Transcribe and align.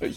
Oj, 0.00 0.14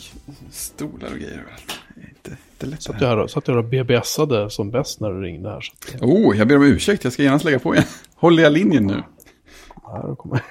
stolar 0.51 1.11
och 1.11 1.17
grejer 1.19 1.39
överallt. 1.39 1.79
Inte, 1.95 2.37
inte 2.53 2.65
lätt 2.65 2.83
Satt 2.83 3.01
jag 3.01 3.07
här. 3.17 3.27
satt 3.27 3.47
jag 3.47 3.57
och 3.57 3.63
BBSade 3.63 4.49
som 4.49 4.71
bäst 4.71 4.99
när 4.99 5.11
du 5.11 5.21
ringde 5.21 5.49
här. 5.49 5.61
Så 5.61 6.05
Oh, 6.05 6.37
jag 6.37 6.47
ber 6.47 6.55
om 6.57 6.63
ursäkt. 6.63 7.03
Jag 7.03 7.13
ska 7.13 7.23
genast 7.23 7.45
lägga 7.45 7.59
på 7.59 7.73
igen. 7.75 7.85
Håller 8.15 8.43
jag 8.43 8.51
linjen 8.53 8.87
nu? 8.87 9.03
här 9.85 10.15
kommer 10.15 10.41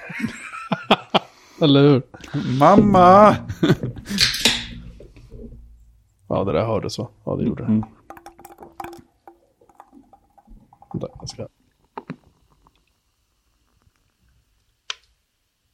Eller 1.61 1.81
hur? 1.81 2.01
Mamma! 2.59 3.35
Ja, 6.27 6.43
det 6.43 6.51
där 6.53 6.65
hördes 6.65 6.97
va? 6.97 7.09
Ja, 7.25 7.35
det 7.35 7.43
gjorde 7.43 7.63
det. 7.63 7.67
Mm. 7.67 7.83
Vänta, 10.93 11.07
jag 11.19 11.29
ska... 11.29 11.47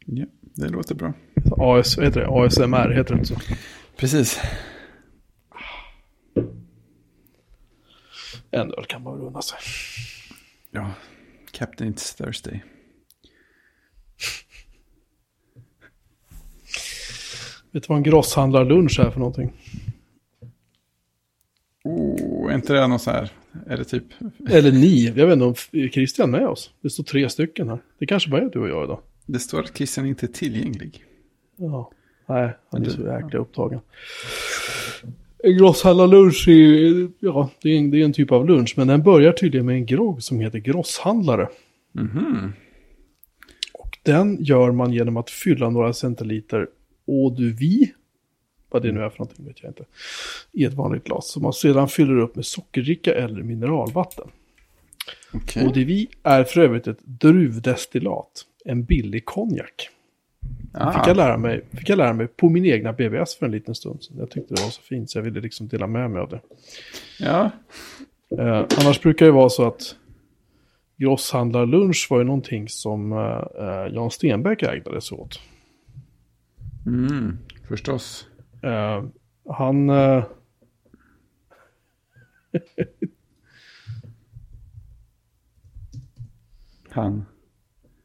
Ja, 0.05 0.25
det 0.41 0.69
låter 0.69 0.95
bra. 0.95 1.13
AS, 1.57 1.97
heter 1.99 2.19
det? 2.21 2.27
ASMR, 2.27 2.89
heter 2.89 3.13
det 3.15 3.19
inte 3.19 3.25
så? 3.25 3.35
Precis. 3.97 4.39
En 8.51 8.73
öl 8.73 8.85
kan 8.87 9.03
man 9.03 9.17
väl 9.17 9.27
unna 9.27 9.41
sig. 9.41 9.59
Ja, 10.71 10.91
Captain 11.51 11.93
It's 11.93 12.17
Thursday. 12.17 12.63
Vet 17.71 17.83
du 17.83 17.87
vad 17.87 17.97
en 17.97 18.03
grosshandlarlunch 18.03 18.99
är 18.99 19.11
för 19.11 19.19
någonting? 19.19 19.53
Oh, 21.83 22.51
är 22.51 22.55
inte 22.55 22.73
det 22.73 22.87
någon 22.87 22.99
så 22.99 23.11
här? 23.11 23.31
Är 23.67 23.77
det 23.77 23.83
typ? 23.83 24.03
Eller 24.49 24.71
ni, 24.71 25.05
jag 25.05 25.27
vet 25.27 25.33
inte 25.33 25.45
om 25.45 25.55
är 25.71 25.87
Christian 25.87 26.31
med 26.31 26.47
oss. 26.47 26.71
Det 26.81 26.89
står 26.89 27.03
tre 27.03 27.29
stycken 27.29 27.69
här. 27.69 27.79
Det 27.99 28.05
kanske 28.05 28.29
bara 28.29 28.41
är 28.41 28.49
du 28.49 28.59
och 28.59 28.69
jag 28.69 28.83
idag. 28.83 28.99
Det 29.25 29.39
står 29.39 29.59
att 29.59 29.77
Christian 29.77 30.05
inte 30.05 30.25
är 30.25 30.27
tillgänglig. 30.27 31.03
Ja, 31.55 31.91
nej, 32.27 32.49
han 32.71 32.85
är 32.85 32.89
så 32.89 33.01
jäkla 33.01 33.39
upptagen. 33.39 33.79
En 35.43 35.57
grosshandlarlunch 35.57 36.47
är 36.47 36.51
ju, 36.51 37.09
ja, 37.19 37.49
det 37.61 37.69
är, 37.69 37.77
en, 37.77 37.91
det 37.91 38.01
är 38.01 38.05
en 38.05 38.13
typ 38.13 38.31
av 38.31 38.47
lunch, 38.47 38.73
men 38.77 38.87
den 38.87 39.03
börjar 39.03 39.31
tydligen 39.31 39.65
med 39.65 39.75
en 39.75 39.85
grogg 39.85 40.23
som 40.23 40.39
heter 40.39 40.59
grosshandlare. 40.59 41.49
Mhm. 41.91 42.53
Och 43.73 43.97
den 44.03 44.43
gör 44.43 44.71
man 44.71 44.93
genom 44.93 45.17
att 45.17 45.29
fylla 45.29 45.69
några 45.69 45.93
centiliter 45.93 46.67
vie, 47.51 47.87
vad 48.69 48.81
det 48.81 48.91
nu 48.91 49.01
är 49.01 49.09
för 49.09 49.19
någonting 49.19 49.45
vet 49.45 49.63
jag 49.63 49.69
inte, 49.69 49.85
i 50.51 50.65
ett 50.65 50.73
vanligt 50.73 51.03
glas. 51.03 51.31
Som 51.31 51.43
man 51.43 51.53
sedan 51.53 51.87
fyller 51.87 52.17
upp 52.17 52.35
med 52.35 52.45
sockerdricka 52.45 53.13
eller 53.13 53.43
mineralvatten. 53.43 54.27
Vie 55.75 56.07
är 56.23 56.43
för 56.43 56.61
övrigt 56.61 56.87
ett 56.87 56.99
druvdestillat, 57.03 58.45
en 58.65 58.83
billig 58.83 59.25
konjak. 59.25 59.89
Ah, 60.73 60.91
Fick 60.91 61.07
jag, 61.07 61.17
lära 61.17 61.37
mig, 61.37 61.61
fick 61.71 61.89
jag 61.89 61.97
lära 61.97 62.13
mig 62.13 62.27
på 62.27 62.49
min 62.49 62.65
egna 62.65 62.93
BBS 62.93 63.35
för 63.35 63.45
en 63.45 63.51
liten 63.51 63.75
stund 63.75 64.03
sedan. 64.03 64.17
Jag 64.19 64.29
tyckte 64.29 64.53
det 64.53 64.61
var 64.61 64.69
så 64.69 64.81
fint 64.81 65.09
så 65.09 65.17
jag 65.17 65.23
ville 65.23 65.41
liksom 65.41 65.67
dela 65.67 65.87
med 65.87 66.11
mig 66.11 66.21
av 66.21 66.29
det. 66.29 66.41
Ja, 67.19 67.51
Eh, 68.37 68.65
annars 68.77 69.01
brukar 69.01 69.25
det 69.25 69.31
vara 69.31 69.49
så 69.49 69.67
att 69.67 69.95
grosshandlarlunch 70.97 72.07
var 72.09 72.17
ju 72.17 72.23
någonting 72.23 72.69
som 72.69 73.11
eh, 73.11 73.65
eh, 73.67 73.93
Jan 73.93 74.11
Stenbeck 74.11 74.63
ägnade 74.63 75.01
sig 75.01 75.17
åt. 75.17 75.39
Mm, 76.85 77.37
förstås. 77.67 78.27
Eh, 78.63 79.03
han... 79.49 79.89
Eh, 79.89 80.23
Han. 86.89 87.25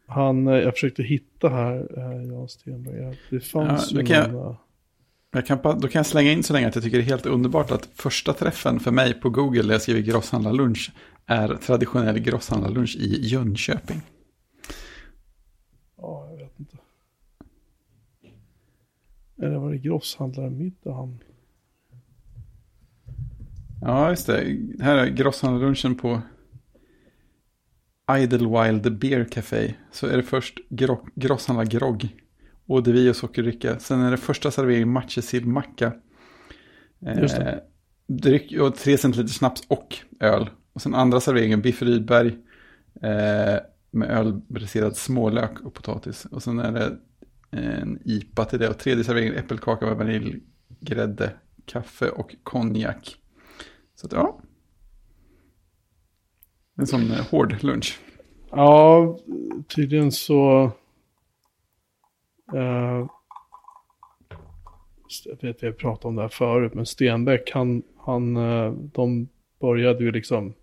han, 0.06 0.46
eh, 0.46 0.54
jag 0.54 0.74
försökte 0.74 1.02
hitta 1.02 1.48
här, 1.48 1.88
Jan 2.32 2.48
Stenbeck. 2.48 2.94
Ja, 3.02 3.14
Det 3.30 3.40
fanns 3.40 3.92
Ja, 3.92 3.98
kan 4.06 4.16
jag- 4.16 4.32
någon, 4.32 4.56
Jag 5.32 5.46
kan, 5.46 5.58
då 5.62 5.88
kan 5.88 5.98
jag 5.98 6.06
slänga 6.06 6.32
in 6.32 6.42
så 6.42 6.52
länge 6.52 6.68
att 6.68 6.74
jag 6.74 6.84
tycker 6.84 6.96
det 6.98 7.02
är 7.04 7.06
helt 7.06 7.26
underbart 7.26 7.70
att 7.70 7.86
första 7.94 8.32
träffen 8.32 8.80
för 8.80 8.90
mig 8.90 9.14
på 9.14 9.30
Google 9.30 9.62
där 9.62 9.72
jag 9.72 9.82
skriver 9.82 10.00
grosshandlarlunch 10.00 10.92
är 11.26 11.48
traditionell 11.54 12.18
grosshandlarlunch 12.18 12.96
i 12.96 13.26
Jönköping. 13.26 14.02
Ja, 15.96 16.28
jag 16.30 16.36
vet 16.36 16.60
inte. 16.60 16.76
Eller 19.42 19.56
var 19.58 19.70
det 19.70 19.78
grosshandlarmiddag 19.78 20.94
han... 20.94 21.18
Ja, 23.80 24.10
just 24.10 24.26
det. 24.26 24.58
Här 24.80 24.96
är 24.96 25.06
grosshandlarlunchen 25.06 25.94
på 25.94 26.22
Idlewild 28.18 28.98
Beer 28.98 29.24
Café. 29.24 29.74
Så 29.92 30.06
är 30.06 30.16
det 30.16 30.22
först 30.22 30.58
gro- 30.68 31.08
grosshandlargrogg, 31.14 32.16
vie 32.84 33.10
och 33.10 33.16
sockerdricka. 33.16 33.78
Sen 33.78 34.00
är 34.00 34.10
det 34.10 34.16
första 34.16 34.50
servering 34.50 34.88
matjessillmacka. 34.88 35.92
Just 37.00 37.36
det. 37.36 37.52
Eh, 37.52 37.58
dryck 38.06 38.60
och 38.60 38.76
tre 38.76 38.98
centiliter 38.98 39.32
snaps 39.32 39.62
och 39.68 39.96
öl. 40.20 40.50
Och 40.72 40.82
sen 40.82 40.94
andra 40.94 41.20
serveringen 41.20 41.62
biff 41.62 41.82
Rydberg 41.82 42.28
eh, 43.02 43.56
med 43.90 44.10
ölbriserad 44.10 44.96
smålök 44.96 45.60
och 45.60 45.74
potatis. 45.74 46.24
Och 46.24 46.42
sen 46.42 46.58
är 46.58 46.72
det 46.72 46.98
en 47.50 47.98
IPA 48.04 48.44
till 48.44 48.58
det. 48.58 48.68
Och 48.68 48.78
tredje 48.78 49.04
serveringen 49.04 49.34
äppelkaka 49.34 49.86
med 49.86 49.96
vaniljgrädde, 49.96 51.32
kaffe 51.64 52.10
och 52.10 52.36
konjak. 52.42 53.16
Så 53.94 54.06
att 54.06 54.12
ja. 54.12 54.40
En 56.78 56.86
sån 56.86 57.10
eh, 57.10 57.26
hård 57.30 57.62
lunch. 57.62 58.00
Ja, 58.50 59.18
tydligen 59.68 60.12
så... 60.12 60.70
Eh, 62.54 63.06
jag 65.24 65.42
vet 65.42 65.62
vi 65.62 65.66
jag 65.66 65.78
pratade 65.78 66.08
om 66.08 66.16
det 66.16 66.22
här 66.22 66.28
förut, 66.28 66.74
men 66.74 66.86
Stenbeck, 66.86 67.50
han, 67.54 67.82
han, 67.98 68.36
eh, 68.36 68.72
de 68.72 69.28
började 69.60 70.04
ju 70.04 70.12
liksom... 70.12 70.54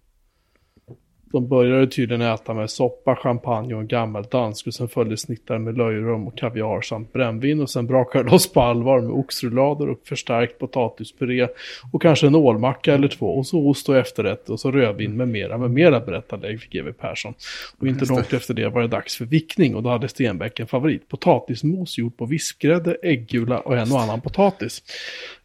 De 1.34 1.48
började 1.48 1.88
tydligen 1.88 2.22
äta 2.22 2.54
med 2.54 2.70
soppa, 2.70 3.16
champagne 3.16 3.74
och 3.76 3.82
en 3.82 3.88
gammal 3.88 4.24
dansk 4.24 4.68
och 4.68 4.74
sen 4.74 4.88
följde 4.88 5.18
snittar 5.18 5.58
med 5.58 5.78
löjrom 5.78 6.28
och 6.28 6.38
kaviar 6.38 6.82
samt 6.82 7.14
brännvin 7.14 7.62
och 7.62 7.70
sen 7.70 7.88
brakade 7.88 8.24
det 8.24 8.32
loss 8.32 8.54
på 8.54 8.62
allvar 8.62 9.02
med 9.02 9.12
oxrullader 9.12 9.90
och 9.90 10.00
förstärkt 10.06 10.60
potatispuré 10.60 11.48
och 11.94 12.02
kanske 12.02 12.28
en 12.28 12.36
ålmacka 12.36 12.94
eller 12.94 13.08
två 13.08 13.38
och 13.38 13.48
så 13.48 13.70
ost 13.70 13.90
och 13.90 13.98
efterrätt 13.98 14.50
och 14.50 14.60
så 14.60 14.72
rödvin 14.72 15.18
med 15.18 15.28
mera 15.28 15.58
med 15.58 15.72
mera 15.72 16.00
berättar 16.00 16.38
Leif 16.38 16.70
GW 16.70 16.92
Persson. 16.94 17.34
Och 17.78 17.88
inte 17.88 18.06
långt 18.06 18.34
efter 18.34 18.54
det 18.54 18.70
var 18.70 18.82
det 18.82 18.88
dags 18.88 19.18
för 19.18 19.26
vickning 19.26 19.76
och 19.76 19.84
då 19.84 19.90
hade 19.90 20.08
Stenbeck 20.08 20.60
en 20.60 20.68
favorit. 20.68 21.10
Potatismos 21.10 21.98
gjord 21.98 22.18
på 22.18 22.26
vispgrädde, 22.26 22.98
äggula 23.04 23.60
och 23.60 23.78
en 23.78 23.92
och 23.92 24.02
annan 24.02 24.22
potatis. 24.22 24.84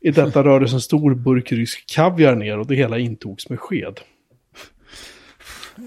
I 0.00 0.10
detta 0.10 0.44
rördes 0.44 0.72
en 0.72 0.80
stor 0.80 1.14
burk 1.14 1.52
rysk 1.52 1.94
kaviar 1.94 2.34
ner 2.34 2.58
och 2.58 2.66
det 2.66 2.74
hela 2.74 2.98
intogs 2.98 3.50
med 3.50 3.60
sked. 3.60 4.00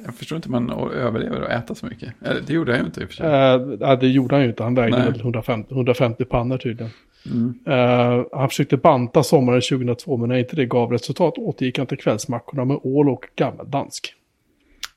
Jag 0.05 0.15
förstår 0.15 0.35
inte 0.35 0.49
hur 0.49 0.59
man 0.59 0.91
överlever 0.91 1.41
att 1.41 1.63
äta 1.63 1.75
så 1.75 1.85
mycket. 1.85 2.13
Det 2.47 2.49
gjorde 2.53 2.71
jag 2.71 2.79
ju 2.79 2.85
inte 2.85 3.01
i 3.01 3.05
och 3.05 3.09
för 3.09 3.15
sig. 3.15 3.25
Eh, 3.27 3.77
nej, 3.79 3.97
det 3.97 4.07
gjorde 4.07 4.35
han 4.35 4.43
ju 4.43 4.49
inte. 4.49 4.63
Han 4.63 4.75
vägde 4.75 4.97
väl 4.97 5.19
150, 5.21 5.73
150 5.73 6.25
pannor 6.25 6.57
tydligen. 6.57 6.91
Mm. 7.25 7.59
Eh, 7.65 8.25
han 8.31 8.49
försökte 8.49 8.77
banta 8.77 9.23
sommaren 9.23 9.61
2002, 9.61 10.17
men 10.17 10.29
när 10.29 10.35
inte 10.35 10.55
det 10.55 10.65
gav 10.65 10.91
resultat 10.91 11.37
återgick 11.37 11.77
han 11.77 11.87
till 11.87 11.97
kvällsmackorna 11.97 12.65
med 12.65 12.79
ål 12.83 13.09
och 13.09 13.25
gammeldansk. 13.35 14.13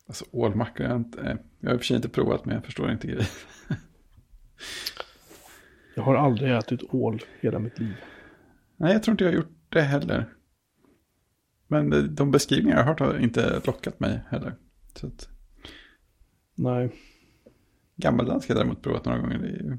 Alltså 0.07 0.25
ålmackor, 0.31 0.87
jag, 0.87 0.91
har 0.91 0.97
inte, 0.99 1.21
eh, 1.21 1.37
jag 1.61 1.69
har 1.69 1.75
i 1.75 1.77
och 1.77 1.81
för 1.81 1.87
sig 1.87 1.97
inte 1.97 2.09
provat 2.09 2.45
men 2.45 2.55
jag 2.55 2.65
förstår 2.65 2.91
inte 2.93 3.07
grejer. 3.07 3.29
Jag 5.97 6.03
har 6.03 6.15
aldrig 6.15 6.53
ätit 6.53 6.81
ål 6.95 7.23
hela 7.41 7.59
mitt 7.59 7.79
liv. 7.79 7.95
Nej, 8.77 8.93
jag 8.93 9.03
tror 9.03 9.13
inte 9.13 9.25
jag 9.25 9.31
har 9.31 9.37
gjort 9.37 9.57
det 9.69 9.81
heller. 9.83 10.27
Men 11.69 11.91
de- 11.91 12.15
de 12.15 12.31
beskrivningar 12.31 12.77
jag 12.77 12.85
har 12.85 12.89
hört 12.91 13.01
har 13.01 13.19
inte 13.19 13.61
lockat 13.65 14.01
mig 14.01 14.21
heller. 14.31 14.55
Så 14.95 15.07
att, 15.07 15.29
Nej, 16.55 16.91
gammeldansk 17.97 18.49
har 18.49 18.55
jag 18.55 18.61
däremot 18.65 18.83
provat 18.83 19.05
några 19.05 19.19
gånger. 19.19 19.39
Det 19.39 19.47
är 19.49 19.51
ju, 19.53 19.79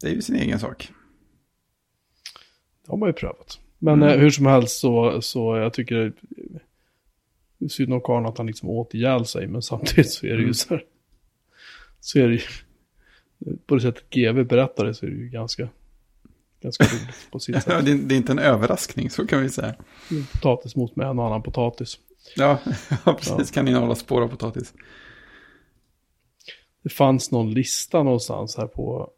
det 0.00 0.06
är 0.08 0.14
ju 0.14 0.22
sin 0.22 0.36
egen 0.36 0.58
sak. 0.58 0.90
det 2.84 2.90
har 2.92 2.96
man 2.98 3.08
ju 3.08 3.12
prövat. 3.12 3.58
Men 3.78 3.94
Mm. 4.02 4.08
eh, 4.08 4.18
hur 4.20 4.30
som 4.30 4.46
helst 4.46 4.78
så, 4.78 5.22
så 5.22 5.56
jag 5.56 5.72
tycker 5.72 6.12
synd 7.68 7.92
om 7.92 8.00
karln 8.00 8.26
att 8.26 8.38
han 8.38 8.46
liksom 8.46 8.68
åt 8.68 8.94
ihjäl 8.94 9.24
sig, 9.26 9.46
men 9.46 9.62
samtidigt 9.62 10.10
så 10.10 10.26
är 10.26 10.30
det 10.30 10.36
ju 10.36 10.42
Mm. 10.42 10.54
så 10.54 10.68
här. 10.74 10.84
Så 12.00 12.18
är 12.18 12.28
det 12.28 12.34
ju, 12.34 12.40
på 13.66 13.74
det 13.74 13.80
sättet 13.80 14.10
GV 14.10 14.44
berättar 14.44 14.84
det 14.84 14.94
så 14.94 15.06
är 15.06 15.10
det 15.10 15.16
ju 15.16 15.28
ganska, 15.28 15.68
ganska 16.60 16.84
roligt 16.84 17.28
på 17.30 17.38
sitt 17.38 17.54
Ja, 17.54 17.60
sätt. 17.60 17.84
det, 17.84 17.90
är, 17.92 17.96
det 17.96 18.14
är 18.14 18.16
inte 18.16 18.32
en 18.32 18.38
överraskning, 18.38 19.10
så 19.10 19.26
kan 19.26 19.42
vi 19.42 19.48
säga. 19.50 19.74
Potatismos 20.32 20.96
med 20.96 21.06
en 21.06 21.18
och 21.18 21.26
annan 21.26 21.42
potatis. 21.42 21.98
Ja, 22.36 22.58
ja 23.04 23.14
precis. 23.14 23.50
Kan 23.50 23.68
innehålla 23.68 23.94
spår 23.94 24.22
av 24.22 24.28
potatis. 24.28 24.74
Det 26.82 26.90
fanns 26.90 27.30
någon 27.30 27.50
lista 27.50 28.02
någonstans 28.02 28.56
här 28.56 28.66
på... 28.66 29.10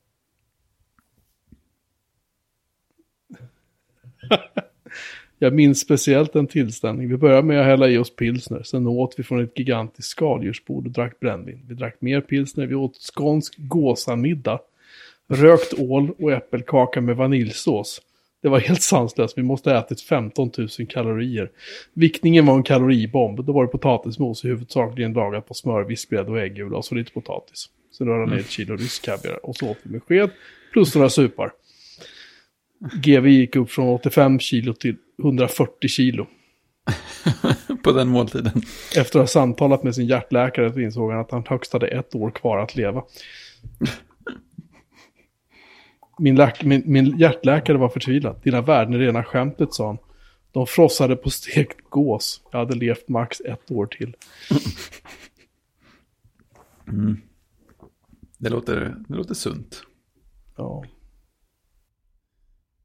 Jag 5.38 5.54
minns 5.54 5.80
speciellt 5.80 6.36
en 6.36 6.46
tillställning. 6.46 7.08
Vi 7.08 7.16
började 7.16 7.42
med 7.42 7.60
att 7.60 7.66
hälla 7.66 7.88
i 7.88 7.98
oss 7.98 8.16
pilsner. 8.16 8.62
Sen 8.62 8.86
åt 8.86 9.14
vi 9.18 9.22
från 9.22 9.44
ett 9.44 9.58
gigantiskt 9.58 10.10
skaldjursbord 10.10 10.86
och 10.86 10.92
drack 10.92 11.20
brännvin. 11.20 11.64
Vi 11.68 11.74
drack 11.74 11.96
mer 12.00 12.20
pilsner. 12.20 12.66
Vi 12.66 12.74
åt 12.74 12.96
skånsk 12.96 13.54
gåsamiddag. 13.58 14.60
Rökt 15.28 15.74
ål 15.78 16.10
och 16.18 16.32
äppelkaka 16.32 17.00
med 17.00 17.16
vaniljsås. 17.16 18.00
Det 18.42 18.48
var 18.48 18.58
helt 18.58 18.82
sanslöst. 18.82 19.38
Vi 19.38 19.42
måste 19.42 19.70
ha 19.70 19.78
ätit 19.78 20.00
15 20.00 20.50
000 20.58 20.68
kalorier. 20.88 21.50
Viktningen 21.92 22.46
var 22.46 22.54
en 22.54 22.62
kaloribomb. 22.62 23.44
Då 23.44 23.52
var 23.52 23.64
det 23.64 23.68
potatismos 23.68 24.44
huvudsakligen 24.44 25.12
lagat 25.12 25.48
på 25.48 25.54
smör, 25.54 25.82
vispgrädde 25.82 26.30
och 26.30 26.40
äggula 26.40 26.76
och 26.76 26.84
så 26.84 26.94
lite 26.94 27.12
potatis. 27.12 27.68
Sen 27.98 28.06
rörde 28.06 28.30
ner 28.30 28.40
ett 28.40 28.50
kilo 28.50 28.76
rysk 28.76 29.04
kaviar 29.04 29.46
och 29.46 29.56
så 29.56 29.70
åt 29.70 29.78
vi 29.82 29.90
med 29.90 30.02
sked. 30.02 30.30
Plus 30.72 30.94
några 30.94 31.10
supar. 31.10 31.52
GV 32.94 33.26
gick 33.26 33.56
upp 33.56 33.70
från 33.70 33.88
85 33.88 34.38
kilo 34.38 34.74
till 34.74 34.96
140 35.22 35.88
kilo. 35.88 36.26
På 37.82 37.92
den 37.92 38.08
måltiden. 38.08 38.62
Efter 38.96 39.18
att 39.18 39.22
ha 39.22 39.26
samtalat 39.26 39.82
med 39.82 39.94
sin 39.94 40.06
hjärtläkare 40.06 40.72
så 40.72 40.80
insåg 40.80 41.10
han 41.10 41.20
att 41.20 41.30
han 41.30 41.44
högst 41.48 41.72
hade 41.72 41.86
ett 41.86 42.14
år 42.14 42.30
kvar 42.30 42.58
att 42.58 42.76
leva. 42.76 43.02
Min, 46.18 46.36
läk- 46.36 46.64
min, 46.64 46.82
min 46.86 47.18
hjärtläkare 47.18 47.76
var 47.78 47.88
förtvivlad. 47.88 48.40
Dina 48.42 48.60
värden 48.60 48.94
är 48.94 48.98
rena 48.98 49.24
skämtet, 49.24 49.74
sa 49.74 49.86
han. 49.86 49.98
De 50.52 50.66
frossade 50.66 51.16
på 51.16 51.30
stekt 51.30 51.90
gås. 51.90 52.42
Jag 52.52 52.58
hade 52.58 52.74
levt 52.74 53.08
max 53.08 53.40
ett 53.40 53.70
år 53.70 53.86
till. 53.86 54.16
Det 58.38 58.48
låter, 58.50 58.94
det 59.08 59.14
låter 59.14 59.34
sunt. 59.34 59.82
Ja. 60.56 60.84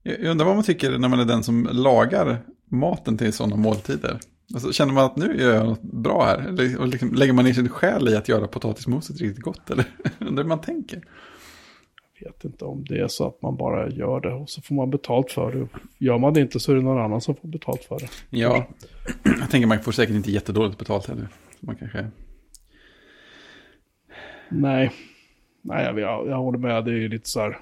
Jag 0.04 0.20
undrar 0.24 0.46
vad 0.46 0.56
man 0.56 0.64
tycker 0.64 0.98
när 0.98 1.10
man 1.10 1.20
är 1.20 1.26
den 1.26 1.44
som 1.44 1.70
lagar 1.72 2.44
maten 2.66 3.18
till 3.18 3.34
sådana 3.34 3.56
måltider. 3.56 4.20
Alltså, 4.54 4.72
känner 4.74 4.94
man 4.94 5.06
att 5.06 5.16
nu 5.16 5.38
gör 5.40 5.56
jag 5.56 5.66
något 5.66 5.82
bra 5.82 6.26
här? 6.26 6.38
Eller 6.38 6.86
liksom, 6.88 7.14
lägger 7.14 7.34
man 7.34 7.46
ner 7.46 7.54
sin 7.54 7.70
själ 7.70 8.10
i 8.10 8.16
att 8.16 8.30
göra 8.30 8.48
potatismoset 8.48 9.22
riktigt 9.22 9.44
gott? 9.44 9.70
Eller 9.70 9.86
undrar 10.20 10.44
hur 10.44 10.50
man 10.50 10.62
tänker? 10.62 11.04
Jag 12.26 12.32
vet 12.32 12.46
inte 12.46 12.66
om 12.66 12.86
det 12.86 13.00
är 13.00 13.08
så 13.08 13.28
att 13.28 13.42
man 13.42 13.58
bara 13.58 13.90
gör 13.90 14.20
det 14.20 14.34
och 14.34 14.50
så 14.50 14.62
får 14.62 14.76
man 14.76 14.90
betalt 14.90 15.32
för 15.32 15.52
det. 15.52 15.68
Gör 15.98 16.18
man 16.18 16.34
det 16.34 16.42
inte 16.42 16.60
så 16.60 16.72
är 16.72 16.76
det 16.76 16.82
någon 16.82 17.02
annan 17.02 17.22
som 17.22 17.36
får 17.36 17.48
betalt 17.48 17.84
för 17.84 18.00
det. 18.00 18.10
Ja, 18.30 18.68
jag 19.24 19.50
tänker 19.50 19.68
man 19.68 19.80
får 19.80 19.92
säkert 19.92 20.16
inte 20.16 20.32
jättedåligt 20.32 20.78
betalt 20.78 21.08
heller. 21.08 21.28
Man 21.60 21.76
kanske... 21.76 22.08
Nej, 24.50 24.92
Nej 25.62 25.86
jag, 25.86 26.00
jag, 26.00 26.28
jag 26.28 26.38
håller 26.38 26.60
med. 26.60 26.86
Det 26.86 26.92
är 26.92 26.96
ju 26.96 27.08
lite 27.10 27.30
så 27.30 27.40
här. 27.40 27.60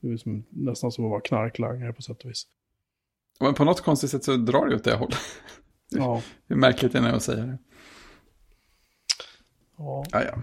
Det 0.00 0.12
är 0.12 0.16
som, 0.16 0.44
nästan 0.50 0.92
som 0.92 1.04
att 1.04 1.10
vara 1.10 1.20
knarklangare 1.20 1.92
på 1.92 2.02
sätt 2.02 2.24
och 2.24 2.30
vis. 2.30 2.46
Men 3.40 3.54
på 3.54 3.64
något 3.64 3.80
konstigt 3.80 4.10
sätt 4.10 4.24
så 4.24 4.36
drar 4.36 4.66
det 4.66 4.76
åt 4.76 4.84
det 4.84 4.94
hållet. 4.94 5.18
Ja, 5.90 6.22
Hur 6.46 6.56
märkligt 6.60 6.92
det 6.92 6.98
är 6.98 7.12
att 7.12 7.22
säga 7.22 7.46
det. 7.46 7.58
ja. 9.76 10.04
Ja, 10.12 10.22
ja. 10.24 10.34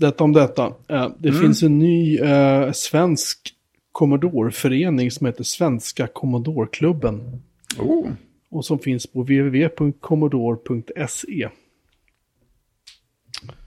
Detta 0.00 0.24
om 0.24 0.32
detta. 0.32 0.66
Eh, 0.88 1.08
Det 1.18 1.28
Mm. 1.28 1.40
finns 1.40 1.62
en 1.62 1.78
ny 1.78 2.18
eh, 2.18 2.72
svensk 2.72 3.54
Commodore-förening 3.92 5.10
som 5.10 5.26
heter 5.26 5.44
Svenska 5.44 6.06
Commodore-klubben. 6.06 7.42
Oh, 7.78 8.08
Och 8.50 8.64
som 8.64 8.78
finns 8.78 9.06
på 9.06 9.20
www.commodore.se. 9.22 11.48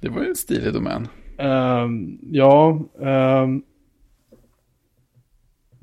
det 0.01 0.09
var 0.09 0.21
ju 0.21 0.27
en 0.29 0.35
stilig 0.35 0.73
domän. 0.73 1.07
Ehm, 1.37 2.17
ja, 2.21 2.81
ehm, 3.01 3.63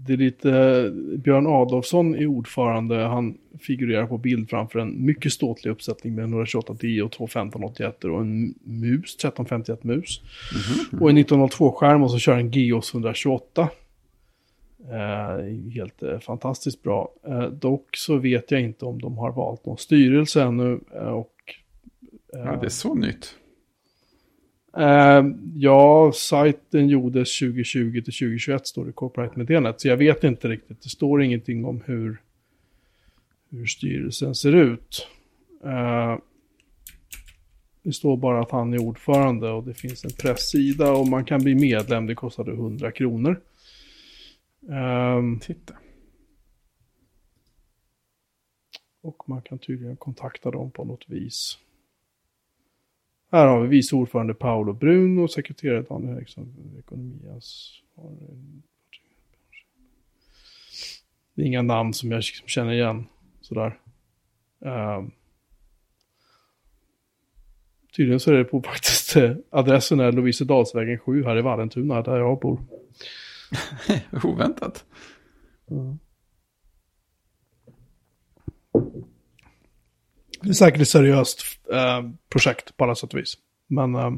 det 0.07 0.13
är 0.13 0.17
lite, 0.17 0.93
Björn 1.19 1.47
Adolfsson 1.47 2.15
är 2.15 2.27
ordförande, 2.27 2.97
han 2.97 3.39
figurerar 3.59 4.07
på 4.07 4.19
bild 4.19 4.51
framför 4.51 4.79
en 4.79 5.05
mycket 5.05 5.33
ståtlig 5.33 5.71
uppsättning 5.71 6.15
med 6.15 6.23
128 6.23 6.75
10 6.75 7.03
och 7.03 7.13
två 7.13 7.25
1581 7.25 8.05
och 8.05 8.21
en 8.21 8.55
mus, 8.65 9.15
1351 9.15 9.85
mus. 9.85 10.21
Och 11.01 11.11
en 11.11 11.19
1902-skärm 11.19 12.03
och 12.03 12.11
så 12.11 12.19
kör 12.19 12.39
en 12.39 12.51
Geos 12.51 12.95
128. 12.95 13.69
Eh, 14.91 15.73
helt 15.75 16.03
eh, 16.03 16.19
fantastiskt 16.19 16.83
bra. 16.83 17.13
Eh, 17.27 17.47
dock 17.47 17.97
så 17.97 18.17
vet 18.17 18.51
jag 18.51 18.61
inte 18.61 18.85
om 18.85 19.01
de 19.01 19.19
har 19.19 19.33
valt 19.33 19.67
någon 19.67 19.79
styrelse 19.79 20.43
ännu. 20.43 20.81
Eh, 20.95 21.01
och, 21.01 21.35
eh, 22.35 22.41
Ja, 22.45 22.57
det 22.57 22.67
är 22.67 22.71
så 22.71 22.95
nytt. 22.95 23.35
Eh, 24.77 25.25
ja, 25.55 26.13
sajten 26.15 26.89
gjordes 26.89 27.39
2020 27.39 27.93
till 27.93 28.03
2021 28.03 28.67
står 28.67 28.85
det 28.85 28.91
i 28.91 28.93
corporate-meddelandet. 28.93 29.81
Så 29.81 29.89
jag 29.89 29.97
vet 29.97 30.25
inte 30.25 30.49
riktigt. 30.49 30.83
Det 30.83 30.89
står 30.89 31.23
ingenting 31.23 31.65
om 31.65 31.83
hur, 31.87 32.23
hur 33.51 33.67
styrelsen 33.67 34.35
ser 34.35 34.53
ut. 34.53 35.09
Eh, 35.65 36.19
det 37.83 37.93
står 37.93 38.17
bara 38.17 38.41
att 38.41 38.51
han 38.51 38.75
är 38.75 38.79
ordförande 38.79 39.51
och 39.51 39.65
det 39.65 39.75
finns 39.75 40.05
en 40.05 40.11
presssida 40.11 40.93
och 40.93 41.07
man 41.07 41.25
kan 41.25 41.43
bli 41.43 41.55
medlem. 41.55 42.07
Det 42.07 42.15
kostade 42.15 42.53
100 42.53 42.93
kronor. 42.93 43.41
Ehm, 44.71 45.39
Titta. 45.39 45.75
och 49.03 49.29
man 49.29 49.43
kan 49.43 49.59
tydligen 49.59 49.97
kontakta 49.97 50.51
dem 50.51 50.71
på 50.71 50.85
något 50.85 51.05
vis. 51.09 51.59
Här 53.33 53.47
har 53.47 53.61
vi 53.61 53.69
vice 53.69 53.97
ordförande 53.97 54.35
Paolo 54.35 54.73
Brun 54.73 55.19
och 55.19 55.31
sekreterare 55.31 55.83
Daniel 55.83 56.17
Eriksson. 56.17 56.75
Ekonomias... 56.79 57.77
Det 61.35 61.43
är 61.43 61.47
inga 61.47 61.63
namn 61.63 61.95
som 61.95 62.11
jag 62.11 62.19
liksom 62.19 62.49
känner 62.49 62.73
igen. 62.73 63.07
Sådär. 63.41 63.79
Um, 64.59 65.11
tydligen 67.97 68.21
så 68.21 68.31
är 68.31 68.35
det 68.35 68.45
på 68.45 68.63
faktiskt 68.63 69.17
eh, 69.17 69.33
adressen 69.51 70.01
är 70.01 70.13
Lovisedalsvägen 70.13 70.99
7 70.99 71.25
här 71.25 71.39
i 71.39 71.43
Vallentuna 71.43 72.03
där 72.03 72.17
jag 72.17 72.41
bor. 72.41 72.61
Oväntat. 74.25 74.85
Det 80.43 80.49
är 80.49 80.53
säkert 80.53 80.81
ett 80.81 80.89
seriöst 80.89 81.43
eh, 81.73 82.11
projekt 82.29 82.77
på 82.77 82.85
alla 82.85 82.95
sätt 82.95 83.15
och 83.15 83.21
vis. 83.21 83.35
Men 83.67 83.95
eh, 83.95 84.13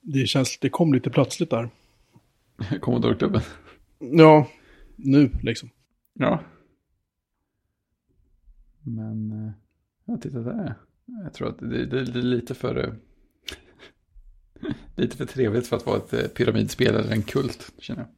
det 0.00 0.26
känns, 0.26 0.58
det 0.58 0.68
kom 0.68 0.94
lite 0.94 1.10
plötsligt 1.10 1.50
där. 1.50 1.70
Commodore-klubben. 2.80 3.42
Ja, 3.98 4.48
nu 4.96 5.30
liksom. 5.42 5.70
Ja. 6.12 6.40
Men, 8.82 9.32
eh, 9.32 9.52
ja, 10.04 10.16
titta 10.22 10.38
där. 10.38 10.74
Jag 11.24 11.34
tror 11.34 11.48
att 11.48 11.58
det, 11.58 11.86
det, 11.86 12.04
det 12.04 12.18
är 12.18 12.22
lite 12.22 12.54
för... 12.54 12.76
eh, 12.84 12.92
lite 14.96 15.16
för 15.16 15.24
trevligt 15.24 15.66
för 15.66 15.76
att 15.76 15.86
vara 15.86 15.96
ett 15.96 16.12
eh, 16.12 16.28
pyramidspel 16.28 16.94
eller 16.94 17.12
en 17.12 17.22
kult, 17.22 17.72
känner 17.78 18.00
jag. 18.00 18.08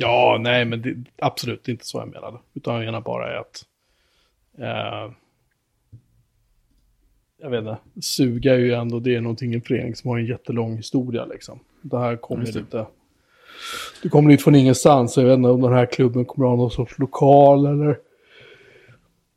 Ja, 0.00 0.38
nej, 0.40 0.64
men 0.64 0.82
det, 0.82 1.04
absolut 1.16 1.68
inte 1.68 1.86
så 1.86 1.98
jag 1.98 2.08
menade. 2.08 2.38
Utan 2.54 2.74
jag 2.74 2.84
menar 2.84 3.00
bara 3.00 3.32
är 3.32 3.36
att... 3.36 3.64
Eh, 4.58 5.12
jag 7.42 7.50
vet 7.50 7.58
inte, 7.58 7.78
suga 8.00 8.54
är 8.54 8.58
ju 8.58 8.72
ändå, 8.72 9.00
det 9.00 9.14
är 9.14 9.20
någonting, 9.20 9.54
en 9.54 9.62
förening 9.62 9.94
som 9.94 10.10
har 10.10 10.18
en 10.18 10.26
jättelång 10.26 10.76
historia 10.76 11.24
liksom. 11.24 11.58
Det 11.82 11.98
här 11.98 12.16
kommer 12.16 12.44
det. 12.44 12.54
lite... 12.54 12.86
Det 14.02 14.08
kommer 14.08 14.30
lite 14.30 14.42
från 14.42 14.54
ingenstans, 14.54 15.16
jag 15.16 15.24
vet 15.24 15.36
inte 15.36 15.48
om 15.48 15.60
den 15.60 15.72
här 15.72 15.86
klubben 15.86 16.24
kommer 16.24 16.46
att 16.46 16.50
ha 16.50 16.56
någon 16.56 16.70
sorts 16.70 16.98
lokal 16.98 17.66
eller 17.66 17.98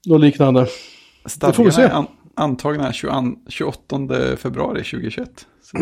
något 0.07 0.21
liknande. 0.21 0.67
Det 1.39 1.53
får 1.53 1.63
vi 1.63 1.71
se. 1.71 1.75
Stadgarna 1.75 1.93
är 1.93 1.97
an, 1.99 2.07
antagna 2.35 2.93
22, 2.93 3.13
28 3.47 4.37
februari 4.37 4.83
2021. 4.83 5.47
Så 5.61 5.77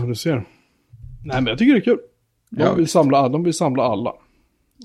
Ja, 0.00 0.06
du 0.06 0.14
ser. 0.14 0.34
Nej, 1.24 1.36
men 1.36 1.46
jag 1.46 1.58
tycker 1.58 1.72
det 1.72 1.78
är 1.78 1.84
kul. 1.84 1.98
De, 2.50 2.62
Ja, 2.62 2.74
vill, 2.74 2.88
samla, 2.88 3.28
de 3.28 3.44
vill 3.44 3.54
samla 3.54 3.82
alla. 3.82 4.12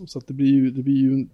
Så 0.08 0.20
att 0.20 0.28
det 0.28 0.34
blir 0.34 0.48
ju, 0.48 0.72
det 0.72 0.84
blir 0.84 0.98
ju 0.98 1.14
en, 1.14 1.30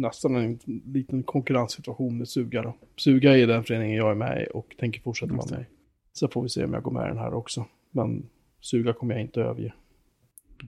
nästan 0.00 0.36
en 0.36 0.58
liten 0.84 1.22
konkurrenssituation 1.22 2.18
med 2.18 2.28
Suga 2.28 2.62
då. 2.62 2.74
Suga 2.96 3.38
är 3.38 3.46
den 3.46 3.64
föreningen 3.64 3.96
jag 3.96 4.10
är 4.10 4.14
med 4.14 4.42
i 4.42 4.46
och 4.54 4.74
tänker 4.78 5.00
fortsätta 5.00 5.34
vara 5.34 5.50
med 5.50 5.60
i. 5.60 5.64
Så 6.12 6.28
får 6.28 6.42
vi 6.42 6.48
se 6.48 6.64
om 6.64 6.72
jag 6.72 6.82
går 6.82 6.92
med 6.92 7.04
i 7.04 7.08
den 7.08 7.18
här 7.18 7.34
också. 7.34 7.66
Men 7.90 8.26
Suga 8.60 8.92
kommer 8.92 9.14
jag 9.14 9.22
inte 9.22 9.40
överge. 9.40 9.72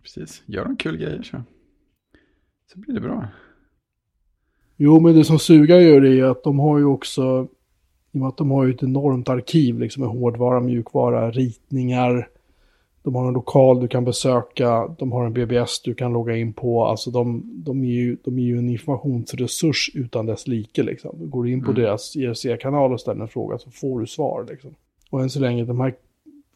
precis. 0.03 0.43
Gör 0.47 0.65
de 0.65 0.77
kul 0.77 0.97
grejer 0.97 1.23
så, 1.23 1.43
så 2.73 2.79
blir 2.79 2.95
det 2.95 3.01
bra. 3.01 3.29
Jo, 4.77 5.01
men 5.01 5.15
det 5.15 5.25
som 5.25 5.39
Suga 5.39 5.81
gör 5.81 6.05
är 6.05 6.25
att 6.25 6.45
de 6.45 6.59
har 6.59 6.79
ju 6.79 6.85
också, 6.85 7.49
i 8.13 8.17
och 8.17 8.21
med 8.21 8.29
att 8.29 8.37
de 8.37 8.51
har 8.51 8.65
ju 8.65 8.75
ett 8.75 8.83
enormt 8.83 9.29
arkiv 9.29 9.79
liksom 9.79 10.01
med 10.01 10.11
hårdvara, 10.11 10.61
mjukvara, 10.61 11.31
ritningar. 11.31 12.29
De 13.05 13.15
har 13.15 13.29
en 13.29 13.35
lokal 13.35 13.81
du 13.81 13.89
kan 13.89 14.05
besöka, 14.05 14.95
de 14.99 15.13
har 15.13 15.27
en 15.27 15.33
BBS 15.33 15.83
du 15.83 15.95
kan 15.95 16.13
logga 16.13 16.37
in 16.37 16.53
på. 16.53 16.85
Alltså 16.85 17.11
de, 17.11 17.43
de, 17.65 17.85
är, 17.85 17.89
ju, 17.89 18.17
de 18.25 18.39
är 18.39 18.43
ju 18.43 18.59
en 18.59 18.71
informationsresurs 18.71 19.91
utan 19.95 20.27
dess 20.27 20.47
like. 20.49 20.83
Liksom. 20.83 21.19
Du 21.19 21.27
går 21.27 21.49
in 21.49 21.65
på 21.65 21.71
Mm. 21.71 21.83
deras 21.83 22.17
IRC-kanal 22.17 22.93
och 22.93 23.01
ställer 23.01 23.23
en 23.23 23.29
fråga 23.29 23.59
så 23.59 23.71
får 23.71 24.01
du 24.01 24.07
svar. 24.07 24.47
Liksom. 24.51 24.75
Och 25.11 25.21
än 25.23 25.31
så 25.31 25.41
länge, 25.41 25.65
de 25.65 25.81
här 25.81 25.95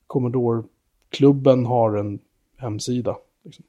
Commodore-klubben 0.06 1.66
har 1.66 1.96
en 1.96 2.18
hemsida. 2.56 3.16
Liksom. 3.44 3.64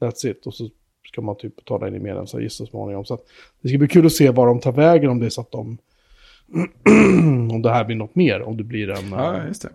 That's 0.00 0.26
it. 0.30 0.46
Och 0.46 0.54
så 0.54 0.68
ska 1.08 1.20
man 1.20 1.36
typ 1.36 1.56
betala 1.56 1.88
in 1.88 1.94
i 1.94 1.98
medlemsavgift 1.98 2.54
så 2.54 2.66
småningom. 2.66 3.04
Så 3.04 3.14
att 3.14 3.26
det 3.60 3.68
ska 3.68 3.78
bli 3.78 3.88
kul 3.88 4.06
att 4.06 4.12
se 4.12 4.30
var 4.30 4.46
de 4.46 4.60
tar 4.60 4.72
vägen 4.72 5.10
om 5.10 5.18
det 5.18 5.26
är 5.26 5.30
så 5.30 5.40
att 5.40 5.50
de... 5.50 5.78
om 7.52 7.62
det 7.62 7.70
här 7.70 7.84
blir 7.84 7.96
något 7.96 8.14
mer, 8.14 8.42
om 8.42 8.56
det 8.56 8.64
blir 8.64 8.90
en... 8.90 9.10
Ja, 9.10 9.46
just 9.46 9.62
det. 9.62 9.68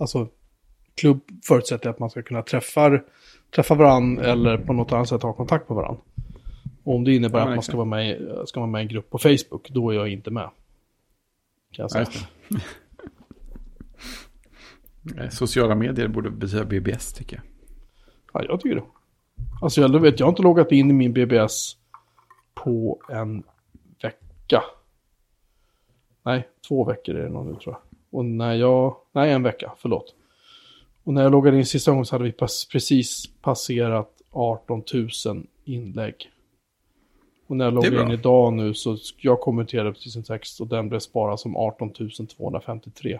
Alltså, 0.00 0.28
klubb 0.94 1.20
förutsätter 1.48 1.90
att 1.90 1.98
man 1.98 2.10
ska 2.10 2.22
kunna 2.22 2.42
träffa, 2.42 3.00
träffa 3.54 3.74
varandra 3.74 4.24
eller 4.24 4.58
på 4.58 4.72
något 4.72 4.92
annat 4.92 5.08
sätt 5.08 5.22
ha 5.22 5.32
kontakt 5.32 5.68
med 5.68 5.76
varandra. 5.76 6.02
Och 6.84 6.94
om 6.94 7.04
det 7.04 7.14
innebär 7.14 7.38
Ja, 7.38 7.44
att 7.48 7.54
man 7.54 7.62
ska 7.62 7.76
vara, 7.76 7.84
med, 7.84 8.18
ska 8.46 8.60
vara 8.60 8.70
med 8.70 8.80
i 8.80 8.82
en 8.82 8.88
grupp 8.88 9.10
på 9.10 9.18
Facebook, 9.18 9.70
då 9.70 9.90
är 9.90 9.94
jag 9.94 10.08
inte 10.08 10.30
med. 10.30 10.50
Kan 11.72 11.88
jag 11.92 12.00
Ja, 12.00 12.04
säga. 12.04 12.26
det. 12.48 12.60
Eh, 15.18 15.28
Sociala 15.28 15.74
medier 15.74 16.08
borde 16.08 16.30
betyda 16.30 16.64
BBS 16.64 17.12
tycker 17.12 17.36
jag. 17.36 17.44
Ja, 18.32 18.48
jag 18.48 18.60
tycker 18.60 18.76
det. 18.76 18.82
Alltså 19.62 19.80
jag 19.80 20.00
vet, 20.00 20.20
jag 20.20 20.26
har 20.26 20.30
inte 20.32 20.42
loggat 20.42 20.72
in 20.72 20.90
i 20.90 20.92
min 20.92 21.12
BBS 21.12 21.76
på 22.54 23.00
en 23.08 23.42
vecka. 24.02 24.62
Nej, 26.22 26.48
två 26.68 26.84
veckor 26.84 27.14
är 27.14 27.22
det 27.22 27.28
nog 27.28 27.46
nu 27.46 27.54
tror 27.54 27.74
jag. 27.74 27.89
Och 28.10 28.24
när 28.24 28.54
jag, 28.54 28.96
nej 29.12 29.32
en 29.32 29.42
vecka, 29.42 29.72
förlåt. 29.78 30.14
Och 31.04 31.14
när 31.14 31.22
jag 31.22 31.32
loggade 31.32 31.56
in 31.56 31.66
sista 31.66 31.90
gången 31.90 32.06
så 32.06 32.14
hade 32.14 32.24
vi 32.24 32.32
pass, 32.32 32.68
precis 32.72 33.26
passerat 33.42 34.22
18 34.30 34.82
000 35.26 35.46
inlägg. 35.64 36.30
Och 37.46 37.56
när 37.56 37.64
jag 37.64 37.74
loggar 37.74 38.02
in 38.02 38.10
idag 38.10 38.52
nu 38.52 38.74
så 38.74 38.96
jag 39.16 39.40
kommenterade 39.40 39.92
precis 39.92 40.16
en 40.16 40.22
text 40.22 40.60
och 40.60 40.66
den 40.66 40.88
blev 40.88 40.98
sparad 40.98 41.40
som 41.40 41.56
18 41.56 41.92
253. 42.36 43.18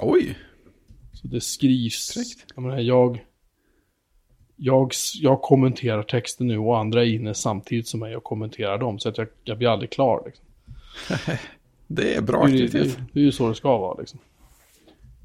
Oj, 0.00 0.38
Så 1.12 1.26
det 1.26 1.40
skrivs. 1.40 2.12
Fräckt. 2.14 2.52
Jag, 2.54 2.62
menar, 2.62 2.78
jag, 2.78 3.24
jag, 4.56 4.92
jag 5.20 5.42
kommenterar 5.42 6.02
texten 6.02 6.46
nu 6.46 6.58
och 6.58 6.78
andra 6.78 7.04
är 7.04 7.08
inne 7.08 7.34
samtidigt 7.34 7.88
som 7.88 8.00
mig 8.00 8.16
och 8.16 8.24
kommenterar 8.24 8.78
dem. 8.78 8.98
Så 8.98 9.08
att 9.08 9.18
jag, 9.18 9.28
jag 9.44 9.58
blir 9.58 9.68
aldrig 9.68 9.90
klar. 9.90 10.22
Liksom. 10.26 10.46
det 11.86 12.14
är 12.14 12.22
bra 12.22 12.46
Det, 12.46 12.52
är- 12.52 12.58
det, 12.58 12.64
aktivitet. 12.64 12.98
är- 12.98 13.04
det 13.12 13.20
är 13.20 13.24
ju 13.24 13.32
så 13.32 13.48
det 13.48 13.54
ska 13.54 13.78
vara. 13.78 14.00
Liksom. 14.00 14.18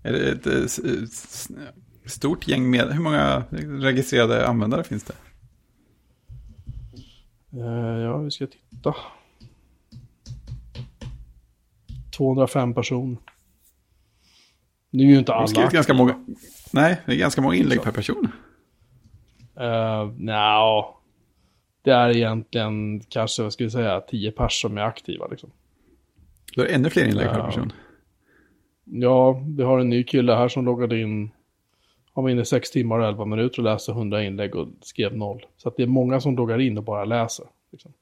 Är 0.04 0.12
det 0.13 0.32
ett 0.32 0.48
eh, 0.48 0.54
s- 0.66 0.80
s- 1.04 1.50
stort 2.06 2.48
gäng 2.48 2.70
med, 2.70 2.94
hur 2.94 3.01
många 3.01 3.44
registrerade 3.82 4.48
användare 4.48 4.84
finns 4.84 5.04
det? 5.04 5.13
Eh, 7.54 8.00
ja, 8.00 8.18
vi 8.18 8.32
ska 8.32 8.48
titta. 8.48 8.96
205 12.12 12.74
personer. 12.74 13.18
Nu 14.92 15.04
är 15.04 15.08
ju 15.08 15.18
inte 15.20 15.32
Det 15.32 15.34
har 15.36 15.39
alla. 15.39 15.48
skrivit 15.48 15.72
ganska 15.72 15.94
aktiva. 15.94 15.98
många, 16.13 16.25
nej, 16.72 17.01
det 17.06 17.12
är 17.13 17.18
ganska 17.18 17.42
många 17.42 17.56
inlägg 17.56 17.82
per 17.84 17.92
person. 17.92 18.32
Uh, 19.60 20.12
Nja, 20.18 20.86
det 21.82 21.92
är 21.92 22.10
egentligen 22.10 23.00
kanske, 23.00 23.44
vad 23.44 23.54
ska 23.54 23.63
vi 23.63 23.70
säga, 23.70 24.01
10 24.01 24.32
pers 24.32 24.62
som 24.62 24.78
är 24.78 24.82
aktiva. 24.82 25.28
Liksom. 25.28 25.51
Är 26.58 26.62
det 26.62 26.68
ännu 26.68 26.89
fler 26.89 27.08
inlägg 27.08 27.27
per 27.27 27.41
person. 27.44 27.74
Ja, 28.86 29.44
vi 29.58 29.63
har 29.63 29.79
en 29.79 29.89
ny 29.89 30.03
kille 30.03 30.34
här 30.34 30.48
som 30.48 30.65
loggade 30.65 31.00
in. 31.01 31.32
Han 32.13 32.24
var 32.24 32.32
inne 32.32 32.41
i 32.41 32.46
6 32.46 32.72
timmar 32.72 33.00
och 33.00 33.06
11 33.08 33.25
minuter 33.25 33.60
och 33.60 33.63
läste 33.63 33.91
100 33.91 34.24
inlägg 34.24 34.56
och 34.56 34.68
skrev 34.82 35.18
noll. 35.18 35.46
Så 35.58 35.74
det 35.77 35.84
är 35.84 35.88
många 35.88 36.22
som 36.22 36.36
loggar 36.36 36.60
in 36.60 36.77
och 36.77 36.84
bara 36.84 37.06
läser. 37.06 37.46
Liksom. 37.72 37.94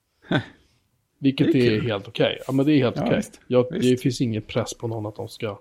Vilket 1.19 1.51
Det 1.53 1.67
är 1.67 1.71
är, 1.71 1.81
helt 1.81 2.07
okej. 2.07 2.39
Ja, 2.47 2.53
men 2.53 2.65
det 2.65 2.73
är 2.73 2.77
helt 2.77 2.95
Ja, 2.97 3.05
okej. 3.05 3.21
Jag- 3.47 3.81
Det 3.81 4.01
finns 4.01 4.21
ingen 4.21 4.41
press 4.41 4.73
på 4.73 4.87
någon 4.87 5.05
att 5.05 5.15
de 5.15 5.27
ska 5.29 5.59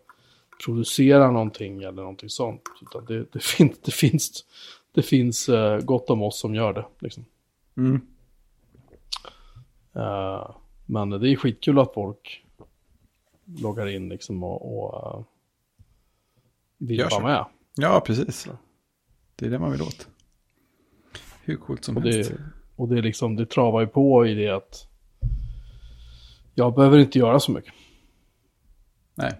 producera 0.65 1.31
någonting 1.31 1.83
eller 1.83 1.93
någonting 2.03 2.29
sånt. 2.29 2.63
Det, 3.09 3.25
det, 3.33 3.43
finns, 3.43 3.79
det 3.79 3.91
finns, 3.95 4.45
det 4.95 5.03
finns 5.03 5.49
eh, 5.49 5.79
gott 5.81 6.11
om 6.11 6.23
oss 6.23 6.41
som 6.41 6.55
gör 6.55 6.73
det. 6.73 6.85
Liksom. 6.99 7.25
Mm. 7.77 8.01
Eh, 9.97 10.51
men 10.87 11.11
det 11.11 11.31
är 11.31 11.37
skitkul 11.37 11.79
att 11.79 11.95
folk 11.95 12.45
loggar 13.47 13.87
in 13.87 14.09
liksom 14.09 14.45
och, 14.45 14.79
och 14.79 15.27
vill 16.79 16.99
Gör 16.99 17.11
vara 17.11 17.23
med. 17.25 17.45
Ja, 17.77 18.01
precis. 18.07 18.49
Det 19.37 19.47
är 19.47 19.51
det 19.51 19.59
man 19.59 19.73
vill 19.73 19.83
åt. 19.83 20.09
Hur 21.45 21.57
coolt 21.57 21.85
som 21.85 21.97
Och 21.97 22.03
helst. 22.03 22.31
det, 22.31 22.39
och 22.77 22.89
det, 22.89 22.99
är 22.99 23.03
liksom, 23.03 23.37
det 23.37 23.47
travar 23.47 23.81
ju 23.81 23.87
på 23.87 24.27
i 24.27 24.35
det 24.35 24.49
att 24.49 24.89
jag 26.55 26.75
behöver 26.75 26.99
inte 26.99 27.19
göra 27.19 27.41
så 27.41 27.53
mycket. 27.53 27.73
Nej, 29.15 29.31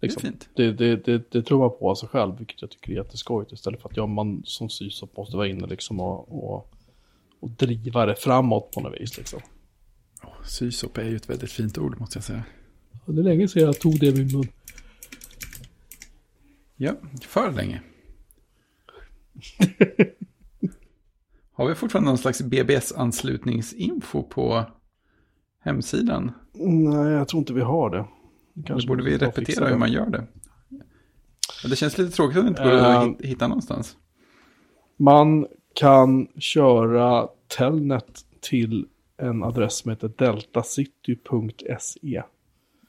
det 0.00 0.06
är 0.06 0.08
Liksom. 0.08 0.22
fint. 0.22 0.48
Det, 0.56 0.72
det, 0.72 0.96
det, 0.96 1.30
det 1.32 1.42
tror 1.42 1.58
man 1.58 1.70
på 1.78 1.90
av 1.90 1.94
sig 1.94 2.08
själv, 2.08 2.38
vilket 2.38 2.62
jag 2.62 2.70
tycker 2.70 2.92
är 2.92 2.96
jätteskojigt. 2.96 3.52
Istället 3.52 3.82
för 3.82 3.88
att 3.88 3.96
jag, 3.96 4.08
man 4.08 4.42
som 4.44 4.70
sysop 4.70 5.16
måste 5.16 5.36
vara 5.36 5.48
inne 5.48 5.66
liksom 5.66 6.00
och, 6.00 6.44
och, 6.54 6.74
och 7.40 7.50
driva 7.50 8.06
det 8.06 8.16
framåt 8.16 8.70
på 8.70 8.80
något 8.80 9.00
vis. 9.00 9.18
Liksom. 9.18 9.40
Sysop 10.44 10.98
är 10.98 11.04
ju 11.04 11.16
ett 11.16 11.30
väldigt 11.30 11.50
fint 11.52 11.78
ord 11.78 12.00
måste 12.00 12.16
jag 12.18 12.24
säga. 12.24 12.44
Och 13.04 13.14
det 13.14 13.20
är 13.20 13.24
länge 13.24 13.48
sedan 13.48 13.62
jag 13.62 13.80
tog 13.80 14.00
det 14.00 14.06
i 14.06 14.12
min 14.14 14.36
mun. 14.36 14.48
Ja, 16.76 16.92
för 17.22 17.52
länge. 17.52 17.82
Har 21.52 21.68
vi 21.68 21.74
fortfarande 21.74 22.10
någon 22.10 22.18
slags 22.18 22.42
BBS-anslutningsinfo 22.42 24.22
på 24.22 24.64
hemsidan? 25.60 26.32
Nej, 26.54 27.12
jag 27.12 27.28
tror 27.28 27.38
inte 27.40 27.52
vi 27.52 27.60
har 27.60 27.90
det. 27.90 28.04
Då 28.54 28.62
Kanske 28.66 28.88
borde 28.88 29.04
vi 29.04 29.18
repetera 29.18 29.68
hur 29.68 29.76
man 29.76 29.92
gör 29.92 30.10
det. 30.10 30.26
Det 31.70 31.76
känns 31.76 31.98
lite 31.98 32.16
tråkigt 32.16 32.38
att 32.38 32.44
det 32.44 32.48
inte 32.48 32.62
går 32.62 32.70
Eh. 32.72 32.98
att 32.98 33.06
hit- 33.08 33.16
hitta 33.20 33.48
någonstans. 33.48 33.96
Man 34.96 35.46
kan 35.74 36.28
köra 36.38 37.28
Telnet 37.56 38.20
till 38.40 38.86
en 39.16 39.42
adress 39.42 39.76
som 39.78 39.90
heter 39.90 40.12
deltacity.se. 40.18 42.22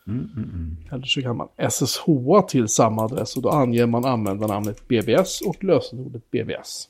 Mm, 0.08 0.78
Eller 0.92 1.06
så 1.06 1.22
kan 1.22 1.38
man 1.38 1.48
SSH 1.70 2.06
till 2.48 2.68
samma 2.68 3.04
adress 3.04 3.36
och 3.36 3.42
då 3.42 3.50
anger 3.50 3.86
man 3.86 4.06
användarnamnet 4.06 4.88
BBS 4.88 5.42
och 5.42 5.64
lösenordet 5.64 6.32
BBS. 6.32 6.90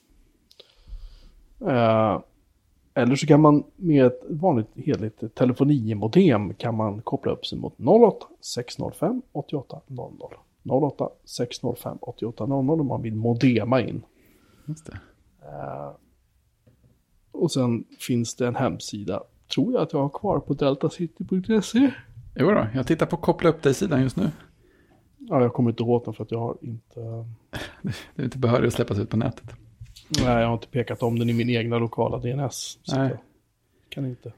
Eh, 1.61 2.19
eller 2.93 3.15
så 3.15 3.27
kan 3.27 3.41
man 3.41 3.63
med 3.75 4.05
ett 4.05 4.21
vanligt 4.29 4.67
hederligt 4.75 5.35
telefonimodem 5.35 6.53
kan 6.53 6.75
man 6.75 7.01
koppla 7.01 7.31
upp 7.31 7.45
sig 7.45 7.57
mot 7.57 7.73
08 7.79 8.25
605 8.41 9.21
88 9.31 9.81
00. 9.87 10.13
08 10.69 11.09
605 11.25 11.97
88 12.01 12.45
00 12.45 12.79
om 12.79 12.87
man 12.87 13.01
vill 13.01 13.15
modema 13.15 13.81
in. 13.81 14.01
Just 14.67 14.85
det. 14.85 14.99
Och 17.31 17.51
sen 17.51 17.83
finns 17.99 18.35
det 18.35 18.47
en 18.47 18.55
hemsida, 18.55 19.23
tror 19.53 19.73
jag 19.73 19.81
att 19.81 19.93
jag 19.93 19.99
har 19.99 20.09
kvar 20.09 20.39
på 20.39 20.53
deltacity.se. 20.53 21.91
Jo 22.35 22.51
då, 22.51 22.67
jag 22.73 22.87
tittar 22.87 23.05
på 23.05 23.17
koppla 23.17 23.49
upp 23.49 23.61
dig-sidan 23.61 24.01
just 24.01 24.15
nu. 24.17 24.29
Ja, 25.17 25.41
jag 25.41 25.53
kommer 25.53 25.69
inte 25.69 25.83
åt 25.83 26.05
den 26.05 26.13
för 26.13 26.23
att 26.23 26.31
jag 26.31 26.39
har 26.39 26.57
inte... 26.61 26.99
Det 28.15 28.21
är 28.21 28.23
inte 28.25 28.37
behörig 28.37 28.67
att 28.67 28.73
släppas 28.73 28.99
ut 28.99 29.09
på 29.09 29.17
nätet. 29.17 29.45
Nej, 30.23 30.39
jag 30.41 30.47
har 30.47 30.53
inte 30.53 30.67
pekat 30.67 31.03
om 31.03 31.19
den 31.19 31.29
i 31.29 31.33
min 31.33 31.49
egna 31.49 31.77
lokala 31.77 32.17
DNS. 32.17 32.79
Så 32.83 32.95
Nej. 32.99 33.09
jag 33.09 33.19
kan 33.89 34.05
inte. 34.05 34.33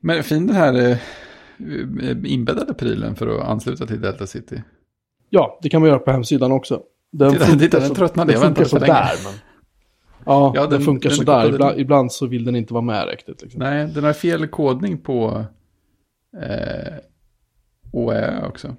Men 0.00 0.22
fin 0.22 0.46
den 0.46 0.56
här 0.56 0.74
eh, 0.90 0.98
inbäddade 2.32 2.74
prylen 2.74 3.14
för 3.16 3.38
att 3.38 3.48
ansluta 3.48 3.86
till 3.86 4.00
Delta 4.00 4.26
City. 4.26 4.62
Ja, 5.30 5.58
det 5.62 5.68
kan 5.68 5.80
man 5.80 5.90
göra 5.90 5.98
på 5.98 6.10
hemsidan 6.10 6.52
också. 6.52 6.82
Den 7.12 7.32
Titta, 7.32 7.44
funkar 7.44 7.64
titta, 7.64 7.78
den 7.78 7.88
så- 7.88 7.94
tröttnade. 7.94 8.32
Jag 8.32 8.42
Den 8.42 8.54
funkar 8.54 8.62
väntade 8.62 8.86
för 8.86 8.92
länge. 8.92 9.10
men... 9.24 9.32
Ja, 10.26 10.52
Ja, 10.54 10.60
den, 10.62 10.70
den- 10.70 10.80
funkar 10.80 11.10
den 11.10 11.14
är 11.14 11.16
sådär. 11.24 11.42
kopplad- 11.42 11.54
Ibland, 11.54 11.80
ibland 11.80 12.12
så 12.12 12.26
vill 12.26 12.44
den 12.44 12.56
inte 12.56 12.72
vara 12.74 12.84
med 12.84 13.08
riktigt. 13.08 13.42
Liksom. 13.42 13.58
Nej, 13.58 13.86
den 13.94 14.04
har 14.04 14.12
fel 14.12 14.46
kodning 14.48 14.98
på 14.98 15.44
eh, 16.42 16.94
OÄ 17.92 18.46
också. 18.48 18.76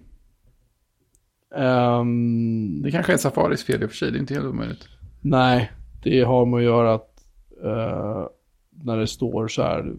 Ehm, 1.55 2.81
Det 2.81 2.91
kanske 2.91 3.13
är 3.13 3.17
Safaris 3.17 3.63
fel 3.63 3.83
i 3.83 3.85
och 3.85 3.89
för 3.89 3.97
sig, 3.97 4.11
det 4.11 4.17
är 4.17 4.19
inte 4.19 4.33
helt 4.33 4.45
omöjligt. 4.45 4.87
Nej, 5.21 5.71
det 6.03 6.21
har 6.21 6.45
med 6.45 6.57
att 6.57 6.63
göra 6.63 6.93
att 6.93 7.25
eh, 7.63 8.27
när 8.69 8.97
det 8.97 9.07
står 9.07 9.47
så 9.47 9.61
här 9.61 9.93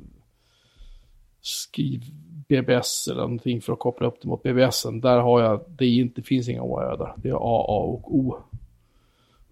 skriv 1.41 2.03
BBS 2.49 3.09
eller 3.09 3.21
någonting 3.23 3.61
för 3.61 3.73
att 3.73 3.79
koppla 3.79 4.07
upp 4.07 4.23
det 4.23 4.29
mot 4.29 4.43
BBSen. 4.43 5.01
Där 5.01 5.19
har 5.19 5.41
jag, 5.43 5.65
det 5.69 5.85
är 5.85 5.89
inte, 6.01 6.23
finns 6.23 6.49
inga 6.49 6.63
OA 6.63 6.97
där. 6.97 7.13
Det 7.17 7.29
är 7.29 7.33
AA 7.35 7.83
och 7.83 8.15
O. 8.15 8.37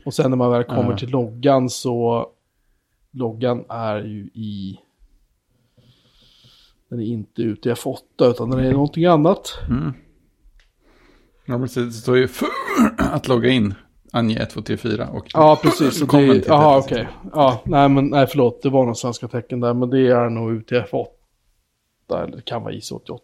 Och 0.04 0.14
sen 0.14 0.30
när 0.30 0.36
man 0.36 0.50
väl 0.52 0.64
kommer 0.64 0.90
Ja. 0.90 0.96
till 0.98 1.10
loggan 1.10 1.70
så 1.70 2.26
loggan 3.10 3.64
är 3.68 3.96
ju 4.04 4.30
i 4.34 4.80
den 6.88 7.00
är 7.00 7.04
inte 7.04 7.42
ute 7.42 7.68
i 7.68 7.72
F8 7.72 7.98
utan 8.18 8.50
den 8.50 8.60
är 8.60 8.72
någonting 8.72 9.04
annat. 9.04 9.58
Mm. 9.68 9.92
Ja, 11.46 11.58
men 11.58 11.68
det 11.74 11.92
står 11.92 12.16
ju 12.16 12.28
för 12.28 12.48
att 12.98 13.28
logga 13.28 13.48
in, 13.48 13.74
ange 14.12 14.36
1, 14.36 14.50
2, 14.50 14.62
3, 14.62 14.76
4 14.76 15.08
och 15.08 15.26
Ja, 15.32 15.58
precis. 15.62 16.00
Det, 16.00 16.42
till 16.42 16.50
aha, 16.50 16.78
okej. 16.78 17.08
Ja, 17.32 17.62
nej, 17.64 17.88
men 17.88 18.06
nej, 18.06 18.26
förlåt. 18.26 18.62
Det 18.62 18.70
var 18.70 18.80
några 18.80 18.94
svenska 18.94 19.28
tecken 19.28 19.60
där, 19.60 19.74
men 19.74 19.90
det 19.90 20.08
är 20.08 20.30
nog 20.30 20.50
UTF-8. 20.50 21.06
Eller 22.10 22.36
det 22.36 22.42
kan 22.42 22.62
vara 22.62 22.74
IC 22.74 22.92
88, 22.92 23.22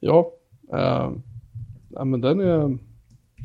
Ja, 0.00 0.32
eh, 0.72 1.12
ja, 1.88 2.04
men 2.04 2.20
den 2.20 2.40
är... 2.40 2.78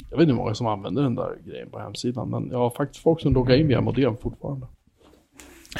Jag 0.09 0.17
vet 0.17 0.21
inte 0.21 0.31
hur 0.31 0.33
många 0.33 0.53
som 0.53 0.67
använder 0.67 1.03
den 1.03 1.15
där 1.15 1.37
grejen 1.45 1.69
på 1.69 1.79
hemsidan, 1.79 2.29
men 2.29 2.49
jag 2.51 2.57
har 2.57 2.69
faktiskt 2.69 3.03
folk 3.03 3.21
som 3.21 3.33
loggar 3.33 3.55
in 3.55 3.67
via 3.67 3.81
modem 3.81 4.17
fortfarande. 4.17 4.67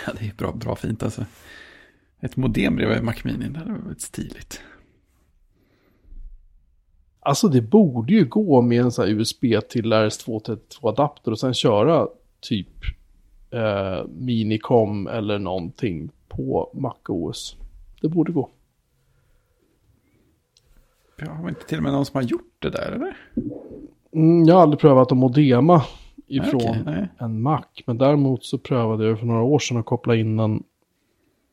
Ja, 0.06 0.14
det 0.20 0.26
är 0.28 0.34
bra, 0.34 0.52
bra 0.52 0.76
fint 0.76 1.04
alltså. 1.04 1.26
Ett 2.20 2.36
modem 2.36 2.76
bredvid 2.76 3.04
Mac 3.04 3.16
Mini, 3.24 3.50
det 3.50 3.60
hade 3.60 3.72
varit 3.72 4.02
stiligt. 4.02 4.62
Alltså 7.20 7.48
det 7.48 7.62
borde 7.62 8.14
ju 8.14 8.26
gå 8.26 8.62
med 8.62 8.82
en 8.82 8.92
sån 8.92 9.06
här 9.06 9.12
USB 9.12 9.46
till 9.70 9.94
RS232-adapter 9.94 11.32
och 11.32 11.40
sen 11.40 11.54
köra 11.54 12.08
typ 12.40 12.68
eh, 13.52 14.06
Minicom 14.08 15.08
eller 15.08 15.40
någonting 15.40 16.10
på 16.28 16.72
MacOS. 16.74 17.58
Det 18.02 18.10
borde 18.10 18.32
gå. 18.32 18.50
Har 21.22 21.50
inte 21.50 21.66
till 21.66 21.78
och 21.78 21.84
med 21.84 21.92
någon 21.94 22.06
som 22.06 22.16
har 22.16 22.24
gjort 22.24 22.56
det 22.60 22.70
där, 22.70 22.92
eller? 22.92 23.18
Mm, 24.14 24.46
jag 24.46 24.56
har 24.56 24.62
aldrig 24.62 24.80
prövat 24.80 25.12
att 25.12 25.18
modema 25.18 25.84
ifrån 26.28 26.78
nej. 26.86 27.08
en 27.18 27.42
Mac. 27.42 27.64
Men 27.86 27.98
däremot 27.98 28.46
så 28.46 28.58
prövade 28.58 29.06
jag 29.08 29.20
för 29.20 29.26
några 29.26 29.42
år 29.42 29.60
sedan 29.60 29.78
att 29.78 29.86
koppla 29.86 30.16
in 30.16 30.40
en, 30.40 30.64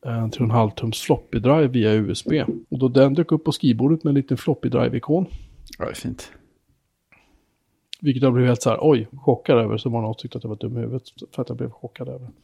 en 0.05 0.31
3,5 0.31 0.71
tums 0.75 0.99
floppy 1.01 1.39
drive 1.39 1.67
via 1.67 1.93
USB. 1.93 2.33
Och 2.69 2.79
då 2.79 2.87
den 2.87 3.13
dök 3.13 3.31
upp 3.31 3.43
på 3.43 3.51
skrivbordet 3.51 4.03
med 4.03 4.11
en 4.11 4.15
liten 4.15 4.37
floppy 4.37 4.69
drive-ikon. 4.69 5.25
Ja, 5.77 5.85
det 5.85 5.91
är 5.91 5.95
fint. 5.95 6.31
Vilket 8.01 8.23
jag 8.23 8.33
blev 8.33 8.47
helt 8.47 8.61
så 8.61 8.69
här, 8.69 8.77
oj, 8.81 9.07
chockad 9.17 9.57
över. 9.57 9.77
Så 9.77 9.89
som 9.89 10.13
tyckte 10.17 10.37
att 10.37 10.43
jag 10.43 10.49
var 10.49 10.57
dum 10.57 10.77
i 10.77 10.79
huvudet 10.79 11.03
för 11.35 11.41
att 11.41 11.49
jag 11.49 11.57
blev 11.57 11.69
chockad 11.69 12.09
över. 12.09 12.27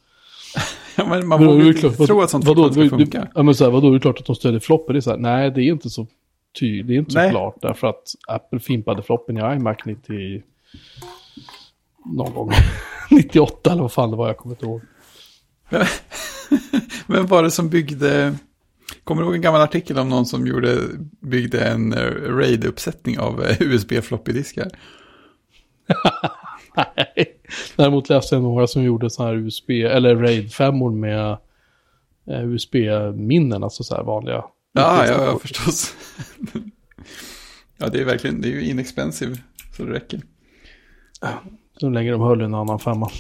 Ja, 1.00 1.06
men 1.10 1.28
man 1.28 1.46
vågar 1.46 1.64
det 1.64 1.68
inte 1.68 1.90
tro 1.90 2.22
att 2.22 2.30
sånt 2.30 2.46
fortfarande 2.46 2.74
ska 2.74 2.84
du- 2.84 2.90
funka. 2.90 3.28
Ja 3.36 3.44
men 3.44 3.56
så 3.56 3.64
här, 3.64 3.72
vadå, 3.72 3.90
det 3.90 3.98
är 3.98 4.00
klart 4.00 4.20
att 4.20 4.26
de 4.26 4.36
stödjer 4.36 4.60
floppy. 4.60 4.94
Det 4.94 5.00
är 5.00 5.02
så 5.02 5.10
här, 5.10 5.18
nej 5.18 5.52
det 5.52 5.62
är 5.62 5.72
inte 5.72 5.90
så 5.90 6.08
tydligt, 6.60 6.88
det 6.88 6.94
är 6.94 6.98
inte 6.98 7.12
så 7.12 7.18
Nej. 7.20 7.30
klart. 7.30 7.56
Därför 7.62 7.88
att 7.88 8.04
Apple 8.28 8.60
fimpade 8.60 9.04
floppen 9.04 9.38
i 9.38 9.56
iMac 9.56 9.78
90, 9.86 10.44
någon 12.06 12.34
gång 12.34 12.52
98 13.12 13.72
eller 13.72 13.82
vad 13.82 13.92
fan 13.92 14.12
det 14.12 14.18
var, 14.18 14.28
jag 14.28 14.38
kommer 14.38 14.56
inte 14.56 14.66
ihåg. 14.66 14.82
Vem 17.08 17.26
var 17.26 17.44
det 17.44 17.52
som 17.52 17.70
byggde... 17.70 18.36
Kommer 19.04 19.22
du 19.22 19.26
ihåg 19.26 19.36
en 19.36 19.42
gammal 19.42 19.62
artikel 19.62 20.00
om 20.00 20.10
någon 20.10 20.26
som 20.26 20.48
gjorde, 20.48 20.78
byggde 21.20 21.66
en 21.68 21.94
eh, 21.94 22.12
RAID-uppsättning 22.38 23.20
av 23.20 23.44
eh, 23.44 23.62
USB-floppy-diskar? 23.62 24.70
Nej. 26.76 27.40
Däremot 27.76 28.10
läste 28.10 28.36
jag 28.36 28.42
några 28.42 28.68
som 28.68 28.84
gjorde 28.84 29.10
så 29.10 29.24
här 29.24 29.36
USB, 29.36 29.70
eller 29.70 30.16
RAID 30.16 30.54
5 30.54 31.00
med 31.00 31.38
eh, 32.28 32.46
USB-minnen, 32.46 33.64
alltså 33.64 33.84
så 33.84 33.96
här 33.96 34.04
vanliga. 34.04 34.44
Ja, 34.74 35.08
ja, 35.08 35.26
ja, 35.26 35.40
förstås. 35.40 35.96
ja, 37.78 37.90
det 37.90 38.02
är 38.02 38.06
verkligen, 38.06 38.42
det 38.42 38.48
är 38.48 38.52
ju 38.52 38.62
inexpensive, 38.62 39.36
så 39.78 39.84
det 39.84 39.94
räcker. 39.94 40.22
Så 41.80 41.90
länge 41.90 42.12
de 42.12 42.22
höll 42.22 42.42
en 42.42 42.56
annan 42.56 42.80
femma. 42.80 43.12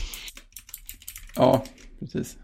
Ja, 1.36 1.63
precis. 2.00 2.38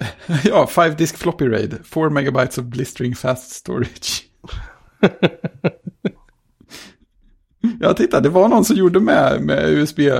ja, 0.44 0.66
5 0.66 0.96
disk 0.96 1.16
floppy 1.16 1.48
RAID, 1.48 1.78
4 1.84 2.10
megabytes 2.10 2.58
of 2.58 2.64
blistering 2.64 3.14
fast 3.14 3.50
storage. 3.50 4.22
Ja, 7.82 7.94
titta, 7.94 8.20
det 8.20 8.28
var 8.28 8.48
någon 8.48 8.64
som 8.64 8.76
gjorde 8.76 9.00
med, 9.00 9.42
med 9.42 9.68
USB 9.68 9.98
eh, 9.98 10.14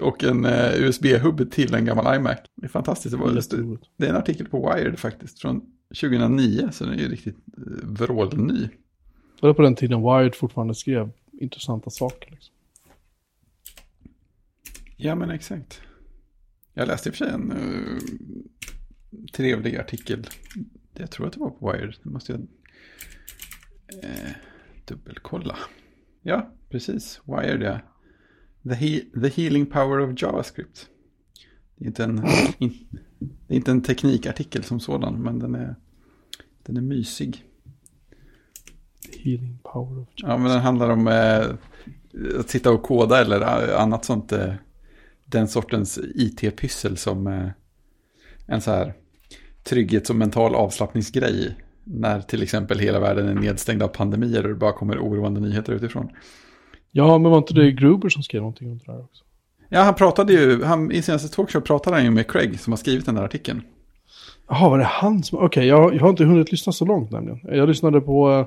och 0.00 0.24
en 0.24 0.44
eh, 0.44 0.82
USB-hubb 0.82 1.50
till 1.50 1.74
en 1.74 1.84
gammal 1.84 2.16
iMac. 2.16 2.36
Det 2.54 2.66
är 2.66 2.68
fantastiskt. 2.68 3.12
Det, 3.12 3.18
var, 3.18 3.32
Jätteroligt. 3.32 3.84
det 3.96 4.06
är 4.06 4.10
en 4.10 4.16
artikel 4.16 4.48
på 4.48 4.70
Wired 4.70 4.98
faktiskt 4.98 5.40
från 5.40 5.60
2009, 6.00 6.68
så 6.72 6.84
den 6.84 6.92
är 6.92 6.98
ju 6.98 7.08
riktigt 7.08 7.36
eh, 7.56 7.62
vrålny. 7.82 8.68
Det 9.40 9.46
var 9.46 9.54
på 9.54 9.62
den 9.62 9.74
tiden 9.74 10.02
Wired 10.02 10.34
fortfarande 10.34 10.74
skrev 10.74 11.10
intressanta 11.32 11.90
saker. 11.90 12.30
Liksom. 12.30 12.54
Ja, 14.96 15.14
men 15.14 15.30
exakt. 15.30 15.80
Jag 16.74 16.88
läste 16.88 17.08
i 17.08 17.12
och 17.12 17.14
för 17.14 17.24
sig 17.24 17.34
en 17.34 17.52
uh, 17.52 17.98
trevlig 19.32 19.76
artikel. 19.76 20.26
Jag 20.94 21.10
tror 21.10 21.26
att 21.26 21.32
det 21.32 21.40
var 21.40 21.50
på 21.50 21.72
Wired. 21.72 21.94
Det 22.02 22.10
måste 22.10 22.32
jag 22.32 22.40
eh, 24.02 24.30
dubbelkolla. 24.86 25.56
Ja, 26.22 26.50
precis. 26.68 27.20
Wired, 27.24 27.62
ja. 27.62 27.80
The, 28.62 28.74
he 28.74 29.00
the 29.20 29.28
healing 29.28 29.66
power 29.66 29.98
of 29.98 30.22
JavaScript. 30.22 30.88
Det 31.76 31.84
är 31.84 31.86
inte 31.86 32.04
en, 32.04 32.16
det 33.46 33.54
är 33.54 33.56
inte 33.56 33.70
en 33.70 33.82
teknikartikel 33.82 34.64
som 34.64 34.80
sådan, 34.80 35.22
men 35.22 35.38
den 35.38 35.54
är, 35.54 35.76
den 36.62 36.76
är 36.76 36.80
mysig. 36.80 37.44
Healing 39.24 39.58
power 39.62 40.00
of 40.00 40.08
Ja, 40.14 40.38
men 40.38 40.50
den 40.50 40.60
handlar 40.60 40.90
om 40.90 41.08
eh, 41.08 41.46
att 42.40 42.50
sitta 42.50 42.70
och 42.70 42.82
koda 42.82 43.20
eller 43.20 43.40
eh, 43.40 43.80
annat 43.80 44.04
sånt. 44.04 44.32
Eh, 44.32 44.54
den 45.24 45.48
sortens 45.48 45.98
IT-pyssel 46.14 46.96
som 46.96 47.26
eh, 47.26 47.48
en 48.46 48.60
så 48.60 48.70
här 48.70 48.94
trygghets 49.62 50.10
och 50.10 50.16
mental 50.16 50.54
avslappningsgrej. 50.54 51.56
När 51.88 52.20
till 52.20 52.42
exempel 52.42 52.78
hela 52.78 53.00
världen 53.00 53.28
är 53.28 53.34
nedstängd 53.34 53.82
av 53.82 53.88
pandemier 53.88 54.42
och 54.42 54.48
det 54.48 54.54
bara 54.54 54.72
kommer 54.72 54.98
oroande 54.98 55.40
nyheter 55.40 55.72
utifrån. 55.72 56.08
Ja, 56.90 57.18
men 57.18 57.30
var 57.30 57.38
inte 57.38 57.54
det 57.54 57.72
Gruber 57.72 58.08
som 58.08 58.22
skrev 58.22 58.40
någonting 58.40 58.70
om 58.70 58.78
det 58.78 58.92
där 58.92 59.00
också? 59.00 59.24
Ja, 59.68 59.82
han 59.82 59.94
pratade 59.94 60.32
ju, 60.32 60.62
han, 60.62 60.92
i 60.92 61.02
senaste 61.02 61.36
talkshow 61.36 61.60
pratade 61.60 61.96
han 61.96 62.04
ju 62.04 62.10
med 62.10 62.30
Craig 62.30 62.60
som 62.60 62.72
har 62.72 62.76
skrivit 62.76 63.06
den 63.06 63.14
där 63.14 63.22
artikeln. 63.22 63.62
Jaha, 64.48 64.68
var 64.70 64.78
det 64.78 64.84
han 64.84 65.22
som... 65.22 65.38
Okej, 65.38 65.66
jag, 65.66 65.94
jag 65.94 66.00
har 66.00 66.10
inte 66.10 66.24
hunnit 66.24 66.52
lyssna 66.52 66.72
så 66.72 66.84
långt 66.84 67.10
nämligen. 67.10 67.40
Jag 67.42 67.68
lyssnade 67.68 68.00
på 68.00 68.30
uh, 68.30 68.46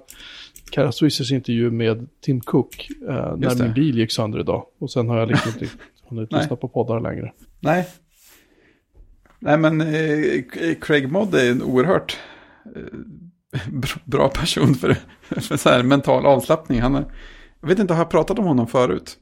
Kara 0.72 0.92
Swissers 0.92 1.32
intervju 1.32 1.72
med 1.72 2.08
Tim 2.22 2.42
Cook 2.42 2.88
eh, 3.10 3.38
när 3.38 3.64
min 3.64 3.74
bil 3.74 3.98
gick 3.98 4.12
sönder 4.12 4.40
idag. 4.40 4.66
Och 4.80 4.92
sen 4.92 5.10
har 5.10 5.18
jag 5.18 5.28
liksom 5.28 5.52
inte 5.52 5.68
hunnit 6.10 6.34
lyssna 6.34 6.56
på 6.56 6.68
poddar 6.68 7.00
längre. 7.00 7.34
Nej. 7.60 7.88
Nej, 9.40 9.58
men 9.58 9.82
eh, 9.82 10.76
Craig 10.82 11.12
Modd 11.12 11.36
är 11.36 11.52
en 11.52 11.64
oerhört 11.64 12.18
eh, 12.76 12.82
bra 14.06 14.30
person 14.30 14.76
för, 14.76 14.96
för 15.42 15.58
så 15.58 15.70
här 15.70 15.84
mental 15.84 16.26
avslappning. 16.26 16.82
Han 16.82 16.96
är, 16.96 17.06
jag 17.62 17.68
vet 17.68 17.80
inte, 17.80 17.94
har 17.94 18.02
jag 18.02 18.10
pratat 18.10 18.40
om 18.40 18.46
honom 18.46 18.68
förut? 18.68 19.18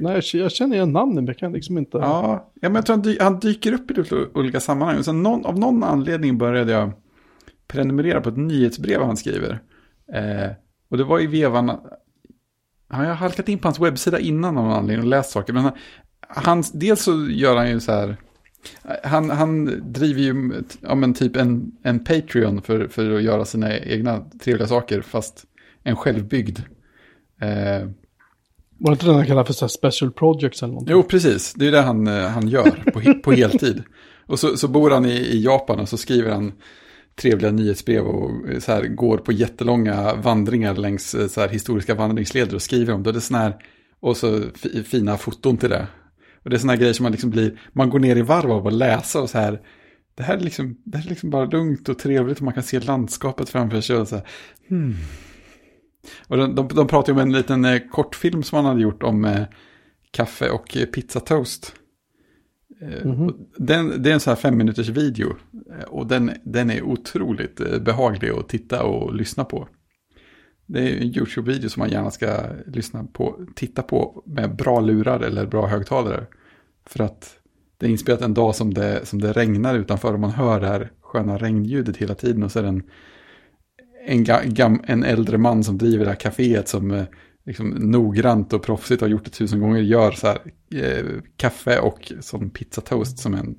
Nej, 0.00 0.20
jag- 0.32 0.52
känner 0.52 0.76
igen 0.76 0.92
namnen, 0.92 1.14
men 1.14 1.26
jag 1.26 1.38
kan 1.38 1.52
liksom 1.52 1.78
inte... 1.78 1.98
Ja, 1.98 2.52
ja 2.54 2.68
men 2.68 2.74
jag 2.74 2.86
tror 2.86 2.96
han, 2.96 3.02
dy 3.02 3.16
han 3.20 3.38
dyker 3.38 3.72
upp 3.72 3.90
i 3.90 3.94
lite 3.94 4.14
olika 4.34 4.60
sammanhang. 4.60 4.98
Och 4.98 5.04
sen 5.04 5.22
någon, 5.22 5.46
av 5.46 5.58
någon 5.58 5.84
anledning 5.84 6.38
började 6.38 6.72
jag 6.72 6.92
prenumerera 7.66 8.20
på 8.20 8.28
ett 8.28 8.36
nyhetsbrev 8.36 9.02
han 9.02 9.16
skriver. 9.16 9.62
Eh, 10.12 10.50
och 10.90 10.96
det 10.98 11.04
var 11.04 11.20
i 11.20 11.26
vevan, 11.26 11.68
han 12.88 13.06
har 13.06 13.14
halkat 13.14 13.48
in 13.48 13.58
på 13.58 13.68
hans 13.68 13.80
webbsida 13.80 14.18
innan 14.20 14.58
av 14.58 14.64
någon 14.64 14.72
anledning 14.72 15.04
och 15.04 15.10
läst 15.10 15.30
saker. 15.30 15.52
Men 15.52 15.62
han, 15.62 15.72
han, 16.20 16.64
dels 16.72 17.02
så 17.02 17.26
gör 17.30 17.56
han 17.56 17.70
ju 17.70 17.80
så 17.80 17.92
här, 17.92 18.16
han, 19.02 19.30
han 19.30 19.82
driver 19.92 20.20
ju 20.20 20.62
ja, 20.80 20.94
men 20.94 21.14
typ 21.14 21.36
en, 21.36 21.72
en 21.82 22.04
Patreon 22.04 22.62
för, 22.62 22.88
för 22.88 23.10
att 23.10 23.22
göra 23.22 23.44
sina 23.44 23.78
egna 23.78 24.24
trevliga 24.44 24.68
saker, 24.68 25.00
fast 25.02 25.44
en 25.82 25.96
självbyggd. 25.96 26.58
Eh, 27.40 27.88
Var 28.78 28.90
det 28.90 28.92
inte 28.92 29.06
den 29.06 29.14
han 29.14 29.26
kallar 29.26 29.44
för 29.44 29.52
så 29.52 29.68
special 29.68 30.12
projects 30.12 30.62
eller 30.62 30.72
någonting? 30.72 30.92
Jo, 30.92 31.02
precis. 31.02 31.54
Det 31.54 31.66
är 31.66 31.72
det 31.72 31.82
han, 31.82 32.06
eh, 32.06 32.26
han 32.26 32.48
gör 32.48 32.90
på, 32.92 33.22
på 33.22 33.32
heltid. 33.32 33.82
Och 34.26 34.38
så, 34.38 34.56
så 34.56 34.68
bor 34.68 34.90
han 34.90 35.06
i, 35.06 35.16
i 35.16 35.42
Japan 35.44 35.80
och 35.80 35.88
så 35.88 35.96
skriver 35.96 36.30
han 36.30 36.52
trevliga 37.16 37.50
nyhetsbrev 37.50 38.04
och 38.04 38.48
eh, 38.48 38.58
så 38.58 38.72
här, 38.72 38.86
går 38.86 39.18
på 39.18 39.32
jättelånga 39.32 40.14
vandringar 40.14 40.74
längs 40.74 41.14
eh, 41.14 41.26
så 41.26 41.40
här, 41.40 41.48
historiska 41.48 41.94
vandringsleder 41.94 42.54
och 42.54 42.62
skriver 42.62 42.92
om 42.94 43.02
det. 43.02 43.12
Det 43.12 43.18
är 43.18 43.20
sån 43.20 43.36
här, 43.36 43.54
och 44.00 44.16
så 44.16 44.40
fi, 44.54 44.82
fina 44.82 45.16
foton 45.16 45.56
till 45.56 45.70
det. 45.70 45.86
Och 46.44 46.50
det 46.50 46.56
är 46.56 46.58
såna 46.58 46.72
här 46.72 46.80
grejer 46.80 46.92
som 46.92 47.02
man 47.02 47.12
liksom 47.12 47.30
blir, 47.30 47.60
man 47.72 47.90
går 47.90 47.98
ner 47.98 48.16
i 48.16 48.22
varv 48.22 48.50
av 48.52 48.66
att 48.66 48.72
läsa 48.72 49.20
och 49.20 49.30
så 49.30 49.38
här. 49.38 49.60
Det 50.14 50.22
här 50.22 50.36
är 50.36 50.40
liksom, 50.40 50.76
det 50.84 50.98
här 50.98 51.04
är 51.06 51.08
liksom 51.10 51.30
bara 51.30 51.44
lugnt 51.44 51.88
och 51.88 51.98
trevligt 51.98 52.38
och 52.38 52.44
man 52.44 52.54
kan 52.54 52.62
se 52.62 52.80
landskapet 52.80 53.48
framför 53.48 53.80
sig 53.80 53.96
och 53.96 54.08
så 54.08 54.16
här. 54.16 54.26
Hmm. 54.68 54.94
Och 56.28 56.36
de, 56.36 56.54
de, 56.54 56.68
de 56.68 56.86
pratar 56.86 57.12
ju 57.12 57.20
om 57.20 57.26
en 57.28 57.32
liten 57.32 57.64
eh, 57.64 57.80
kortfilm 57.90 58.42
som 58.42 58.56
han 58.56 58.64
hade 58.64 58.82
gjort 58.82 59.02
om 59.02 59.24
eh, 59.24 59.42
kaffe 60.10 60.50
och 60.50 60.76
eh, 60.76 60.86
pizzatoast. 60.86 61.74
Eh, 62.80 63.20
och 63.22 63.32
Den, 63.56 64.02
det 64.02 64.10
är 64.10 64.14
en 64.14 64.20
så 64.20 64.30
här 64.30 64.36
fem 64.36 64.56
minuters 64.56 64.88
video. 64.88 65.36
eh, 65.78 65.84
Och 65.84 66.06
den, 66.06 66.30
den 66.44 66.70
är 66.70 66.82
otroligt 66.82 67.60
eh, 67.60 67.78
behaglig 67.78 68.30
att 68.30 68.48
titta 68.48 68.82
och 68.82 69.14
lyssna 69.14 69.44
på. 69.44 69.68
Det 70.66 70.80
är 70.80 70.96
en 70.96 71.02
YouTube-video 71.02 71.68
som 71.68 71.80
man 71.80 71.90
gärna 71.90 72.10
ska 72.10 72.42
lyssna 72.66 73.04
på, 73.12 73.40
titta 73.54 73.82
på 73.82 74.22
med 74.26 74.56
bra 74.56 74.80
lurar 74.80 75.20
eller 75.20 75.46
bra 75.46 75.66
högtalare. 75.66 76.26
För 76.86 77.04
att 77.04 77.38
det 77.78 77.86
är 77.86 77.90
inspelat 77.90 78.20
en 78.20 78.34
dag 78.34 78.54
som 78.54 78.74
det, 78.74 79.06
som 79.06 79.20
det 79.20 79.32
regnar 79.32 79.74
utanför 79.74 80.14
och 80.14 80.20
man 80.20 80.30
hör 80.30 80.60
det 80.60 80.66
här 80.66 80.90
sköna 81.00 81.38
regnljudet 81.38 81.96
hela 81.96 82.14
tiden. 82.14 82.42
Och 82.42 82.52
så 82.52 82.58
är 82.58 82.62
det 82.62 82.68
en, 82.68 82.82
en, 84.06 84.24
gam, 84.54 84.82
en 84.86 85.04
äldre 85.04 85.38
man 85.38 85.64
som 85.64 85.78
driver 85.78 86.04
det 86.04 86.10
här 86.10 86.18
kaféet 86.18 86.68
som 86.68 86.90
eh, 86.90 87.04
liksom 87.44 87.68
noggrant 87.70 88.52
och 88.52 88.62
proffsigt 88.62 89.00
har 89.00 89.08
gjort 89.08 89.24
det 89.24 89.30
tusen 89.30 89.60
gånger 89.60 89.80
gör 89.80 90.10
så 90.12 90.26
här 90.26 90.38
eh, 90.74 91.04
kaffe 91.36 91.78
och 91.78 92.12
sån 92.20 92.50
pizzatoast 92.50 93.18
som 93.18 93.34
en 93.34 93.58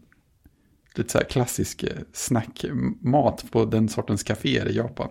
lite 0.96 1.12
så 1.12 1.18
här 1.18 1.26
klassisk 1.26 1.84
eh, 1.84 1.90
snackmat 2.14 3.46
på 3.52 3.66
den 3.66 3.90
sortens 3.90 4.24
kaféer 4.24 4.70
i 4.70 4.76
Japan. 4.76 5.10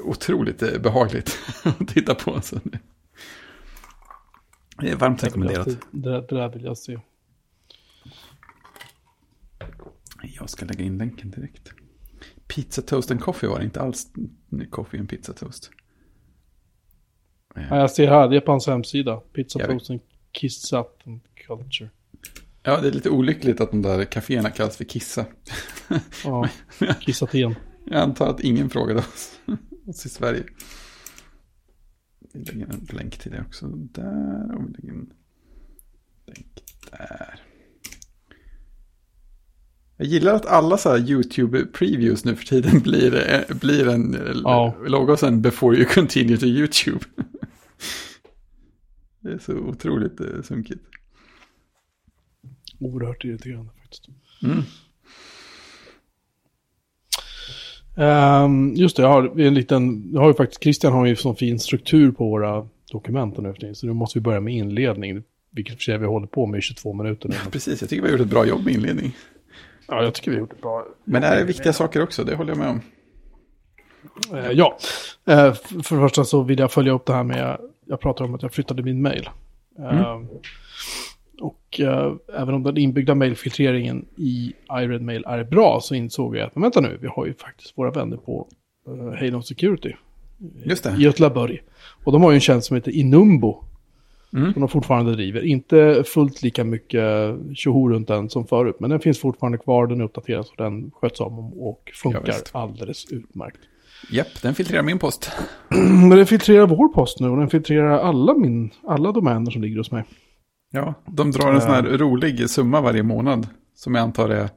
Otroligt 0.00 0.62
eh, 0.62 0.78
behagligt 0.78 1.38
att 1.64 1.88
titta 1.88 2.14
på. 2.14 2.40
Så 2.40 2.60
det 4.78 4.90
är 4.90 4.96
varmt 4.96 5.24
rekommenderat. 5.24 5.68
Det, 5.90 6.10
det 6.20 6.34
där 6.34 6.48
vill 6.48 6.64
jag 6.64 6.78
se. 6.78 6.98
Jag 10.22 10.50
ska 10.50 10.66
lägga 10.66 10.84
in 10.84 10.98
länken 10.98 11.30
direkt. 11.30 11.72
Pizza 12.46 12.82
Toast 12.82 13.10
and 13.10 13.20
Coffee 13.20 13.48
var 13.48 13.58
det 13.58 13.64
inte 13.64 13.80
alls 13.80 14.06
Coffee 14.70 15.00
and 15.00 15.08
Pizza 15.08 15.32
Toast. 15.32 15.70
Ja, 17.54 17.76
jag 17.76 17.90
ser 17.90 18.08
här, 18.08 18.28
det 18.28 18.36
är 18.36 18.40
på 18.40 18.50
hans 18.50 18.66
hemsida. 18.66 19.16
Pizza 19.16 19.58
Toast 19.58 19.90
and 19.90 20.00
Kissat 20.32 21.06
and 21.06 21.20
Culture. 21.46 21.90
Ja, 22.62 22.80
det 22.80 22.88
är 22.88 22.92
lite 22.92 23.10
olyckligt 23.10 23.60
att 23.60 23.70
de 23.70 23.82
där 23.82 24.04
kaféerna 24.04 24.50
kallas 24.50 24.76
för 24.76 24.84
Kissa. 24.84 25.26
Ja, 26.24 26.48
kissat 27.00 27.34
igen. 27.34 27.54
Jag 27.84 28.00
antar 28.00 28.30
att 28.30 28.40
ingen 28.40 28.70
frågade 28.70 28.98
oss, 28.98 29.40
oss 29.88 30.06
i 30.06 30.08
Sverige. 30.08 30.44
Vi 32.32 32.44
lägger 32.44 32.66
en 32.66 32.86
länk 32.92 33.18
till 33.18 33.32
det 33.32 33.40
också. 33.40 33.68
Där, 33.68 34.54
och 34.54 34.68
vi 34.68 34.72
lägger 34.72 34.92
en 34.92 35.12
länk 36.26 36.62
där. 36.90 37.42
Jag 39.96 40.06
gillar 40.06 40.34
att 40.34 40.46
alla 40.46 40.78
så 40.78 40.90
här 40.90 40.98
YouTube-previews 40.98 42.26
nu 42.26 42.36
för 42.36 42.44
tiden 42.44 42.80
blir, 42.84 43.54
blir 43.54 43.88
en 43.88 44.16
ja. 44.44 44.76
logga 44.86 45.12
och 45.12 45.18
sen 45.18 45.42
before 45.42 45.76
you 45.76 45.86
continue 45.86 46.36
to 46.36 46.46
YouTube. 46.46 47.04
det 49.20 49.32
är 49.32 49.38
så 49.38 49.52
otroligt 49.52 50.20
eh, 50.20 50.42
sunkigt. 50.42 50.84
Oerhört 52.80 53.24
irriterande 53.24 53.72
faktiskt. 53.80 54.08
Mm. 54.42 54.62
Um, 57.98 58.74
just 58.74 58.96
det, 58.96 59.02
jag 59.02 59.08
har 59.08 59.40
en 59.40 59.54
liten, 59.54 60.10
jag 60.12 60.20
har 60.20 60.28
ju 60.28 60.34
faktiskt, 60.34 60.62
Christian 60.62 60.92
har 60.92 61.06
ju 61.06 61.16
sån 61.16 61.36
fin 61.36 61.58
struktur 61.58 62.12
på 62.12 62.28
våra 62.30 62.68
dokument 62.92 63.38
nu 63.38 63.52
för 63.52 63.60
tiden, 63.60 63.74
så 63.74 63.86
nu 63.86 63.92
måste 63.92 64.18
vi 64.18 64.22
börja 64.22 64.40
med 64.40 64.54
inledning, 64.54 65.22
vilket 65.50 65.74
för 65.74 65.82
sig 65.82 65.98
vi 65.98 66.06
håller 66.06 66.26
på 66.26 66.46
med 66.46 66.58
i 66.58 66.62
22 66.62 66.92
minuter 66.92 67.28
nu. 67.28 67.34
Ja, 67.44 67.50
precis, 67.50 67.80
jag 67.80 67.90
tycker 67.90 68.02
vi 68.02 68.08
har 68.08 68.18
gjort 68.18 68.26
ett 68.26 68.32
bra 68.32 68.46
jobb 68.46 68.64
med 68.64 68.74
inledning. 68.74 69.16
Ja, 69.86 70.02
jag 70.02 70.14
tycker 70.14 70.30
vi 70.30 70.36
har 70.36 70.40
gjort 70.40 70.52
ett 70.52 70.62
bra 70.62 70.86
Men 71.04 71.22
det 71.22 71.28
här 71.28 71.36
är 71.36 71.44
viktiga 71.44 71.72
saker 71.72 72.02
också, 72.02 72.24
det 72.24 72.34
håller 72.34 72.50
jag 72.50 72.58
med 72.58 72.68
om. 72.68 72.80
Uh, 74.32 74.52
ja, 74.52 74.78
uh, 75.28 75.52
för 75.82 75.96
det 75.96 76.02
första 76.02 76.24
så 76.24 76.42
vill 76.42 76.58
jag 76.58 76.72
följa 76.72 76.92
upp 76.92 77.06
det 77.06 77.12
här 77.12 77.24
med, 77.24 77.58
jag 77.86 78.00
pratar 78.00 78.24
om 78.24 78.34
att 78.34 78.42
jag 78.42 78.52
flyttade 78.52 78.82
min 78.82 79.02
mail. 79.02 79.28
Uh, 79.78 80.00
mm. 80.00 80.28
Och 81.40 81.80
uh, 81.80 82.16
även 82.34 82.54
om 82.54 82.62
den 82.62 82.76
inbyggda 82.76 83.14
mailfiltreringen 83.14 84.06
i 84.16 84.52
iRedMail 84.72 85.24
är 85.26 85.44
bra 85.44 85.80
så 85.82 85.94
insåg 85.94 86.36
jag 86.36 86.46
att, 86.46 86.54
men 86.54 86.62
vänta 86.62 86.80
nu, 86.80 86.98
vi 87.00 87.06
har 87.06 87.26
ju 87.26 87.34
faktiskt 87.34 87.78
våra 87.78 87.90
vänner 87.90 88.16
på 88.16 88.48
uh, 88.88 89.14
Halon 89.14 89.42
Security. 89.42 89.92
Just 90.64 90.84
det. 90.84 90.96
I 90.98 91.02
Götlaborg. 91.02 91.62
Och 92.04 92.12
de 92.12 92.22
har 92.22 92.30
ju 92.30 92.34
en 92.34 92.40
tjänst 92.40 92.66
som 92.66 92.74
heter 92.74 92.90
Inumbo. 92.90 93.64
Mm. 94.32 94.52
Som 94.52 94.60
de 94.60 94.68
fortfarande 94.68 95.12
driver. 95.12 95.44
Inte 95.44 96.04
fullt 96.06 96.42
lika 96.42 96.64
mycket 96.64 97.36
tjoho 97.54 97.88
runt 97.88 98.08
den 98.08 98.30
som 98.30 98.46
förut. 98.46 98.76
Men 98.80 98.90
den 98.90 99.00
finns 99.00 99.18
fortfarande 99.18 99.58
kvar, 99.58 99.86
den 99.86 100.00
uppdateras 100.00 100.50
och 100.50 100.56
den 100.56 100.90
sköts 100.90 101.20
om 101.20 101.52
och 101.52 101.90
funkar 101.94 102.22
ja, 102.26 102.60
alldeles 102.60 103.12
utmärkt. 103.12 103.58
Japp, 104.10 104.42
den 104.42 104.54
filtrerar 104.54 104.82
min 104.82 104.98
post. 104.98 105.30
Men 105.68 106.08
den 106.08 106.26
filtrerar 106.26 106.66
vår 106.66 106.88
post 106.88 107.20
nu 107.20 107.28
och 107.28 107.36
den 107.36 107.50
filtrerar 107.50 107.98
alla, 107.98 108.34
min, 108.34 108.70
alla 108.86 109.12
domäner 109.12 109.50
som 109.50 109.62
ligger 109.62 109.78
hos 109.78 109.90
mig. 109.90 110.04
Ja, 110.70 110.94
de 111.06 111.30
drar 111.30 111.52
en 111.52 111.60
sån 111.60 111.70
här 111.70 111.82
rolig 111.82 112.50
summa 112.50 112.80
varje 112.80 113.02
månad. 113.02 113.46
Som 113.74 113.94
jag 113.94 114.02
antar 114.02 114.28
är... 114.28 114.48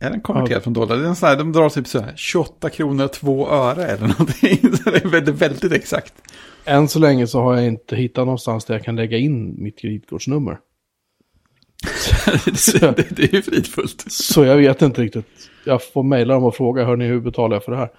Är 0.00 0.10
den 0.10 0.20
konverterad 0.20 0.58
ja. 0.58 0.62
från 0.62 0.72
dollar? 0.72 0.96
Det 0.96 1.04
är 1.04 1.08
en 1.08 1.16
sån 1.16 1.28
här, 1.28 1.36
de 1.36 1.52
drar 1.52 1.68
typ 1.68 1.86
så 1.86 2.00
här 2.00 2.12
28 2.16 2.70
kronor 2.70 3.08
2 3.08 3.48
öre 3.48 3.86
eller 3.86 4.08
någonting. 4.08 4.76
Så 4.84 4.90
det 4.90 5.04
är 5.04 5.08
väldigt, 5.08 5.34
väldigt 5.34 5.72
exakt. 5.72 6.14
Än 6.64 6.88
så 6.88 6.98
länge 6.98 7.26
så 7.26 7.40
har 7.40 7.54
jag 7.54 7.66
inte 7.66 7.96
hittat 7.96 8.26
någonstans 8.26 8.64
där 8.64 8.74
jag 8.74 8.84
kan 8.84 8.96
lägga 8.96 9.18
in 9.18 9.62
mitt 9.62 9.78
kreditkortsnummer. 9.78 10.58
det, 12.80 13.16
det, 13.16 13.22
är 13.22 13.34
ju 13.34 13.42
fridfullt. 13.42 14.04
Så 14.08 14.44
jag 14.44 14.56
vet 14.56 14.82
inte 14.82 15.00
riktigt. 15.00 15.26
Jag 15.64 15.92
får 15.92 16.02
mejla 16.02 16.34
dem 16.34 16.44
och 16.44 16.56
fråga, 16.56 16.84
hörni, 16.84 17.06
hur 17.06 17.20
betalar 17.20 17.56
jag 17.56 17.64
för 17.64 17.72
det 17.72 17.78
här? 17.78 17.90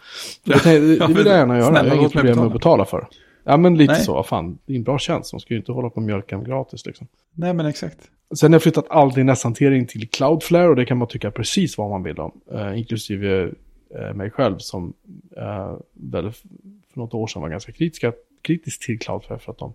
Det, 0.43 0.63
det, 0.63 0.97
det 0.97 1.13
vill 1.13 1.25
jag 1.25 1.37
gärna 1.37 1.57
göra, 1.57 1.83
jag 1.83 1.89
har 1.89 1.97
inget 1.97 2.11
problem 2.11 2.37
med 2.37 2.45
att 2.45 2.53
betala 2.53 2.85
för. 2.85 3.07
Ja, 3.47 3.57
men 3.57 3.77
lite 3.77 3.93
Nej. 3.93 4.01
så. 4.01 4.23
Fan, 4.23 4.57
det 4.65 4.73
är 4.73 4.77
en 4.77 4.83
bra 4.83 4.99
tjänst. 4.99 5.31
De 5.31 5.39
ska 5.39 5.53
ju 5.53 5.59
inte 5.59 5.71
hålla 5.71 5.89
på 5.89 5.95
och 5.95 6.01
mjölka 6.01 6.37
gratis 6.37 6.85
liksom. 6.85 7.07
Nej, 7.33 7.53
men 7.53 7.65
exakt. 7.65 8.11
Sen 8.35 8.51
har 8.51 8.55
jag 8.55 8.63
flyttat 8.63 8.85
all 8.89 9.11
DNS-hantering 9.11 9.87
till 9.87 10.09
Cloudflare 10.09 10.67
och 10.69 10.75
det 10.75 10.85
kan 10.85 10.97
man 10.97 11.07
tycka 11.07 11.31
precis 11.31 11.77
vad 11.77 11.89
man 11.89 12.03
vill 12.03 12.19
om. 12.19 12.41
Eh, 12.51 12.77
inklusive 12.77 13.51
eh, 13.95 14.13
mig 14.13 14.31
själv 14.31 14.57
som 14.57 14.93
eh, 15.37 15.73
väl 15.93 16.31
för 16.31 16.99
något 16.99 17.13
år 17.13 17.27
sedan 17.27 17.41
var 17.41 17.49
ganska 17.49 17.71
kritiska, 17.71 18.13
kritisk 18.41 18.85
till 18.85 18.99
Cloudflare 18.99 19.39
för 19.39 19.51
att 19.51 19.57
de 19.57 19.73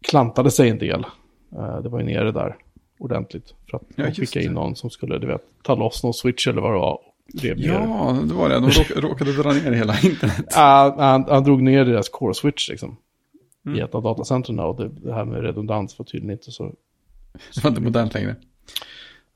klantade 0.00 0.50
sig 0.50 0.70
en 0.70 0.78
del. 0.78 1.06
Eh, 1.56 1.80
det 1.82 1.88
var 1.88 2.00
ju 2.00 2.06
nere 2.06 2.32
där 2.32 2.56
ordentligt. 2.98 3.54
För 3.70 3.76
att 3.76 3.82
ja, 3.96 4.04
de 4.04 4.14
skickade 4.14 4.44
in 4.44 4.52
någon 4.52 4.76
som 4.76 4.90
skulle, 4.90 5.18
du 5.18 5.26
vet, 5.26 5.42
ta 5.62 5.74
loss 5.74 6.02
någon 6.02 6.14
switch 6.14 6.48
eller 6.48 6.60
vad 6.60 6.72
det 6.72 6.78
var 6.78 7.00
rev 7.32 7.58
Ja, 7.58 8.16
det 8.28 8.34
var 8.34 8.48
det. 8.48 8.54
De 8.54 8.70
råk, 8.70 8.90
råkade 8.96 9.32
dra 9.32 9.52
ner 9.52 9.72
hela 9.72 10.00
internet. 10.00 10.46
Ja, 10.50 10.94
han, 10.98 11.24
han 11.28 11.44
drog 11.44 11.62
ner 11.62 11.84
deras 11.84 12.08
core 12.08 12.34
switch 12.34 12.68
liksom. 12.68 12.96
Mm. 13.66 13.78
I 13.78 13.80
ett 13.80 13.94
av 13.94 14.02
datacentren 14.02 14.60
och 14.60 14.76
det, 14.76 14.88
det, 14.88 15.14
här 15.14 15.24
med 15.24 15.42
redundans 15.42 15.98
var 15.98 16.04
tydligen 16.04 16.30
inte 16.30 16.50
så... 16.52 16.72
Så 17.50 17.60
var 17.60 17.70
inte 17.70 17.82
modernt 17.82 18.14
längre? 18.14 18.36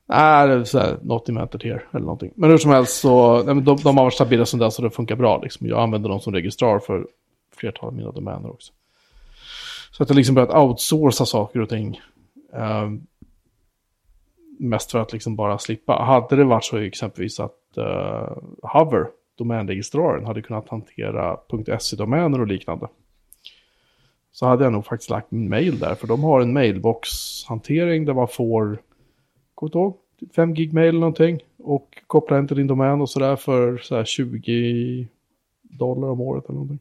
Nej, 0.05 0.47
det 0.47 0.53
är 0.53 0.63
så 0.63 0.79
här, 0.79 0.97
något 1.01 1.29
i 1.29 1.33
här 1.33 1.85
eller 1.91 1.99
någonting. 1.99 2.31
Men 2.35 2.49
hur 2.49 2.57
som 2.57 2.71
helst 2.71 2.99
så, 2.99 3.43
de, 3.43 3.63
de 3.63 3.77
har 3.83 3.93
varit 3.93 4.13
stabila 4.13 4.45
som 4.45 4.59
det 4.59 4.71
så 4.71 4.81
det 4.81 4.89
funkar 4.89 5.15
bra 5.15 5.41
liksom. 5.41 5.67
Jag 5.67 5.79
använder 5.79 6.09
dem 6.09 6.19
som 6.19 6.33
registrar 6.33 6.79
för 6.79 7.07
flertalet 7.55 7.87
av 7.87 7.95
mina 7.95 8.11
domäner 8.11 8.49
också. 8.49 8.73
Så 9.91 10.03
att 10.03 10.09
jag 10.09 10.15
liksom 10.15 10.35
börjat 10.35 10.55
outsourca 10.55 11.25
saker 11.25 11.59
och 11.59 11.69
ting. 11.69 12.01
Um, 12.53 13.07
mest 14.59 14.91
för 14.91 14.99
att 14.99 15.13
liksom 15.13 15.35
bara 15.35 15.57
slippa. 15.57 16.03
Hade 16.03 16.35
det 16.35 16.43
varit 16.43 16.63
så 16.63 16.77
exempelvis 16.77 17.39
att 17.39 17.58
uh, 17.77 18.37
Hover, 18.61 19.07
domänregistraren, 19.37 20.25
hade 20.25 20.41
kunnat 20.41 20.69
hantera 20.69 21.37
.se-domäner 21.79 22.41
och 22.41 22.47
liknande. 22.47 22.87
Så 24.31 24.45
hade 24.45 24.63
jag 24.63 24.73
nog 24.73 24.85
faktiskt 24.85 25.09
lagt 25.09 25.31
min 25.31 25.49
mail 25.49 25.79
där, 25.79 25.95
för 25.95 26.07
de 26.07 26.23
har 26.23 26.41
en 26.41 26.53
mailbox-hantering 26.53 28.05
där 28.05 28.13
man 28.13 28.27
får, 28.27 28.81
kommer 29.55 29.75
ihåg, 29.75 29.97
5 30.35 30.53
gig 30.53 30.73
mail 30.73 30.89
eller 30.89 30.99
någonting. 30.99 31.39
Och 31.57 31.97
koppla 32.07 32.35
den 32.35 32.47
till 32.47 32.57
din 32.57 32.67
domän 32.67 33.01
och 33.01 33.09
sådär 33.09 33.35
för 33.35 33.77
så 33.77 33.95
här 33.95 34.05
20 34.05 35.07
dollar 35.61 36.07
om 36.07 36.21
året 36.21 36.45
eller 36.45 36.53
någonting. 36.53 36.79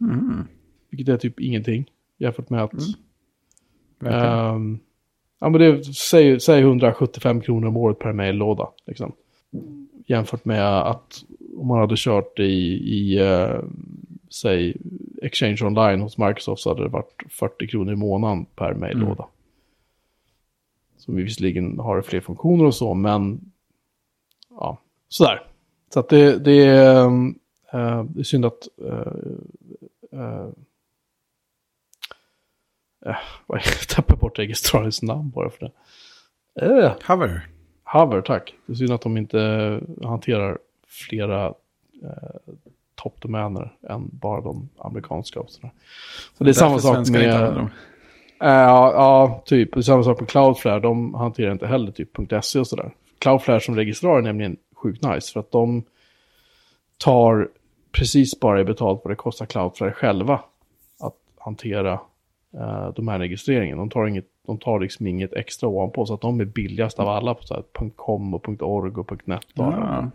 Mm. 0.00 0.44
Vilket 0.90 1.08
är 1.08 1.16
typ 1.16 1.40
ingenting 1.40 1.90
jämfört 2.18 2.50
med 2.50 2.62
att... 2.62 2.72
Mm. 4.00 4.54
Um, 4.54 4.80
ja 5.40 5.48
men 5.48 5.60
det 5.60 5.84
säg, 5.84 6.40
säg 6.40 6.60
175 6.60 7.40
kronor 7.40 7.68
om 7.68 7.76
året 7.76 7.98
per 7.98 8.12
maillåda. 8.12 8.68
Liksom 8.86 9.12
jämfört 10.12 10.44
med 10.44 10.78
att 10.78 11.24
om 11.56 11.66
man 11.66 11.78
hade 11.78 11.94
kört 11.96 12.38
i, 12.38 12.42
i 12.42 13.22
uh, 13.22 13.62
säg 14.30 14.76
Exchange 15.22 15.58
Online 15.62 16.00
hos 16.00 16.18
Microsoft 16.18 16.62
så 16.62 16.70
hade 16.70 16.82
det 16.82 16.88
varit 16.88 17.22
40 17.28 17.66
kronor 17.66 17.92
i 17.92 17.96
månaden 17.96 18.44
per 18.44 18.74
mejllåda. 18.74 19.22
Mm. 19.22 19.30
Som 20.96 21.16
visserligen 21.16 21.78
har 21.78 22.02
fler 22.02 22.20
funktioner 22.20 22.64
och 22.64 22.74
så, 22.74 22.94
men 22.94 23.40
ja, 24.50 24.78
sådär. 25.08 25.46
Så 25.94 26.00
att 26.00 26.08
det, 26.08 26.38
det, 26.38 26.64
är, 26.66 27.06
uh, 27.06 28.04
det 28.04 28.20
är 28.20 28.24
synd 28.24 28.44
att 28.44 28.68
uh, 28.82 28.90
uh, 30.14 30.48
jag 33.46 33.88
tappar 33.88 34.16
bort 34.16 34.38
registrarens 34.38 35.02
namn 35.02 35.30
bara 35.30 35.50
för 35.50 35.60
det. 35.60 35.72
Uh. 36.66 36.92
Hover. 37.06 37.51
Hover, 37.92 38.20
tack. 38.20 38.54
Det 38.66 38.72
är 38.72 38.76
synd 38.76 38.92
att 38.92 39.00
de 39.00 39.16
inte 39.16 39.80
hanterar 40.02 40.58
flera 40.86 41.46
eh, 42.02 42.52
toppdomäner 42.94 43.72
än 43.88 44.08
bara 44.12 44.40
de 44.40 44.68
amerikanska. 44.78 45.40
Så 46.38 46.44
det 46.44 46.50
är 46.50 46.52
samma 46.52 46.78
sak 46.78 47.08
med... 47.08 47.56
Äh, 48.40 48.48
ja, 48.48 48.92
ja, 48.92 49.42
typ. 49.46 49.74
Det 49.74 49.80
är 49.80 49.82
samma 49.82 50.02
sak 50.02 50.20
med 50.20 50.28
Cloudflare. 50.28 50.80
De 50.80 51.14
hanterar 51.14 51.52
inte 51.52 51.66
heller 51.66 51.92
typ 51.92 52.08
.se 52.42 52.58
och 52.58 52.66
sådär. 52.66 52.90
Cloudflare 53.18 53.60
som 53.60 53.76
registrar 53.76 54.18
är 54.18 54.22
nämligen 54.22 54.56
sjukt 54.74 55.04
nice. 55.04 55.32
För 55.32 55.40
att 55.40 55.50
de 55.50 55.82
tar 56.98 57.48
precis 57.92 58.40
bara 58.40 58.60
i 58.60 58.64
betalt 58.64 59.00
vad 59.04 59.12
det 59.12 59.16
kostar 59.16 59.46
Cloudflare 59.46 59.92
själva 59.92 60.34
att 61.00 61.16
hantera 61.38 62.00
eh, 62.54 62.88
domänregistreringen. 62.94 63.78
De 63.78 63.90
tar, 63.90 64.06
inget, 64.06 64.26
de 64.46 64.58
tar 64.58 64.80
liksom 64.80 65.06
inget 65.06 65.32
extra 65.32 65.68
ovanpå 65.68 66.06
så 66.06 66.14
att 66.14 66.20
de 66.20 66.40
är 66.40 66.44
billigast 66.44 66.98
av 66.98 67.08
alla 67.08 67.34
på 67.34 67.42
så 67.42 67.54
här, 67.54 67.90
.com 67.96 68.34
och 68.34 68.48
.org 68.62 68.92
och 68.92 69.28
.net. 69.28 69.46
Ja. 69.54 70.10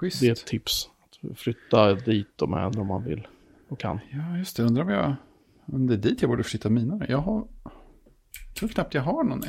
Det 0.00 0.22
är 0.22 0.32
ett 0.32 0.46
tips. 0.46 0.90
Att 1.30 1.38
flytta 1.38 1.94
dit 1.94 2.38
domän 2.38 2.78
om 2.78 2.86
man 2.86 3.04
vill. 3.04 3.26
och 3.68 3.78
kan. 3.80 4.00
Ja, 4.10 4.38
just 4.38 4.56
det. 4.56 4.62
Undrar 4.62 4.82
om 4.82 4.88
jag... 4.88 5.14
Om 5.64 5.86
det 5.86 5.94
är 5.94 5.98
dit 5.98 6.22
jag 6.22 6.30
borde 6.30 6.42
flytta 6.42 6.68
mina. 6.70 7.06
Jag 7.08 7.18
har... 7.18 7.46
Jag 8.46 8.54
tror 8.54 8.68
knappt 8.68 8.94
jag 8.94 9.02
har 9.02 9.24
någon 9.24 9.42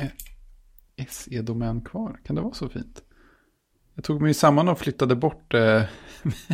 SE-domän 1.08 1.80
kvar. 1.80 2.20
Kan 2.24 2.36
det 2.36 2.42
vara 2.42 2.54
så 2.54 2.68
fint? 2.68 3.02
Jag 3.94 4.04
tog 4.04 4.22
mig 4.22 4.34
samman 4.34 4.68
och 4.68 4.78
flyttade 4.78 5.16
bort 5.16 5.54
eh, 5.54 5.82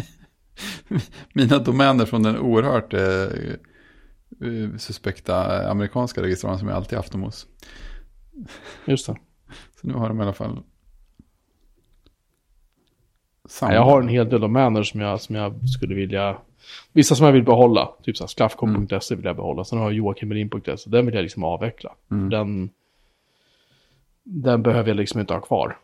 mina 1.33 1.59
domäner 1.59 2.07
från 2.07 2.23
den 2.23 2.39
oerhört 2.39 2.95
eh, 2.95 3.55
eh 4.41 4.77
suspekta 4.77 5.69
amerikanska 5.71 6.23
registraren 6.23 6.59
som 6.59 6.69
jag 6.69 6.77
alltid 6.77 6.97
haft 6.97 7.13
dem 7.13 7.23
hos. 7.23 7.47
Just 8.85 9.07
det. 9.07 9.17
Så 9.81 9.87
nu 9.87 9.95
har 9.95 10.09
de 10.09 10.21
i 10.21 10.23
alla 10.23 10.33
fall 10.33 10.63
samma. 13.49 13.75
Jag 13.75 13.83
har 13.83 14.03
en 14.03 14.09
hel 14.09 14.29
del 14.29 14.41
domäner 14.41 14.83
som 14.83 15.01
jag, 15.01 15.21
som 15.21 15.35
jag 15.35 15.69
skulle 15.69 15.95
vilja... 15.95 16.39
Vissa 16.93 17.15
som 17.15 17.27
jag 17.27 17.33
vill 17.33 17.45
behålla. 17.45 17.93
Typ 18.03 18.17
så 18.17 18.27
skaffkom.se 18.27 19.15
vill 19.15 19.25
jag 19.25 19.37
behålla. 19.37 19.65
Sen 19.65 19.79
har 19.79 19.85
jag 19.85 19.93
joakimmelin.se. 19.93 20.91
Den 20.91 21.07
vill 21.07 21.15
jag 21.15 21.23
liksom 21.23 21.45
avveckla. 21.45 21.95
Mm. 22.11 22.31
Den, 22.31 22.71
den 24.23 24.63
behöver 24.63 24.89
jag 24.89 24.97
liksom 24.97 25.21
inte 25.21 25.35
ha 25.35 25.41
kvar. 25.41 25.79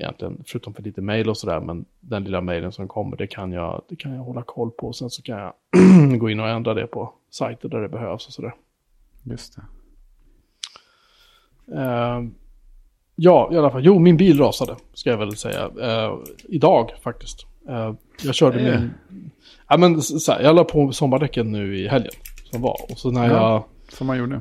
Egentligen, 0.00 0.44
förutom 0.46 0.74
för 0.74 0.82
lite 0.82 1.00
mail 1.00 1.28
och 1.28 1.36
sådär. 1.36 1.60
Men 1.60 1.84
den 2.00 2.24
lilla 2.24 2.40
mailen 2.40 2.72
som 2.72 2.88
kommer, 2.88 3.16
det 3.16 3.26
kan, 3.26 3.52
jag, 3.52 3.82
det 3.88 3.96
kan 3.96 4.12
jag 4.12 4.22
hålla 4.22 4.42
koll 4.42 4.70
på. 4.70 4.92
Sen 4.92 5.10
så 5.10 5.22
kan 5.22 5.38
jag 5.38 5.54
gå 6.18 6.30
in 6.30 6.40
och 6.40 6.48
ändra 6.48 6.74
det 6.74 6.86
på 6.86 7.12
sajter 7.30 7.68
där 7.68 7.80
det 7.80 7.88
behövs 7.88 8.26
och 8.26 8.32
sådär. 8.32 8.54
Just 9.22 9.56
det. 9.56 9.62
Uh, 11.74 12.30
Ja, 13.22 13.50
i 13.52 13.56
alla 13.56 13.70
fall. 13.70 13.84
Jo, 13.84 13.98
min 13.98 14.16
bil 14.16 14.38
rasade, 14.38 14.76
ska 14.94 15.10
jag 15.10 15.18
väl 15.18 15.36
säga. 15.36 15.68
Uh, 15.68 16.18
idag 16.48 16.92
faktiskt. 17.02 17.46
Uh, 17.68 17.92
jag 18.22 18.34
körde 18.34 18.60
mm. 18.60 18.80
min... 19.08 19.30
Ja, 19.68 19.76
men 19.76 20.02
så 20.02 20.32
här, 20.32 20.42
jag 20.42 20.56
la 20.56 20.64
på 20.64 20.92
sommardäcken 20.92 21.52
nu 21.52 21.78
i 21.78 21.88
helgen. 21.88 22.12
Som 22.50 22.62
var. 22.62 22.76
Och 22.90 22.98
så 22.98 23.10
när 23.10 23.28
ja, 23.28 23.34
jag... 23.34 23.64
Som 23.94 24.06
man 24.06 24.18
gjorde. 24.18 24.40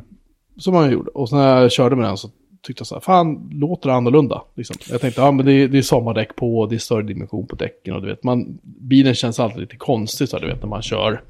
Som 0.57 0.73
man 0.73 0.91
gjorde. 0.91 1.11
Och 1.11 1.29
så 1.29 1.35
när 1.35 1.61
jag 1.61 1.71
körde 1.71 1.95
med 1.95 2.05
den 2.05 2.17
så 2.17 2.29
tyckte 2.61 2.81
jag 2.81 2.87
så 2.87 2.95
här, 2.95 3.01
fan, 3.01 3.49
låter 3.53 3.89
det 3.89 3.95
annorlunda? 3.95 4.41
Liksom. 4.55 4.75
Jag 4.89 5.01
tänkte, 5.01 5.21
ja 5.21 5.31
men 5.31 5.45
det 5.45 5.53
är, 5.53 5.67
det 5.67 5.77
är 5.77 5.81
sommardäck 5.81 6.35
på, 6.35 6.65
det 6.65 6.75
är 6.75 6.79
större 6.79 7.03
dimension 7.03 7.47
på 7.47 7.55
däcken 7.55 7.95
och 7.95 8.01
du 8.01 8.07
vet, 8.07 8.23
man, 8.23 8.59
bilen 8.63 9.15
känns 9.15 9.39
alltid 9.39 9.59
lite 9.59 9.77
konstig 9.77 10.29
så 10.29 10.37
här, 10.37 10.41
du 10.41 10.49
vet, 10.49 10.61
när 10.61 10.69
man 10.69 10.81
kör, 10.81 11.21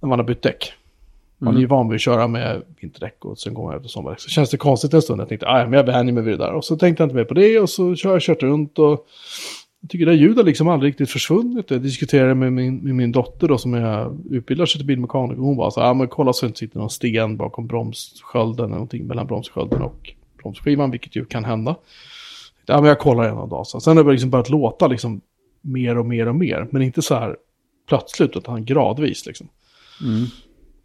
när 0.00 0.08
man 0.08 0.18
har 0.18 0.26
bytt 0.26 0.42
däck. 0.42 0.72
Man 1.38 1.54
är 1.54 1.58
ju 1.58 1.64
mm. 1.64 1.76
van 1.76 1.88
vid 1.88 1.94
att 1.96 2.00
köra 2.00 2.28
med 2.28 2.62
vinterdäck 2.80 3.24
och 3.24 3.38
sen 3.38 3.54
går 3.54 3.62
man 3.62 3.72
över 3.72 3.82
till 3.82 3.90
sommardäck. 3.90 4.20
Så 4.20 4.28
känns 4.28 4.50
det 4.50 4.56
konstigt 4.56 4.94
en 4.94 5.02
stund. 5.02 5.20
Jag 5.20 5.28
tänkte, 5.28 5.46
ah, 5.46 5.64
men 5.64 5.72
jag 5.72 5.84
vänjer 5.84 6.14
mig 6.14 6.22
vid 6.22 6.38
det 6.38 6.44
där. 6.44 6.52
Och 6.52 6.64
så 6.64 6.76
tänkte 6.76 7.02
jag 7.02 7.06
inte 7.06 7.16
mer 7.16 7.24
på 7.24 7.34
det 7.34 7.60
och 7.60 7.70
så 7.70 7.94
kör 7.94 8.12
jag 8.12 8.22
kört 8.22 8.42
runt 8.42 8.78
och 8.78 9.06
jag 9.86 9.90
tycker 9.90 10.06
det 10.06 10.14
ljudet 10.14 10.46
liksom 10.46 10.68
aldrig 10.68 10.90
riktigt 10.90 11.10
försvunnit. 11.10 11.70
Jag 11.70 11.82
diskuterade 11.82 12.34
med 12.34 12.52
min, 12.52 12.76
med 12.76 12.94
min 12.94 13.12
dotter 13.12 13.48
då 13.48 13.58
som 13.58 13.74
är 13.74 14.16
utbildad 14.30 14.68
sig 14.68 14.78
till 14.78 14.86
bilmekaniker. 14.86 15.40
Hon 15.40 15.56
var 15.56 15.70
så 15.70 15.80
här, 15.80 15.90
ah, 15.90 15.94
men 15.94 16.08
kolla 16.08 16.32
så 16.32 16.46
det 16.46 16.48
inte 16.48 16.58
sitter 16.58 16.78
någon 16.78 16.90
sten 16.90 17.36
bakom 17.36 17.66
bromsskölden 17.66 18.64
eller 18.64 18.74
någonting 18.74 19.06
mellan 19.06 19.26
bromsskölden 19.26 19.82
och 19.82 20.14
bromsskivan, 20.42 20.90
vilket 20.90 21.16
ju 21.16 21.24
kan 21.24 21.44
hända. 21.44 21.76
Ja, 22.66 22.80
men 22.80 22.88
jag 22.88 22.98
kollar 22.98 23.24
en 23.24 23.36
av 23.36 23.48
dagen. 23.48 23.64
Sen 23.64 23.96
har 23.96 24.04
det 24.04 24.10
liksom 24.10 24.30
börjat 24.30 24.50
låta 24.50 24.86
liksom 24.86 25.20
mer 25.60 25.98
och 25.98 26.06
mer 26.06 26.28
och 26.28 26.36
mer, 26.36 26.68
men 26.70 26.82
inte 26.82 27.02
så 27.02 27.14
här 27.14 27.36
plötsligt, 27.88 28.36
utan 28.36 28.64
gradvis 28.64 29.26
liksom. 29.26 29.48
Mm. 30.02 30.26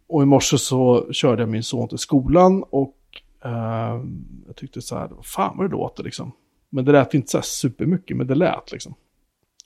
Och 0.08 0.22
i 0.22 0.26
morse 0.26 0.58
så 0.58 1.12
körde 1.12 1.42
jag 1.42 1.48
min 1.48 1.62
son 1.62 1.88
till 1.88 1.98
skolan 1.98 2.64
och 2.70 2.96
uh, 3.44 4.04
jag 4.46 4.56
tyckte 4.56 4.82
så 4.82 4.98
här, 4.98 5.10
fan 5.22 5.56
vad 5.56 5.66
det 5.66 5.72
låter 5.72 6.04
liksom. 6.04 6.32
Men 6.74 6.84
det 6.84 6.92
lät 6.92 7.14
inte 7.14 7.30
så 7.30 7.38
här 7.38 7.42
supermycket, 7.42 8.16
men 8.16 8.26
det 8.26 8.34
lät 8.34 8.72
liksom. 8.72 8.94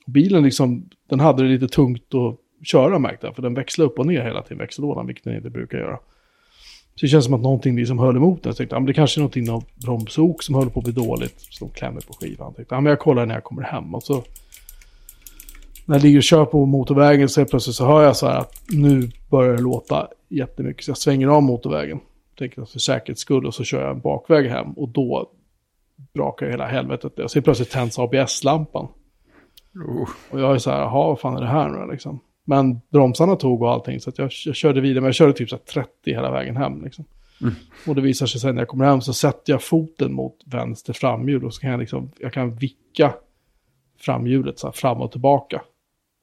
Bilen 0.05 0.43
liksom, 0.43 0.89
den 1.09 1.19
hade 1.19 1.43
det 1.43 1.49
lite 1.49 1.67
tungt 1.67 2.13
att 2.13 2.37
köra 2.67 2.99
märkte 2.99 3.27
jag, 3.27 3.35
för 3.35 3.41
den 3.41 3.53
växlade 3.53 3.89
upp 3.89 3.99
och 3.99 4.05
ner 4.05 4.23
hela 4.23 4.41
tiden, 4.41 4.57
växellådan, 4.57 5.07
vilket 5.07 5.23
den 5.23 5.35
inte 5.35 5.49
brukar 5.49 5.77
göra. 5.77 5.97
Så 6.95 7.05
det 7.05 7.07
känns 7.07 7.25
som 7.25 7.33
att 7.33 7.41
någonting 7.41 7.75
liksom 7.75 7.99
höll 7.99 8.15
emot 8.15 8.43
den. 8.43 8.49
Jag 8.49 8.57
tänkte, 8.57 8.75
ah, 8.75 8.79
det 8.79 8.93
kanske 8.93 9.19
är 9.19 9.21
någonting 9.21 9.49
av 9.49 9.63
bromsok 9.75 10.43
som 10.43 10.55
höll 10.55 10.69
på 10.69 10.79
att 10.79 10.83
bli 10.83 10.93
dåligt, 10.93 11.39
som 11.39 11.69
klämmer 11.69 12.01
på 12.01 12.13
skivan. 12.13 12.47
Jag 12.47 12.55
tänkte, 12.55 12.75
ah, 12.75 12.81
men 12.81 12.89
jag 12.89 12.99
kollar 12.99 13.25
när 13.25 13.33
jag 13.33 13.43
kommer 13.43 13.61
hem 13.61 13.95
och 13.95 14.03
så 14.03 14.23
när 15.85 15.95
jag 15.95 16.03
ligger 16.03 16.17
och 16.17 16.23
kör 16.23 16.45
på 16.45 16.65
motorvägen 16.65 17.29
så 17.29 17.45
plötsligt 17.45 17.75
så 17.75 17.85
hör 17.85 18.03
jag 18.03 18.15
så 18.15 18.27
här 18.27 18.37
att 18.37 18.61
nu 18.69 19.11
börjar 19.29 19.53
det 19.53 19.61
låta 19.61 20.07
jättemycket. 20.29 20.85
Så 20.85 20.91
jag 20.91 20.97
svänger 20.97 21.27
av 21.27 21.43
motorvägen. 21.43 21.99
Tänker 22.39 22.65
för 22.65 22.79
säkerhets 22.79 23.21
skull 23.21 23.45
och 23.45 23.53
så 23.53 23.63
kör 23.63 23.81
jag 23.81 23.91
en 23.91 23.99
bakväg 23.99 24.49
hem. 24.49 24.71
Och 24.71 24.89
då 24.89 25.31
brakar 26.13 26.49
hela 26.49 26.67
helvetet. 26.67 27.19
Och 27.19 27.31
så 27.31 27.41
plötsligt 27.41 27.71
tänds 27.71 27.99
ABS-lampan. 27.99 28.87
Oh. 29.75 30.09
Och 30.31 30.39
jag 30.39 30.55
är 30.55 30.57
så 30.57 30.71
här, 30.71 30.79
jaha, 30.79 31.07
vad 31.07 31.19
fan 31.19 31.37
är 31.37 31.41
det 31.41 31.47
här 31.47 31.69
nu 31.69 31.91
liksom? 31.91 32.19
Men 32.45 32.81
bromsarna 32.89 33.35
tog 33.35 33.61
och 33.61 33.71
allting 33.71 33.99
så 33.99 34.11
jag, 34.15 34.31
jag 34.45 34.55
körde 34.55 34.81
vidare. 34.81 35.01
Men 35.01 35.07
jag 35.07 35.15
körde 35.15 35.33
typ 35.33 35.49
så 35.49 35.57
30 35.57 35.89
hela 36.05 36.31
vägen 36.31 36.57
hem 36.57 36.83
liksom. 36.83 37.05
Mm. 37.41 37.53
Och 37.87 37.95
det 37.95 38.01
visar 38.01 38.25
sig 38.25 38.41
sen 38.41 38.55
när 38.55 38.61
jag 38.61 38.67
kommer 38.67 38.85
hem 38.85 39.01
så 39.01 39.13
sätter 39.13 39.53
jag 39.53 39.63
foten 39.63 40.13
mot 40.13 40.35
vänster 40.45 40.93
framhjul. 40.93 41.45
Och 41.45 41.53
så 41.53 41.61
kan 41.61 41.71
jag 41.71 41.79
liksom, 41.79 42.11
jag 42.19 42.33
kan 42.33 42.55
vicka 42.55 43.13
framhjulet 43.97 44.59
så 44.59 44.67
här 44.67 44.71
fram 44.71 45.01
och 45.01 45.11
tillbaka. 45.11 45.61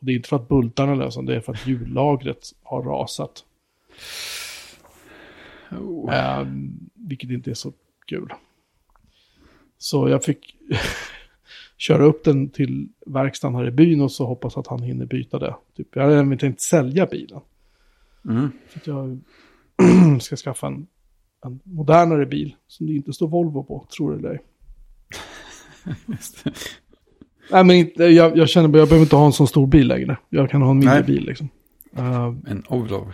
Det 0.01 0.13
är 0.13 0.17
inte 0.17 0.29
för 0.29 0.37
att 0.37 0.49
bultarna 0.49 0.95
löser 0.95 1.23
det 1.23 1.37
är 1.37 1.41
för 1.41 1.53
att 1.53 1.67
hjullagret 1.67 2.53
har 2.63 2.83
rasat. 2.83 3.45
Oh. 5.71 6.15
Eh, 6.15 6.47
vilket 6.95 7.31
inte 7.31 7.51
är 7.51 7.55
så 7.55 7.73
kul. 8.07 8.33
Så 9.79 10.09
jag 10.09 10.25
fick 10.25 10.57
köra 11.77 12.05
upp 12.05 12.25
den 12.25 12.49
till 12.49 12.89
verkstaden 13.07 13.57
här 13.57 13.67
i 13.67 13.71
byn 13.71 14.01
och 14.01 14.13
så 14.13 14.27
hoppas 14.27 14.57
att 14.57 14.67
han 14.67 14.83
hinner 14.83 15.07
byta 15.07 15.39
det. 15.39 15.55
Typ, 15.77 15.89
jag 15.95 16.03
hade 16.03 16.15
även 16.15 16.39
tänkt 16.39 16.61
sälja 16.61 17.07
bilen. 17.07 17.41
Mm. 18.29 18.51
För 18.69 18.81
att 18.81 18.87
jag 18.87 19.21
ska 20.23 20.37
skaffa 20.37 20.67
en, 20.67 20.87
en 21.45 21.61
modernare 21.63 22.27
bil 22.27 22.57
som 22.67 22.87
det 22.87 22.95
inte 22.95 23.13
står 23.13 23.29
Volvo 23.29 23.65
på, 23.65 23.87
tror 23.97 24.13
det 24.13 24.19
eller 24.19 24.31
ej. 24.31 24.43
Nej, 27.51 27.65
men 27.65 27.77
inte, 27.77 28.05
jag, 28.05 28.37
jag 28.37 28.49
känner 28.49 28.69
att 28.69 28.77
jag 28.77 28.89
behöver 28.89 29.03
inte 29.03 29.17
ha 29.17 29.27
en 29.27 29.33
sån 29.33 29.49
stor 29.49 29.67
bil 29.67 29.89
längre. 29.89 30.17
Jag 30.29 30.51
kan 30.51 30.63
ha 30.63 30.71
en 30.71 30.79
mindre 30.79 30.95
Nej. 30.95 31.05
bil 31.05 31.25
liksom. 31.25 31.49
Uh, 31.99 32.35
en 32.47 32.63
Ovlov. 32.69 33.13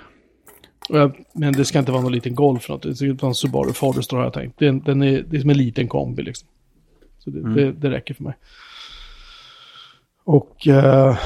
men 1.32 1.52
det 1.52 1.64
ska 1.64 1.78
inte 1.78 1.92
vara 1.92 2.02
någon 2.02 2.12
liten 2.12 2.34
Golf. 2.34 2.68
Något. 2.68 2.82
Det 2.82 2.94
ska 2.94 3.06
vara 3.06 3.28
en 3.28 3.34
Subaru 3.34 3.72
Forester 3.72 4.16
har 4.16 4.24
jag 4.24 4.32
tänkt. 4.32 4.62
Är, 4.62 4.72
den 4.72 5.02
är, 5.02 5.22
det 5.22 5.36
är 5.36 5.40
som 5.40 5.50
en 5.50 5.56
liten 5.56 5.88
kombi 5.88 6.22
liksom. 6.22 6.48
Så 7.20 7.30
det, 7.30 7.38
mm. 7.38 7.54
det, 7.54 7.72
det 7.72 7.90
räcker 7.90 8.14
för 8.14 8.24
mig. 8.24 8.34
Och 10.24 10.66
uh, 10.66 11.18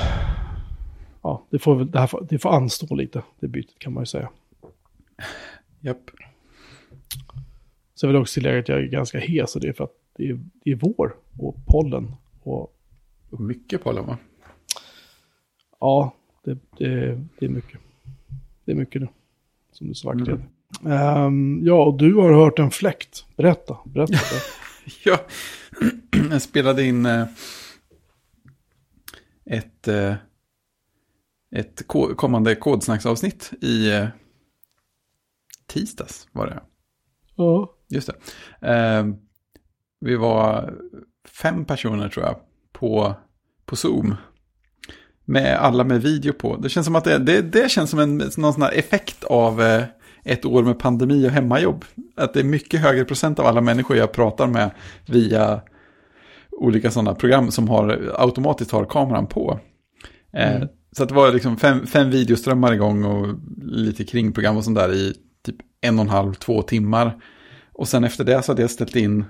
ja, 1.23 1.47
det 1.51 1.59
får, 1.59 1.85
det, 1.85 1.99
här 1.99 2.07
får, 2.07 2.27
det 2.31 2.39
får 2.39 2.51
anstå 2.51 2.95
lite, 2.95 3.23
det 3.41 3.49
bytet 3.49 3.79
kan 3.79 3.93
man 3.93 4.03
ju 4.03 4.07
säga. 4.07 4.29
Japp. 5.81 6.11
Så 7.95 8.07
jag 8.07 8.09
vill 8.09 8.21
också 8.21 8.35
tillägga 8.35 8.59
att 8.59 8.69
jag 8.69 8.79
är 8.79 8.87
ganska 8.87 9.19
hes 9.19 9.55
och 9.55 9.61
det 9.61 9.69
är 9.69 9.73
för 9.73 9.85
att 9.85 9.95
det 10.17 10.29
är, 10.29 10.41
det 10.65 10.71
är 10.71 10.75
vår 10.75 11.17
och 11.39 11.57
pollen 11.67 12.15
och 12.43 12.75
och 13.35 13.41
mycket 13.41 13.83
pollen 13.83 14.07
va? 14.07 14.19
Ja, 15.81 16.15
det, 16.45 16.59
det, 16.79 17.21
det, 17.39 17.47
är 17.47 17.49
mycket. 17.49 17.81
Det 18.65 18.73
är 18.73 18.77
mycket 18.77 19.03
nu. 19.03 19.09
Som 19.73 19.89
du 19.89 19.95
så 19.95 20.09
vackert 20.09 20.41
mm. 20.85 21.27
um, 21.27 21.61
Ja, 21.67 21.85
och 21.85 21.99
du 21.99 22.15
har 22.15 22.33
hört 22.33 22.59
en 22.59 22.71
fläkt. 22.71 23.27
Berätta, 23.37 23.79
berätta. 23.85 24.15
ja, 25.05 25.19
jag 26.31 26.43
spelade 26.43 26.85
in 26.85 27.07
uh, 27.07 27.27
ett, 29.47 29.89
uh, 29.89 30.15
ett 31.51 31.83
kommande 32.17 32.55
kodsnacksavsnitt 32.55 33.53
i 33.61 33.93
uh, 33.93 34.09
tisdags 35.67 36.29
var 36.33 36.47
det. 36.47 36.63
Ja. 37.37 37.71
Just 37.89 38.09
det. 38.09 38.17
Ehm, 38.69 39.17
vi 40.01 40.17
var 40.17 40.75
fem 41.29 41.65
personer 41.65 42.09
tror 42.09 42.27
jag 42.27 42.37
på, 42.73 43.15
på 43.65 43.77
Zoom. 43.77 44.15
Med 45.25 45.57
alla 45.57 45.85
med 45.85 46.03
video 46.03 46.33
på. 46.33 46.57
Det 46.57 46.69
känns 46.69 46.87
som 46.87 46.97
att 46.97 47.05
det, 47.05 47.19
det, 47.19 47.43
det 47.43 47.71
känns 47.71 47.91
som 47.91 47.99
en 47.99 48.17
någon 48.17 48.53
sån 48.53 48.63
här 48.63 48.73
effekt 48.73 49.25
av 49.25 49.63
eh, 49.63 49.85
ett 50.25 50.45
år 50.45 50.63
med 50.63 50.79
pandemi 50.79 51.27
och 51.27 51.31
hemmajobb. 51.31 51.85
Att 52.17 52.35
det 52.35 52.41
är 52.41 52.45
mycket 52.45 52.81
högre 52.81 53.05
procent 53.05 53.39
av 53.39 53.47
alla 53.47 53.61
människor 53.61 53.97
jag 53.97 54.13
pratar 54.13 54.47
med 54.47 54.71
via 55.07 55.61
olika 56.51 56.91
sådana 56.91 57.15
program 57.15 57.51
som 57.51 57.69
har, 57.69 58.13
automatiskt 58.19 58.71
har 58.71 58.85
kameran 58.85 59.27
på. 59.27 59.61
Eh, 60.33 60.57
mm. 60.57 60.69
Så 60.97 61.03
att 61.03 61.09
det 61.09 61.15
var 61.15 61.33
liksom 61.33 61.57
fem, 61.57 61.87
fem 61.87 62.11
videoströmmar 62.11 62.73
igång 62.73 63.05
och 63.05 63.35
lite 63.63 64.05
kringprogram 64.05 64.57
och 64.57 64.65
sånt 64.65 64.77
där 64.77 64.93
i 64.93 65.15
typ 65.47 65.57
en 65.81 65.99
och 65.99 66.05
en 66.05 66.11
halv, 66.11 66.35
två 66.35 66.63
timmar. 66.63 67.23
Och 67.73 67.89
sen 67.89 68.05
efter 68.05 68.25
det 68.25 68.43
så 68.43 68.53
hade 68.53 68.63
jag 68.63 68.71
ställt 68.71 68.97
in, 68.97 69.25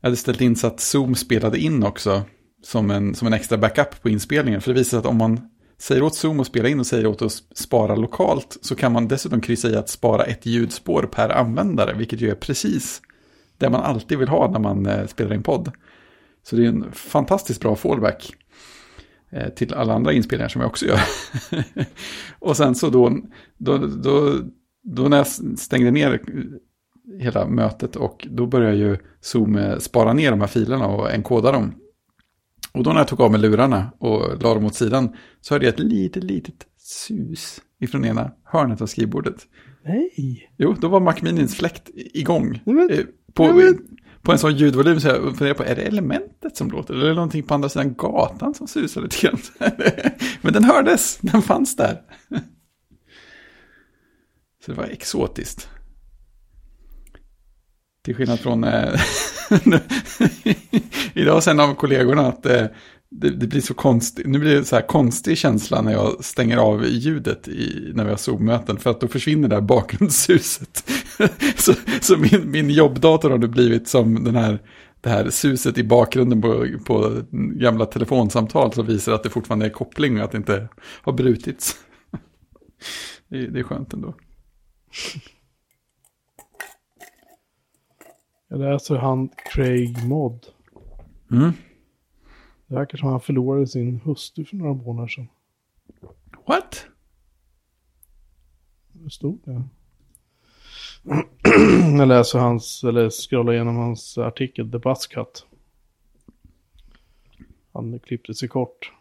jag 0.00 0.08
hade 0.08 0.16
ställt 0.16 0.40
in 0.40 0.56
så 0.56 0.66
att 0.66 0.80
Zoom 0.80 1.14
spelade 1.14 1.58
in 1.58 1.82
också 1.82 2.22
som 2.62 2.90
en, 2.90 3.14
som 3.14 3.26
en 3.26 3.32
extra 3.32 3.58
backup 3.58 4.02
på 4.02 4.08
inspelningen. 4.08 4.60
För 4.60 4.72
det 4.72 4.78
visar 4.78 4.90
sig 4.90 4.98
att 4.98 5.06
om 5.06 5.16
man 5.16 5.40
säger 5.78 6.02
åt 6.02 6.14
Zoom 6.14 6.40
att 6.40 6.46
spela 6.46 6.68
in 6.68 6.80
och 6.80 6.86
säger 6.86 7.06
åt 7.06 7.22
att 7.22 7.32
spara 7.54 7.94
lokalt 7.94 8.58
så 8.60 8.74
kan 8.74 8.92
man 8.92 9.08
dessutom 9.08 9.40
kryssa 9.40 9.70
i 9.70 9.76
att 9.76 9.88
spara 9.88 10.24
ett 10.24 10.46
ljudspår 10.46 11.02
per 11.02 11.28
användare, 11.28 11.94
vilket 11.94 12.20
ju 12.20 12.30
är 12.30 12.34
precis 12.34 13.02
det 13.58 13.70
man 13.70 13.82
alltid 13.82 14.18
vill 14.18 14.28
ha 14.28 14.50
när 14.50 14.58
man 14.58 14.86
eh, 14.86 15.06
spelar 15.06 15.34
in 15.34 15.42
podd. 15.42 15.72
Så 16.42 16.56
det 16.56 16.64
är 16.64 16.68
en 16.68 16.92
fantastiskt 16.92 17.60
bra 17.60 17.76
fallback. 17.76 18.34
Eh, 19.30 19.48
till 19.48 19.74
alla 19.74 19.94
andra 19.94 20.12
inspelningar 20.12 20.48
som 20.48 20.60
jag 20.60 20.68
också 20.68 20.86
gör. 20.86 21.00
och 22.38 22.56
sen 22.56 22.74
så 22.74 22.90
då, 22.90 23.18
då, 23.56 23.78
då, 23.78 24.34
då 24.82 25.02
när 25.02 25.16
jag 25.16 25.26
stängde 25.58 25.90
ner 25.90 26.20
hela 27.20 27.46
mötet 27.46 27.96
och 27.96 28.26
då 28.30 28.46
började 28.46 28.76
ju 28.76 28.96
Zoom 29.20 29.56
eh, 29.56 29.78
spara 29.78 30.12
ner 30.12 30.30
de 30.30 30.40
här 30.40 30.46
filerna 30.46 30.86
och 30.86 31.10
enkoda 31.10 31.52
dem. 31.52 31.74
Och 32.78 32.84
då 32.84 32.90
när 32.90 32.98
jag 33.00 33.08
tog 33.08 33.20
av 33.20 33.30
mig 33.30 33.40
lurarna 33.40 33.92
och 33.98 34.42
la 34.42 34.54
dem 34.54 34.64
åt 34.64 34.74
sidan 34.74 35.16
så 35.40 35.54
hörde 35.54 35.64
jag 35.66 35.72
ett 35.74 35.80
litet, 35.80 36.24
litet 36.24 36.54
sus 36.78 37.60
ifrån 37.80 38.04
ena 38.04 38.30
hörnet 38.44 38.80
av 38.80 38.86
skrivbordet. 38.86 39.46
Nej. 39.84 40.50
Jo, 40.58 40.74
då 40.80 40.88
var 40.88 41.00
Mac 41.00 41.14
Minins 41.22 41.56
fläkt 41.56 41.90
igång. 41.94 42.60
Men, 42.64 42.90
Eh, 42.90 42.98
På, 43.32 43.52
men- 43.52 43.78
på 44.22 44.32
en 44.32 44.38
sån 44.38 44.56
ljudvolym 44.56 45.00
så 45.00 45.08
jag 45.08 45.22
funderar 45.22 45.54
på, 45.54 45.64
är 45.64 45.76
det 45.76 45.82
elementet 45.82 46.56
som 46.56 46.70
låter? 46.70 46.94
Eller 46.94 47.04
är 47.04 47.08
det 47.08 47.14
någonting 47.14 47.42
på 47.42 47.54
andra 47.54 47.68
sidan 47.68 47.94
gatan 47.94 48.54
som 48.54 48.66
susar 48.68 49.00
lite 49.02 49.26
grann? 49.26 49.38
Men 50.42 50.52
den 50.52 50.64
hördes, 50.64 51.18
den 51.20 51.42
fanns 51.42 51.76
där. 51.76 52.00
Så 54.64 54.70
det 54.70 54.76
var 54.76 54.84
exotiskt. 54.84 55.68
Till 58.08 58.16
skillnad 58.16 58.40
från... 58.40 58.64
Eh, 58.64 59.00
idag 61.14 61.42
sen 61.42 61.60
av 61.60 61.74
kollegorna 61.74 62.26
att 62.26 62.46
eh, 62.46 62.64
det, 63.10 63.30
det 63.30 63.46
blir 63.46 63.60
så 63.60 63.74
konstigt. 63.74 64.26
Nu 64.26 64.38
blir 64.38 64.54
det 64.54 64.64
så 64.64 64.76
här 64.76 64.86
konstig 64.86 65.38
känsla 65.38 65.82
när 65.82 65.92
jag 65.92 66.24
stänger 66.24 66.56
av 66.56 66.86
ljudet 66.86 67.48
i, 67.48 67.92
när 67.94 68.04
vi 68.04 68.10
har 68.10 68.16
Zoom-möten. 68.16 68.78
För 68.78 68.90
att 68.90 69.00
då 69.00 69.08
försvinner 69.08 69.48
det 69.48 69.54
här 69.54 69.62
bakgrundssuset. 69.62 70.90
så 71.56 71.72
så 72.00 72.16
min, 72.16 72.50
min 72.50 72.70
jobbdator 72.70 73.30
har 73.30 73.38
nu 73.38 73.48
blivit 73.48 73.88
som 73.88 74.24
den 74.24 74.36
här, 74.36 74.58
det 75.00 75.10
här 75.10 75.30
suset 75.30 75.78
i 75.78 75.84
bakgrunden 75.84 76.42
på, 76.42 76.66
på 76.84 77.22
gamla 77.32 77.86
telefonsamtal 77.86 78.72
som 78.72 78.86
visar 78.86 79.12
att 79.12 79.22
det 79.22 79.30
fortfarande 79.30 79.66
är 79.66 79.70
koppling 79.70 80.18
och 80.18 80.24
att 80.24 80.32
det 80.32 80.38
inte 80.38 80.68
har 81.02 81.12
brutits. 81.12 81.76
det, 83.28 83.46
det 83.46 83.58
är 83.58 83.64
skönt 83.64 83.92
ändå. 83.92 84.14
Jag 88.48 88.60
läser 88.60 88.96
han 88.96 89.28
Craig 89.28 90.04
Modd. 90.06 90.46
Mm. 91.30 91.52
Det 92.66 92.74
verkar 92.74 92.98
som 92.98 93.08
han 93.08 93.20
förlorade 93.20 93.66
sin 93.66 94.00
hustru 94.00 94.44
för 94.44 94.56
några 94.56 94.72
månader 94.72 95.08
sedan. 95.08 95.28
What? 96.46 96.86
Det 98.92 99.10
stod 99.10 99.40
det. 99.44 99.62
Jag 101.98 102.08
läser 102.08 102.38
hans, 102.38 102.84
eller 102.84 103.10
scrollar 103.10 103.52
igenom 103.52 103.76
hans 103.76 104.18
artikel 104.18 104.72
The 104.72 104.78
Buzz 104.78 105.06
Cut. 105.06 105.46
Han 107.72 107.98
klippte 107.98 108.34
sig 108.34 108.48
kort. 108.48 108.92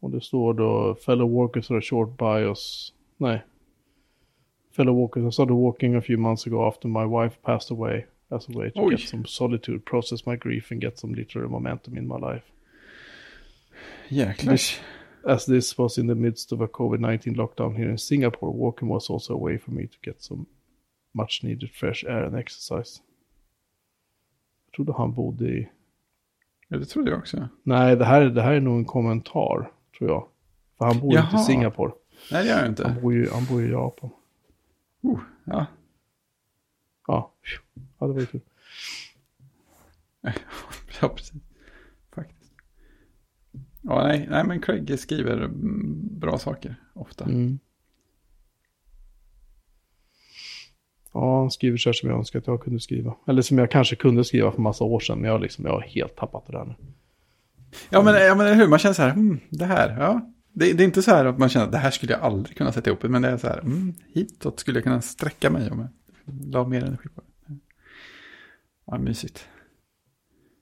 Och 0.00 0.10
det 0.10 0.20
står 0.20 0.54
då 0.54 0.94
Fellow 0.94 1.30
workers 1.30 1.70
are 1.70 1.82
short 1.82 2.18
bios. 2.18 2.94
Nej. 3.16 3.44
Fellow 4.76 4.96
workers, 4.96 5.24
I 5.24 5.32
started 5.32 5.56
walking 5.56 5.94
a 5.94 6.00
few 6.00 6.22
months 6.22 6.46
ago 6.46 6.68
after 6.68 6.88
my 6.88 7.04
wife 7.04 7.36
passed 7.42 7.78
away. 7.78 8.06
As 8.32 8.48
a 8.48 8.52
way 8.52 8.70
to 8.70 8.80
Oj. 8.80 8.90
get 8.90 9.08
some 9.08 9.26
solitude, 9.26 9.84
process 9.84 10.26
my 10.26 10.36
grief 10.36 10.70
and 10.72 10.80
get 10.80 10.98
some 10.98 11.14
literary 11.14 11.48
momentum 11.48 11.98
in 11.98 12.06
my 12.06 12.16
life. 12.16 12.44
Jäklar. 14.08 14.80
As 15.24 15.46
this 15.46 15.78
was 15.78 15.98
in 15.98 16.06
the 16.06 16.14
midst 16.14 16.52
of 16.52 16.60
a 16.60 16.66
COVID-19 16.66 17.36
lockdown 17.36 17.76
here 17.76 17.90
in 17.90 17.98
Singapore, 17.98 18.52
walking 18.52 18.88
was 18.88 19.10
also 19.10 19.34
a 19.34 19.36
way 19.36 19.58
for 19.58 19.70
me 19.70 19.86
to 19.86 19.98
get 20.02 20.22
some 20.22 20.46
much 21.14 21.44
needed 21.44 21.70
fresh 21.70 22.04
air 22.04 22.24
and 22.24 22.34
exercise. 22.34 23.00
Jag 24.66 24.72
trodde 24.76 24.92
han 24.92 25.12
bodde 25.12 25.44
i... 25.44 25.68
Ja, 26.68 26.78
det 26.78 26.86
trodde 26.86 27.10
jag 27.10 27.18
också. 27.18 27.48
Nej, 27.62 27.96
det 27.96 28.04
här, 28.04 28.24
det 28.24 28.42
här 28.42 28.52
är 28.52 28.60
nog 28.60 28.78
en 28.78 28.84
kommentar, 28.84 29.70
tror 29.98 30.10
jag. 30.10 30.28
För 30.78 30.84
han 30.84 31.00
bor 31.00 31.12
ju 31.12 31.18
inte 31.18 31.30
i 31.30 31.32
Jaha. 31.32 31.44
Singapore. 31.44 31.92
Nej, 32.32 32.42
det 32.42 32.48
gör 32.48 32.58
jag 32.58 32.68
inte. 32.68 32.88
Han 32.88 33.02
bor 33.02 33.12
ju, 33.12 33.28
han 33.28 33.44
bor 33.44 33.60
ju 33.60 33.68
i 33.68 33.70
Japan. 33.70 34.10
Ja. 35.00 35.20
Ja, 35.44 35.66
ja 38.02 38.06
det 38.06 38.12
var 38.12 38.20
ju 38.20 38.26
tur. 38.26 38.40
ja, 41.00 41.08
precis. 41.08 41.42
Faktiskt. 42.14 42.52
Ja, 43.82 44.06
nej, 44.06 44.26
nej, 44.30 44.44
men 44.44 44.60
Craig 44.60 44.98
skriver 44.98 45.48
bra 46.18 46.38
saker 46.38 46.76
ofta. 46.94 47.24
Mm. 47.24 47.58
Ja, 51.12 51.40
han 51.40 51.50
skriver 51.50 51.76
så 51.76 51.88
här 51.88 51.94
som 51.94 52.08
jag 52.08 52.18
önskar 52.18 52.38
att 52.38 52.46
jag 52.46 52.62
kunde 52.62 52.80
skriva. 52.80 53.14
Eller 53.26 53.42
som 53.42 53.58
jag 53.58 53.70
kanske 53.70 53.96
kunde 53.96 54.24
skriva 54.24 54.52
för 54.52 54.62
massa 54.62 54.84
år 54.84 55.00
sedan. 55.00 55.18
Men 55.18 55.30
jag, 55.30 55.40
liksom, 55.40 55.64
jag 55.64 55.72
har 55.72 55.80
helt 55.80 56.16
tappat 56.16 56.46
det 56.46 56.52
där 56.52 56.64
nu. 56.64 56.74
Ja, 57.90 58.02
men, 58.02 58.14
ja, 58.14 58.34
men 58.34 58.58
hur, 58.58 58.68
man 58.68 58.78
känner 58.78 58.94
så 58.94 59.02
här, 59.02 59.10
mm, 59.10 59.40
det 59.48 59.64
här, 59.64 59.96
ja. 60.00 60.32
Det, 60.52 60.72
det 60.72 60.82
är 60.82 60.84
inte 60.84 61.02
så 61.02 61.10
här 61.10 61.24
att 61.24 61.38
man 61.38 61.48
känner 61.48 61.66
att 61.66 61.72
det 61.72 61.78
här 61.78 61.90
skulle 61.90 62.12
jag 62.12 62.22
aldrig 62.22 62.56
kunna 62.56 62.72
sätta 62.72 62.90
ihop, 62.90 63.02
men 63.02 63.22
det 63.22 63.28
är 63.28 63.36
så 63.36 63.46
här, 63.46 63.58
mm, 63.58 63.94
hitåt 64.14 64.60
skulle 64.60 64.76
jag 64.76 64.84
kunna 64.84 65.02
sträcka 65.02 65.50
mig 65.50 65.70
om 65.70 65.78
jag 65.78 65.88
la 66.52 66.68
mer 66.68 66.84
energi 66.84 67.08
på. 67.08 67.21
Ja, 68.86 68.98
mysigt. 68.98 69.48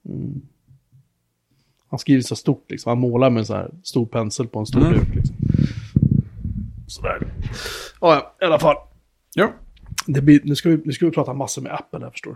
Mm. 0.05 0.41
Han 1.89 1.99
skriver 1.99 2.21
så 2.21 2.35
stort 2.35 2.71
liksom. 2.71 2.89
Han 2.89 2.99
målar 2.99 3.29
med 3.29 3.39
en 3.39 3.45
sån 3.45 3.55
här 3.55 3.71
stor 3.83 4.05
pensel 4.05 4.47
på 4.47 4.59
en 4.59 4.65
stor 4.65 4.81
Mm. 4.81 4.93
duk 4.93 5.15
liksom. 5.15 5.35
Sådär. 6.87 7.33
Ja, 8.01 8.13
ja, 8.13 8.35
i 8.41 8.45
alla 8.45 8.59
fall. 8.59 8.75
Ja. 9.35 9.53
Det 10.07 10.21
blir, 10.21 10.41
nu, 10.43 10.55
ska 10.55 10.69
vi, 10.69 10.81
nu 10.85 10.91
ska 10.91 11.05
vi 11.05 11.11
prata 11.11 11.33
massor 11.33 11.61
med 11.61 11.71
Apple 11.73 11.99
här 11.99 12.11
förstår 12.11 12.31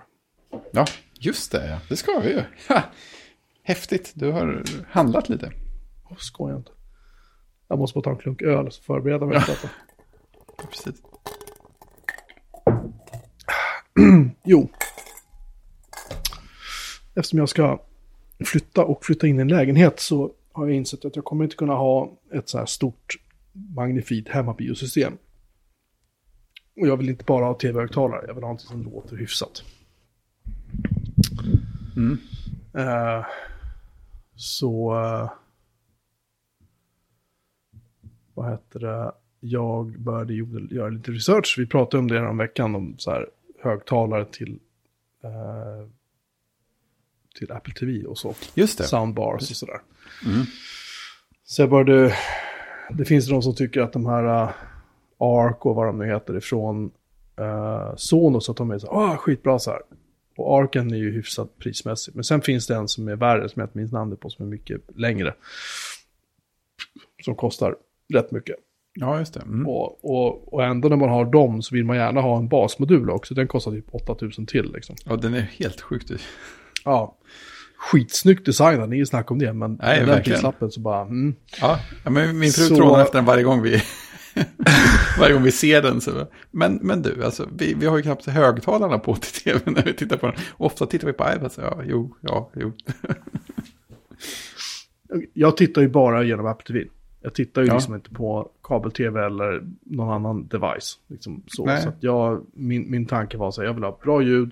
du. 0.52 0.58
ja, 0.71 0.86
just 1.19 1.52
det, 1.52 1.67
ja. 1.69 1.80
det 1.89 1.95
ska 1.95 2.19
vi 2.19 2.30
ju. 2.30 2.43
Ha. 2.69 2.82
Häftigt, 3.63 4.12
du 4.15 4.32
har 4.32 4.63
handlat 4.89 5.30
lite. 5.30 5.52
Oh, 6.10 6.17
skoja 6.17 6.56
inte. 6.56 6.71
Jag 7.67 7.80
måste 7.80 7.95
bara 7.98 8.04
ta 8.04 8.10
en 8.12 8.17
klunk 8.17 8.41
öl 8.41 8.71
så 8.71 8.82
förbereda 8.82 9.26
mig 9.26 9.39
för 9.39 9.52
detta. 9.54 9.69
Precis. 10.69 11.02
Jo. 14.43 14.69
Eftersom 17.15 17.39
jag 17.39 17.49
ska 17.49 17.82
flytta 18.45 18.86
och 18.86 19.06
flytta 19.06 19.28
in 19.28 19.39
i 19.39 19.41
en 19.41 19.47
lägenhet 19.47 19.99
så 19.99 20.32
har 20.51 20.67
jag 20.67 20.75
insett 20.75 21.06
att 21.06 21.15
jag 21.15 21.25
kommer 21.25 21.43
inte 21.43 21.56
kunna 21.56 21.73
ha 21.73 22.12
ett 22.34 22.49
så 22.49 22.58
här 22.58 22.65
stort 22.65 23.15
magnifikt 23.75 24.30
hemmabiosystem. 24.30 25.17
Och 26.82 26.88
jag 26.88 26.97
vill 26.97 27.10
inte 27.10 27.23
bara 27.23 27.45
ha 27.45 27.54
tv-högtalare, 27.54 28.23
jag 28.28 28.34
vill 28.34 28.43
ha 28.43 28.49
någonting 28.49 28.67
som 28.67 28.84
låter 28.84 29.15
hyfsat. 29.15 29.63
Mm. 31.95 32.17
Eh, 32.73 33.25
så... 34.36 34.95
eh, 34.95 35.32
vad 38.34 38.51
heter 38.51 38.80
det? 38.80 39.12
Jag 39.39 39.99
började 39.99 40.34
göra 40.75 40.89
lite 40.89 41.12
research. 41.12 41.56
Vi 41.58 41.65
pratade 41.65 41.99
om 41.99 42.08
det 42.08 42.19
här 42.19 42.28
om 42.28 42.38
veckan, 42.38 42.75
om 42.75 42.95
så 42.97 43.12
här 43.12 43.30
högtalare 43.62 44.25
till, 44.25 44.60
eh, 45.23 45.89
till 47.36 47.52
Apple 47.52 47.74
TV 47.74 48.06
och 48.06 48.17
så. 48.17 48.36
Just 48.54 48.78
det. 48.78 48.84
Soundbars 48.84 49.52
och 49.52 49.58
sådär. 49.58 49.82
Mm. 50.26 50.45
Så 51.43 51.62
jag 51.62 51.69
började... 51.69 52.15
Det 52.89 53.06
finns 53.06 53.30
de 53.30 53.41
som 53.41 53.56
tycker 53.56 53.82
att 53.82 53.93
de 53.93 54.06
här 54.06 54.43
uh, 54.43 54.52
ARC 55.17 55.58
och 55.60 55.76
vad 55.76 55.88
de 55.88 55.98
nu 55.98 56.06
heter 56.06 56.38
ifrån 56.38 56.91
uh, 57.41 57.93
Sonos, 57.95 58.50
att 58.50 58.58
de 58.58 58.71
är 58.71 58.80
så 58.80 58.88
ah, 58.88 59.17
skitbra 59.17 59.60
så 59.60 59.71
här. 59.71 59.82
Och 60.38 60.60
ARCen 60.60 60.93
är 60.93 60.98
ju 60.98 61.12
hyfsat 61.12 61.58
prismässigt. 61.60 62.15
Men 62.15 62.24
sen 62.24 62.41
finns 62.41 62.67
det 62.67 62.76
en 62.76 62.88
som 62.88 63.08
är 63.08 63.15
värre, 63.15 63.50
som 63.50 63.60
jag 63.60 63.67
inte 63.67 63.78
minns 63.78 63.91
namnet 63.91 64.19
på, 64.19 64.30
som 64.30 64.45
är 64.45 64.50
mycket 64.50 64.82
längre. 64.95 65.34
Som 67.21 67.36
kostar 67.36 67.76
rätt 68.13 68.32
mycket. 68.32 68.56
Ja, 68.93 69.19
just 69.19 69.34
det. 69.34 69.39
Mm. 69.39 69.67
Och, 69.67 70.06
och, 70.06 70.54
och 70.54 70.63
ändå 70.63 70.89
när 70.89 70.95
man 70.95 71.10
har 71.10 71.26
dem 71.26 71.62
så 71.62 71.76
vill 71.76 71.86
man 71.86 71.98
gärna 71.98 72.21
ha 72.21 72.38
en 72.38 72.48
basmodul 72.48 73.10
också. 73.10 73.34
Den 73.34 73.48
kostar 73.48 73.71
typ 73.71 73.95
8000 73.95 74.45
till 74.45 74.74
liksom. 74.74 74.95
Ja, 75.06 75.15
den 75.15 75.34
är 75.34 75.41
helt 75.41 75.82
sjukt 75.82 76.08
dyr. 76.08 76.21
Ja. 76.86 77.15
Skitsnyggt 77.78 78.45
designad, 78.45 78.89
det 78.89 78.95
är 78.95 78.98
ju 78.98 79.06
snack 79.06 79.32
om 79.32 79.39
det. 79.39 79.54
Men 79.54 79.80
Nej, 79.82 80.06
den 80.06 80.23
prislappen 80.23 80.71
så 80.71 80.79
bara, 80.79 81.02
mm. 81.02 81.36
Ja, 81.62 81.79
men 82.04 82.40
min 82.40 82.52
fru 82.52 82.63
Så- 82.63 82.75
trånar 82.75 83.02
efter 83.02 83.17
den 83.17 83.25
varje 83.25 83.44
gång 83.44 83.62
vi, 83.62 83.81
varje 85.19 85.33
gång 85.33 85.44
vi 85.44 85.52
ser 85.52 85.81
den. 85.81 86.02
Så. 86.02 86.27
Men, 86.52 86.79
men 86.81 87.02
du, 87.02 87.23
alltså, 87.25 87.48
vi, 87.58 87.73
vi 87.73 87.86
har 87.86 87.98
ju 87.98 88.04
knappt 88.04 88.25
högtalarna 88.25 89.00
på 89.00 89.15
till 89.15 89.31
tv 89.44 89.60
när 89.71 89.83
vi 89.83 89.94
tittar 89.94 90.17
på 90.17 90.25
den. 90.27 90.36
Ofta 90.58 90.86
tittar 90.86 91.08
vi 91.08 91.13
på 91.13 91.25
iPad, 91.36 91.52
så 91.52 91.62
ja, 91.62 91.81
jo, 91.86 92.15
ja, 92.21 92.50
jo. 92.56 92.73
Jag 95.33 95.58
tittar 95.58 95.81
ju 95.81 95.88
bara 95.90 96.23
genom 96.23 96.46
Apple 96.46 96.65
TV. 96.67 96.86
Jag 97.21 97.33
tittar 97.33 97.62
ju 97.62 97.67
Ja. 97.67 97.73
liksom 97.73 97.96
inte 97.96 98.10
på 98.10 98.50
kabel-tv 98.63 99.25
eller 99.25 99.63
någon 99.83 100.13
annan 100.13 100.48
device. 100.48 100.98
Liksom 101.08 101.44
så 101.48 101.65
så 101.83 101.90
att 101.90 101.96
jag, 102.04 102.46
min, 102.54 102.92
min 102.92 103.06
tanke 103.06 103.38
var 103.38 103.52
så 103.52 103.62
här, 103.62 103.67
jag 103.67 103.73
vill 103.73 103.83
ha 103.83 104.00
bra 104.04 104.21
ljud. 104.21 104.52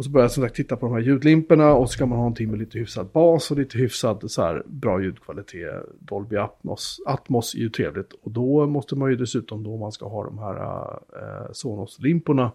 Och 0.00 0.04
så 0.04 0.10
började 0.10 0.24
jag 0.24 0.32
som 0.32 0.42
sagt 0.42 0.56
titta 0.56 0.76
på 0.76 0.86
de 0.86 0.92
här 0.94 1.00
ljudlimporna 1.00 1.74
och 1.74 1.88
så 1.88 1.92
ska 1.92 2.06
man 2.06 2.18
ha 2.18 2.22
någonting 2.22 2.50
med 2.50 2.58
lite 2.58 2.78
hyfsad 2.78 3.06
bas 3.12 3.50
och 3.50 3.56
lite 3.56 3.78
hyfsad 3.78 4.30
så 4.30 4.42
här, 4.42 4.62
bra 4.66 5.02
ljudkvalitet. 5.02 5.84
Dolby 5.98 6.36
Atmos, 6.36 7.00
Atmos 7.06 7.54
är 7.54 7.58
ju 7.58 7.68
trevligt 7.70 8.12
och 8.12 8.30
då 8.30 8.66
måste 8.66 8.96
man 8.96 9.10
ju 9.10 9.16
dessutom 9.16 9.64
då 9.64 9.76
man 9.76 9.92
ska 9.92 10.08
ha 10.08 10.24
de 10.24 10.38
här 10.38 10.54
uh, 10.56 11.52
Sonos-limporna. 11.52 12.52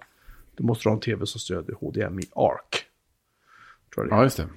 Då 0.56 0.64
måste 0.64 0.84
du 0.84 0.89
ha 0.89 0.96
en 0.96 1.00
tv 1.02 1.26
som 1.26 1.39
stödjer 1.39 1.76
HDMI 1.76 2.24
ARC. 2.36 2.84
Tror 3.93 4.06
jag 4.06 4.08
det 4.08 4.14
är. 4.14 4.18
Ja, 4.18 4.24
just 4.24 4.38
det. 4.38 4.48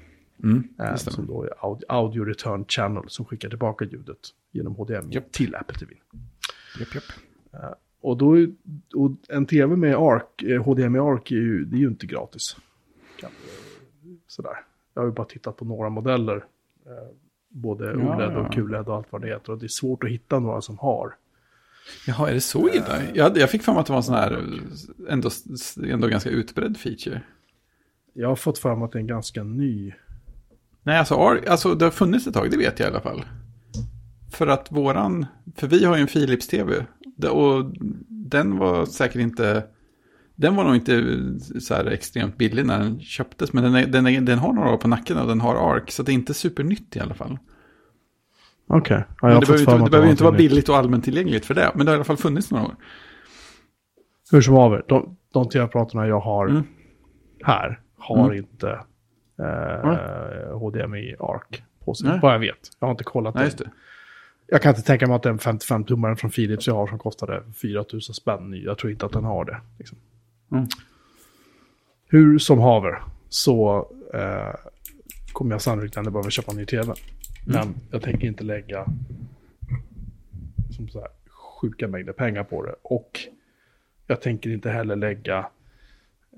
Mm, 0.43 0.69
Eh, 0.79 0.93
det 0.93 0.99
som 0.99 1.27
då 1.27 1.43
är 1.43 1.51
audio, 1.59 1.87
audio 1.89 2.25
return 2.25 2.65
channel 2.69 3.05
som 3.07 3.25
skickar 3.25 3.49
tillbaka 3.49 3.85
ljudet 3.85 4.19
genom 4.53 4.75
HDMI 4.75 5.15
Japp. 5.15 5.33
till 5.33 5.55
Apple 5.55 5.79
TV. 5.79 5.95
Japp, 6.81 6.95
japp. 6.95 7.05
Och 8.01 8.17
då 8.17 8.47
och 8.95 9.11
en 9.29 9.47
tv 9.47 9.77
med 9.77 9.97
ARC, 9.97 10.23
eh, 10.43 10.63
HDMI 10.63 10.99
ARC 10.99 11.31
är 11.31 11.37
ju, 11.37 11.65
det 11.65 11.77
är 11.77 11.81
ju 11.81 11.89
inte 11.89 12.07
gratis. 12.07 12.57
Kan, 13.21 13.31
eh, 13.31 14.11
sådär. 14.27 14.65
Jag 14.95 15.03
har 15.03 15.07
ju 15.07 15.13
bara 15.13 15.27
tittat 15.27 15.57
på 15.57 15.65
några 15.65 15.89
modeller. 15.89 16.37
Eh, 16.87 16.93
både 17.49 17.85
Ja, 17.85 17.93
OLED 18.15 18.33
ja. 18.33 18.39
och 18.39 18.53
QLED 18.53 18.89
och 18.89 18.97
allt 18.97 19.07
vad 19.11 19.21
det 19.23 19.29
heter. 19.29 19.53
Och 19.53 19.59
det 19.59 19.67
är 19.67 19.69
svårt 19.69 20.05
att 20.05 20.11
hitta 20.11 20.39
några 20.39 20.61
som 20.61 20.79
har. 20.79 21.15
Jaha, 22.07 22.31
är 22.31 22.35
det 22.35 22.41
så 22.41 22.69
illa? 22.69 23.03
Jag, 23.15 23.25
hade- 23.25 23.41
jag 23.41 23.51
fick 23.51 23.63
för 23.63 23.73
mig 23.73 23.81
att 23.81 23.87
det 23.87 23.93
var 23.93 23.99
en 23.99 24.03
sån 24.03 24.15
här 24.15 24.33
eh, 24.33 25.13
ändå, 25.13 25.31
ändå 25.93 26.09
ganska 26.09 26.31
utbredd 26.31 26.77
feature. 26.77 27.21
Jag 28.13 28.29
har 28.29 28.37
fått 28.37 28.59
för 28.59 28.75
mig 28.77 28.85
att 28.85 28.93
det 28.93 28.99
är 28.99 29.01
en 29.01 29.07
ganska 29.07 29.43
ny. 29.43 29.93
Nej, 30.83 30.99
alltså, 30.99 31.15
alltså 31.15 31.75
det 31.75 31.85
har 31.85 31.91
funnits 31.93 32.27
ett 32.27 32.35
tag, 32.35 32.51
det 32.51 32.57
vet 32.57 32.79
jag 32.81 32.89
i 32.89 32.91
alla 32.91 33.01
fall. 33.01 33.25
För 34.33 34.47
att 34.47 34.73
våran, 34.73 35.27
för 35.57 35.67
vi 35.67 35.85
har 35.85 35.97
ju 35.97 36.01
en 36.03 36.07
Philips-TV. 36.09 36.87
Och 37.31 37.73
den 38.09 38.57
var 38.59 38.87
säkert 38.87 39.21
inte, 39.21 39.63
den 40.39 40.57
var 40.57 40.65
nog 40.65 40.75
inte 40.75 41.03
så 41.61 41.75
här 41.75 41.85
extremt 41.87 42.37
billig 42.39 42.67
när 42.67 42.79
den 42.79 43.01
köptes. 43.01 43.53
Men 43.53 43.65
den, 43.65 43.75
är, 43.75 43.87
den, 43.87 44.07
är, 44.07 44.21
den 44.21 44.39
har 44.39 44.53
några 44.53 44.73
år 44.73 44.77
på 44.77 44.89
nacken 44.89 45.19
och 45.19 45.29
den 45.29 45.41
har 45.41 45.75
ARC. 45.77 45.95
Så 45.95 46.03
det 46.03 46.13
är 46.13 46.15
inte 46.15 46.35
supernytt 46.35 46.97
i 46.97 47.01
alla 47.01 47.15
fall. 47.15 47.39
Okej. 48.67 49.05
Ja, 49.23 49.29
jag 49.29 49.35
har 49.35 49.41
det 49.41 49.47
behöver, 49.47 49.61
inte, 49.73 49.85
det 49.85 49.91
behöver 49.91 50.11
inte 50.11 50.23
vara 50.25 50.33
nytt. 50.33 50.39
billigt 50.51 50.69
och 50.69 50.77
allmänt 50.77 51.05
tillgängligt 51.05 51.47
för 51.47 51.55
det. 51.55 51.73
Men 51.75 51.87
det 51.87 51.93
har 51.93 51.97
i 51.97 51.99
alla 51.99 52.05
fall 52.05 52.17
funnits 52.17 52.51
några 52.51 52.65
år. 52.65 52.75
Hur 54.33 54.41
som 54.41 54.55
haver, 54.55 54.85
de, 54.89 55.17
de 55.33 55.49
tv-apparaterna 55.49 56.07
jag 56.07 56.21
har 56.21 56.47
Mm. 56.49 56.63
här 57.45 57.81
har 57.99 58.25
Mm. 58.25 58.37
inte 58.37 58.71
eh, 59.41 60.59
HDMI 60.59 61.15
ARC 61.21 61.63
på 61.85 61.95
sig. 61.95 62.09
Nej. 62.09 62.19
Vad 62.23 62.35
jag 62.35 62.39
vet. 62.39 62.59
Jag 62.81 62.87
har 62.87 62.91
inte 62.93 63.05
kollat 63.05 63.35
Nej, 63.35 63.51
det. 63.59 63.71
Jag 64.47 64.63
kan 64.63 64.71
inte 64.71 64.83
tänka 64.83 65.07
mig 65.07 65.17
att 65.17 65.23
den 65.23 65.39
55-tummaren 65.39 66.17
från 66.17 66.31
Philips 66.31 66.67
jag 66.67 66.75
har 66.75 66.87
som 66.87 66.99
kostade 66.99 67.43
4 67.63 67.85
000 67.93 68.03
spänn 68.03 68.51
ny. 68.51 68.65
Jag 68.65 68.79
tror 68.79 68.93
inte 68.93 69.07
att 69.07 69.13
den 69.13 69.25
har 69.25 69.45
det. 69.45 69.61
Liksom. 69.79 69.99
Mm. 70.53 70.67
Hur 72.07 72.39
som 72.39 72.59
haver 72.59 73.03
så 73.29 73.89
eh, 74.15 74.55
kommer 75.33 75.55
jag 75.55 75.63
sannolikt 75.63 75.97
ändå 75.97 76.11
behöva 76.11 76.31
köpa 76.31 76.53
en 76.53 76.59
ny 76.59 76.67
tv. 76.67 76.95
Men 77.47 77.75
jag 77.91 78.03
tänker 78.03 78.27
inte 78.27 78.45
lägga 78.45 78.87
som 80.77 80.89
så 80.89 81.01
här, 81.01 81.09
sjuka 81.61 81.89
mängder 81.89 82.13
pengar 82.13 82.45
på 82.45 82.63
det. 82.63 82.75
Och 82.83 83.21
jag 84.07 84.21
tänker 84.21 84.51
inte 84.51 84.71
heller 84.71 84.97
lägga... 84.97 85.39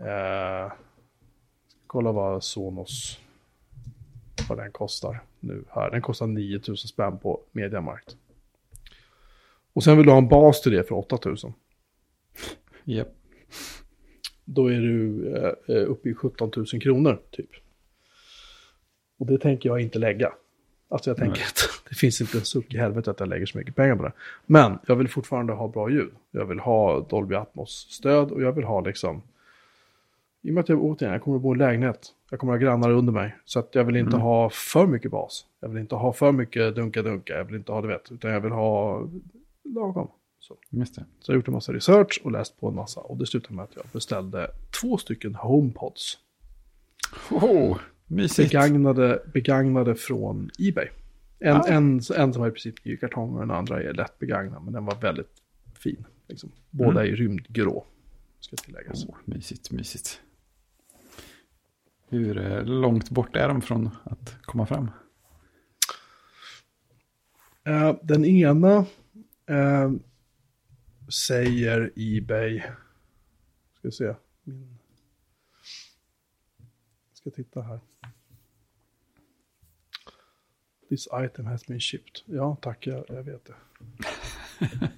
Eh, 0.01 0.73
kolla 1.87 2.13
vad 2.13 2.45
Sonos 2.45 3.21
vad 4.51 4.59
den 4.59 4.73
kostar 4.73 5.21
nu 5.41 5.65
här. 5.71 5.91
Den 5.91 6.03
kostar 6.03 6.27
9000 6.27 6.89
spänn 6.89 7.19
på 7.19 7.41
Mediamarkt. 7.53 8.17
Och 9.73 9.85
sen 9.85 9.97
vill 9.97 10.07
du 10.07 10.13
ha 10.13 10.19
en 10.19 10.29
bas 10.29 10.63
till 10.63 10.73
det 10.73 10.85
för 10.89 10.95
8000. 10.95 11.53
Japp. 12.85 13.09
Då 14.55 14.67
är 14.73 14.81
du 14.81 15.27
eh, 15.37 15.77
eh, 15.77 15.91
uppe 15.91 16.09
i 16.09 16.15
17 16.15 16.51
000 16.57 16.67
kronor 16.67 17.19
typ. 17.31 17.51
Och 19.19 19.27
det 19.27 19.39
tänker 19.39 19.69
jag 19.69 19.81
inte 19.81 19.99
lägga. 19.99 20.33
Alltså 20.89 21.11
jag 21.11 21.17
tänker 21.17 21.41
Nej. 21.41 21.47
att 21.47 21.85
det 21.89 21.95
finns 21.95 22.21
inte 22.21 22.39
en 22.39 22.45
suck 22.45 22.75
i 22.75 22.79
helvete 22.79 23.11
att 23.11 23.21
jag 23.21 23.29
lägger 23.29 23.47
så 23.47 23.59
mycket 23.59 23.77
pengar 23.77 23.97
på 23.97 24.03
det. 24.03 24.13
Men 24.47 24.79
jag 24.87 24.97
vill 24.97 25.09
fortfarande 25.09 25.53
ha 25.53 25.69
bra 25.69 25.91
ljud. 25.91 26.11
Jag 26.31 26.45
vill 26.45 26.59
ha 26.61 27.01
Dolby 27.01 27.35
Atmos-stöd 27.35 28.31
och 28.31 28.43
jag 28.43 28.53
vill 28.53 28.65
ha 28.65 28.81
liksom... 28.81 29.23
I 30.43 30.51
och 30.51 30.55
med 30.55 30.61
att 30.61 30.69
jag 30.69 30.85
återigen, 30.85 31.13
jag 31.13 31.23
kommer 31.23 31.37
att 31.37 31.43
bo 31.43 31.53
i 31.53 31.55
en 31.55 31.59
lägenhet. 31.59 32.09
Jag 32.31 32.41
kommer 32.41 32.53
att 32.53 32.61
ha 32.61 32.67
grannar 32.67 32.91
under 32.91 33.13
mig. 33.13 33.37
Så 33.45 33.59
att 33.59 33.75
jag 33.75 33.85
vill 33.85 33.97
inte 33.97 34.17
Mm. 34.17 34.21
ha 34.21 34.51
för 34.51 34.87
mycket 34.87 35.11
bas. 35.11 35.47
Jag 35.61 35.69
vill 35.69 35.79
inte 35.79 35.95
ha 35.95 36.13
för 36.13 36.33
mycket 36.33 36.75
dunka-dunka. 36.75 37.33
Jag 37.33 37.45
vill 37.45 37.57
inte 37.57 37.73
ha, 37.73 37.83
du 37.83 37.89
vet. 37.89 38.13
Utan 38.13 38.31
jag 38.31 38.41
vill 38.41 38.53
ha 38.53 39.01
lagom. 39.65 40.09
Så. 40.41 40.57
Just 40.71 40.95
det. 40.95 41.05
Så 41.21 41.33
jag 41.33 41.35
har 41.35 41.39
gjort 41.39 41.49
en 41.49 41.55
massa 41.55 41.73
research 41.73 42.21
och 42.25 42.33
läst 42.33 42.61
på 42.61 42.69
en 42.69 42.75
massa. 42.75 43.01
Och 43.01 43.17
det 43.17 43.27
slutade 43.27 43.55
med 43.55 43.63
att 43.65 43.77
jag 43.77 43.85
beställde 43.93 44.51
två 44.81 44.99
stycken 44.99 45.35
HomePods. 45.35 46.19
Oh, 47.31 47.79
mysigt. 48.07 48.51
Begagnade, 48.53 49.23
begagnade 49.33 49.95
från 49.95 50.51
Ebay. 50.59 50.89
En, 51.39 51.57
Ah. 51.57 51.65
en, 51.69 52.01
en 52.17 52.33
som 52.33 52.41
var 52.41 52.49
i 52.49 52.51
princip 52.51 52.85
ny 52.85 52.97
kartong 52.97 53.35
och 53.35 53.41
den 53.41 53.51
andra 53.51 53.83
är 53.83 53.93
lätt 53.95 54.19
begagnad. 54.19 54.65
Men 54.65 54.73
den 54.73 54.85
var 54.85 54.95
väldigt 55.01 55.43
fin. 55.75 56.05
Liksom. 56.29 56.53
Båda 56.71 57.01
Mm. 57.01 57.13
är 57.13 57.17
rymdgrå. 57.17 57.85
Ska 58.41 58.57
tilläggas. 58.57 59.05
Oh, 59.05 59.15
mysigt, 59.25 59.71
mysigt. 59.71 60.21
Hur 62.09 62.39
eh, 62.39 62.65
långt 62.65 63.11
bort 63.11 63.37
är 63.37 63.49
de 63.49 63.63
från 63.63 63.91
att 64.05 64.35
komma 64.43 64.67
fram? 64.67 64.91
Eh, 67.65 67.95
den 68.03 68.25
ena 68.25 68.77
eh, 69.47 69.91
säger 71.11 71.93
Ebay. 71.97 72.63
Ska 73.79 73.91
se. 73.91 74.15
Min... 74.45 74.79
Ska 77.13 77.31
titta 77.31 77.63
här. 77.63 77.81
This 80.89 81.09
item 81.15 81.47
has 81.47 81.67
been 81.67 81.81
shipped. 81.81 82.23
Ja, 82.25 82.57
tack, 82.61 82.87
jag, 82.87 83.05
jag 83.09 83.23
vet 83.23 83.45
det. 83.45 83.55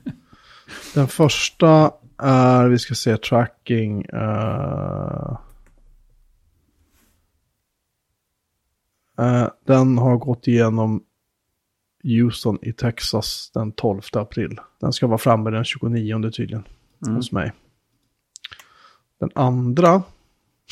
Den 0.94 1.08
första 1.08 1.94
är, 2.18 2.68
vi 2.68 2.78
ska 2.78 2.94
se, 2.94 3.16
tracking. 3.16 4.04
eh, 4.04 5.36
eh, 9.18 9.48
den 9.64 9.98
har 9.98 10.16
gått 10.16 10.48
igenom 10.48 11.04
Houston 12.03 12.59
i 12.62 12.72
Texas 12.72 13.50
den 13.55 13.72
12 13.72 14.00
april. 14.12 14.61
Den 14.80 14.92
ska 14.92 15.07
vara 15.07 15.18
framme 15.18 15.50
den 15.50 15.64
29 15.64 16.30
tydligen 16.30 16.64
Mm. 17.07 17.16
hos 17.16 17.32
mig. 17.32 17.53
Den 19.18 19.30
andra 19.34 20.03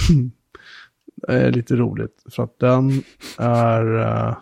är 1.28 1.50
lite 1.52 1.76
roligt 1.76 2.24
för 2.30 2.42
att 2.42 2.58
den 2.58 3.02
är, 3.38 3.98
eh, 3.98 4.36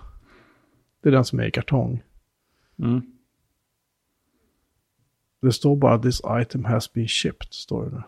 det 1.02 1.08
är 1.08 1.12
den 1.12 1.24
som 1.24 1.40
är 1.40 1.44
i 1.46 1.50
kartong. 1.50 2.02
Mm. 2.78 3.00
Det 5.42 5.52
står 5.52 5.76
bara 5.76 5.98
this 5.98 6.20
item 6.42 6.64
has 6.64 6.92
been 6.92 7.08
shipped, 7.08 7.48
står 7.50 7.84
det 7.84 7.90
nu. 7.96 8.02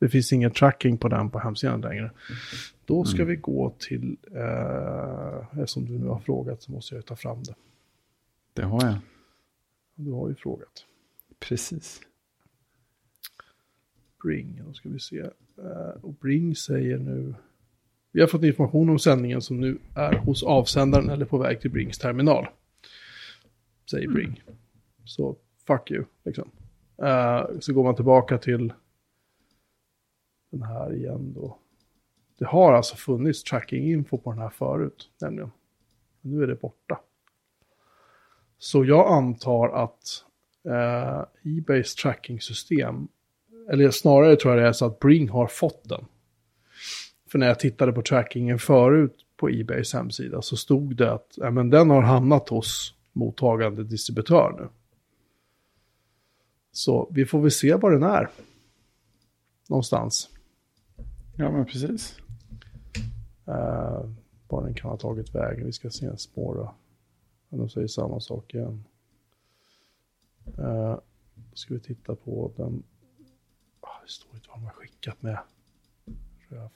Det 0.00 0.08
finns 0.08 0.32
ingen 0.32 0.50
tracking 0.50 0.98
på 0.98 1.08
den 1.08 1.30
på 1.30 1.38
hemsidan 1.38 1.80
längre. 1.80 2.10
Då 2.84 3.04
ska 3.04 3.16
Mm. 3.16 3.28
vi 3.28 3.36
gå 3.36 3.74
till, 3.78 4.16
eh, 4.34 5.58
eftersom 5.60 5.84
du 5.86 5.98
nu 5.98 6.06
har 6.06 6.18
frågat 6.18 6.62
så 6.62 6.72
måste 6.72 6.94
jag 6.94 7.06
ta 7.06 7.16
fram 7.16 7.42
det. 7.42 7.54
Det 8.52 8.62
har 8.62 8.84
jag. 8.86 8.98
Du 9.94 10.10
har 10.12 10.28
ju 10.28 10.34
frågat. 10.34 10.86
Precis. 11.38 12.00
Bring, 14.22 14.62
då 14.66 14.72
ska 14.72 14.88
vi 14.88 14.98
se. 14.98 15.20
Eh, 15.58 16.02
och 16.02 16.14
Bring 16.14 16.56
säger 16.56 16.98
nu... 16.98 17.34
Vi 18.12 18.20
har 18.20 18.28
fått 18.28 18.42
information 18.42 18.90
om 18.90 18.98
sändningen 18.98 19.42
som 19.42 19.60
nu 19.60 19.78
är 19.94 20.12
hos 20.12 20.42
avsändaren 20.42 21.10
eller 21.10 21.24
på 21.24 21.38
väg 21.38 21.60
till 21.60 21.70
Brings 21.70 21.98
terminal. 21.98 22.46
Säger 23.90 24.08
Bring. 24.08 24.42
Så 25.04 25.36
fuck 25.66 25.90
you, 25.90 26.04
liksom. 26.24 26.50
Eh, 27.02 27.46
så 27.60 27.72
går 27.72 27.84
man 27.84 27.94
tillbaka 27.94 28.38
till 28.38 28.72
den 30.50 30.62
här 30.62 30.94
igen 30.94 31.32
då. 31.32 31.58
Det 32.38 32.44
har 32.44 32.72
alltså 32.72 32.96
funnits 32.96 33.44
tracking-info 33.44 34.18
på 34.18 34.30
den 34.30 34.40
här 34.40 34.50
förut, 34.50 35.10
nämligen. 35.20 35.50
Nu 36.20 36.42
är 36.42 36.46
det 36.46 36.54
borta. 36.54 37.00
Så 38.62 38.84
jag 38.84 39.12
antar 39.12 39.68
att 39.68 40.24
eh, 40.64 41.22
Ebays 41.58 41.94
tracking-system 41.94 43.08
eller 43.70 43.90
snarare 43.90 44.36
tror 44.36 44.54
jag 44.54 44.62
det 44.62 44.68
är 44.68 44.72
så 44.72 44.86
att 44.86 44.98
Bring 44.98 45.28
har 45.28 45.46
fått 45.46 45.88
den. 45.88 46.04
För 47.30 47.38
när 47.38 47.46
jag 47.46 47.58
tittade 47.58 47.92
på 47.92 48.02
trackingen 48.02 48.58
förut 48.58 49.14
på 49.36 49.50
Ebays 49.50 49.92
hemsida 49.92 50.42
så 50.42 50.56
stod 50.56 50.96
det 50.96 51.12
att 51.12 51.34
ja, 51.36 51.50
men 51.50 51.70
den 51.70 51.90
har 51.90 52.02
hamnat 52.02 52.48
hos 52.48 52.94
mottagande 53.12 53.84
distributör 53.84 54.56
nu. 54.58 54.68
Så 56.72 57.08
vi 57.10 57.26
får 57.26 57.40
väl 57.40 57.50
se 57.50 57.74
var 57.74 57.90
den 57.90 58.02
är. 58.02 58.28
Någonstans. 59.68 60.28
Ja, 61.36 61.50
men 61.50 61.66
precis. 61.66 62.16
Uh, 63.48 64.10
var 64.48 64.64
den 64.64 64.74
kan 64.74 64.90
ha 64.90 64.96
tagit 64.96 65.34
vägen. 65.34 65.66
Vi 65.66 65.72
ska 65.72 65.90
se 65.90 66.06
en 66.06 66.18
spåra. 66.18 66.70
Men 67.50 67.58
de 67.60 67.68
säger 67.68 67.86
samma 67.88 68.20
sak 68.20 68.54
igen. 68.54 68.84
Då 70.44 71.00
ska 71.54 71.74
vi 71.74 71.80
titta 71.80 72.14
på 72.14 72.52
den. 72.56 72.82
Ah, 73.80 74.00
det 74.02 74.10
står 74.10 74.34
inte 74.34 74.48
vad 74.48 74.58
de 74.58 74.64
har 74.64 74.72
skickat 74.72 75.22
med. 75.22 75.38
Röv. 76.48 76.68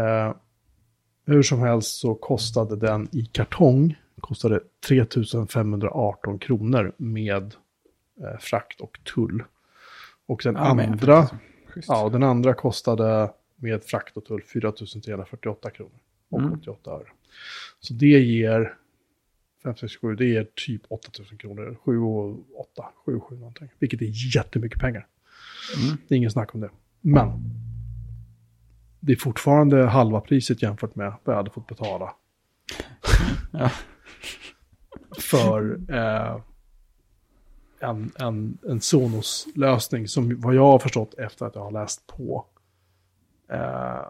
Eh, 0.00 0.34
hur 1.24 1.42
som 1.42 1.60
helst 1.60 1.98
så 2.00 2.14
kostade 2.14 2.76
den 2.76 3.08
i 3.12 3.24
kartong 3.24 3.98
kostade 4.20 4.60
3518 4.88 6.38
kronor 6.38 6.92
med 6.96 7.54
eh, 8.20 8.38
frakt 8.40 8.80
och 8.80 8.98
tull. 9.14 9.44
Och 10.26 10.40
den 10.44 10.54
Ja, 10.54 10.60
andra. 10.60 11.28
Ja, 11.86 12.08
den 12.08 12.22
andra 12.22 12.54
kostade 12.54 13.32
med 13.56 13.84
frakt 13.84 14.16
och 14.16 14.24
tull 14.24 14.42
4 14.42 14.72
348 14.72 15.70
kronor. 15.70 15.98
och 16.28 16.40
Mm. 16.40 16.52
88 16.52 16.90
öre. 16.90 17.06
Så 17.80 17.94
det 17.94 18.20
ger 18.20 18.74
5, 19.62 19.76
6, 19.76 19.96
7, 19.96 20.14
det 20.16 20.36
är 20.36 20.46
typ 20.54 20.82
8000 20.88 21.38
kronor. 21.38 21.78
7 21.84 21.98
och 21.98 22.60
8, 22.60 22.88
7 23.06 23.16
och 23.16 23.24
7 23.24 23.36
någonting. 23.36 23.68
Vilket 23.78 24.02
är 24.02 24.36
jättemycket 24.36 24.80
pengar. 24.80 25.06
Mm. 25.76 25.96
Det 26.08 26.14
är 26.14 26.16
ingen 26.16 26.30
snack 26.30 26.54
om 26.54 26.60
det. 26.60 26.70
Men 27.00 27.28
det 29.00 29.12
är 29.12 29.16
fortfarande 29.16 29.86
halva 29.86 30.20
priset 30.20 30.62
jämfört 30.62 30.94
med 30.94 31.12
vad 31.24 31.34
jag 31.34 31.38
hade 31.38 31.50
fått 31.50 31.66
betala. 31.66 32.14
Ja. 33.52 33.70
För 35.18 35.80
eh, 35.88 36.40
en, 37.80 38.12
en, 38.18 38.58
en 38.68 38.80
Sonos-lösning 38.80 40.08
som 40.08 40.40
vad 40.40 40.54
jag 40.54 40.66
har 40.66 40.78
förstått 40.78 41.14
efter 41.14 41.46
att 41.46 41.54
jag 41.54 41.62
har 41.62 41.70
läst 41.70 42.06
på 42.06 42.46
eh, 43.48 44.00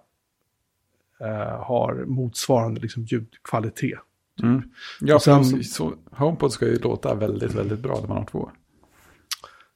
eh, 1.21 1.65
har 1.65 2.05
motsvarande 2.07 2.81
liksom, 2.81 3.03
ljudkvalitet. 3.03 3.99
Mm. 4.43 4.63
Ja, 5.01 5.15
Och 5.15 5.23
sen- 5.23 5.45
för 5.45 5.63
så, 5.63 5.93
HomePod 6.13 6.53
ska 6.53 6.67
ju 6.67 6.79
låta 6.79 7.15
väldigt, 7.15 7.55
väldigt 7.55 7.79
bra 7.81 7.99
när 8.01 8.09
man 8.09 8.17
har 8.17 8.25
två. 8.25 8.51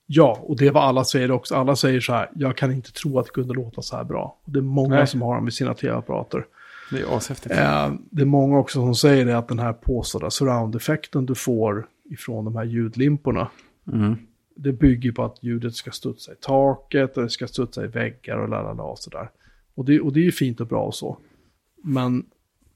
Ja, 0.07 0.39
och 0.43 0.57
det 0.57 0.67
är 0.67 0.71
vad 0.73 0.83
alla 0.85 1.05
säger 1.05 1.31
också. 1.31 1.55
Alla 1.55 1.77
säger 1.77 2.01
så 2.01 2.13
här, 2.13 2.31
jag 2.35 2.57
kan 2.57 2.73
inte 2.73 2.93
tro 2.93 3.19
att 3.19 3.27
det 3.27 3.33
kunde 3.33 3.55
låta 3.55 3.83
så 3.83 3.97
här 3.97 4.05
bra. 4.05 4.39
Och 4.45 4.53
det 4.53 4.59
är 4.59 4.63
många 4.63 4.95
Nej. 4.95 5.07
som 5.07 5.23
har 5.23 5.35
dem 5.35 5.49
i 5.49 5.51
sina 5.51 5.75
tv-apparater. 5.75 6.47
Det 6.91 7.01
är 7.01 7.17
ashäftigt. 7.17 7.55
Eh, 7.55 7.93
det 8.11 8.23
är 8.23 8.27
många 8.27 8.59
också 8.59 8.79
som 8.81 8.95
säger 8.95 9.25
det 9.25 9.39
att 9.39 9.49
den 9.49 9.59
här 9.59 9.73
påstådda 9.73 10.31
surround-effekten 10.31 11.27
du 11.27 11.35
får 11.35 11.87
ifrån 12.05 12.45
de 12.45 12.57
här 12.57 12.65
ljudlimporna, 12.65 13.49
Mm. 13.93 14.17
det 14.57 14.73
bygger 14.73 15.13
på 15.13 15.25
att 15.25 15.43
ljudet 15.43 15.75
ska 15.75 15.91
studsa 15.91 16.33
i 16.33 16.37
taket 16.41 17.17
och 17.17 17.23
det 17.23 17.31
ska 17.31 17.47
studsa 17.47 17.85
i 17.85 17.87
väggar 17.87 18.37
och 18.37 18.49
lalala 18.49 18.83
och 18.83 18.99
sådär. 18.99 19.31
Och 19.75 19.85
det, 19.85 20.01
och 20.01 20.13
det 20.13 20.21
är 20.21 20.25
ju 20.25 20.33
fint 20.33 20.61
och 20.61 20.67
bra 20.67 20.83
och 20.83 20.95
så. 20.95 21.19
Men 21.85 22.27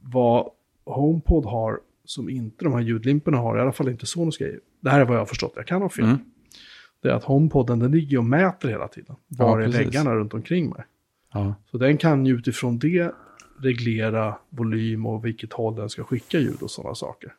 vad 0.00 0.50
HomePod 0.84 1.46
har 1.46 1.80
som 2.04 2.28
inte 2.28 2.64
de 2.64 2.72
här 2.72 2.80
ljudlimporna 2.80 3.38
har, 3.38 3.58
i 3.58 3.60
alla 3.60 3.72
fall 3.72 3.88
inte 3.88 4.06
Sonos 4.06 4.38
grejer, 4.38 4.60
det 4.80 4.90
här 4.90 5.00
är 5.00 5.04
vad 5.04 5.16
jag 5.16 5.20
har 5.20 5.26
förstått, 5.26 5.52
jag 5.56 5.66
kan 5.66 5.82
ha 5.82 5.88
fel. 5.88 6.04
Mm. 6.04 6.18
Det 7.02 7.08
är 7.08 7.12
att 7.12 7.24
HomePoden 7.24 7.78
den 7.78 7.90
ligger 7.90 8.18
och 8.18 8.24
mäter 8.24 8.68
hela 8.68 8.88
tiden. 8.88 9.16
Var 9.28 9.60
Ja, 9.60 9.66
är 9.66 9.72
väggarna 9.72 10.14
runt 10.14 10.34
omkring 10.34 10.70
mig? 10.70 10.84
Ja. 11.32 11.54
Så 11.70 11.78
den 11.78 11.96
kan 11.98 12.26
ju 12.26 12.34
utifrån 12.34 12.78
det 12.78 13.12
reglera 13.58 14.38
volym 14.48 15.06
och 15.06 15.24
vilket 15.24 15.52
håll 15.52 15.76
den 15.76 15.90
ska 15.90 16.04
skicka 16.04 16.38
ljud 16.38 16.62
och 16.62 16.70
sådana 16.70 16.94
saker. 16.94 17.34